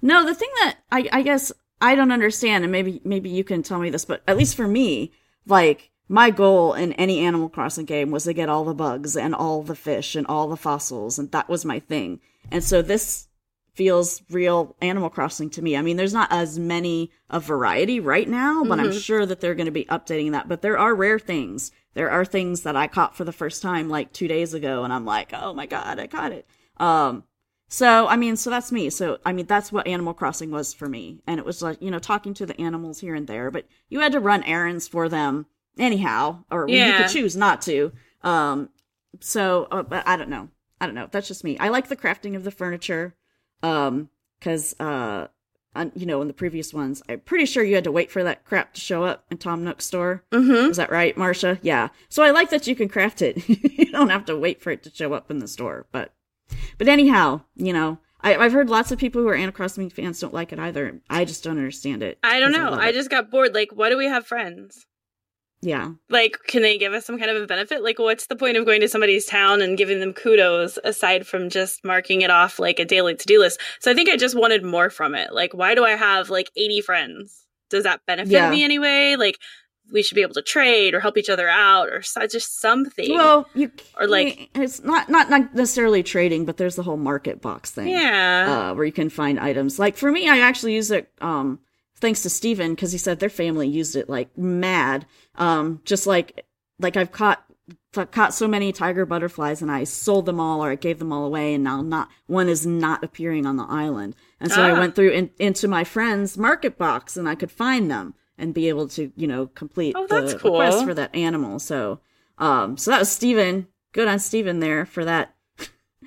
No, 0.02 0.26
the 0.26 0.34
thing 0.34 0.50
that 0.62 0.78
I, 0.90 1.08
I 1.12 1.22
guess 1.22 1.52
I 1.80 1.94
don't 1.94 2.10
understand, 2.12 2.64
and 2.64 2.72
maybe 2.72 3.00
maybe 3.04 3.30
you 3.30 3.44
can 3.44 3.62
tell 3.62 3.78
me 3.78 3.88
this, 3.88 4.04
but 4.04 4.22
at 4.26 4.36
least 4.36 4.56
for 4.56 4.66
me, 4.66 5.12
like 5.46 5.91
my 6.12 6.30
goal 6.30 6.74
in 6.74 6.92
any 6.92 7.20
Animal 7.20 7.48
Crossing 7.48 7.86
game 7.86 8.10
was 8.10 8.24
to 8.24 8.34
get 8.34 8.50
all 8.50 8.64
the 8.64 8.74
bugs 8.74 9.16
and 9.16 9.34
all 9.34 9.62
the 9.62 9.74
fish 9.74 10.14
and 10.14 10.26
all 10.26 10.46
the 10.46 10.58
fossils, 10.58 11.18
and 11.18 11.32
that 11.32 11.48
was 11.48 11.64
my 11.64 11.80
thing. 11.80 12.20
And 12.50 12.62
so 12.62 12.82
this 12.82 13.28
feels 13.72 14.20
real 14.28 14.76
Animal 14.82 15.08
Crossing 15.08 15.48
to 15.48 15.62
me. 15.62 15.74
I 15.74 15.80
mean, 15.80 15.96
there's 15.96 16.12
not 16.12 16.30
as 16.30 16.58
many 16.58 17.10
of 17.30 17.44
variety 17.44 17.98
right 17.98 18.28
now, 18.28 18.62
but 18.62 18.78
I'm 18.78 18.92
sure 18.92 19.24
that 19.24 19.40
they're 19.40 19.54
going 19.54 19.64
to 19.64 19.72
be 19.72 19.86
updating 19.86 20.32
that. 20.32 20.48
But 20.48 20.60
there 20.60 20.76
are 20.76 20.94
rare 20.94 21.18
things. 21.18 21.72
There 21.94 22.10
are 22.10 22.26
things 22.26 22.60
that 22.64 22.76
I 22.76 22.88
caught 22.88 23.16
for 23.16 23.24
the 23.24 23.32
first 23.32 23.62
time 23.62 23.88
like 23.88 24.12
two 24.12 24.28
days 24.28 24.52
ago, 24.52 24.84
and 24.84 24.92
I'm 24.92 25.06
like, 25.06 25.32
oh 25.32 25.54
my 25.54 25.64
god, 25.64 25.98
I 25.98 26.08
caught 26.08 26.32
it. 26.32 26.46
Um, 26.76 27.24
so, 27.68 28.06
I 28.06 28.16
mean, 28.16 28.36
so 28.36 28.50
that's 28.50 28.70
me. 28.70 28.90
So, 28.90 29.16
I 29.24 29.32
mean, 29.32 29.46
that's 29.46 29.72
what 29.72 29.86
Animal 29.86 30.12
Crossing 30.12 30.50
was 30.50 30.74
for 30.74 30.90
me. 30.90 31.22
And 31.26 31.40
it 31.40 31.46
was 31.46 31.62
like, 31.62 31.80
you 31.80 31.90
know, 31.90 31.98
talking 31.98 32.34
to 32.34 32.44
the 32.44 32.60
animals 32.60 33.00
here 33.00 33.14
and 33.14 33.26
there, 33.26 33.50
but 33.50 33.66
you 33.88 34.00
had 34.00 34.12
to 34.12 34.20
run 34.20 34.42
errands 34.42 34.86
for 34.86 35.08
them 35.08 35.46
anyhow, 35.78 36.44
or 36.50 36.68
you 36.68 36.92
could 36.94 37.08
choose 37.08 37.36
not 37.36 37.62
to. 37.62 37.92
Um, 38.22 38.68
so, 39.20 39.68
uh, 39.70 39.82
but 39.82 40.06
I 40.06 40.16
don't 40.16 40.30
know. 40.30 40.48
I 40.80 40.86
don't 40.86 40.94
know. 40.94 41.08
That's 41.10 41.28
just 41.28 41.44
me. 41.44 41.58
I 41.58 41.68
like 41.68 41.88
the 41.88 41.96
crafting 41.96 42.34
of 42.34 42.44
the 42.44 42.50
furniture. 42.50 43.14
Um, 43.62 44.10
cause, 44.40 44.74
uh, 44.80 45.28
on, 45.74 45.92
you 45.94 46.06
know, 46.06 46.20
in 46.20 46.28
the 46.28 46.34
previous 46.34 46.74
ones, 46.74 47.02
I'm 47.08 47.20
pretty 47.20 47.46
sure 47.46 47.62
you 47.62 47.76
had 47.76 47.84
to 47.84 47.92
wait 47.92 48.10
for 48.10 48.22
that 48.24 48.44
crap 48.44 48.74
to 48.74 48.80
show 48.80 49.04
up 49.04 49.24
in 49.30 49.38
Tom 49.38 49.64
Nook's 49.64 49.86
store. 49.86 50.24
Mm-hmm. 50.30 50.70
Is 50.70 50.76
that 50.76 50.90
right, 50.90 51.16
Marcia? 51.16 51.58
Yeah. 51.62 51.88
So 52.08 52.22
I 52.22 52.30
like 52.30 52.50
that 52.50 52.66
you 52.66 52.74
can 52.74 52.88
craft 52.88 53.22
it. 53.22 53.48
you 53.78 53.86
don't 53.86 54.10
have 54.10 54.26
to 54.26 54.36
wait 54.36 54.60
for 54.60 54.70
it 54.70 54.82
to 54.82 54.90
show 54.90 55.14
up 55.14 55.30
in 55.30 55.38
the 55.38 55.48
store. 55.48 55.86
But, 55.92 56.12
but 56.78 56.88
anyhow, 56.88 57.42
you 57.56 57.72
know, 57.72 57.98
I, 58.20 58.36
I've 58.36 58.52
heard 58.52 58.68
lots 58.68 58.92
of 58.92 58.98
people 58.98 59.22
who 59.22 59.28
are 59.28 59.34
Animal 59.34 59.52
Crossing 59.52 59.88
fans 59.88 60.20
don't 60.20 60.34
like 60.34 60.52
it 60.52 60.58
either. 60.58 61.00
I 61.08 61.24
just 61.24 61.42
don't 61.42 61.58
understand 61.58 62.02
it. 62.02 62.18
I 62.22 62.38
don't 62.40 62.52
know. 62.52 62.70
love 62.70 62.80
I 62.80 62.92
just 62.92 63.10
got 63.10 63.30
bored. 63.30 63.54
Like, 63.54 63.70
why 63.72 63.88
do 63.88 63.96
we 63.96 64.06
have 64.06 64.26
friends? 64.26 64.86
Yeah. 65.62 65.92
Like, 66.10 66.36
can 66.48 66.60
they 66.62 66.76
give 66.76 66.92
us 66.92 67.06
some 67.06 67.18
kind 67.18 67.30
of 67.30 67.40
a 67.42 67.46
benefit? 67.46 67.82
Like, 67.82 67.98
what's 67.98 68.26
the 68.26 68.36
point 68.36 68.56
of 68.56 68.66
going 68.66 68.80
to 68.80 68.88
somebody's 68.88 69.24
town 69.26 69.62
and 69.62 69.78
giving 69.78 70.00
them 70.00 70.12
kudos 70.12 70.78
aside 70.84 71.26
from 71.26 71.48
just 71.48 71.84
marking 71.84 72.22
it 72.22 72.30
off 72.30 72.58
like 72.58 72.78
a 72.78 72.84
daily 72.84 73.14
to 73.14 73.26
do 73.26 73.38
list? 73.38 73.60
So 73.80 73.90
I 73.90 73.94
think 73.94 74.10
I 74.10 74.16
just 74.16 74.36
wanted 74.38 74.64
more 74.64 74.90
from 74.90 75.14
it. 75.14 75.32
Like, 75.32 75.54
why 75.54 75.74
do 75.74 75.84
I 75.84 75.92
have 75.92 76.28
like 76.30 76.50
80 76.56 76.80
friends? 76.82 77.46
Does 77.70 77.84
that 77.84 78.00
benefit 78.06 78.32
Yeah. 78.32 78.50
me 78.50 78.64
anyway? 78.64 79.14
Like, 79.16 79.38
we 79.92 80.02
should 80.02 80.14
be 80.14 80.22
able 80.22 80.34
to 80.34 80.42
trade 80.42 80.94
or 80.94 81.00
help 81.00 81.18
each 81.18 81.28
other 81.28 81.48
out 81.48 81.88
or 81.88 82.00
just 82.00 82.60
something. 82.60 83.14
Well, 83.14 83.46
you 83.54 83.70
Or, 84.00 84.06
like- 84.06 84.48
it's 84.54 84.82
not 84.82 85.08
not 85.10 85.28
not 85.28 85.54
necessarily 85.54 86.02
trading, 86.02 86.44
but 86.44 86.56
there's 86.56 86.76
the 86.76 86.82
whole 86.82 86.96
market 86.96 87.40
box 87.42 87.70
thing. 87.70 87.88
yeah. 87.88 88.70
uh, 88.70 88.74
where 88.74 88.84
you 88.84 88.92
can 88.92 89.10
find 89.10 89.38
items. 89.38 89.78
Like 89.78 89.96
for 89.96 90.10
me, 90.10 90.28
I 90.28 90.38
actually 90.38 90.74
use 90.74 90.90
it 90.90 91.10
um, 91.20 91.58
thanks 92.02 92.20
to 92.22 92.28
Steven 92.28 92.74
because 92.74 92.92
he 92.92 92.98
said 92.98 93.18
their 93.18 93.30
family 93.30 93.66
used 93.66 93.96
it 93.96 94.10
like 94.10 94.36
mad. 94.36 95.06
Um, 95.36 95.80
just 95.86 96.06
like 96.06 96.44
like 96.78 96.98
I've 96.98 97.12
caught 97.12 97.42
caught 98.10 98.34
so 98.34 98.48
many 98.48 98.72
tiger 98.72 99.06
butterflies 99.06 99.62
and 99.62 99.70
I 99.70 99.84
sold 99.84 100.26
them 100.26 100.40
all 100.40 100.64
or 100.64 100.70
I 100.70 100.74
gave 100.74 100.98
them 100.98 101.12
all 101.12 101.24
away 101.24 101.54
and 101.54 101.62
now 101.64 101.80
not 101.80 102.08
one 102.26 102.48
is 102.48 102.66
not 102.66 103.04
appearing 103.04 103.46
on 103.46 103.56
the 103.56 103.64
island. 103.64 104.16
And 104.40 104.50
so 104.50 104.62
I 104.62 104.72
Ah. 104.72 104.78
went 104.78 104.94
through 104.94 105.10
in, 105.10 105.30
into 105.38 105.68
my 105.68 105.84
friend's 105.84 106.36
market 106.36 106.76
box 106.76 107.16
and 107.16 107.28
I 107.28 107.34
could 107.34 107.50
find 107.52 107.90
them 107.90 108.14
and 108.36 108.52
be 108.54 108.68
able 108.68 108.88
to 108.88 109.12
you 109.16 109.26
know 109.26 109.46
complete 109.46 109.94
Oh, 109.96 110.06
the 110.06 110.36
cool. 110.38 110.52
request 110.52 110.84
for 110.84 110.94
that 110.94 111.14
animal. 111.14 111.58
So 111.58 112.00
um, 112.38 112.76
so 112.76 112.90
that 112.90 112.98
was 112.98 113.10
Steven. 113.10 113.68
Good 113.92 114.08
on 114.08 114.18
Steven 114.18 114.58
there 114.60 114.84
for 114.86 115.04
that. 115.04 115.34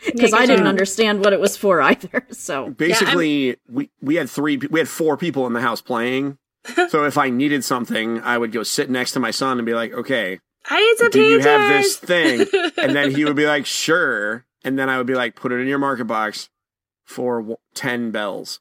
Because 0.06 0.34
I 0.34 0.46
didn't 0.46 0.68
understand 0.68 1.24
what 1.24 1.34
it 1.34 1.40
was 1.40 1.56
for 1.58 1.82
either. 1.82 2.26
So 2.32 2.70
Basically, 2.72 3.56
we 3.70 3.90
we 4.02 4.16
had 4.16 4.30
three, 4.30 4.58
we 4.58 4.80
had 4.80 4.90
four 4.90 5.18
people 5.18 5.48
in 5.48 5.54
the 5.54 5.62
house 5.62 5.82
playing. 5.82 6.38
so 6.90 7.04
if 7.06 7.18
I 7.18 7.30
needed 7.30 7.64
something, 7.64 8.22
I 8.22 8.38
would 8.38 8.52
go 8.52 8.64
sit 8.64 8.90
next 8.90 9.12
to 9.14 9.20
my 9.20 9.32
son 9.32 9.60
and 9.60 9.66
be 9.66 9.74
like, 9.74 9.94
"Okay, 9.94 10.40
I 10.68 10.80
need 10.80 10.98
some 10.98 11.10
do 11.12 11.22
you 11.22 11.40
have 11.40 11.70
this 11.70 11.96
thing?" 11.98 12.48
And 12.78 12.96
then 12.96 13.12
he 13.12 13.24
would 13.26 13.36
be 13.36 13.46
like, 13.46 13.66
"Sure." 13.86 14.46
And 14.64 14.78
then 14.80 14.90
I 14.90 14.98
would 14.98 15.06
be 15.08 15.14
like, 15.16 15.36
"Put 15.36 15.52
it 15.52 15.60
in 15.60 15.68
your 15.68 15.78
market 15.78 16.06
box 16.06 16.50
for 17.04 17.40
w- 17.40 17.58
ten 17.76 18.10
bells," 18.12 18.60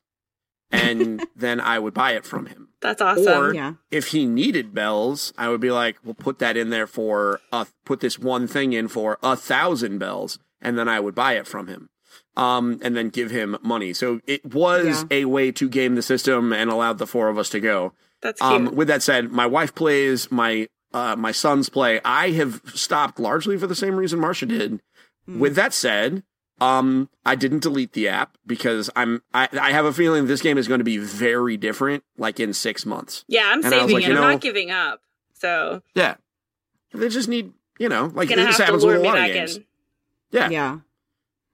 and 0.70 1.24
then 1.36 1.60
I 1.60 1.78
would 1.78 1.94
buy 1.94 2.12
it 2.12 2.24
from 2.26 2.46
him. 2.46 2.68
That's 2.82 3.00
awesome. 3.00 3.26
Or 3.42 3.54
Yeah. 3.54 3.74
if 3.90 4.08
he 4.08 4.26
needed 4.26 4.74
bells, 4.74 5.32
I 5.38 5.48
would 5.48 5.60
be 5.62 5.70
like, 5.70 5.96
"Well, 6.04 6.12
put 6.12 6.38
that 6.40 6.56
in 6.58 6.68
there 6.68 6.86
for 6.86 7.40
uh, 7.52 7.64
put 7.86 8.00
this 8.00 8.18
one 8.18 8.46
thing 8.46 8.74
in 8.74 8.88
for 8.88 9.18
a 9.22 9.34
thousand 9.36 9.96
bells," 9.98 10.38
and 10.64 10.78
then 10.78 10.88
I 10.88 11.00
would 11.00 11.14
buy 11.14 11.34
it 11.34 11.46
from 11.46 11.68
him, 11.68 11.90
um, 12.36 12.80
and 12.82 12.96
then 12.96 13.10
give 13.10 13.30
him 13.30 13.56
money. 13.62 13.92
So 13.92 14.20
it 14.26 14.44
was 14.54 15.04
a 15.10 15.26
way 15.26 15.52
to 15.52 15.68
game 15.68 15.94
the 15.94 16.02
system 16.02 16.52
and 16.52 16.70
allowed 16.70 16.98
the 16.98 17.06
four 17.06 17.28
of 17.28 17.38
us 17.38 17.50
to 17.50 17.60
go. 17.60 17.92
That's 18.22 18.40
cute. 18.40 18.52
Um, 18.52 18.74
with 18.74 18.88
that 18.88 19.02
said, 19.02 19.30
my 19.30 19.46
wife 19.46 19.74
plays, 19.74 20.30
my 20.30 20.68
uh, 20.92 21.16
my 21.16 21.32
sons 21.32 21.68
play. 21.68 22.00
I 22.04 22.30
have 22.30 22.62
stopped 22.66 23.18
largely 23.18 23.56
for 23.58 23.66
the 23.66 23.74
same 23.74 23.96
reason 23.96 24.20
Marsha 24.20 24.48
did. 24.48 24.80
With 25.26 25.56
that 25.56 25.72
said, 25.72 26.22
um, 26.60 27.08
I 27.24 27.34
didn't 27.34 27.62
delete 27.62 27.92
the 27.92 28.08
app 28.08 28.36
because 28.46 28.90
I'm 28.94 29.22
I, 29.32 29.48
I 29.52 29.72
have 29.72 29.84
a 29.84 29.92
feeling 29.92 30.26
this 30.26 30.42
game 30.42 30.58
is 30.58 30.68
going 30.68 30.78
to 30.78 30.84
be 30.84 30.98
very 30.98 31.56
different, 31.56 32.04
like 32.16 32.38
in 32.38 32.52
six 32.52 32.86
months. 32.86 33.24
yeah, 33.26 33.46
I'm 33.46 33.64
and 33.64 33.70
saving 33.70 33.94
like, 33.94 34.04
it. 34.04 34.08
you 34.08 34.14
I'm 34.16 34.20
not 34.20 34.40
giving 34.40 34.70
up. 34.70 35.00
So 35.32 35.82
Yeah, 35.94 36.16
they 36.92 37.08
just 37.08 37.28
need 37.28 37.52
you 37.78 37.88
know 37.88 38.10
like 38.14 38.28
this 38.28 38.58
happens 38.58 38.84
with 38.84 38.96
a 38.96 39.00
lot 39.00 39.18
of 39.18 39.26
games. 39.26 39.56
in. 39.56 39.64
Yeah. 40.34 40.50
Yeah. 40.50 40.78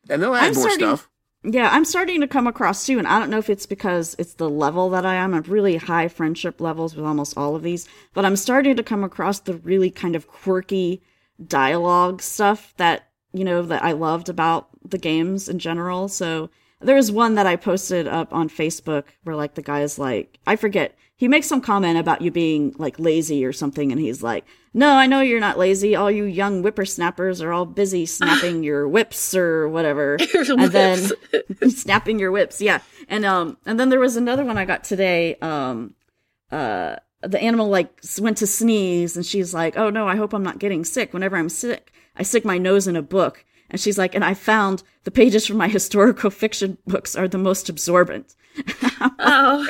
and 0.09 0.23
they'll 0.23 0.35
add 0.35 0.49
I'm 0.49 0.55
more 0.55 0.71
starting- 0.71 0.87
stuff. 0.87 1.07
Yeah, 1.43 1.71
I'm 1.73 1.87
starting 1.87 2.21
to 2.21 2.29
come 2.29 2.47
across 2.47 2.85
too, 2.85 2.99
and 2.99 3.09
I 3.09 3.19
don't 3.19 3.31
know 3.31 3.39
if 3.39 3.49
it's 3.49 3.65
because 3.65 4.15
it's 4.19 4.35
the 4.35 4.51
level 4.51 4.91
that 4.91 5.07
I 5.07 5.15
am. 5.15 5.33
I'm 5.33 5.43
really 5.45 5.77
high 5.77 6.07
friendship 6.09 6.61
levels 6.61 6.95
with 6.95 7.07
almost 7.07 7.35
all 7.39 7.57
of 7.57 7.63
these, 7.63 7.89
but 8.13 8.27
I'm 8.27 8.37
starting 8.37 8.77
to 8.77 8.83
come 8.83 9.03
across 9.05 9.41
the 9.41 9.55
really 9.57 9.91
kind 9.91 10.15
of 10.15 10.29
quirky 10.29 11.01
dialogue 11.47 12.21
stuff 12.23 12.75
that, 12.77 13.09
you 13.33 13.45
know, 13.45 13.63
that 13.63 13.83
I 13.83 13.93
loved 13.93 14.29
about 14.29 14.69
the 14.87 14.99
games 14.99 15.49
in 15.49 15.59
general. 15.59 16.09
So 16.09 16.51
there 16.81 16.97
was 16.97 17.11
one 17.11 17.35
that 17.37 17.47
I 17.47 17.57
posted 17.57 18.07
up 18.07 18.33
on 18.35 18.49
Facebook 18.51 19.05
where 19.25 19.37
like 19.37 19.55
the 19.55 19.63
guy's 19.63 19.99
like, 19.99 20.39
I 20.47 20.57
forget, 20.57 20.95
he 21.21 21.29
makes 21.29 21.47
some 21.47 21.61
comment 21.61 21.99
about 21.99 22.23
you 22.23 22.31
being 22.31 22.75
like 22.79 22.99
lazy 22.99 23.45
or 23.45 23.53
something, 23.53 23.93
and 23.93 24.01
he's 24.01 24.23
like, 24.23 24.47
No, 24.73 24.95
I 24.95 25.07
know 25.07 25.21
you're 25.21 25.39
not 25.39 25.59
lazy. 25.59 25.95
All 25.95 26.11
you 26.11 26.25
young 26.25 26.63
whippersnappers 26.63 27.43
are 27.43 27.53
all 27.53 27.67
busy 27.67 28.07
snapping 28.07 28.63
your 28.69 28.89
whips 28.89 29.35
or 29.35 29.69
whatever. 29.69 30.17
and 30.35 30.73
then 30.73 31.11
snapping 31.69 32.19
your 32.19 32.33
whips, 32.33 32.63
yeah. 32.63 32.81
And 33.07 33.27
um 33.27 33.59
and 33.67 33.79
then 33.79 33.91
there 33.91 34.01
was 34.01 34.17
another 34.17 34.47
one 34.47 34.57
I 34.57 34.65
got 34.65 34.83
today. 34.83 35.35
Um 35.43 35.93
uh 36.51 36.97
the 37.21 37.39
animal 37.39 37.69
like 37.69 38.01
went 38.19 38.39
to 38.39 38.47
sneeze 38.47 39.15
and 39.15 39.27
she's 39.27 39.53
like, 39.53 39.77
"Oh 39.77 39.91
no, 39.91 40.09
I 40.09 40.17
hope 40.17 40.33
I'm 40.33 40.43
not 40.43 40.59
getting 40.59 40.87
sick. 40.87 41.13
Whenever 41.13 41.37
I'm 41.37 41.51
sick, 41.51 41.93
I 42.17 42.23
stick 42.23 42.47
my 42.47 42.57
nose 42.57 42.89
in 42.89 42.97
a 42.97 43.03
book." 43.03 43.45
And 43.69 43.79
she's 43.79 43.99
like, 43.99 44.15
and 44.15 44.25
I 44.25 44.33
found 44.33 44.83
the 45.05 45.11
pages 45.11 45.47
from 45.47 45.59
my 45.59 45.69
historical 45.69 46.31
fiction 46.31 46.79
books 46.87 47.15
are 47.15 47.29
the 47.29 47.39
most 47.39 47.69
absorbent. 47.69 48.35
Oh, 49.21 49.69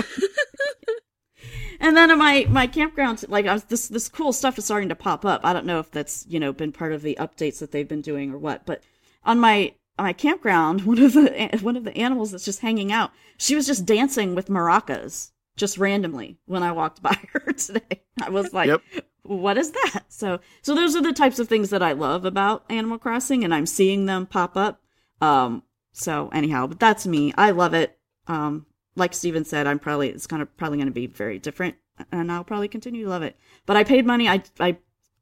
And 1.80 1.96
then 1.96 2.16
my 2.18 2.46
my 2.48 2.66
campground, 2.66 3.24
like 3.28 3.46
I 3.46 3.54
was, 3.54 3.64
this 3.64 3.88
this 3.88 4.08
cool 4.08 4.32
stuff 4.32 4.58
is 4.58 4.66
starting 4.66 4.90
to 4.90 4.94
pop 4.94 5.24
up. 5.24 5.40
I 5.44 5.52
don't 5.54 5.64
know 5.66 5.78
if 5.80 5.90
that's 5.90 6.26
you 6.28 6.38
know 6.38 6.52
been 6.52 6.72
part 6.72 6.92
of 6.92 7.00
the 7.02 7.16
updates 7.18 7.58
that 7.58 7.72
they've 7.72 7.88
been 7.88 8.02
doing 8.02 8.30
or 8.32 8.38
what, 8.38 8.66
but 8.66 8.82
on 9.24 9.40
my 9.40 9.72
on 9.98 10.04
my 10.04 10.12
campground, 10.12 10.82
one 10.86 10.98
of 10.98 11.14
the 11.14 11.58
one 11.62 11.76
of 11.76 11.84
the 11.84 11.96
animals 11.96 12.30
that's 12.30 12.44
just 12.44 12.60
hanging 12.60 12.92
out, 12.92 13.12
she 13.38 13.54
was 13.54 13.66
just 13.66 13.86
dancing 13.86 14.34
with 14.34 14.48
maracas 14.48 15.30
just 15.56 15.78
randomly 15.78 16.38
when 16.46 16.62
I 16.62 16.72
walked 16.72 17.02
by 17.02 17.16
her 17.32 17.52
today. 17.52 18.02
I 18.22 18.28
was 18.28 18.52
like, 18.52 18.68
Yep. 18.68 18.82
what 19.22 19.56
is 19.56 19.70
that? 19.70 20.04
So 20.08 20.40
so 20.60 20.74
those 20.74 20.94
are 20.94 21.02
the 21.02 21.14
types 21.14 21.38
of 21.38 21.48
things 21.48 21.70
that 21.70 21.82
I 21.82 21.92
love 21.92 22.26
about 22.26 22.64
Animal 22.68 22.98
Crossing, 22.98 23.42
and 23.42 23.54
I'm 23.54 23.66
seeing 23.66 24.04
them 24.04 24.26
pop 24.26 24.54
up. 24.54 24.82
Um, 25.22 25.62
so 25.92 26.28
anyhow, 26.32 26.66
but 26.66 26.78
that's 26.78 27.06
me. 27.06 27.32
I 27.38 27.50
love 27.52 27.72
it. 27.72 27.98
Um, 28.26 28.66
like 28.96 29.14
Steven 29.14 29.44
said, 29.44 29.66
I'm 29.66 29.78
probably 29.78 30.08
it's 30.10 30.26
kind 30.26 30.42
of 30.42 30.56
probably 30.56 30.78
going 30.78 30.88
to 30.88 30.92
be 30.92 31.06
very 31.06 31.38
different, 31.38 31.76
and 32.12 32.30
I'll 32.30 32.44
probably 32.44 32.68
continue 32.68 33.04
to 33.04 33.10
love 33.10 33.22
it. 33.22 33.36
But 33.66 33.76
I 33.76 33.84
paid 33.84 34.06
money. 34.06 34.28
I 34.28 34.42
I 34.58 34.76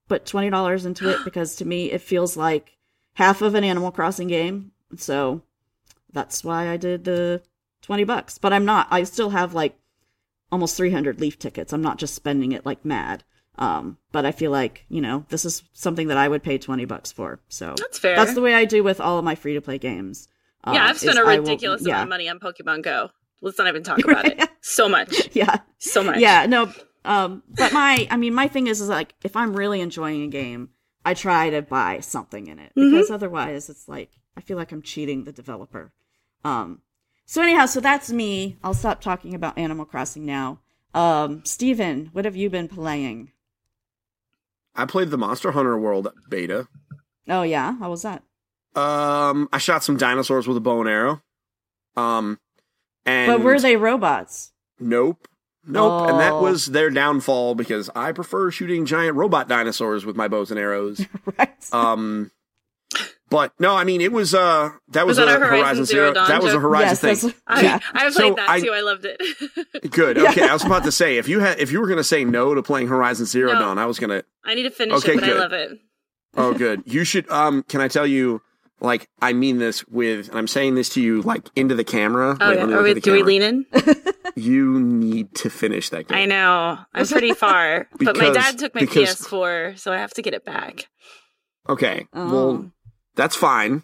put 0.09 0.27
twenty 0.27 0.51
dollars 0.51 0.85
into 0.87 1.09
it 1.11 1.19
because 1.25 1.57
to 1.57 1.65
me 1.65 1.91
it 1.93 2.01
feels 2.01 2.37
like 2.37 2.77
half 3.15 3.43
of 3.43 3.55
an 3.55 3.65
Animal 3.65 3.91
Crossing 3.91 4.29
game. 4.29 4.73
So 4.97 5.43
that's 6.13 6.43
why 6.43 6.69
I 6.69 6.77
did 6.77 7.05
the 7.05 7.43
twenty 7.83 8.05
bucks. 8.05 8.39
But 8.39 8.53
I'm 8.53 8.65
not. 8.65 8.89
I 8.91 9.05
still 9.05 9.31
have 9.31 9.55
like 9.55 9.79
almost 10.51 10.77
three 10.77 10.91
hundred 10.91 11.21
Leaf 11.21 11.39
tickets. 11.39 11.73
I'm 11.73 11.83
not 11.83 11.99
just 11.99 12.15
spending 12.15 12.53
it 12.53 12.65
like 12.67 12.85
mad. 12.85 13.25
Um, 13.61 13.99
but 14.13 14.25
I 14.25 14.31
feel 14.31 14.53
like 14.53 14.85
you 14.89 15.01
know 15.01 15.27
this 15.31 15.45
is 15.45 15.65
something 15.73 16.07
that 16.09 16.17
I 16.17 16.29
would 16.29 16.43
pay 16.45 16.59
twenty 16.59 16.85
bucks 16.85 17.11
for. 17.13 17.41
So 17.49 17.75
That's 17.77 17.99
fair. 17.99 18.15
That's 18.17 18.35
the 18.35 18.41
way 18.41 18.55
I 18.55 18.65
do 18.65 18.83
with 18.85 19.01
all 19.01 19.19
of 19.19 19.25
my 19.25 19.35
free 19.35 19.55
to 19.55 19.61
play 19.61 19.79
games. 19.79 20.29
yeah, 20.65 20.71
Um, 20.85 20.91
I've 20.91 20.99
spent 20.99 21.19
a 21.19 21.23
I 21.23 21.25
will- 21.25 21.39
ridiculous 21.41 21.83
yeah. 21.85 21.95
amount 21.95 22.03
of 22.05 22.09
money 22.09 22.29
on 22.29 22.39
Pokemon 22.39 22.83
Go. 22.83 23.11
Let's 23.41 23.59
not 23.59 23.69
even 23.69 23.83
talk 23.83 23.99
about 24.05 24.27
it. 24.27 24.49
So 24.61 24.89
much, 24.89 25.29
Yeah, 25.35 25.57
so 25.79 26.03
much. 26.03 26.19
yeah, 26.19 26.47
no. 26.47 26.73
Um, 27.05 27.43
but 27.49 27.73
my, 27.73 28.07
I 28.11 28.17
mean, 28.17 28.35
my 28.35 28.49
thing 28.49 28.67
is, 28.67 28.81
is 28.81 28.89
like 28.89 29.15
if 29.23 29.37
I'm 29.37 29.55
really 29.57 29.81
enjoying 29.81 30.23
a 30.23 30.27
game, 30.29 30.71
I 31.05 31.15
try 31.15 31.51
to 31.51 31.63
buy 31.63 32.01
something 32.01 32.47
in 32.49 32.59
it 32.59 32.73
Mm-hmm. 32.77 32.91
because 32.91 33.11
otherwise, 33.11 33.71
it's 33.71 33.89
like 33.89 34.11
I 34.37 34.41
feel 34.41 34.57
like 34.57 34.73
I'm 34.73 34.83
cheating 34.83 35.25
the 35.25 35.33
developer. 35.33 35.93
Um, 36.45 36.83
so 37.27 37.43
anyhow, 37.43 37.67
so 37.67 37.81
that's 37.81 38.11
me. 38.11 38.59
I'll 38.63 38.75
stop 38.75 39.01
talking 39.01 39.35
about 39.35 39.57
Animal 39.59 39.85
Crossing 39.85 40.27
now. 40.27 40.61
Um, 40.95 41.45
Steven, 41.45 42.11
what 42.13 42.25
have 42.25 42.37
you 42.37 42.51
been 42.51 42.69
playing? 42.69 43.33
I 44.75 44.85
played 44.87 45.11
the 45.11 45.19
Monster 45.19 45.53
Hunter 45.53 45.79
World 45.79 46.09
beta. 46.29 46.69
Oh 47.29 47.43
yeah, 47.43 47.77
how 47.79 47.91
was 47.91 48.03
that? 48.03 48.23
Um, 48.75 49.49
I 49.53 49.59
shot 49.59 49.83
some 49.85 49.97
dinosaurs 49.97 50.47
with 50.47 50.57
a 50.57 50.61
bow 50.61 50.81
and 50.81 50.89
arrow. 50.89 51.23
Um, 51.97 52.39
and 53.09 53.33
but 53.33 53.41
were 53.43 53.59
they 53.61 53.77
robots? 53.77 54.53
Nope. 54.81 55.27
Nope. 55.67 56.09
And 56.11 56.21
that 56.21 56.33
Oh. 56.33 56.43
was 56.43 56.67
their 56.67 56.89
downfall 56.91 57.55
because 57.55 57.91
I 57.95 58.13
prefer 58.13 58.51
shooting 58.51 58.87
giant 58.87 59.17
robot 59.17 59.49
dinosaurs 59.49 60.07
with 60.07 60.17
my 60.17 60.27
bows 60.29 60.51
and 60.51 60.59
arrows. 60.59 61.05
right. 61.39 61.51
Um, 61.75 62.31
but 63.31 63.53
no, 63.61 63.75
I 63.77 63.85
mean 63.85 64.01
it 64.01 64.11
was 64.13 64.35
uh 64.35 64.71
that 64.89 65.07
was, 65.07 65.19
Was 65.19 65.27
that 65.27 65.39
a 65.41 65.45
a 65.45 65.47
Horizon 65.47 65.85
Zero 65.85 66.15
Dawn 66.15 66.29
that 66.29 66.43
was 66.43 66.55
a? 66.55 66.59
Horizon 66.61 67.09
yes, 67.09 67.21
thing. 67.23 67.35
I, 67.47 67.61
yeah. 67.61 67.79
I 67.93 68.01
played 68.11 68.13
So 68.15 68.35
that 68.37 68.49
I- 68.49 68.61
too. 68.61 68.73
I 68.73 68.81
loved 68.81 69.05
it. 69.05 69.21
Good. 69.91 70.17
Okay, 70.17 70.49
I 70.49 70.53
was 70.55 70.65
about 70.65 70.85
to 70.85 70.93
say 70.93 71.19
if 71.19 71.29
you 71.29 71.41
had 71.41 71.59
if 71.59 71.71
you 71.71 71.81
were 71.81 71.87
gonna 71.87 72.03
say 72.05 72.25
no 72.25 72.55
to 72.55 72.63
playing 72.63 72.89
Horizon 72.89 73.27
Zero 73.27 73.53
No. 73.53 73.59
Dawn, 73.59 73.79
I 73.79 73.85
was 73.85 73.99
gonna. 73.99 74.23
I 74.45 74.55
need 74.55 74.63
to 74.63 74.71
finish 74.71 74.97
Okay, 74.99 75.13
it, 75.13 75.21
but 75.21 75.25
good. 75.27 75.37
I 75.37 75.41
love 75.41 75.53
it. 75.53 75.79
Oh, 76.39 76.55
good. 76.55 76.83
You 76.87 77.05
should. 77.05 77.29
Um, 77.31 77.63
can 77.65 77.83
I 77.83 77.89
tell 77.89 78.07
you? 78.07 78.41
Like, 78.81 79.09
I 79.21 79.33
mean 79.33 79.59
this 79.59 79.87
with, 79.89 80.29
and 80.29 80.39
I'm 80.39 80.47
saying 80.47 80.77
this 80.77 80.89
to 80.91 81.01
you 81.01 81.23
like 81.23 81.49
into 81.57 81.75
the 81.75 81.85
camera. 81.85 82.37
Oh 82.41 82.49
Wait, 82.49 82.55
yeah. 82.57 82.61
let 82.61 82.69
me 82.69 82.75
Are 82.75 82.77
look 82.77 82.85
we, 82.85 82.93
the 82.95 83.01
do 83.01 83.13
we 83.13 83.23
lean 83.23 83.43
in? 83.43 83.67
You 84.37 84.79
need 84.79 85.35
to 85.37 85.51
finish 85.51 85.89
that 85.89 86.07
game. 86.07 86.17
I 86.17 86.25
know. 86.25 86.79
I'm 86.95 87.07
pretty 87.09 87.33
far, 87.33 87.89
but 88.01 88.17
my 88.17 88.31
dad 88.31 88.57
took 88.57 88.73
my 88.73 88.83
because- 88.83 89.19
PS4, 89.23 89.77
so 89.77 89.93
I 89.93 89.97
have 89.97 90.13
to 90.15 90.23
get 90.23 90.33
it 90.33 90.45
back. 90.45 90.89
Okay. 91.69 92.07
Oh. 92.13 92.33
Well, 92.33 92.71
that's 93.17 93.35
fine. 93.35 93.83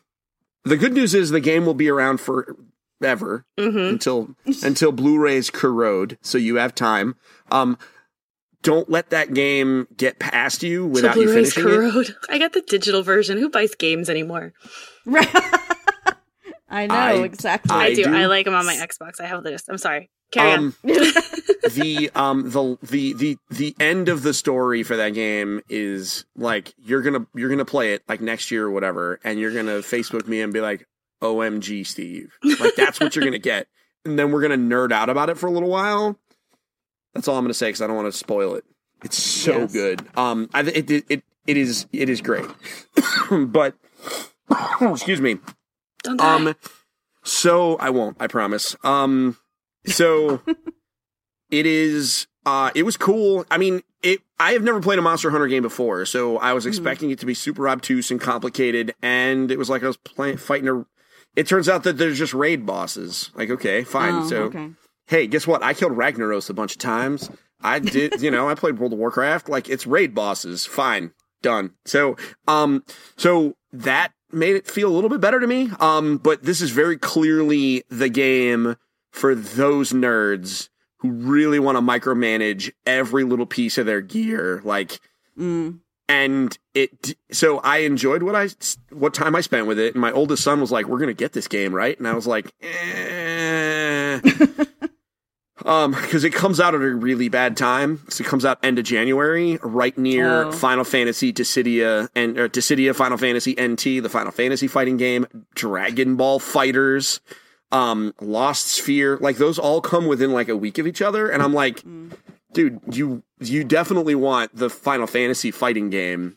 The 0.65 0.77
good 0.77 0.93
news 0.93 1.13
is 1.13 1.31
the 1.31 1.41
game 1.41 1.67
will 1.67 1.75
be 1.75 1.89
around 1.89 2.21
forever 2.21 3.45
hmm 3.59 3.77
until 3.79 4.37
until 4.63 4.93
Blu-rays 4.93 5.51
corrode, 5.51 6.19
so 6.23 6.39
you 6.39 6.57
have 6.57 6.75
time. 6.75 7.17
Um, 7.51 7.77
don't 8.65 8.91
let 8.91 9.11
that 9.11 9.33
game 9.33 9.87
get 9.97 10.19
past 10.19 10.63
you 10.65 10.85
without 10.87 11.15
so 11.15 11.21
you 11.21 11.27
Blu-rays 11.27 11.55
finishing 11.55 12.01
it. 12.01 12.17
I 12.29 12.39
got 12.39 12.53
the 12.53 12.63
digital 12.63 13.03
version. 13.03 13.39
Who 13.39 13.49
buys 13.51 13.75
games 13.77 14.11
anymore? 14.11 14.53
Right. 15.07 15.29
I 16.69 16.87
know 16.89 16.95
I- 16.95 17.13
exactly. 17.25 17.71
I, 17.73 17.85
I 17.85 17.95
do. 17.95 18.05
do. 18.05 18.15
I 18.15 18.27
like 18.27 18.47
them 18.47 18.55
on 18.55 18.67
my 18.67 18.75
Xbox. 18.75 19.21
I 19.21 19.27
have 19.27 19.45
this. 19.45 19.69
I'm 19.69 19.79
sorry. 19.79 20.11
Carry 20.33 20.51
on. 20.53 20.59
Um, 20.59 20.75
the 20.83 22.11
um 22.17 22.51
the 22.51 22.77
the 22.83 23.13
the 23.13 23.37
the 23.51 23.77
end 23.79 24.09
of 24.09 24.23
the 24.23 24.35
story 24.35 24.83
for 24.83 24.97
that 24.97 25.11
game 25.11 25.61
is 25.69 26.25
like 26.35 26.75
you're 26.79 27.03
gonna 27.03 27.27
you're 27.35 27.51
gonna 27.51 27.65
play 27.65 27.93
it 27.93 28.03
like 28.09 28.21
next 28.21 28.51
year 28.51 28.65
or 28.65 28.71
whatever, 28.71 29.21
and 29.23 29.39
you're 29.39 29.55
gonna 29.55 29.79
Facebook 29.79 30.27
me 30.27 30.41
and 30.41 30.53
be 30.53 30.61
like, 30.61 30.89
"OMG, 31.23 31.87
Steve!" 31.87 32.37
Like 32.43 32.75
that's 32.75 32.99
what 32.99 33.15
you're 33.15 33.25
gonna 33.25 33.39
get, 33.39 33.69
and 34.05 34.19
then 34.19 34.33
we're 34.33 34.43
gonna 34.43 34.57
nerd 34.57 34.91
out 34.91 35.09
about 35.11 35.29
it 35.31 35.39
for 35.39 35.47
a 35.47 35.53
little 35.53 35.71
while. 35.71 36.19
That's 37.15 37.29
all 37.29 37.37
I'm 37.39 37.45
gonna 37.45 37.55
say 37.55 37.69
because 37.69 37.81
I 37.83 37.87
don't 37.87 37.97
want 37.97 38.13
to 38.13 38.19
spoil 38.19 38.55
it. 38.55 38.65
It's 39.05 39.17
so 39.17 39.61
Yes. 39.61 39.73
good. 39.73 40.07
Um, 40.17 40.49
I 40.53 40.61
it 40.61 40.91
it 40.91 41.05
it, 41.09 41.25
it 41.47 41.57
is 41.57 41.87
it 41.93 42.09
is 42.09 42.21
great, 42.21 42.47
but 43.31 43.75
excuse 44.81 45.21
me. 45.21 45.39
Don't 46.03 46.17
die. 46.19 46.35
Um, 46.35 46.55
so 47.23 47.77
I 47.77 47.91
won't. 47.91 48.17
I 48.21 48.27
promise. 48.27 48.77
Um, 48.85 49.37
so 49.87 50.43
it 51.51 51.67
is. 51.67 52.27
Uh, 52.47 52.71
it 52.75 52.83
was 52.83 52.97
cool. 52.97 53.47
I 53.51 53.57
mean, 53.59 53.83
it. 54.03 54.21
I 54.39 54.53
have 54.53 54.63
never 54.63 54.81
played 54.81 54.99
a 54.99 55.03
Monster 55.03 55.31
Hunter 55.31 55.47
game 55.47 55.63
before, 55.63 56.05
so 56.05 56.37
I 56.39 56.53
was 56.53 56.67
expecting 56.67 57.11
it 57.11 57.19
to 57.21 57.27
be 57.27 57.33
super 57.35 57.69
obtuse 57.69 58.11
and 58.11 58.21
complicated, 58.21 58.95
and 59.01 59.51
it 59.51 59.59
was 59.59 59.71
like 59.71 59.83
I 59.83 59.87
was 59.87 59.97
playing 59.97 60.37
fighting 60.39 60.69
a. 60.69 60.85
It 61.37 61.47
turns 61.47 61.69
out 61.69 61.83
that 61.85 61.97
there's 61.99 62.19
just 62.19 62.35
raid 62.35 62.65
bosses. 62.67 63.31
Like, 63.35 63.51
okay, 63.51 63.83
fine. 63.83 64.15
Oh, 64.15 64.29
so, 64.29 64.37
okay. 64.45 64.71
Hey, 65.07 65.27
guess 65.27 65.47
what? 65.47 65.63
I 65.63 65.75
killed 65.75 65.93
Ragnaros 65.93 66.51
a 66.51 66.55
bunch 66.55 66.73
of 66.73 66.79
times. 66.79 67.31
I 67.63 67.79
did, 67.79 68.21
you 68.21 68.31
know, 68.31 68.49
I 68.49 68.55
played 68.55 68.79
World 68.79 68.93
of 68.93 68.99
Warcraft. 68.99 69.49
Like, 69.49 69.69
it's 69.69 69.87
raid 69.87 70.15
bosses. 70.15 70.67
Fine, 70.67 71.13
done. 71.43 71.73
So, 71.85 72.17
um, 72.47 72.85
so 73.17 73.55
that 73.73 74.13
made 74.33 74.57
it 74.57 74.67
feel 74.67 74.89
a 74.89 74.95
little 74.95 75.11
bit 75.11 75.21
better 75.21 75.41
to 75.41 75.47
me. 75.47 75.71
Um, 75.81 76.19
but 76.19 76.43
this 76.43 76.61
is 76.61 76.71
very 76.71 76.97
clearly 76.99 77.85
the 77.89 78.09
game 78.09 78.77
for 79.13 79.35
those 79.35 79.93
nerds 79.93 80.69
who 80.99 81.11
really 81.13 81.59
want 81.59 81.77
to 81.77 81.83
micromanage 81.83 82.73
every 82.87 83.25
little 83.25 83.47
piece 83.47 83.79
of 83.79 83.87
their 83.87 84.01
gear. 84.01 84.61
Like, 84.65 85.01
Mm. 85.39 85.81
and 86.09 86.57
it 86.75 87.17
so 87.33 87.59
i 87.59 87.79
enjoyed 87.79 88.23
what 88.23 88.37
i 88.37 88.49
what 88.91 89.13
time 89.15 89.35
i 89.35 89.41
spent 89.41 89.67
with 89.67 89.81
it 89.81 89.95
and 89.95 90.01
my 90.01 90.13
oldest 90.13 90.45
son 90.45 90.61
was 90.61 90.71
like 90.71 90.87
we're 90.87 90.99
gonna 91.01 91.13
get 91.13 91.33
this 91.33 91.49
game 91.49 91.75
right 91.75 91.99
and 91.99 92.07
i 92.07 92.13
was 92.15 92.25
like 92.27 92.53
eh. 92.63 94.21
um 95.65 95.93
because 95.93 96.25
it 96.25 96.31
comes 96.35 96.61
out 96.61 96.75
at 96.75 96.81
a 96.83 96.95
really 96.95 97.29
bad 97.29 97.57
time 97.57 98.01
so 98.09 98.23
it 98.23 98.27
comes 98.27 98.45
out 98.45 98.59
end 98.63 98.79
of 98.79 98.85
january 98.85 99.59
right 99.63 99.97
near 99.99 100.45
Oh. 100.45 100.53
final 100.53 100.85
fantasy 100.85 101.33
dissidia 101.33 102.09
and 102.15 102.39
or 102.39 102.49
dissidia 102.49 102.95
final 102.95 103.17
fantasy 103.19 103.55
nt 103.61 103.83
the 104.03 104.09
final 104.09 104.33
fantasy 104.33 104.67
fighting 104.69 104.97
game 104.97 105.27
dragon 105.55 106.17
ball 106.17 106.39
fighters 106.39 107.21
um 107.73 108.15
lost 108.21 108.67
sphear 108.81 109.21
like 109.21 109.37
those 109.39 109.59
all 109.59 109.81
come 109.81 110.07
within 110.07 110.33
like 110.33 110.49
a 110.49 110.57
week 110.57 110.79
of 110.79 110.87
each 110.87 111.01
other 111.03 111.29
and 111.31 111.43
i'm 111.43 111.55
like 111.55 111.83
dude, 112.53 112.81
you 112.93 113.23
you 113.41 113.65
definitely 113.65 114.15
want 114.15 114.55
the 114.55 114.71
Final 114.71 115.09
Fantasy 115.09 115.51
fighting 115.51 115.91
game 115.91 116.37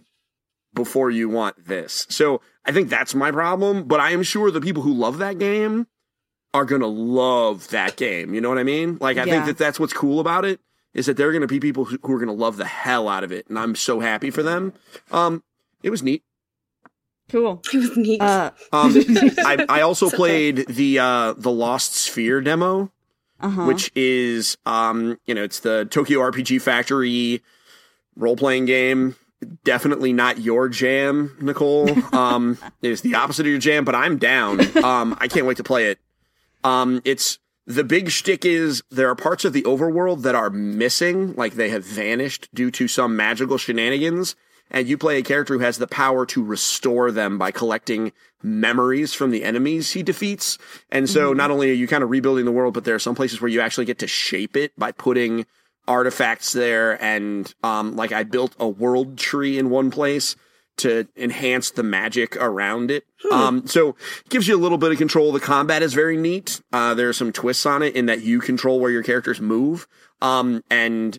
before 0.74 1.12
you 1.12 1.30
want 1.30 1.68
this. 1.68 2.08
So 2.10 2.41
I 2.66 2.72
think 2.72 2.90
that's 2.90 3.14
my 3.14 3.30
problem. 3.32 3.84
But 3.84 3.99
I 3.99 4.10
am 4.12 4.24
sure 4.24 4.49
the 4.49 4.60
people 4.60 4.82
who 4.82 4.94
love 4.94 5.20
that 5.20 5.38
game 5.38 5.86
are 6.53 6.65
gonna 6.65 6.88
love 6.88 7.69
that 7.69 7.95
game. 7.98 8.34
You 8.34 8.41
know 8.41 8.49
what 8.49 8.57
I 8.57 8.64
mean? 8.64 8.98
Like 9.02 9.18
I 9.18 9.26
think 9.26 9.45
that 9.45 9.57
that's 9.57 9.80
what's 9.80 9.94
cool 9.94 10.19
about 10.19 10.45
it 10.45 10.60
is 10.94 11.06
that 11.06 11.18
there 11.18 11.30
are 11.30 11.34
gonna 11.34 11.48
be 11.48 11.60
people 11.60 11.86
who, 11.86 11.98
who 12.03 12.14
are 12.14 12.19
gonna 12.19 12.34
love 12.34 12.57
the 12.57 12.65
hell 12.65 13.07
out 13.10 13.24
of 13.24 13.32
it, 13.32 13.48
and 13.49 13.57
I'm 13.60 13.76
so 13.76 13.99
happy 13.99 14.30
for 14.32 14.41
them. 14.44 14.74
Um, 15.11 15.44
it 15.84 15.90
was 15.90 16.02
neat. 16.03 16.24
Cool. 17.30 17.61
it 17.74 17.78
was 17.78 17.98
neat. 17.98 18.22
Uh, 18.22 18.52
Um, 18.72 18.94
I, 19.40 19.65
I 19.68 19.82
also 19.82 20.07
So- 20.07 20.15
played 20.15 20.65
the 20.68 20.99
uh, 20.99 21.34
the 21.38 21.52
Lost 21.52 21.91
Sphear 21.94 22.44
demo. 22.44 22.91
uh-huh. 23.40 23.65
which 23.65 23.91
is 23.95 24.57
um 24.65 25.19
you 25.28 25.36
know 25.36 25.44
it's 25.44 25.60
the 25.60 25.86
Tokyo 25.91 26.19
RPG 26.22 26.61
Factory 26.61 27.44
role 28.15 28.36
playing 28.36 28.65
game. 28.65 29.15
Definitely 29.64 30.14
not 30.14 30.40
your 30.40 30.68
jam, 30.69 31.38
Nicole. 31.40 31.88
Um, 32.14 32.57
it 32.82 32.90
is 32.90 33.02
the 33.02 33.14
opposite 33.14 33.45
of 33.45 33.52
your 33.52 33.60
jam, 33.60 33.86
but 33.86 33.94
I'm 33.94 34.18
down. 34.18 34.60
Um, 34.84 35.15
I 35.19 35.28
can't 35.28 35.45
wait 35.45 35.57
to 35.57 35.64
play 35.64 35.91
it. 35.91 35.99
Um, 36.68 37.02
it's 37.06 37.39
the 37.65 37.85
big 37.85 38.10
shtick 38.10 38.44
is 38.44 38.84
there 38.91 39.10
are 39.10 39.15
parts 39.15 39.45
of 39.45 39.53
the 39.53 39.64
overworld 39.64 40.23
that 40.23 40.35
are 40.35 40.49
missing, 40.49 41.34
like 41.35 41.53
they 41.53 41.69
have 41.69 41.85
vanished 41.85 42.49
due 42.53 42.72
to 42.72 42.89
some 42.89 43.15
magical 43.15 43.57
shenanigans, 43.57 44.35
and 44.69 44.85
you 44.85 44.98
play 44.98 45.18
a 45.18 45.23
character 45.23 45.53
who 45.53 45.60
has 45.61 45.77
the 45.77 45.88
power 45.88 46.26
to 46.26 46.44
restore 46.44 47.10
them 47.10 47.38
by 47.38 47.52
collecting 47.52 48.11
memories 48.44 49.14
from 49.14 49.31
the 49.31 49.45
enemies 49.45 49.94
he 49.94 50.03
defeats. 50.03 50.57
And 50.91 51.10
so 51.10 51.31
not 51.31 51.52
only 51.52 51.69
are 51.69 51.73
you 51.73 51.88
kind 51.88 52.03
of 52.03 52.10
rebuilding 52.10 52.44
the 52.44 52.52
world, 52.52 52.73
but 52.73 52.84
there 52.84 52.95
are 52.95 52.99
some 52.99 53.15
places 53.15 53.39
where 53.39 53.49
you 53.49 53.61
actually 53.61 53.85
get 53.85 53.99
to 53.99 54.07
shape 54.07 54.57
it 54.57 54.73
by 54.77 54.91
putting 54.91 55.45
artifacts 55.88 56.52
there. 56.52 57.02
And, 57.02 57.53
um, 57.64 57.95
like 57.95 58.11
I 58.11 58.23
built 58.23 58.56
a 58.60 58.68
world 58.68 59.18
tree 59.18 59.57
in 59.57 59.69
one 59.69 59.89
place 59.89 60.35
to 60.78 61.08
enhance 61.16 61.72
the 61.72 61.84
magic 61.84 62.36
around 62.38 62.91
it. 62.91 63.06
Um, 63.32 63.66
so 63.68 63.90
it 63.90 64.30
gives 64.30 64.48
you 64.48 64.56
a 64.56 64.62
little 64.62 64.78
bit 64.78 64.91
of 64.91 64.98
control. 64.98 65.32
The 65.32 65.40
combat 65.40 65.82
is 65.82 65.94
very 65.94 66.18
neat. 66.18 66.62
Uh, 66.72 66.94
there 66.94 67.10
are 67.10 67.14
some 67.14 67.32
twists 67.32 67.66
on 67.66 67.82
it 67.84 67.95
in 67.95 68.06
that 68.06 68.22
you 68.22 68.40
control 68.40 68.80
where 68.80 68.91
your 68.91 69.04
characters 69.04 69.41
move. 69.41 69.88
Um, 70.22 70.64
and 70.70 71.18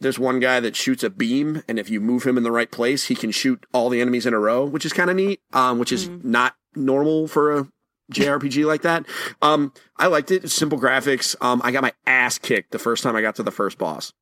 there's 0.00 0.18
one 0.18 0.38
guy 0.40 0.60
that 0.60 0.76
shoots 0.76 1.02
a 1.02 1.10
beam, 1.10 1.62
and 1.68 1.78
if 1.78 1.88
you 1.90 2.00
move 2.00 2.24
him 2.24 2.36
in 2.36 2.42
the 2.42 2.52
right 2.52 2.70
place, 2.70 3.06
he 3.06 3.14
can 3.14 3.30
shoot 3.30 3.64
all 3.72 3.88
the 3.88 4.00
enemies 4.00 4.26
in 4.26 4.34
a 4.34 4.38
row, 4.38 4.64
which 4.64 4.84
is 4.84 4.92
kind 4.92 5.10
of 5.10 5.16
neat. 5.16 5.40
Um, 5.52 5.78
which 5.78 5.92
is 5.92 6.08
not 6.08 6.54
normal 6.74 7.26
for 7.28 7.56
a 7.58 7.68
JRPG 8.12 8.66
like 8.66 8.82
that. 8.82 9.06
Um, 9.40 9.72
I 9.96 10.08
liked 10.08 10.30
it. 10.30 10.50
Simple 10.50 10.78
graphics. 10.78 11.34
Um, 11.40 11.60
I 11.64 11.70
got 11.72 11.82
my 11.82 11.92
ass 12.06 12.38
kicked 12.38 12.70
the 12.72 12.78
first 12.78 13.02
time 13.02 13.16
I 13.16 13.22
got 13.22 13.36
to 13.36 13.42
the 13.42 13.50
first 13.50 13.78
boss. 13.78 14.12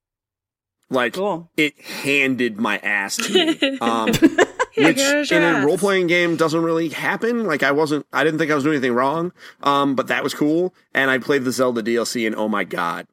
Like 0.88 1.14
Cool. 1.14 1.50
it 1.56 1.80
handed 1.80 2.58
my 2.60 2.76
ass 2.78 3.16
to 3.16 3.32
me. 3.32 3.78
Um, 3.80 4.10
Yeah, 4.76 4.86
which 5.20 5.30
in 5.32 5.42
a 5.42 5.66
role 5.66 5.76
playing 5.78 6.06
game 6.06 6.36
doesn't 6.36 6.62
really 6.62 6.88
happen. 6.88 7.44
Like 7.46 7.62
I 7.62 7.72
wasn't, 7.72 8.06
I 8.12 8.24
didn't 8.24 8.38
think 8.38 8.50
I 8.50 8.54
was 8.54 8.64
doing 8.64 8.76
anything 8.76 8.94
wrong. 8.94 9.32
Um, 9.62 9.94
but 9.94 10.06
that 10.08 10.22
was 10.24 10.32
cool. 10.34 10.74
And 10.94 11.10
I 11.10 11.18
played 11.18 11.44
the 11.44 11.52
Zelda 11.52 11.82
DLC, 11.82 12.26
and 12.26 12.34
oh 12.36 12.48
my 12.48 12.64
god, 12.64 13.06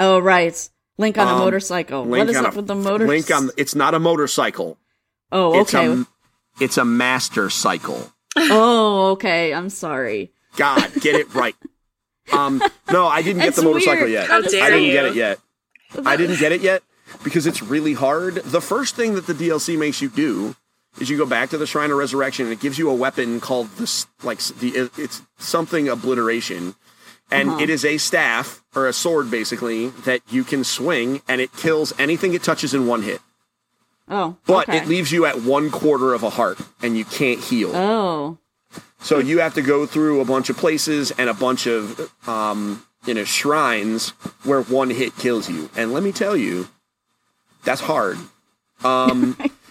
Oh, 0.00 0.18
right. 0.18 0.68
Link 0.98 1.16
on 1.18 1.28
a 1.28 1.32
Um, 1.32 1.38
motorcycle. 1.38 2.04
Link 2.04 2.26
what 2.26 2.30
is 2.30 2.36
up 2.36 2.52
a- 2.52 2.56
with 2.56 2.66
the 2.66 2.74
motor? 2.74 3.06
Link 3.06 3.30
on. 3.30 3.50
It's 3.56 3.74
not 3.74 3.94
a 3.94 4.00
motorcycle. 4.00 4.78
Oh, 5.30 5.60
It's 5.60 5.74
okay. 5.74 5.86
a, 5.86 6.06
it's 6.60 6.76
a 6.76 6.84
master 6.84 7.50
cycle. 7.50 8.12
oh, 8.36 9.10
okay. 9.12 9.54
I'm 9.54 9.70
sorry. 9.70 10.32
God, 10.56 10.92
get 11.00 11.14
it 11.14 11.32
right. 11.34 11.54
Um, 12.32 12.62
no, 12.90 13.06
I 13.06 13.22
didn't 13.22 13.40
get 13.40 13.48
It's 13.48 13.56
the 13.58 13.62
motorcycle 13.64 14.06
weird. 14.06 14.10
yet. 14.10 14.26
How 14.28 14.38
I 14.38 14.40
didn't 14.42 14.82
you. 14.84 14.92
get 14.92 15.04
it 15.06 15.14
yet. 15.14 15.38
I 16.04 16.16
didn't 16.16 16.38
get 16.38 16.52
it 16.52 16.60
yet 16.60 16.82
because 17.22 17.46
it's 17.46 17.62
really 17.62 17.92
hard. 17.92 18.36
The 18.36 18.60
first 18.60 18.96
thing 18.96 19.14
that 19.14 19.26
the 19.26 19.34
DLC 19.34 19.78
makes 19.78 20.00
you 20.02 20.08
do 20.08 20.56
is 21.00 21.10
you 21.10 21.18
go 21.18 21.26
back 21.26 21.50
to 21.50 21.58
the 21.58 21.66
Shrine 21.66 21.90
of 21.90 21.96
Resurrection 21.98 22.46
and 22.46 22.52
it 22.52 22.60
gives 22.60 22.78
you 22.78 22.88
a 22.90 22.94
weapon 22.94 23.40
called 23.40 23.68
this, 23.76 24.06
like 24.22 24.38
the 24.60 24.90
it's 24.96 25.22
something 25.38 25.88
obliteration, 25.88 26.74
and 27.30 27.50
Uh-huh. 27.50 27.60
it 27.60 27.70
is 27.70 27.84
a 27.84 27.98
staff 27.98 28.62
or 28.74 28.86
a 28.86 28.92
sword 28.92 29.30
basically 29.30 29.88
that 30.04 30.20
you 30.30 30.44
can 30.44 30.62
swing 30.64 31.20
and 31.28 31.40
it 31.40 31.52
kills 31.56 31.92
anything 31.98 32.34
it 32.34 32.42
touches 32.42 32.74
in 32.74 32.86
one 32.86 33.02
hit. 33.02 33.20
Oh, 34.08 34.36
But 34.46 34.68
okay. 34.68 34.78
it 34.78 34.86
leaves 34.88 35.10
you 35.12 35.24
at 35.26 35.42
one 35.42 35.70
quarter 35.70 36.12
of 36.14 36.22
a 36.22 36.30
heart 36.30 36.58
and 36.82 36.96
you 36.96 37.04
can't 37.04 37.40
heal. 37.40 37.74
Oh, 37.74 38.38
So 39.00 39.18
you 39.18 39.40
have 39.40 39.54
to 39.54 39.62
go 39.62 39.86
through 39.86 40.20
a 40.20 40.24
bunch 40.24 40.48
of 40.50 40.56
places 40.56 41.10
and 41.12 41.28
a 41.30 41.34
bunch 41.34 41.66
of 41.66 42.10
um, 42.28 42.84
you 43.06 43.14
know 43.14 43.24
shrines 43.24 44.10
where 44.44 44.60
one 44.62 44.90
hit 44.90 45.16
kills 45.16 45.48
you. 45.50 45.70
And 45.76 45.92
let 45.92 46.02
me 46.02 46.12
tell 46.12 46.36
you, 46.36 46.68
that's 47.64 47.80
hard. 47.80 48.18
Um, 48.82 49.36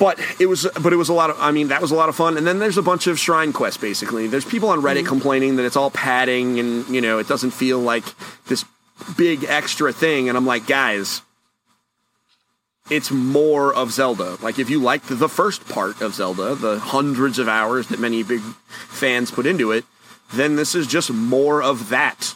but 0.00 0.18
it 0.40 0.46
was 0.46 0.66
but 0.82 0.92
it 0.92 0.96
was 0.96 1.10
a 1.10 1.12
lot 1.12 1.30
of 1.30 1.36
I 1.38 1.52
mean 1.52 1.68
that 1.68 1.80
was 1.80 1.92
a 1.92 1.94
lot 1.94 2.08
of 2.08 2.16
fun. 2.16 2.36
And 2.36 2.46
then 2.46 2.58
there's 2.58 2.78
a 2.78 2.82
bunch 2.82 3.06
of 3.06 3.18
shrine 3.18 3.52
quests 3.52 3.80
basically. 3.80 4.26
There's 4.26 4.46
people 4.46 4.70
on 4.70 4.80
Reddit 4.80 5.00
mm-hmm. 5.00 5.06
complaining 5.06 5.56
that 5.56 5.66
it's 5.66 5.76
all 5.76 5.90
padding 5.90 6.58
and 6.58 6.88
you 6.88 7.00
know 7.00 7.18
it 7.18 7.28
doesn't 7.28 7.52
feel 7.52 7.78
like 7.78 8.04
this 8.46 8.64
big 9.16 9.44
extra 9.44 9.92
thing. 9.92 10.28
And 10.28 10.36
I'm 10.38 10.46
like, 10.46 10.66
guys, 10.66 11.20
it's 12.90 13.10
more 13.10 13.74
of 13.74 13.92
Zelda. 13.92 14.38
Like 14.42 14.58
if 14.58 14.70
you 14.70 14.80
liked 14.80 15.06
the 15.08 15.28
first 15.28 15.68
part 15.68 16.00
of 16.00 16.14
Zelda, 16.14 16.54
the 16.54 16.78
hundreds 16.78 17.38
of 17.38 17.46
hours 17.46 17.88
that 17.88 18.00
many 18.00 18.22
big 18.22 18.40
fans 18.40 19.30
put 19.30 19.44
into 19.44 19.70
it, 19.70 19.84
then 20.32 20.56
this 20.56 20.74
is 20.74 20.86
just 20.86 21.12
more 21.12 21.62
of 21.62 21.90
that. 21.90 22.34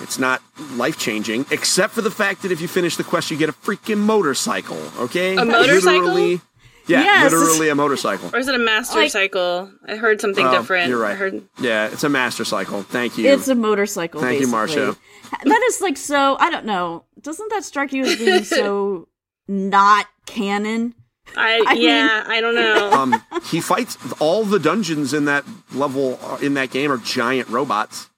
It's 0.00 0.18
not 0.18 0.42
life 0.72 0.98
changing, 0.98 1.46
except 1.52 1.92
for 1.92 2.02
the 2.02 2.10
fact 2.10 2.42
that 2.42 2.50
if 2.50 2.60
you 2.60 2.66
finish 2.66 2.96
the 2.96 3.04
quest, 3.04 3.30
you 3.30 3.36
get 3.36 3.48
a 3.48 3.52
freaking 3.52 3.98
motorcycle. 3.98 4.80
Okay, 4.98 5.36
A 5.36 5.44
motorcycle? 5.44 6.08
Literally, 6.08 6.40
yeah, 6.86 7.02
Yes. 7.02 7.32
literally 7.32 7.68
a 7.68 7.74
motorcycle. 7.74 8.30
Or 8.32 8.38
is 8.38 8.48
it 8.48 8.54
a 8.54 8.58
master 8.58 9.00
Like- 9.00 9.10
cycle? 9.10 9.70
I 9.86 9.96
heard 9.96 10.20
something 10.20 10.46
Oh, 10.46 10.50
different. 10.52 10.88
You're 10.88 11.00
right. 11.00 11.12
I 11.12 11.14
heard 11.14 11.42
Yeah, 11.58 11.86
it's 11.88 12.04
a 12.04 12.08
master 12.08 12.44
cycle. 12.44 12.82
Thank 12.82 13.16
you. 13.18 13.28
it's 13.30 13.48
a 13.48 13.54
motorcycle. 13.54 14.20
Thank 14.20 14.40
you, 14.40 14.46
basically. 14.46 14.84
Marcia. 14.84 14.96
That 15.44 15.62
is 15.68 15.80
like 15.80 15.96
so. 15.96 16.36
I 16.38 16.50
don't 16.50 16.64
know. 16.66 17.04
Doesn't 17.20 17.50
that 17.50 17.64
strike 17.64 17.92
you 17.92 18.04
as 18.04 18.16
being 18.16 18.44
so 18.58 19.08
not 19.48 20.06
canon? 20.26 20.94
I, 21.36 21.64
I 21.66 21.72
yeah, 21.72 22.24
I 22.26 22.40
don't 22.40 22.54
know. 22.54 22.92
um, 22.92 23.22
he 23.50 23.60
fights 23.60 23.96
all 24.20 24.44
the 24.44 24.58
dungeons 24.60 25.14
in 25.14 25.24
that 25.24 25.44
level 25.72 26.18
uh, 26.22 26.36
in 26.42 26.54
that 26.54 26.70
game 26.70 26.92
are 26.92 26.98
giant 26.98 27.48
robots. 27.48 28.10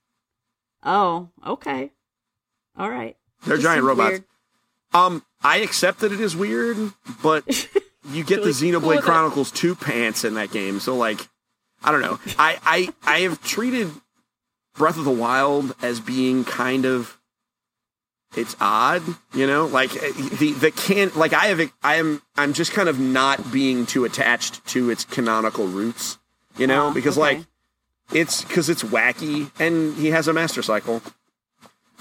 Oh, 0.85 1.29
okay. 1.47 1.93
All 2.77 2.91
right. 2.91 3.17
They're 3.47 3.57
Just 3.57 3.65
giant 3.67 3.85
robots. 3.85 4.11
weird. 4.11 4.25
Um, 4.93 5.25
I 5.43 5.59
accept 5.59 6.01
that 6.01 6.13
it 6.13 6.21
is 6.21 6.37
weird, 6.37 6.93
but 7.23 7.45
you 8.11 8.25
get 8.25 8.43
the 8.43 8.51
Xenoblade. 8.51 9.01
Chronicles 9.03 9.51
2 9.51 9.75
pants 9.75 10.25
in 10.25 10.35
that 10.35 10.51
game, 10.51 10.81
so 10.81 10.97
like 10.97 11.29
I 11.83 11.93
don't 11.93 12.01
know. 12.03 12.19
I, 12.39 12.59
I 12.65 12.95
I 13.17 13.21
have 13.21 13.43
treated 13.43 13.91
Breath 14.75 14.99
of 14.99 15.05
the 15.05 15.11
Wild 15.11 15.75
as 15.83 16.01
being 16.01 16.45
kind 16.45 16.85
of 16.85 17.19
it's 18.37 18.57
odd, 18.61 19.03
you 19.35 19.47
know? 19.47 19.67
Like 19.67 19.95
eh, 19.97 20.13
the 20.39 20.53
the 20.53 20.71
can 20.71 21.11
like 21.15 21.33
I 21.33 21.47
have 21.47 21.73
I 21.83 21.97
am 21.97 22.21
I'm 22.37 22.53
just 22.53 22.73
kind 22.73 22.89
of 22.89 22.99
not 22.99 23.51
being 23.53 23.87
too 23.87 24.05
attached 24.05 24.65
to 24.69 24.91
its 24.91 25.05
canonical 25.05 25.67
roots, 25.67 26.19
you 26.59 26.67
know, 26.67 26.89
Ah, 26.89 26.93
because 26.93 27.17
okay. 27.19 27.37
like 27.39 27.47
it's 28.13 28.43
because 28.45 28.69
it's 28.69 28.83
wacky 28.83 29.51
and 29.59 29.95
he 29.97 30.09
has 30.09 30.29
a 30.29 30.33
master 30.33 30.63
cycle. 30.63 31.03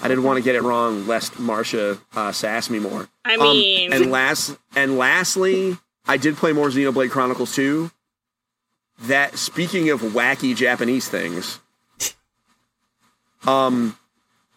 I 0.00 0.08
didn't 0.08 0.24
want 0.24 0.36
to 0.36 0.42
get 0.42 0.54
it 0.54 0.62
wrong, 0.62 1.06
lest 1.06 1.38
Marcia 1.40 1.96
uh, 2.14 2.30
sass 2.30 2.68
me 2.68 2.78
more. 2.78 3.08
I 3.24 3.36
Um, 3.36 3.40
mean, 3.56 3.92
and 3.94 4.10
last 4.10 4.56
and 4.74 4.98
lastly, 4.98 5.78
I 6.08 6.16
did 6.16 6.36
play 6.36 6.52
more 6.52 6.68
Xenoblade 6.68 7.10
Chronicles 7.10 7.54
2. 7.54 7.90
That 9.02 9.36
speaking 9.38 9.90
of 9.90 10.00
wacky 10.00 10.54
Japanese 10.56 11.08
things, 11.08 11.58
um, 13.46 13.96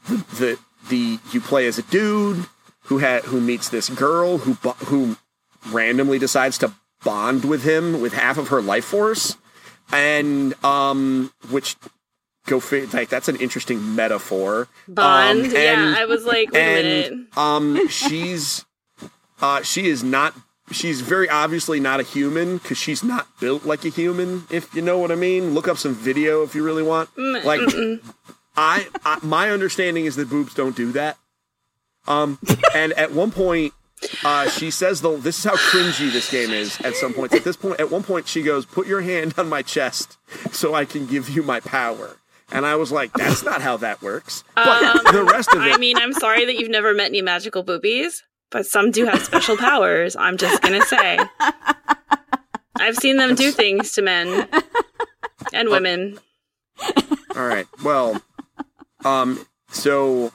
the 0.07 0.57
the 0.89 1.19
you 1.31 1.41
play 1.41 1.67
as 1.67 1.77
a 1.77 1.81
dude 1.83 2.45
who 2.83 2.99
had 2.99 3.23
who 3.25 3.41
meets 3.41 3.69
this 3.69 3.89
girl 3.89 4.37
who 4.39 4.53
who 4.85 5.17
randomly 5.71 6.19
decides 6.19 6.57
to 6.59 6.71
bond 7.03 7.43
with 7.45 7.63
him 7.63 8.01
with 8.01 8.13
half 8.13 8.37
of 8.37 8.47
her 8.47 8.61
life 8.61 8.85
force, 8.85 9.35
and 9.91 10.53
um, 10.63 11.31
which 11.49 11.75
go 12.45 12.61
fi- 12.61 12.85
like 12.85 13.09
that's 13.09 13.27
an 13.27 13.35
interesting 13.35 13.93
metaphor. 13.95 14.69
Bond. 14.87 15.47
Um, 15.47 15.51
yeah, 15.51 15.95
I 15.97 16.05
was 16.05 16.25
like, 16.25 16.51
wait 16.51 16.79
a 16.79 16.83
minute. 16.83 17.11
and 17.11 17.37
um 17.37 17.87
she's 17.89 18.63
uh 19.41 19.61
she 19.63 19.87
is 19.87 20.01
not 20.01 20.33
she's 20.71 21.01
very 21.01 21.29
obviously 21.29 21.79
not 21.79 21.99
a 21.99 22.03
human 22.03 22.57
because 22.57 22.77
she's 22.77 23.03
not 23.03 23.27
built 23.39 23.65
like 23.65 23.85
a 23.85 23.89
human 23.89 24.43
if 24.49 24.73
you 24.73 24.81
know 24.81 24.97
what 24.97 25.11
i 25.11 25.15
mean 25.15 25.53
look 25.53 25.67
up 25.67 25.77
some 25.77 25.93
video 25.95 26.43
if 26.43 26.55
you 26.55 26.63
really 26.63 26.83
want 26.83 27.09
like 27.17 27.61
I, 28.55 28.87
I 29.05 29.19
my 29.21 29.51
understanding 29.51 30.05
is 30.05 30.15
that 30.17 30.29
boobs 30.29 30.53
don't 30.53 30.75
do 30.75 30.91
that 30.93 31.17
um 32.07 32.39
and 32.73 32.93
at 32.93 33.11
one 33.11 33.31
point 33.31 33.73
uh, 34.23 34.49
she 34.49 34.71
says 34.71 35.01
though 35.01 35.17
this 35.17 35.37
is 35.39 35.43
how 35.43 35.55
cringy 35.57 36.09
this 36.11 36.31
game 36.31 36.51
is 36.51 36.79
at 36.81 36.95
some 36.95 37.13
points. 37.13 37.35
At 37.35 37.43
this 37.43 37.57
point 37.57 37.81
at 37.81 37.91
one 37.91 38.01
point 38.01 38.29
she 38.29 38.41
goes, 38.41 38.65
Put 38.65 38.87
your 38.87 39.01
hand 39.01 39.33
on 39.37 39.49
my 39.49 39.61
chest 39.61 40.17
so 40.53 40.73
I 40.73 40.85
can 40.85 41.05
give 41.05 41.29
you 41.29 41.43
my 41.43 41.59
power. 41.59 42.15
And 42.49 42.65
I 42.65 42.77
was 42.77 42.93
like, 42.93 43.11
That's 43.11 43.43
not 43.43 43.61
how 43.61 43.75
that 43.75 44.01
works. 44.01 44.45
But 44.55 45.11
the 45.11 45.25
rest 45.25 45.53
of 45.53 45.61
it 45.61 45.67
Um, 45.67 45.73
I 45.73 45.77
mean, 45.77 45.97
I'm 45.97 46.13
sorry 46.13 46.45
that 46.45 46.55
you've 46.55 46.69
never 46.71 46.93
met 46.93 47.07
any 47.07 47.21
magical 47.21 47.61
boobies, 47.61 48.23
but 48.51 48.65
some 48.65 48.91
do 48.91 49.05
have 49.05 49.21
special 49.23 49.57
powers. 49.67 50.15
I'm 50.15 50.37
just 50.37 50.61
gonna 50.61 50.81
say. 50.85 51.17
I've 52.77 52.95
seen 52.95 53.17
them 53.17 53.35
do 53.35 53.51
things 53.51 53.91
to 53.93 54.01
men 54.01 54.47
and 55.53 55.69
women. 55.69 56.19
All 57.35 57.45
right. 57.45 57.67
Well, 57.83 58.21
um, 59.03 59.45
so, 59.69 60.31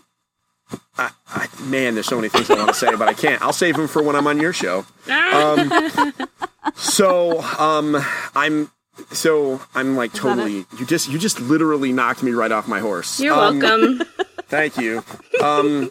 I, 0.98 1.10
I, 1.28 1.48
man, 1.62 1.94
there's 1.94 2.06
so 2.06 2.16
many 2.16 2.28
things 2.28 2.50
I 2.50 2.54
want 2.56 2.68
to 2.68 2.74
say, 2.74 2.94
but 2.96 3.08
I 3.08 3.14
can't. 3.14 3.40
I'll 3.42 3.52
save 3.54 3.76
them 3.76 3.88
for 3.88 4.02
when 4.02 4.14
I'm 4.14 4.26
on 4.26 4.38
your 4.40 4.52
show. 4.52 4.84
Ah, 5.08 5.54
Um, 5.54 6.12
so, 6.74 7.40
um, 7.58 7.96
I'm, 8.34 8.70
so 9.10 9.60
I'm 9.74 9.96
like 9.96 10.12
totally. 10.12 10.66
You 10.78 10.86
just, 10.86 11.08
you 11.08 11.18
just 11.18 11.40
literally 11.40 11.92
knocked 11.92 12.22
me 12.22 12.32
right 12.32 12.52
off 12.52 12.68
my 12.68 12.80
horse. 12.80 13.20
You're 13.20 13.34
Um, 13.34 13.58
welcome. 13.58 14.02
Thank 14.48 14.76
you. 14.76 15.02
Um, 15.42 15.90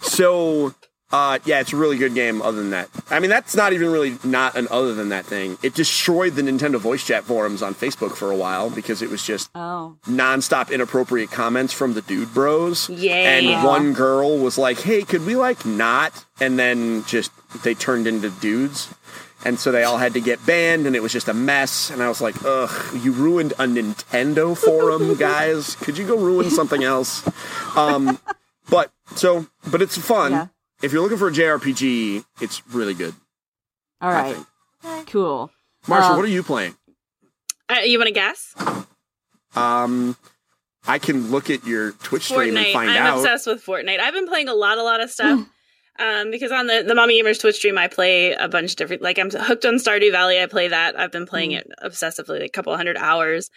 so, 0.00 0.74
Uh, 1.14 1.38
yeah, 1.44 1.60
it's 1.60 1.72
a 1.72 1.76
really 1.76 1.96
good 1.96 2.12
game. 2.12 2.42
Other 2.42 2.56
than 2.58 2.70
that, 2.70 2.88
I 3.08 3.20
mean, 3.20 3.30
that's 3.30 3.54
not 3.54 3.72
even 3.72 3.92
really 3.92 4.18
not 4.24 4.56
an 4.56 4.66
other 4.68 4.94
than 4.94 5.10
that 5.10 5.24
thing. 5.24 5.56
It 5.62 5.72
destroyed 5.74 6.34
the 6.34 6.42
Nintendo 6.42 6.78
voice 6.80 7.06
chat 7.06 7.22
forums 7.22 7.62
on 7.62 7.72
Facebook 7.74 8.16
for 8.16 8.32
a 8.32 8.36
while 8.36 8.68
because 8.68 9.00
it 9.00 9.10
was 9.10 9.22
just 9.22 9.48
Oh. 9.54 9.94
nonstop 10.08 10.72
inappropriate 10.72 11.30
comments 11.30 11.72
from 11.72 11.94
the 11.94 12.02
dude 12.02 12.34
bros. 12.34 12.88
Yeah, 12.90 13.14
And 13.14 13.64
one 13.64 13.92
girl 13.92 14.38
was 14.38 14.58
like, 14.58 14.80
"Hey, 14.80 15.02
could 15.04 15.24
we 15.24 15.36
like 15.36 15.64
not?" 15.64 16.24
And 16.40 16.58
then 16.58 17.04
just 17.06 17.30
they 17.62 17.74
turned 17.74 18.08
into 18.08 18.30
dudes. 18.30 18.88
And 19.46 19.60
so 19.60 19.70
they 19.70 19.84
all 19.84 19.98
had 19.98 20.14
to 20.14 20.20
get 20.20 20.44
banned, 20.46 20.86
and 20.86 20.96
it 20.96 21.02
was 21.02 21.12
just 21.12 21.28
a 21.28 21.34
mess. 21.34 21.90
And 21.90 22.02
I 22.02 22.08
was 22.08 22.20
like, 22.20 22.34
"Ugh, 22.44 22.70
you 23.04 23.12
ruined 23.12 23.52
a 23.52 23.66
Nintendo 23.66 24.56
forum, 24.56 25.14
guys. 25.30 25.76
Could 25.76 25.96
you 25.98 26.06
go 26.08 26.16
ruin 26.16 26.50
something 26.50 26.82
else?" 26.82 27.22
Um, 27.76 28.18
but 28.68 28.90
so, 29.14 29.46
but 29.70 29.80
it's 29.82 29.96
fun. 29.98 30.32
Yeah. 30.32 30.46
If 30.84 30.92
you're 30.92 31.02
looking 31.02 31.18
for 31.18 31.28
a 31.28 31.32
JRPG, 31.32 32.24
it's 32.40 32.66
really 32.68 32.94
good. 32.94 33.14
All 34.00 34.10
I 34.10 34.14
right. 34.14 34.36
think. 34.82 35.08
Cool. 35.08 35.50
Marsha, 35.86 36.10
Um, 36.10 36.16
what 36.16 36.24
are 36.24 36.28
you 36.28 36.42
playing? 36.42 36.76
Uh, 37.70 37.76
you 37.84 37.98
want 37.98 38.08
to 38.08 38.14
guess? 38.14 38.54
Um, 39.56 40.16
I 40.86 40.98
can 40.98 41.30
look 41.30 41.48
at 41.50 41.66
your 41.66 41.92
Twitch 41.92 42.24
stream 42.24 42.56
and 42.56 42.66
Fortnite. 42.66 42.72
find 42.72 42.90
I'm 42.90 43.02
out. 43.06 43.18
obsessed 43.18 43.46
with 43.46 43.64
Fortnite. 43.64 44.00
I've 44.00 44.12
been 44.14 44.28
playing 44.28 44.48
a 44.48 44.54
lot, 44.54 44.78
a 44.78 44.82
lot 44.82 45.00
of 45.00 45.10
stuff. 45.10 45.46
um, 45.98 46.30
because 46.30 46.52
on 46.52 46.66
the 46.66 46.82
the 46.86 46.94
Mommy 46.94 47.22
Gamers 47.22 47.40
Twitch 47.40 47.56
stream, 47.56 47.78
I 47.78 47.88
play 47.88 48.32
a 48.32 48.48
bunch 48.48 48.72
of 48.72 48.76
different. 48.76 49.00
Like 49.02 49.18
I'm 49.18 49.30
hooked 49.30 49.64
on 49.64 49.76
Stardew 49.76 50.10
Valley. 50.10 50.40
I 50.42 50.46
play 50.46 50.68
that. 50.68 50.98
I've 50.98 51.12
been 51.12 51.26
playing 51.26 51.52
it 51.52 51.66
obsessively, 51.82 52.40
like 52.40 52.48
a 52.48 52.48
couple 52.50 52.76
hundred 52.76 52.96
hours. 52.98 53.50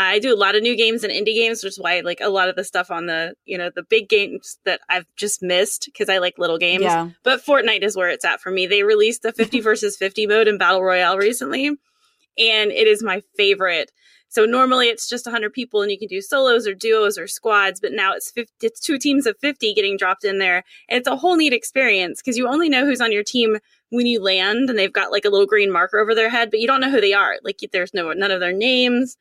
I 0.00 0.20
do 0.20 0.32
a 0.32 0.36
lot 0.36 0.54
of 0.54 0.62
new 0.62 0.76
games 0.76 1.02
and 1.02 1.12
indie 1.12 1.34
games, 1.34 1.64
which 1.64 1.72
is 1.72 1.80
why 1.80 2.00
like 2.00 2.20
a 2.20 2.28
lot 2.28 2.48
of 2.48 2.54
the 2.54 2.62
stuff 2.62 2.90
on 2.90 3.06
the 3.06 3.34
you 3.46 3.58
know 3.58 3.70
the 3.74 3.82
big 3.82 4.08
games 4.08 4.58
that 4.64 4.80
I've 4.88 5.06
just 5.16 5.42
missed 5.42 5.86
because 5.86 6.08
I 6.08 6.18
like 6.18 6.38
little 6.38 6.56
games. 6.56 6.84
Yeah. 6.84 7.10
But 7.24 7.44
Fortnite 7.44 7.82
is 7.82 7.96
where 7.96 8.08
it's 8.08 8.24
at 8.24 8.40
for 8.40 8.52
me. 8.52 8.66
They 8.66 8.84
released 8.84 9.22
the 9.22 9.32
50 9.32 9.60
versus 9.68 9.96
50 9.96 10.28
mode 10.28 10.46
in 10.46 10.56
Battle 10.56 10.84
Royale 10.84 11.18
recently, 11.18 11.66
and 11.66 12.70
it 12.70 12.86
is 12.86 13.02
my 13.02 13.22
favorite. 13.36 13.90
So 14.30 14.44
normally 14.44 14.88
it's 14.88 15.08
just 15.08 15.26
100 15.26 15.54
people 15.54 15.80
and 15.80 15.90
you 15.90 15.98
can 15.98 16.06
do 16.06 16.20
solos 16.20 16.66
or 16.66 16.74
duos 16.74 17.16
or 17.16 17.26
squads, 17.26 17.80
but 17.80 17.92
now 17.92 18.12
it's 18.12 18.30
50, 18.30 18.52
it's 18.60 18.78
two 18.78 18.98
teams 18.98 19.26
of 19.26 19.38
50 19.38 19.72
getting 19.72 19.96
dropped 19.96 20.22
in 20.22 20.38
there. 20.38 20.64
And 20.90 20.98
it's 20.98 21.08
a 21.08 21.16
whole 21.16 21.36
neat 21.36 21.54
experience 21.54 22.20
because 22.20 22.36
you 22.36 22.46
only 22.46 22.68
know 22.68 22.84
who's 22.84 23.00
on 23.00 23.10
your 23.10 23.24
team 23.24 23.56
when 23.88 24.04
you 24.04 24.22
land 24.22 24.68
and 24.68 24.78
they've 24.78 24.92
got 24.92 25.10
like 25.10 25.24
a 25.24 25.30
little 25.30 25.46
green 25.46 25.72
marker 25.72 25.98
over 25.98 26.14
their 26.14 26.28
head, 26.28 26.50
but 26.50 26.60
you 26.60 26.66
don't 26.66 26.82
know 26.82 26.90
who 26.90 27.00
they 27.00 27.14
are. 27.14 27.36
Like 27.42 27.66
there's 27.72 27.94
no 27.94 28.12
none 28.12 28.30
of 28.30 28.40
their 28.40 28.52
names 28.52 29.16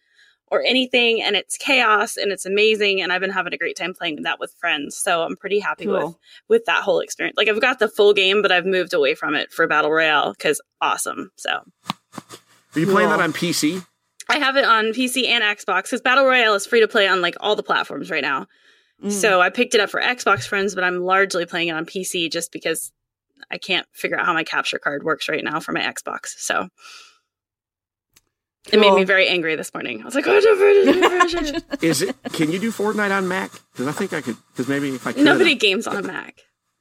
or 0.50 0.64
anything 0.64 1.22
and 1.22 1.36
it's 1.36 1.58
chaos 1.58 2.16
and 2.18 2.32
it's 2.32 2.46
amazing 2.46 3.02
and 3.02 3.12
I've 3.12 3.22
been 3.22 3.30
having 3.32 3.54
a 3.54 3.58
great 3.58 3.76
time 3.76 3.94
playing 3.94 4.22
that 4.24 4.40
with 4.40 4.54
friends. 4.60 4.96
So 4.96 5.24
I'm 5.24 5.36
pretty 5.36 5.60
happy 5.60 5.86
Cool. 5.86 5.94
with 6.08 6.16
with 6.48 6.66
that 6.66 6.84
whole 6.84 7.00
experience. 7.00 7.36
Like 7.38 7.50
I've 7.50 7.62
got 7.62 7.80
the 7.80 7.88
full 7.90 8.14
game, 8.14 8.42
but 8.42 8.52
I've 8.52 8.66
moved 8.66 8.94
away 8.94 9.14
from 9.16 9.36
it 9.36 9.52
for 9.52 9.68
Battle 9.68 9.92
Royale 9.92 10.34
cuz 10.36 10.62
awesome. 10.82 11.32
So 11.36 11.50
Are 11.52 12.80
you 12.80 12.86
playing 12.86 13.10
Cool. 13.10 13.18
that 13.18 13.24
on 13.24 13.34
PC? 13.34 13.86
I 14.30 14.40
have 14.40 14.58
it 14.58 14.66
on 14.66 14.88
PC 14.88 15.28
and 15.28 15.44
Xbox 15.44 15.84
because 15.84 16.02
Battle 16.02 16.26
Royale 16.26 16.54
is 16.56 16.66
free 16.66 16.82
to 16.82 16.88
play 16.88 17.08
on 17.08 17.22
like 17.22 17.36
all 17.40 17.56
the 17.56 17.64
platforms 17.64 18.10
right 18.12 18.22
now. 18.22 18.48
Mm. 19.04 19.12
So 19.12 19.42
I 19.42 19.50
picked 19.50 19.74
it 19.76 19.80
up 19.82 19.90
for 19.90 20.02
Xbox 20.02 20.48
friends, 20.48 20.76
but 20.76 20.84
I'm 20.84 21.00
largely 21.02 21.46
playing 21.46 21.68
it 21.70 21.76
on 21.76 21.86
PC 21.86 22.30
just 22.32 22.52
because 22.52 22.92
I 23.52 23.58
can't 23.58 23.88
figure 23.94 24.20
out 24.20 24.26
how 24.26 24.34
my 24.34 24.44
capture 24.44 24.80
card 24.80 25.04
works 25.04 25.30
right 25.30 25.44
now 25.44 25.60
for 25.60 25.72
my 25.72 25.82
Xbox. 25.82 26.28
So 26.38 26.68
it 28.74 28.80
made 28.80 28.94
me 28.94 29.04
very 29.04 29.28
angry 29.28 29.56
this 29.56 29.74
morning. 29.74 30.02
I 30.02 30.06
was 30.06 30.16
like, 30.16 30.26
oh, 30.28 30.40
no, 30.40 31.60
Is 31.82 32.02
it? 32.02 32.16
Can 32.34 32.52
you 32.52 32.60
do 32.60 32.72
Fortnite 32.72 33.16
on 33.16 33.28
Mac? 33.28 33.52
Because 33.72 33.88
I 33.88 33.92
think 33.92 34.14
I 34.14 34.22
could. 34.22 34.38
Because 34.52 34.68
maybe 34.68 34.90
if 34.90 35.06
I 35.08 35.14
could, 35.14 35.24
nobody 35.24 35.54
uh, 35.54 35.58
games 35.58 35.88
on 35.88 35.98
a 35.98 36.02
Mac. 36.04 36.36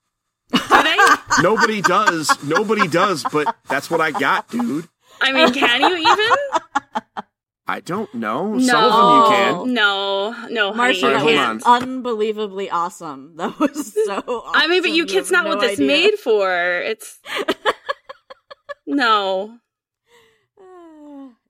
Do 0.53 0.59
they? 0.83 0.97
nobody 1.43 1.83
does. 1.83 2.31
Nobody 2.45 2.87
does. 2.89 3.25
But 3.25 3.57
that's 3.69 3.91
what 3.91 4.01
I 4.01 4.13
got, 4.13 4.49
dude. 4.49 4.89
I 5.21 5.33
mean, 5.33 5.53
can 5.53 5.81
you 5.81 5.97
even? 5.97 7.25
I 7.69 7.81
don't 7.81 8.15
know. 8.15 8.55
No, 8.55 8.61
Some 8.65 8.85
of 8.85 8.93
them 8.93 9.17
you 9.19 9.37
can. 9.65 9.75
No, 9.75 10.31
no, 10.51 10.73
honey, 10.73 10.95
Marsha, 10.95 11.01
you 11.01 11.07
Alright, 11.09 11.13
that 11.15 11.21
hold 11.21 11.35
can't. 11.35 11.55
was 11.65 11.83
unbelievably 11.83 12.71
awesome. 12.71 13.37
That 13.37 13.59
was 13.59 13.93
so 14.05 14.13
awesome. 14.23 14.53
I 14.55 14.69
mean, 14.69 14.83
but 14.83 14.91
you 14.91 14.99
You 14.99 15.07
kids 15.07 15.31
have 15.31 15.45
not 15.45 15.49
what 15.49 15.55
no 15.61 15.61
this 15.63 15.73
idea. 15.81 15.87
made 15.89 16.15
for. 16.15 16.49
It's 16.83 17.19
no. 18.87 19.59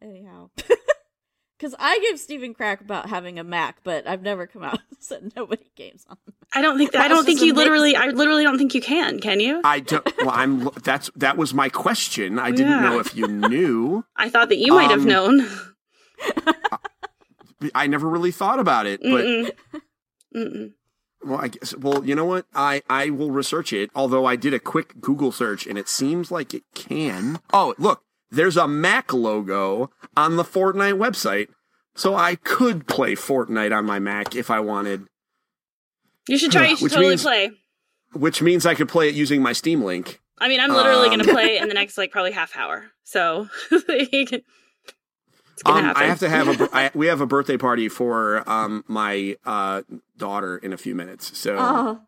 Anyhow. 0.02 0.50
Because 1.58 1.74
I 1.78 1.98
give 2.00 2.20
Stephen 2.20 2.52
crack 2.52 2.82
about 2.82 3.08
having 3.08 3.38
a 3.38 3.42
Mac, 3.42 3.78
but 3.82 4.06
I've 4.06 4.20
never 4.20 4.46
come 4.46 4.62
out 4.62 4.74
and 4.74 4.82
said 5.00 5.32
nobody 5.34 5.64
games 5.74 6.04
on 6.06 6.18
a 6.28 6.32
I 6.52 6.60
don't 6.60 6.76
think 6.76 6.92
that, 6.92 7.00
I 7.00 7.08
don't 7.08 7.24
think 7.24 7.38
just 7.38 7.46
you 7.46 7.54
literally. 7.54 7.96
I 7.96 8.08
literally 8.08 8.44
don't 8.44 8.58
think 8.58 8.74
you 8.74 8.82
can. 8.82 9.20
Can 9.20 9.40
you? 9.40 9.62
I 9.64 9.80
don't. 9.80 10.06
Well, 10.18 10.32
I'm. 10.34 10.68
That's 10.84 11.10
that 11.16 11.38
was 11.38 11.54
my 11.54 11.70
question. 11.70 12.38
I 12.38 12.50
didn't 12.50 12.72
Yeah. 12.72 12.80
know 12.82 12.98
if 12.98 13.16
you 13.16 13.26
knew. 13.26 14.04
I 14.16 14.28
thought 14.28 14.50
that 14.50 14.58
you 14.58 14.74
might 14.74 14.90
have 14.90 15.00
Um, 15.00 15.06
known. 15.08 15.48
I 17.74 17.86
never 17.86 18.06
really 18.06 18.32
thought 18.32 18.58
about 18.60 18.84
it, 18.86 19.00
but 19.00 19.24
Mm-mm. 19.24 19.50
Mm-mm. 20.36 20.72
well, 21.24 21.38
I 21.40 21.48
guess. 21.48 21.74
Well, 21.74 22.04
you 22.04 22.14
know 22.14 22.26
what? 22.26 22.44
I 22.54 22.82
I 22.90 23.08
will 23.08 23.30
research 23.30 23.72
it. 23.72 23.90
Although 23.94 24.26
I 24.26 24.36
did 24.36 24.52
a 24.52 24.58
quick 24.60 25.00
Google 25.00 25.32
search, 25.32 25.66
and 25.66 25.78
it 25.78 25.88
seems 25.88 26.30
like 26.30 26.52
it 26.52 26.64
can. 26.74 27.40
Oh, 27.52 27.74
look, 27.78 28.02
there's 28.30 28.56
a 28.56 28.66
Mac 28.68 29.12
logo 29.12 29.90
on 30.16 30.36
the 30.36 30.42
Fortnite 30.44 30.98
website, 30.98 31.48
so 31.94 32.14
I 32.14 32.34
could 32.36 32.86
play 32.86 33.14
Fortnite 33.14 33.76
on 33.76 33.84
my 33.86 33.98
Mac 33.98 34.34
if 34.34 34.50
I 34.50 34.60
wanted. 34.60 35.06
You 36.28 36.38
should 36.38 36.52
try. 36.52 36.68
You 36.68 36.76
should 36.76 36.82
Which 36.84 36.92
totally 36.92 37.10
means- 37.10 37.22
play. 37.22 37.50
Which 38.12 38.40
means 38.40 38.64
I 38.64 38.74
could 38.74 38.88
play 38.88 39.08
it 39.08 39.14
using 39.14 39.42
my 39.42 39.52
Steam 39.52 39.82
link. 39.82 40.20
I 40.38 40.48
mean, 40.48 40.60
I'm 40.60 40.70
literally 40.70 41.08
Um, 41.08 41.14
going 41.16 41.26
to 41.26 41.32
play 41.32 41.58
in 41.58 41.68
the 41.68 41.74
next 41.82 41.98
like 41.98 42.10
probably 42.10 42.32
half 42.32 42.56
hour. 42.56 42.90
So 43.04 43.48
you 43.70 43.80
can- 44.26 44.42
it's 45.52 45.62
going 45.62 45.82
to 45.84 45.90
Um, 45.90 45.96
happen. 45.96 46.02
I 46.02 46.06
have 46.06 46.18
to 46.20 46.28
have 46.28 46.60
a. 46.60 46.90
we 46.94 47.06
have 47.08 47.20
a 47.20 47.26
birthday 47.26 47.56
party 47.56 47.88
for 47.88 48.48
um 48.48 48.84
my 48.88 49.36
uh 49.44 49.82
daughter 50.16 50.56
in 50.58 50.72
a 50.72 50.76
few 50.76 50.94
minutes. 50.94 51.36
So 51.38 51.56
Oh. 51.58 52.00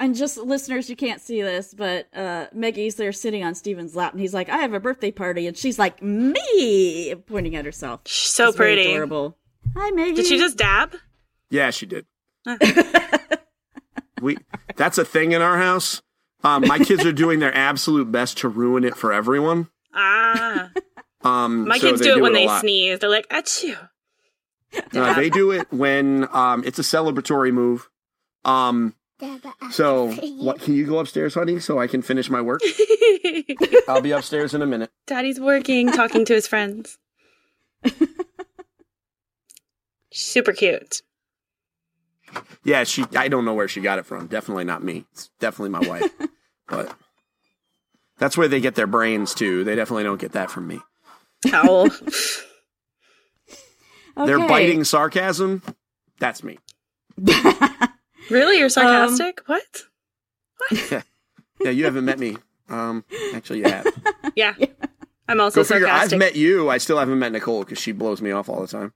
And 0.00 0.14
just 0.16 0.38
listeners, 0.38 0.88
you 0.90 0.96
can't 0.96 1.20
see 1.20 1.42
this, 1.42 1.74
but 1.74 2.08
uh, 2.16 2.46
Maggie's 2.54 2.94
there 2.96 3.12
sitting 3.12 3.44
on 3.44 3.54
Steven's 3.54 3.94
lap, 3.94 4.12
and 4.12 4.20
he's 4.20 4.32
like, 4.34 4.48
"I 4.48 4.56
have 4.56 4.72
a 4.72 4.80
birthday 4.80 5.10
party," 5.10 5.46
and 5.46 5.54
she's 5.56 5.78
like, 5.78 6.02
"Me," 6.02 7.14
pointing 7.26 7.54
at 7.54 7.66
herself. 7.66 8.00
She's 8.06 8.30
so 8.34 8.48
It's 8.48 8.56
very 8.56 8.76
pretty. 8.76 8.90
adorable. 8.92 9.36
Hi, 9.76 9.90
Maggie. 9.90 10.14
Did 10.14 10.26
she 10.26 10.38
just 10.38 10.56
dab? 10.56 10.94
yeah, 11.50 11.70
she 11.70 11.84
did. 11.86 12.06
we 14.22 14.36
that's 14.76 14.98
a 14.98 15.04
thing 15.04 15.32
in 15.32 15.42
our 15.42 15.58
house. 15.58 16.02
Um, 16.42 16.66
my 16.66 16.78
kids 16.78 17.04
are 17.04 17.12
doing 17.12 17.38
their 17.38 17.54
absolute 17.54 18.10
best 18.10 18.38
to 18.38 18.48
ruin 18.48 18.84
it 18.84 18.96
for 18.96 19.12
everyone. 19.12 19.68
Ah, 19.94 20.70
Um, 21.22 21.68
my 21.68 21.76
so 21.76 21.90
kids 21.90 22.00
do 22.00 22.16
it 22.16 22.22
when 22.22 22.32
a 22.32 22.34
they 22.34 22.46
lot. 22.46 22.60
sneeze. 22.62 22.98
They're 23.00 23.10
like, 23.10 23.28
achoo. 23.28 23.76
Uh, 24.94 25.12
they 25.14 25.28
do 25.28 25.50
it 25.50 25.70
when 25.70 26.26
um, 26.34 26.62
it's 26.64 26.78
a 26.78 26.82
celebratory 26.82 27.52
move. 27.52 27.90
Um, 28.46 28.94
so 29.70 30.12
what? 30.12 30.60
Can 30.60 30.74
you 30.74 30.86
go 30.86 30.98
upstairs, 30.98 31.34
honey, 31.34 31.60
so 31.60 31.78
I 31.78 31.86
can 31.86 32.02
finish 32.02 32.30
my 32.30 32.40
work? 32.40 32.60
I'll 33.88 34.00
be 34.00 34.12
upstairs 34.12 34.54
in 34.54 34.62
a 34.62 34.66
minute. 34.66 34.90
Daddy's 35.06 35.40
working, 35.40 35.90
talking 35.92 36.24
to 36.24 36.34
his 36.34 36.46
friends. 36.46 36.98
Super 40.12 40.52
cute. 40.52 41.02
Yeah, 42.64 42.84
she. 42.84 43.04
I 43.16 43.28
don't 43.28 43.44
know 43.44 43.54
where 43.54 43.68
she 43.68 43.80
got 43.80 43.98
it 43.98 44.06
from. 44.06 44.26
Definitely 44.26 44.64
not 44.64 44.82
me. 44.82 45.04
It's 45.12 45.30
definitely 45.38 45.70
my 45.70 45.88
wife. 45.88 46.10
but 46.68 46.94
that's 48.18 48.36
where 48.36 48.48
they 48.48 48.60
get 48.60 48.74
their 48.74 48.86
brains 48.86 49.34
too. 49.34 49.64
They 49.64 49.74
definitely 49.74 50.04
don't 50.04 50.20
get 50.20 50.32
that 50.32 50.50
from 50.50 50.66
me. 50.66 50.80
Owl. 51.52 51.88
They're 54.16 54.46
biting 54.46 54.84
sarcasm. 54.84 55.62
That's 56.18 56.44
me. 56.44 56.58
Really? 58.30 58.54
Um, 58.56 58.60
You're 58.60 58.68
sarcastic? 58.68 59.42
what? 59.46 59.62
What? 60.70 61.04
yeah, 61.60 61.70
you 61.70 61.84
haven't 61.84 62.04
met 62.04 62.18
me. 62.18 62.36
Um, 62.68 63.04
actually, 63.34 63.60
you 63.60 63.64
have. 63.64 63.86
Yeah. 64.36 64.54
I'm 65.28 65.40
also 65.40 65.60
Go 65.60 65.64
figure. 65.64 65.88
I've 65.88 66.16
met 66.16 66.36
you. 66.36 66.68
I 66.70 66.78
still 66.78 66.98
haven't 66.98 67.18
met 67.18 67.32
Nicole 67.32 67.60
because 67.64 67.78
she 67.78 67.92
blows 67.92 68.20
me 68.22 68.30
off 68.30 68.48
all 68.48 68.60
the 68.60 68.66
time, 68.68 68.92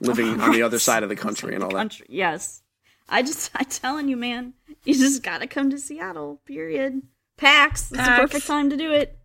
living 0.00 0.40
on 0.40 0.52
the 0.52 0.62
other 0.62 0.78
side 0.78 1.02
of 1.02 1.08
the 1.08 1.16
country 1.16 1.54
and 1.54 1.62
all 1.62 1.70
that. 1.70 1.76
Country, 1.76 2.06
yes. 2.08 2.62
I 3.08 3.22
just, 3.22 3.50
I'm 3.54 3.64
telling 3.66 4.08
you, 4.08 4.16
man, 4.16 4.54
you 4.84 4.94
just 4.94 5.22
gotta 5.22 5.46
come 5.46 5.70
to 5.70 5.78
Seattle. 5.78 6.40
Period. 6.46 7.02
PAX. 7.36 7.90
It's 7.92 8.00
PAX. 8.00 8.08
the 8.08 8.22
perfect 8.22 8.46
time 8.46 8.70
to 8.70 8.76
do 8.76 8.92
it. 8.92 9.18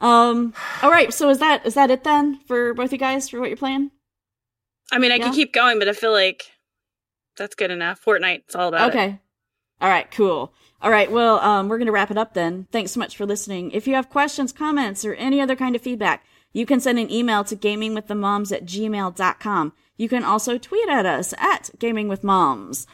Um. 0.00 0.52
All 0.82 0.90
right. 0.90 1.12
So 1.12 1.28
is 1.30 1.38
that 1.38 1.64
is 1.66 1.74
that 1.74 1.90
it 1.90 2.04
then 2.04 2.40
for 2.46 2.74
both 2.74 2.92
you 2.92 2.98
guys 2.98 3.28
for 3.28 3.40
what 3.40 3.48
you're 3.48 3.56
playing? 3.56 3.90
I 4.92 4.98
mean, 4.98 5.10
I 5.10 5.16
Yeah. 5.16 5.24
could 5.26 5.34
keep 5.34 5.52
going, 5.52 5.78
but 5.78 5.88
I 5.88 5.92
feel 5.92 6.12
like 6.12 6.50
that's 7.36 7.54
good 7.54 7.70
enough. 7.70 8.04
Fortnite, 8.04 8.42
it's 8.46 8.54
all 8.54 8.68
about 8.68 8.88
it. 8.88 8.90
Okay. 8.90 9.20
All 9.80 9.88
right, 9.88 10.10
cool. 10.10 10.52
All 10.80 10.90
right, 10.90 11.10
well, 11.10 11.38
um, 11.40 11.68
we're 11.68 11.78
going 11.78 11.86
to 11.86 11.92
wrap 11.92 12.10
it 12.10 12.18
up 12.18 12.34
then. 12.34 12.66
Thanks 12.72 12.92
so 12.92 13.00
much 13.00 13.16
for 13.16 13.26
listening. 13.26 13.70
If 13.72 13.86
you 13.86 13.94
have 13.94 14.10
questions, 14.10 14.52
comments, 14.52 15.04
or 15.04 15.14
any 15.14 15.40
other 15.40 15.56
kind 15.56 15.76
of 15.76 15.82
feedback, 15.82 16.24
you 16.52 16.64
can 16.64 16.80
send 16.80 16.98
an 16.98 17.10
email 17.10 17.44
to 17.44 17.56
gamingwiththemoms 17.56 18.54
at 18.54 18.64
gmail.com. 18.64 19.72
You 19.96 20.08
can 20.08 20.24
also 20.24 20.58
tweet 20.58 20.88
at 20.88 21.06
us 21.06 21.34
at 21.38 21.70
gamingwithmoms. 21.78 22.86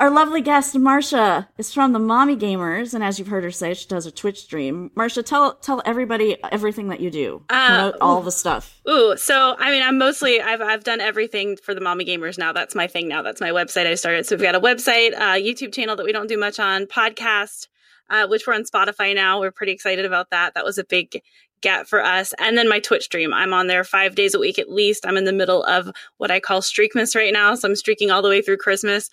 Our 0.00 0.10
lovely 0.10 0.40
guest, 0.40 0.76
Marcia, 0.76 1.48
is 1.56 1.72
from 1.72 1.92
the 1.92 2.00
Mommy 2.00 2.36
Gamers, 2.36 2.94
and 2.94 3.04
as 3.04 3.18
you've 3.18 3.28
heard 3.28 3.44
her 3.44 3.52
say, 3.52 3.74
she 3.74 3.86
does 3.86 4.06
a 4.06 4.10
Twitch 4.10 4.40
stream. 4.40 4.90
Marcia, 4.96 5.22
tell 5.22 5.54
tell 5.54 5.82
everybody 5.84 6.36
everything 6.50 6.88
that 6.88 6.98
you 6.98 7.10
do. 7.10 7.44
Uh, 7.48 7.92
all 8.00 8.20
the 8.20 8.32
stuff. 8.32 8.80
Ooh, 8.88 9.16
so 9.16 9.54
I 9.58 9.70
mean, 9.70 9.82
I'm 9.82 9.96
mostly 9.96 10.40
I've 10.40 10.60
I've 10.60 10.82
done 10.82 11.00
everything 11.00 11.56
for 11.56 11.74
the 11.74 11.80
mommy 11.80 12.04
gamers 12.04 12.38
now. 12.38 12.52
That's 12.52 12.74
my 12.74 12.88
thing 12.88 13.06
now. 13.06 13.22
That's 13.22 13.40
my 13.40 13.50
website 13.50 13.86
I 13.86 13.94
started. 13.94 14.26
So 14.26 14.34
we've 14.34 14.42
got 14.42 14.56
a 14.56 14.60
website, 14.60 15.14
uh, 15.14 15.34
YouTube 15.34 15.72
channel 15.72 15.94
that 15.94 16.04
we 16.04 16.12
don't 16.12 16.28
do 16.28 16.38
much 16.38 16.58
on, 16.58 16.86
podcast, 16.86 17.68
uh, 18.10 18.26
which 18.26 18.48
we're 18.48 18.54
on 18.54 18.64
Spotify 18.64 19.14
now. 19.14 19.38
We're 19.38 19.52
pretty 19.52 19.72
excited 19.72 20.04
about 20.04 20.30
that. 20.30 20.54
That 20.54 20.64
was 20.64 20.76
a 20.76 20.84
big 20.84 21.22
get 21.64 21.88
for 21.88 22.04
us. 22.04 22.34
And 22.38 22.58
then 22.58 22.68
my 22.68 22.78
Twitch 22.78 23.04
stream. 23.04 23.32
I'm 23.32 23.54
on 23.54 23.68
there 23.68 23.84
five 23.84 24.14
days 24.14 24.34
a 24.34 24.38
week 24.38 24.58
at 24.58 24.70
least. 24.70 25.06
I'm 25.06 25.16
in 25.16 25.24
the 25.24 25.32
middle 25.32 25.64
of 25.64 25.90
what 26.18 26.30
I 26.30 26.38
call 26.38 26.60
Streakmas 26.60 27.16
right 27.16 27.32
now. 27.32 27.54
So 27.54 27.68
I'm 27.68 27.74
streaking 27.74 28.10
all 28.10 28.20
the 28.22 28.28
way 28.28 28.42
through 28.42 28.58
Christmas, 28.58 29.08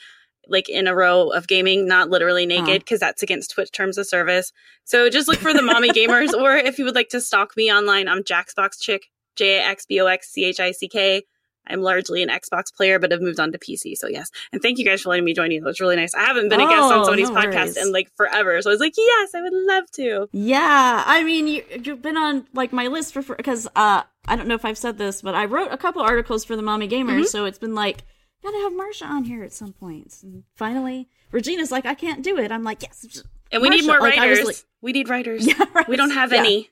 like 0.47 0.69
in 0.69 0.87
a 0.87 0.95
row 0.95 1.29
of 1.29 1.47
gaming, 1.47 1.87
not 1.87 2.09
literally 2.09 2.45
naked, 2.45 2.81
because 2.81 2.99
that's 2.99 3.23
against 3.23 3.51
Twitch 3.51 3.71
terms 3.71 3.97
of 3.97 4.07
service. 4.07 4.51
So 4.85 5.09
just 5.09 5.27
look 5.27 5.37
for 5.39 5.53
the 5.53 5.61
mommy 5.61 5.89
gamers, 5.93 6.33
or 6.33 6.55
if 6.55 6.79
you 6.79 6.85
would 6.85 6.95
like 6.95 7.09
to 7.09 7.21
stalk 7.21 7.55
me 7.55 7.71
online, 7.71 8.07
I'm 8.07 8.23
Jaxbox 8.23 8.81
Chick, 8.81 9.03
J 9.35 9.59
A 9.59 9.63
X 9.63 9.85
B 9.85 9.99
O 10.01 10.07
X 10.07 10.29
C 10.31 10.45
H 10.45 10.59
I 10.59 10.71
C 10.71 10.87
K. 10.87 11.23
I'm 11.67 11.81
largely 11.81 12.23
an 12.23 12.29
Xbox 12.29 12.73
player, 12.75 12.97
but 12.97 13.11
have 13.11 13.21
moved 13.21 13.39
on 13.39 13.51
to 13.51 13.59
PC. 13.59 13.95
So 13.95 14.07
yes, 14.07 14.31
and 14.51 14.63
thank 14.63 14.79
you 14.79 14.83
guys 14.83 15.03
for 15.03 15.09
letting 15.09 15.23
me 15.23 15.33
join 15.33 15.51
you. 15.51 15.59
It 15.59 15.63
was 15.63 15.79
really 15.79 15.95
nice. 15.95 16.15
I 16.15 16.21
haven't 16.25 16.49
been 16.49 16.59
a 16.59 16.65
guest 16.67 16.81
on 16.81 16.91
Oh, 16.99 17.03
somebody's 17.03 17.29
no 17.29 17.35
podcast 17.39 17.77
in 17.79 17.91
like 17.91 18.09
forever, 18.17 18.59
so 18.63 18.71
I 18.71 18.73
was 18.73 18.79
like, 18.79 18.93
yes, 18.97 19.35
I 19.35 19.41
would 19.43 19.53
love 19.53 19.83
to. 19.91 20.27
Yeah, 20.31 21.03
I 21.05 21.23
mean, 21.23 21.47
you, 21.47 21.63
you've 21.83 22.01
been 22.01 22.17
on 22.17 22.47
like 22.53 22.73
my 22.73 22.87
list 22.87 23.13
for 23.13 23.21
because 23.35 23.67
uh, 23.75 24.01
I 24.27 24.35
don't 24.35 24.47
know 24.47 24.55
if 24.55 24.65
I've 24.65 24.77
said 24.77 24.97
this, 24.97 25.21
but 25.21 25.35
I 25.35 25.45
wrote 25.45 25.71
a 25.71 25.77
couple 25.77 26.01
articles 26.01 26.43
for 26.43 26.55
the 26.55 26.63
Mommy 26.63 26.87
Gamers, 26.89 27.11
Mm-hmm. 27.11 27.23
so 27.25 27.45
it's 27.45 27.59
been 27.59 27.75
like 27.75 27.99
gotta 28.43 28.57
have 28.59 28.73
Marcia 28.75 29.05
on 29.05 29.23
here 29.25 29.43
at 29.43 29.53
some 29.53 29.73
points. 29.73 30.23
And 30.23 30.43
finally, 30.55 31.07
Regina's 31.31 31.71
like, 31.71 31.85
I 31.85 31.93
can't 31.93 32.23
do 32.23 32.37
it. 32.37 32.51
I'm 32.51 32.63
like, 32.63 32.81
yes, 32.81 33.23
And 33.51 33.61
we 33.61 33.69
need 33.69 33.85
more 33.85 33.99
like, 33.99 34.17
writers. 34.17 34.45
like- 34.45 34.55
we 34.81 34.91
need 34.93 35.09
writers. 35.09 35.45
Yeah, 35.47 35.63
right. 35.73 35.87
We 35.87 35.95
don't 35.95 36.11
have 36.11 36.31
Yeah. 36.31 36.39
any. 36.39 36.69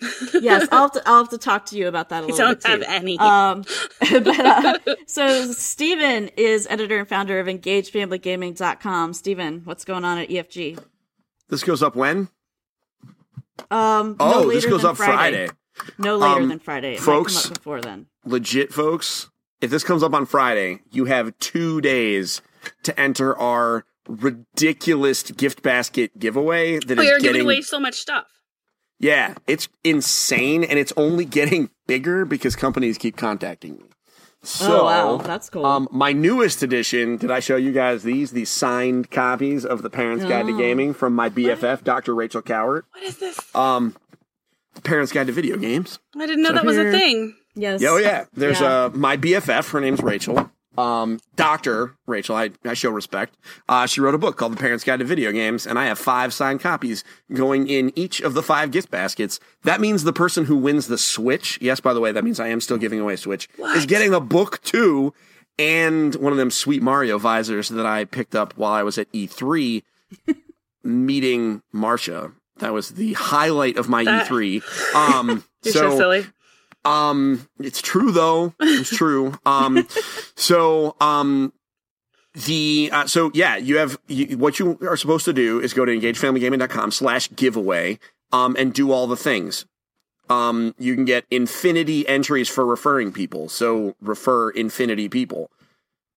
yes. 0.32 0.66
I'll 0.72 0.82
have 0.82 0.92
to, 0.92 1.02
I'll 1.04 1.18
have 1.18 1.28
to 1.30 1.38
talk 1.38 1.66
to 1.66 1.76
you 1.76 1.86
about 1.88 2.08
that 2.08 2.22
a 2.24 2.26
We 2.26 2.32
little 2.32 2.46
don't 2.54 2.62
bit 2.62 2.64
too. 2.64 2.70
have 2.70 2.82
any. 3.02 3.18
Um, 3.18 3.64
but, 4.00 4.40
uh, 4.40 4.78
so 5.06 5.52
Steven 5.52 6.28
is 6.38 6.66
editor 6.70 6.98
and 6.98 7.06
founder 7.08 7.38
of 7.38 7.46
EngageFamilyGaming.com. 7.48 9.12
Steven, 9.12 9.60
what's 9.64 9.84
going 9.84 10.04
on 10.04 10.16
at 10.18 10.28
EFG? 10.30 10.82
This 11.48 11.62
goes 11.64 11.82
up 11.82 11.96
when? 11.96 12.28
Um, 13.70 14.16
no 14.18 14.34
Oh, 14.34 14.50
this 14.50 14.64
goes 14.66 14.82
than 14.82 14.92
up 14.92 14.96
Friday. 14.96 15.48
No 15.98 16.16
later 16.16 16.40
Um, 16.42 16.48
than 16.48 16.58
Friday. 16.60 16.94
It 16.94 17.00
folks- 17.00 17.34
might 17.34 17.42
come 17.42 17.52
up 17.52 17.58
before 17.58 17.80
then. 17.80 18.06
Legit, 18.24 18.72
folks. 18.72 19.29
If 19.60 19.70
this 19.70 19.84
comes 19.84 20.02
up 20.02 20.14
on 20.14 20.26
Friday, 20.26 20.80
you 20.90 21.04
have 21.06 21.38
two 21.38 21.80
days 21.80 22.40
to 22.82 22.98
enter 22.98 23.36
our 23.38 23.84
ridiculous 24.08 25.22
gift 25.22 25.62
basket 25.62 26.18
giveaway 26.18 26.78
that 26.78 26.98
we 26.98 27.06
is 27.06 27.10
are 27.10 27.18
giving 27.18 27.32
getting 27.32 27.42
away 27.42 27.60
so 27.60 27.78
much 27.78 27.94
stuff. 27.94 28.26
Yeah, 28.98 29.34
it's 29.46 29.68
insane 29.84 30.64
and 30.64 30.78
it's 30.78 30.92
only 30.96 31.24
getting 31.24 31.70
bigger 31.86 32.24
because 32.24 32.56
companies 32.56 32.98
keep 32.98 33.16
contacting 33.16 33.78
me. 33.78 33.84
So, 34.42 34.80
oh 34.80 34.84
wow, 34.84 35.16
that's 35.18 35.50
cool. 35.50 35.66
um, 35.66 35.86
my 35.90 36.12
newest 36.12 36.62
edition, 36.62 37.18
did 37.18 37.30
I 37.30 37.40
show 37.40 37.56
you 37.56 37.72
guys 37.72 38.04
these? 38.04 38.30
These 38.30 38.48
signed 38.48 39.10
copies 39.10 39.66
of 39.66 39.82
The 39.82 39.90
Parent's 39.90 40.24
Guide 40.24 40.46
to 40.46 40.54
Oh. 40.54 40.56
Gaming 40.56 40.94
from 40.94 41.14
my 41.14 41.28
BFF, 41.28 41.84
Dr. 41.84 42.14
Rachel 42.14 42.40
Kowert. 42.40 42.84
What 42.92 43.02
is 43.02 43.18
this? 43.18 43.38
Um, 43.54 43.94
The 44.74 44.80
Parent's 44.80 45.12
Guide 45.12 45.26
to 45.26 45.32
Video 45.34 45.58
Games. 45.58 45.98
I 46.16 46.26
didn't 46.26 46.42
know 46.42 46.50
so 46.50 46.54
that 46.54 46.64
was 46.64 46.78
a 46.78 46.90
thing. 46.90 47.36
Yes. 47.60 47.80
Yeah, 47.82 47.88
oh 47.90 47.96
yeah. 47.98 48.24
There's 48.32 48.60
Yeah. 48.60 48.84
uh 48.86 48.90
my 48.94 49.16
BFF. 49.16 49.70
Her 49.70 49.80
name's 49.80 50.02
Rachel. 50.02 50.50
Um, 50.78 51.18
Doctor 51.36 51.96
Rachel. 52.06 52.36
I, 52.36 52.50
I 52.64 52.74
show 52.74 52.90
respect. 52.90 53.36
Uh, 53.68 53.86
she 53.86 54.00
wrote 54.00 54.14
a 54.14 54.18
book 54.18 54.36
called 54.38 54.52
The 54.52 54.56
Parent's 54.56 54.84
Guide 54.84 55.00
to 55.00 55.04
Video 55.04 55.30
Games, 55.32 55.66
and 55.66 55.78
I 55.78 55.86
have 55.86 55.98
five 55.98 56.32
signed 56.32 56.60
copies 56.60 57.02
going 57.34 57.66
in 57.68 57.92
each 57.96 58.20
of 58.20 58.34
the 58.34 58.42
five 58.42 58.70
gift 58.70 58.90
baskets. 58.90 59.40
That 59.64 59.80
means 59.80 60.04
the 60.04 60.12
person 60.12 60.44
who 60.46 60.56
wins 60.56 60.86
the 60.86 60.96
Switch. 60.96 61.58
Yes, 61.60 61.80
by 61.80 61.92
the 61.92 62.00
way, 62.00 62.12
that 62.12 62.24
means 62.24 62.38
I 62.40 62.48
am 62.48 62.60
still 62.60 62.78
giving 62.78 63.00
away 63.00 63.14
a 63.14 63.18
Switch. 63.18 63.48
Is 63.74 63.84
getting 63.84 64.14
a 64.14 64.20
book 64.20 64.62
too, 64.62 65.12
and 65.58 66.14
one 66.14 66.32
of 66.32 66.38
them 66.38 66.52
sweet 66.52 66.82
Mario 66.82 67.18
visors 67.18 67.68
that 67.68 67.84
I 67.84 68.04
picked 68.04 68.34
up 68.36 68.54
while 68.56 68.72
I 68.72 68.84
was 68.84 68.96
at 68.96 69.10
E3 69.12 69.82
meeting 70.84 71.62
Marcia. 71.72 72.32
That 72.58 72.72
was 72.72 72.90
the 72.90 73.14
highlight 73.14 73.76
of 73.76 73.88
my 73.88 74.04
That- 74.04 74.28
E3. 74.28 74.62
Um, 74.94 75.44
You're 75.62 75.72
so, 75.74 75.96
silly. 75.96 76.26
Um, 76.84 77.48
it's 77.58 77.80
true 77.80 78.12
though. 78.12 78.54
It's 78.60 78.94
true. 78.94 79.34
Um, 79.44 79.86
so 80.36 80.96
um, 81.00 81.52
the 82.34 82.90
uh, 82.92 83.06
so 83.06 83.30
yeah, 83.34 83.56
you 83.56 83.78
have 83.78 83.98
you, 84.08 84.38
what 84.38 84.58
you 84.58 84.78
are 84.82 84.96
supposed 84.96 85.24
to 85.26 85.32
do 85.32 85.60
is 85.60 85.74
go 85.74 85.84
to 85.84 85.92
engagefamilygaming.com 85.92 86.90
slash 86.90 87.28
giveaway 87.34 87.98
um 88.32 88.54
and 88.58 88.72
do 88.72 88.92
all 88.92 89.06
the 89.06 89.16
things. 89.16 89.66
Um, 90.28 90.76
you 90.78 90.94
can 90.94 91.04
get 91.04 91.24
infinity 91.30 92.06
entries 92.08 92.48
for 92.48 92.64
referring 92.64 93.12
people. 93.12 93.48
So 93.48 93.96
refer 94.00 94.50
infinity 94.50 95.08
people. 95.08 95.50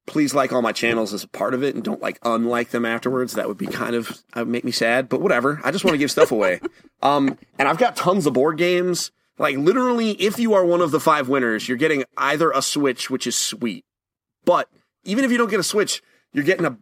Please 0.05 0.35
like 0.35 0.53
all 0.53 0.61
my 0.61 0.71
channels 0.71 1.13
as 1.13 1.23
a 1.23 1.27
part 1.29 1.55
of 1.55 1.63
it 1.63 1.73
and 1.73 1.83
don't 1.83 2.01
like 2.01 2.19
unlike 2.21 2.69
them 2.69 2.85
afterwards. 2.85 3.33
That 3.33 3.47
would 3.47 3.57
be 3.57 3.65
kind 3.65 3.95
of 3.95 4.21
that 4.33 4.41
would 4.41 4.49
make 4.49 4.65
me 4.65 4.71
sad, 4.71 5.09
but 5.09 5.19
whatever. 5.19 5.59
I 5.63 5.71
just 5.71 5.83
want 5.83 5.95
to 5.95 5.99
give 5.99 6.11
stuff 6.11 6.31
away. 6.31 6.61
Um, 7.01 7.37
and 7.59 7.67
I've 7.67 7.77
got 7.77 7.97
tons 7.97 8.25
of 8.25 8.31
board 8.31 8.57
games. 8.57 9.11
Like 9.37 9.57
literally, 9.57 10.11
if 10.11 10.37
you 10.37 10.53
are 10.53 10.65
one 10.65 10.81
of 10.81 10.91
the 10.91 10.99
five 10.99 11.27
winners, 11.27 11.67
you're 11.67 11.77
getting 11.77 12.03
either 12.17 12.51
a 12.51 12.61
Switch, 12.61 13.09
which 13.09 13.25
is 13.25 13.35
sweet. 13.35 13.83
But 14.45 14.69
even 15.03 15.25
if 15.25 15.31
you 15.31 15.37
don't 15.37 15.49
get 15.49 15.59
a 15.59 15.63
Switch, 15.63 16.01
you're 16.33 16.43
getting 16.43 16.65
a 16.65 16.77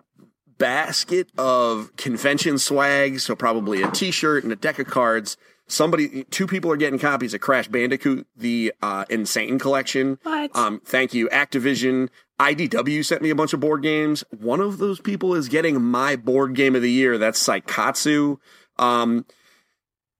basket 0.57 1.27
of 1.37 1.95
convention 1.95 2.57
swag, 2.57 3.19
so 3.19 3.35
probably 3.35 3.81
a 3.81 3.89
T-shirt 3.89 4.43
and 4.43 4.53
a 4.53 4.55
deck 4.55 4.79
of 4.79 4.87
cards. 4.87 5.37
Somebody, 5.67 6.25
two 6.25 6.45
people 6.47 6.71
are 6.71 6.77
getting 6.77 6.99
copies 6.99 7.33
of 7.33 7.41
Crash 7.41 7.67
Bandicoot, 7.67 8.27
the 8.35 8.73
uh, 8.81 9.05
Insane 9.09 9.57
Collection. 9.57 10.19
What? 10.23 10.55
Um, 10.55 10.81
thank 10.83 11.13
you, 11.13 11.29
Activision. 11.29 12.09
IDW 12.39 13.05
sent 13.05 13.21
me 13.21 13.29
a 13.29 13.35
bunch 13.35 13.53
of 13.53 13.59
board 13.59 13.81
games. 13.81 14.23
One 14.29 14.59
of 14.59 14.79
those 14.79 14.99
people 14.99 15.33
is 15.33 15.47
getting 15.47 15.81
my 15.81 16.15
board 16.15 16.55
game 16.55 16.75
of 16.75 16.81
the 16.81 16.91
year. 16.91 17.17
That's 17.17 17.41
Saikatsu. 17.41 18.37
Um, 18.77 19.25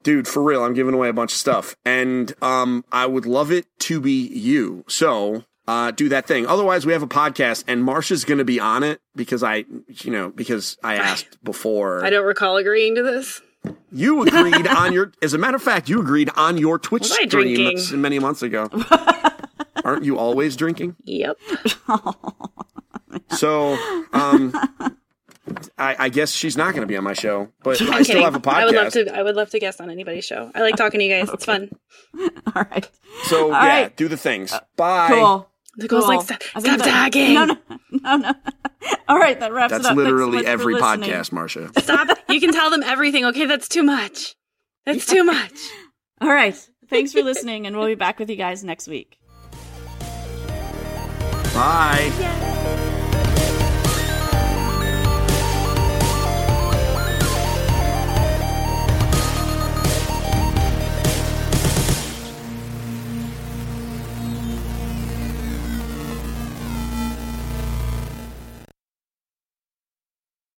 dude, 0.04 0.28
for 0.28 0.42
real, 0.44 0.64
I'm 0.64 0.74
giving 0.74 0.94
away 0.94 1.10
a 1.10 1.14
bunch 1.14 1.32
of 1.32 1.38
stuff, 1.38 1.76
and 1.86 2.34
um, 2.42 2.84
I 2.92 3.06
would 3.06 3.26
love 3.26 3.52
it 3.52 3.68
to 3.80 4.00
be 4.00 4.28
you. 4.28 4.84
So 4.88 5.44
uh, 5.68 5.92
do 5.92 6.10
that 6.10 6.28
thing. 6.28 6.46
Otherwise, 6.48 6.86
we 6.86 6.94
have 6.94 7.04
a 7.04 7.08
podcast, 7.08 7.64
and 7.68 7.84
Marsha's 7.84 8.26
going 8.26 8.40
to 8.40 8.46
be 8.46 8.60
on 8.60 8.84
it 8.84 9.00
because 9.16 9.44
I, 9.44 9.66
you 9.88 10.12
know, 10.12 10.30
because 10.30 10.78
I 10.84 10.96
asked 10.96 11.44
before. 11.44 12.04
I 12.04 12.10
don't 12.10 12.26
recall 12.26 12.58
agreeing 12.58 12.96
to 12.96 13.04
this. 13.04 13.42
You 13.92 14.24
agreed 14.24 14.68
on 14.68 14.92
your. 14.92 15.12
As 15.22 15.34
a 15.34 15.38
matter 15.38 15.56
of 15.56 15.64
fact, 15.64 15.88
you 15.88 16.00
agreed 16.02 16.30
on 16.36 16.58
your 16.58 16.80
Twitch 16.80 17.04
Was 17.04 17.14
stream 17.14 18.02
many 18.02 18.20
months 18.20 18.42
ago. 18.42 18.70
Aren't 19.86 20.04
you 20.04 20.18
always 20.18 20.56
drinking? 20.56 20.96
Yep. 21.06 21.38
So, 23.32 23.78
um, 24.14 24.54
I, 25.78 25.96
I 25.98 26.10
guess 26.10 26.32
she's 26.32 26.56
not 26.56 26.72
going 26.72 26.82
to 26.82 26.88
be 26.88 26.96
on 26.98 27.04
my 27.04 27.14
show, 27.14 27.50
but 27.64 27.82
I 27.82 27.98
I'm 27.98 28.04
still 28.04 28.24
have 28.24 28.36
a 28.36 28.40
podcast. 28.40 28.54
I 28.54 28.66
would 28.66 28.76
love 28.76 28.94
to. 28.94 29.18
I 29.18 29.24
would 29.24 29.36
love 29.36 29.50
to 29.50 29.60
guest 29.60 29.82
on 29.82 29.90
anybody's 29.90 30.24
show. 30.26 30.52
I 30.54 30.62
like 30.62 30.76
talking 30.76 31.00
to 31.00 31.06
you 31.06 31.12
guys. 31.12 31.30
It's 31.34 31.46
fun. 31.46 31.70
All 32.56 32.64
right. 32.72 32.88
So 33.24 33.46
All 33.46 33.50
yeah, 33.52 33.82
right. 33.82 33.96
do 33.98 34.08
the 34.08 34.18
things. 34.18 34.54
Uh, 34.54 34.60
Bye. 34.76 35.08
Cool. 35.10 35.48
Nicole's 35.78 36.04
Cool. 36.06 36.16
like, 36.18 36.26
stop, 36.26 36.44
stop 36.44 36.64
that- 36.64 36.80
tagging. 36.84 37.34
No, 37.34 37.46
no, 37.46 37.58
no, 37.92 38.18
no. 38.18 38.34
All 39.08 39.18
right, 39.18 39.40
that 39.40 39.52
wraps 39.54 39.72
That's 39.72 39.86
it 39.86 39.92
up. 39.92 39.96
Thanks 39.96 40.10
so 40.10 40.14
literally 40.16 40.38
much 40.38 40.46
every 40.46 40.76
podcast, 40.76 41.32
Marsha. 41.32 41.80
Stop. 41.84 42.18
You 42.30 42.40
can 42.40 42.52
tell 42.52 42.70
them 42.70 42.84
everything. 42.84 43.26
Okay, 43.26 43.46
that's 43.46 43.68
too 43.70 43.84
much. 43.84 44.36
That's 44.86 45.06
too 45.06 45.24
much. 45.24 45.54
All 46.20 46.30
right. 46.30 46.56
Thanks 46.90 47.14
for 47.14 47.22
listening, 47.24 47.68
and 47.68 47.78
we'll 47.78 47.88
be 47.88 47.96
back 47.96 48.20
with 48.20 48.30
you 48.30 48.36
guys 48.36 48.64
next 48.64 48.88
week. 48.88 49.18
Bye. 51.54 52.12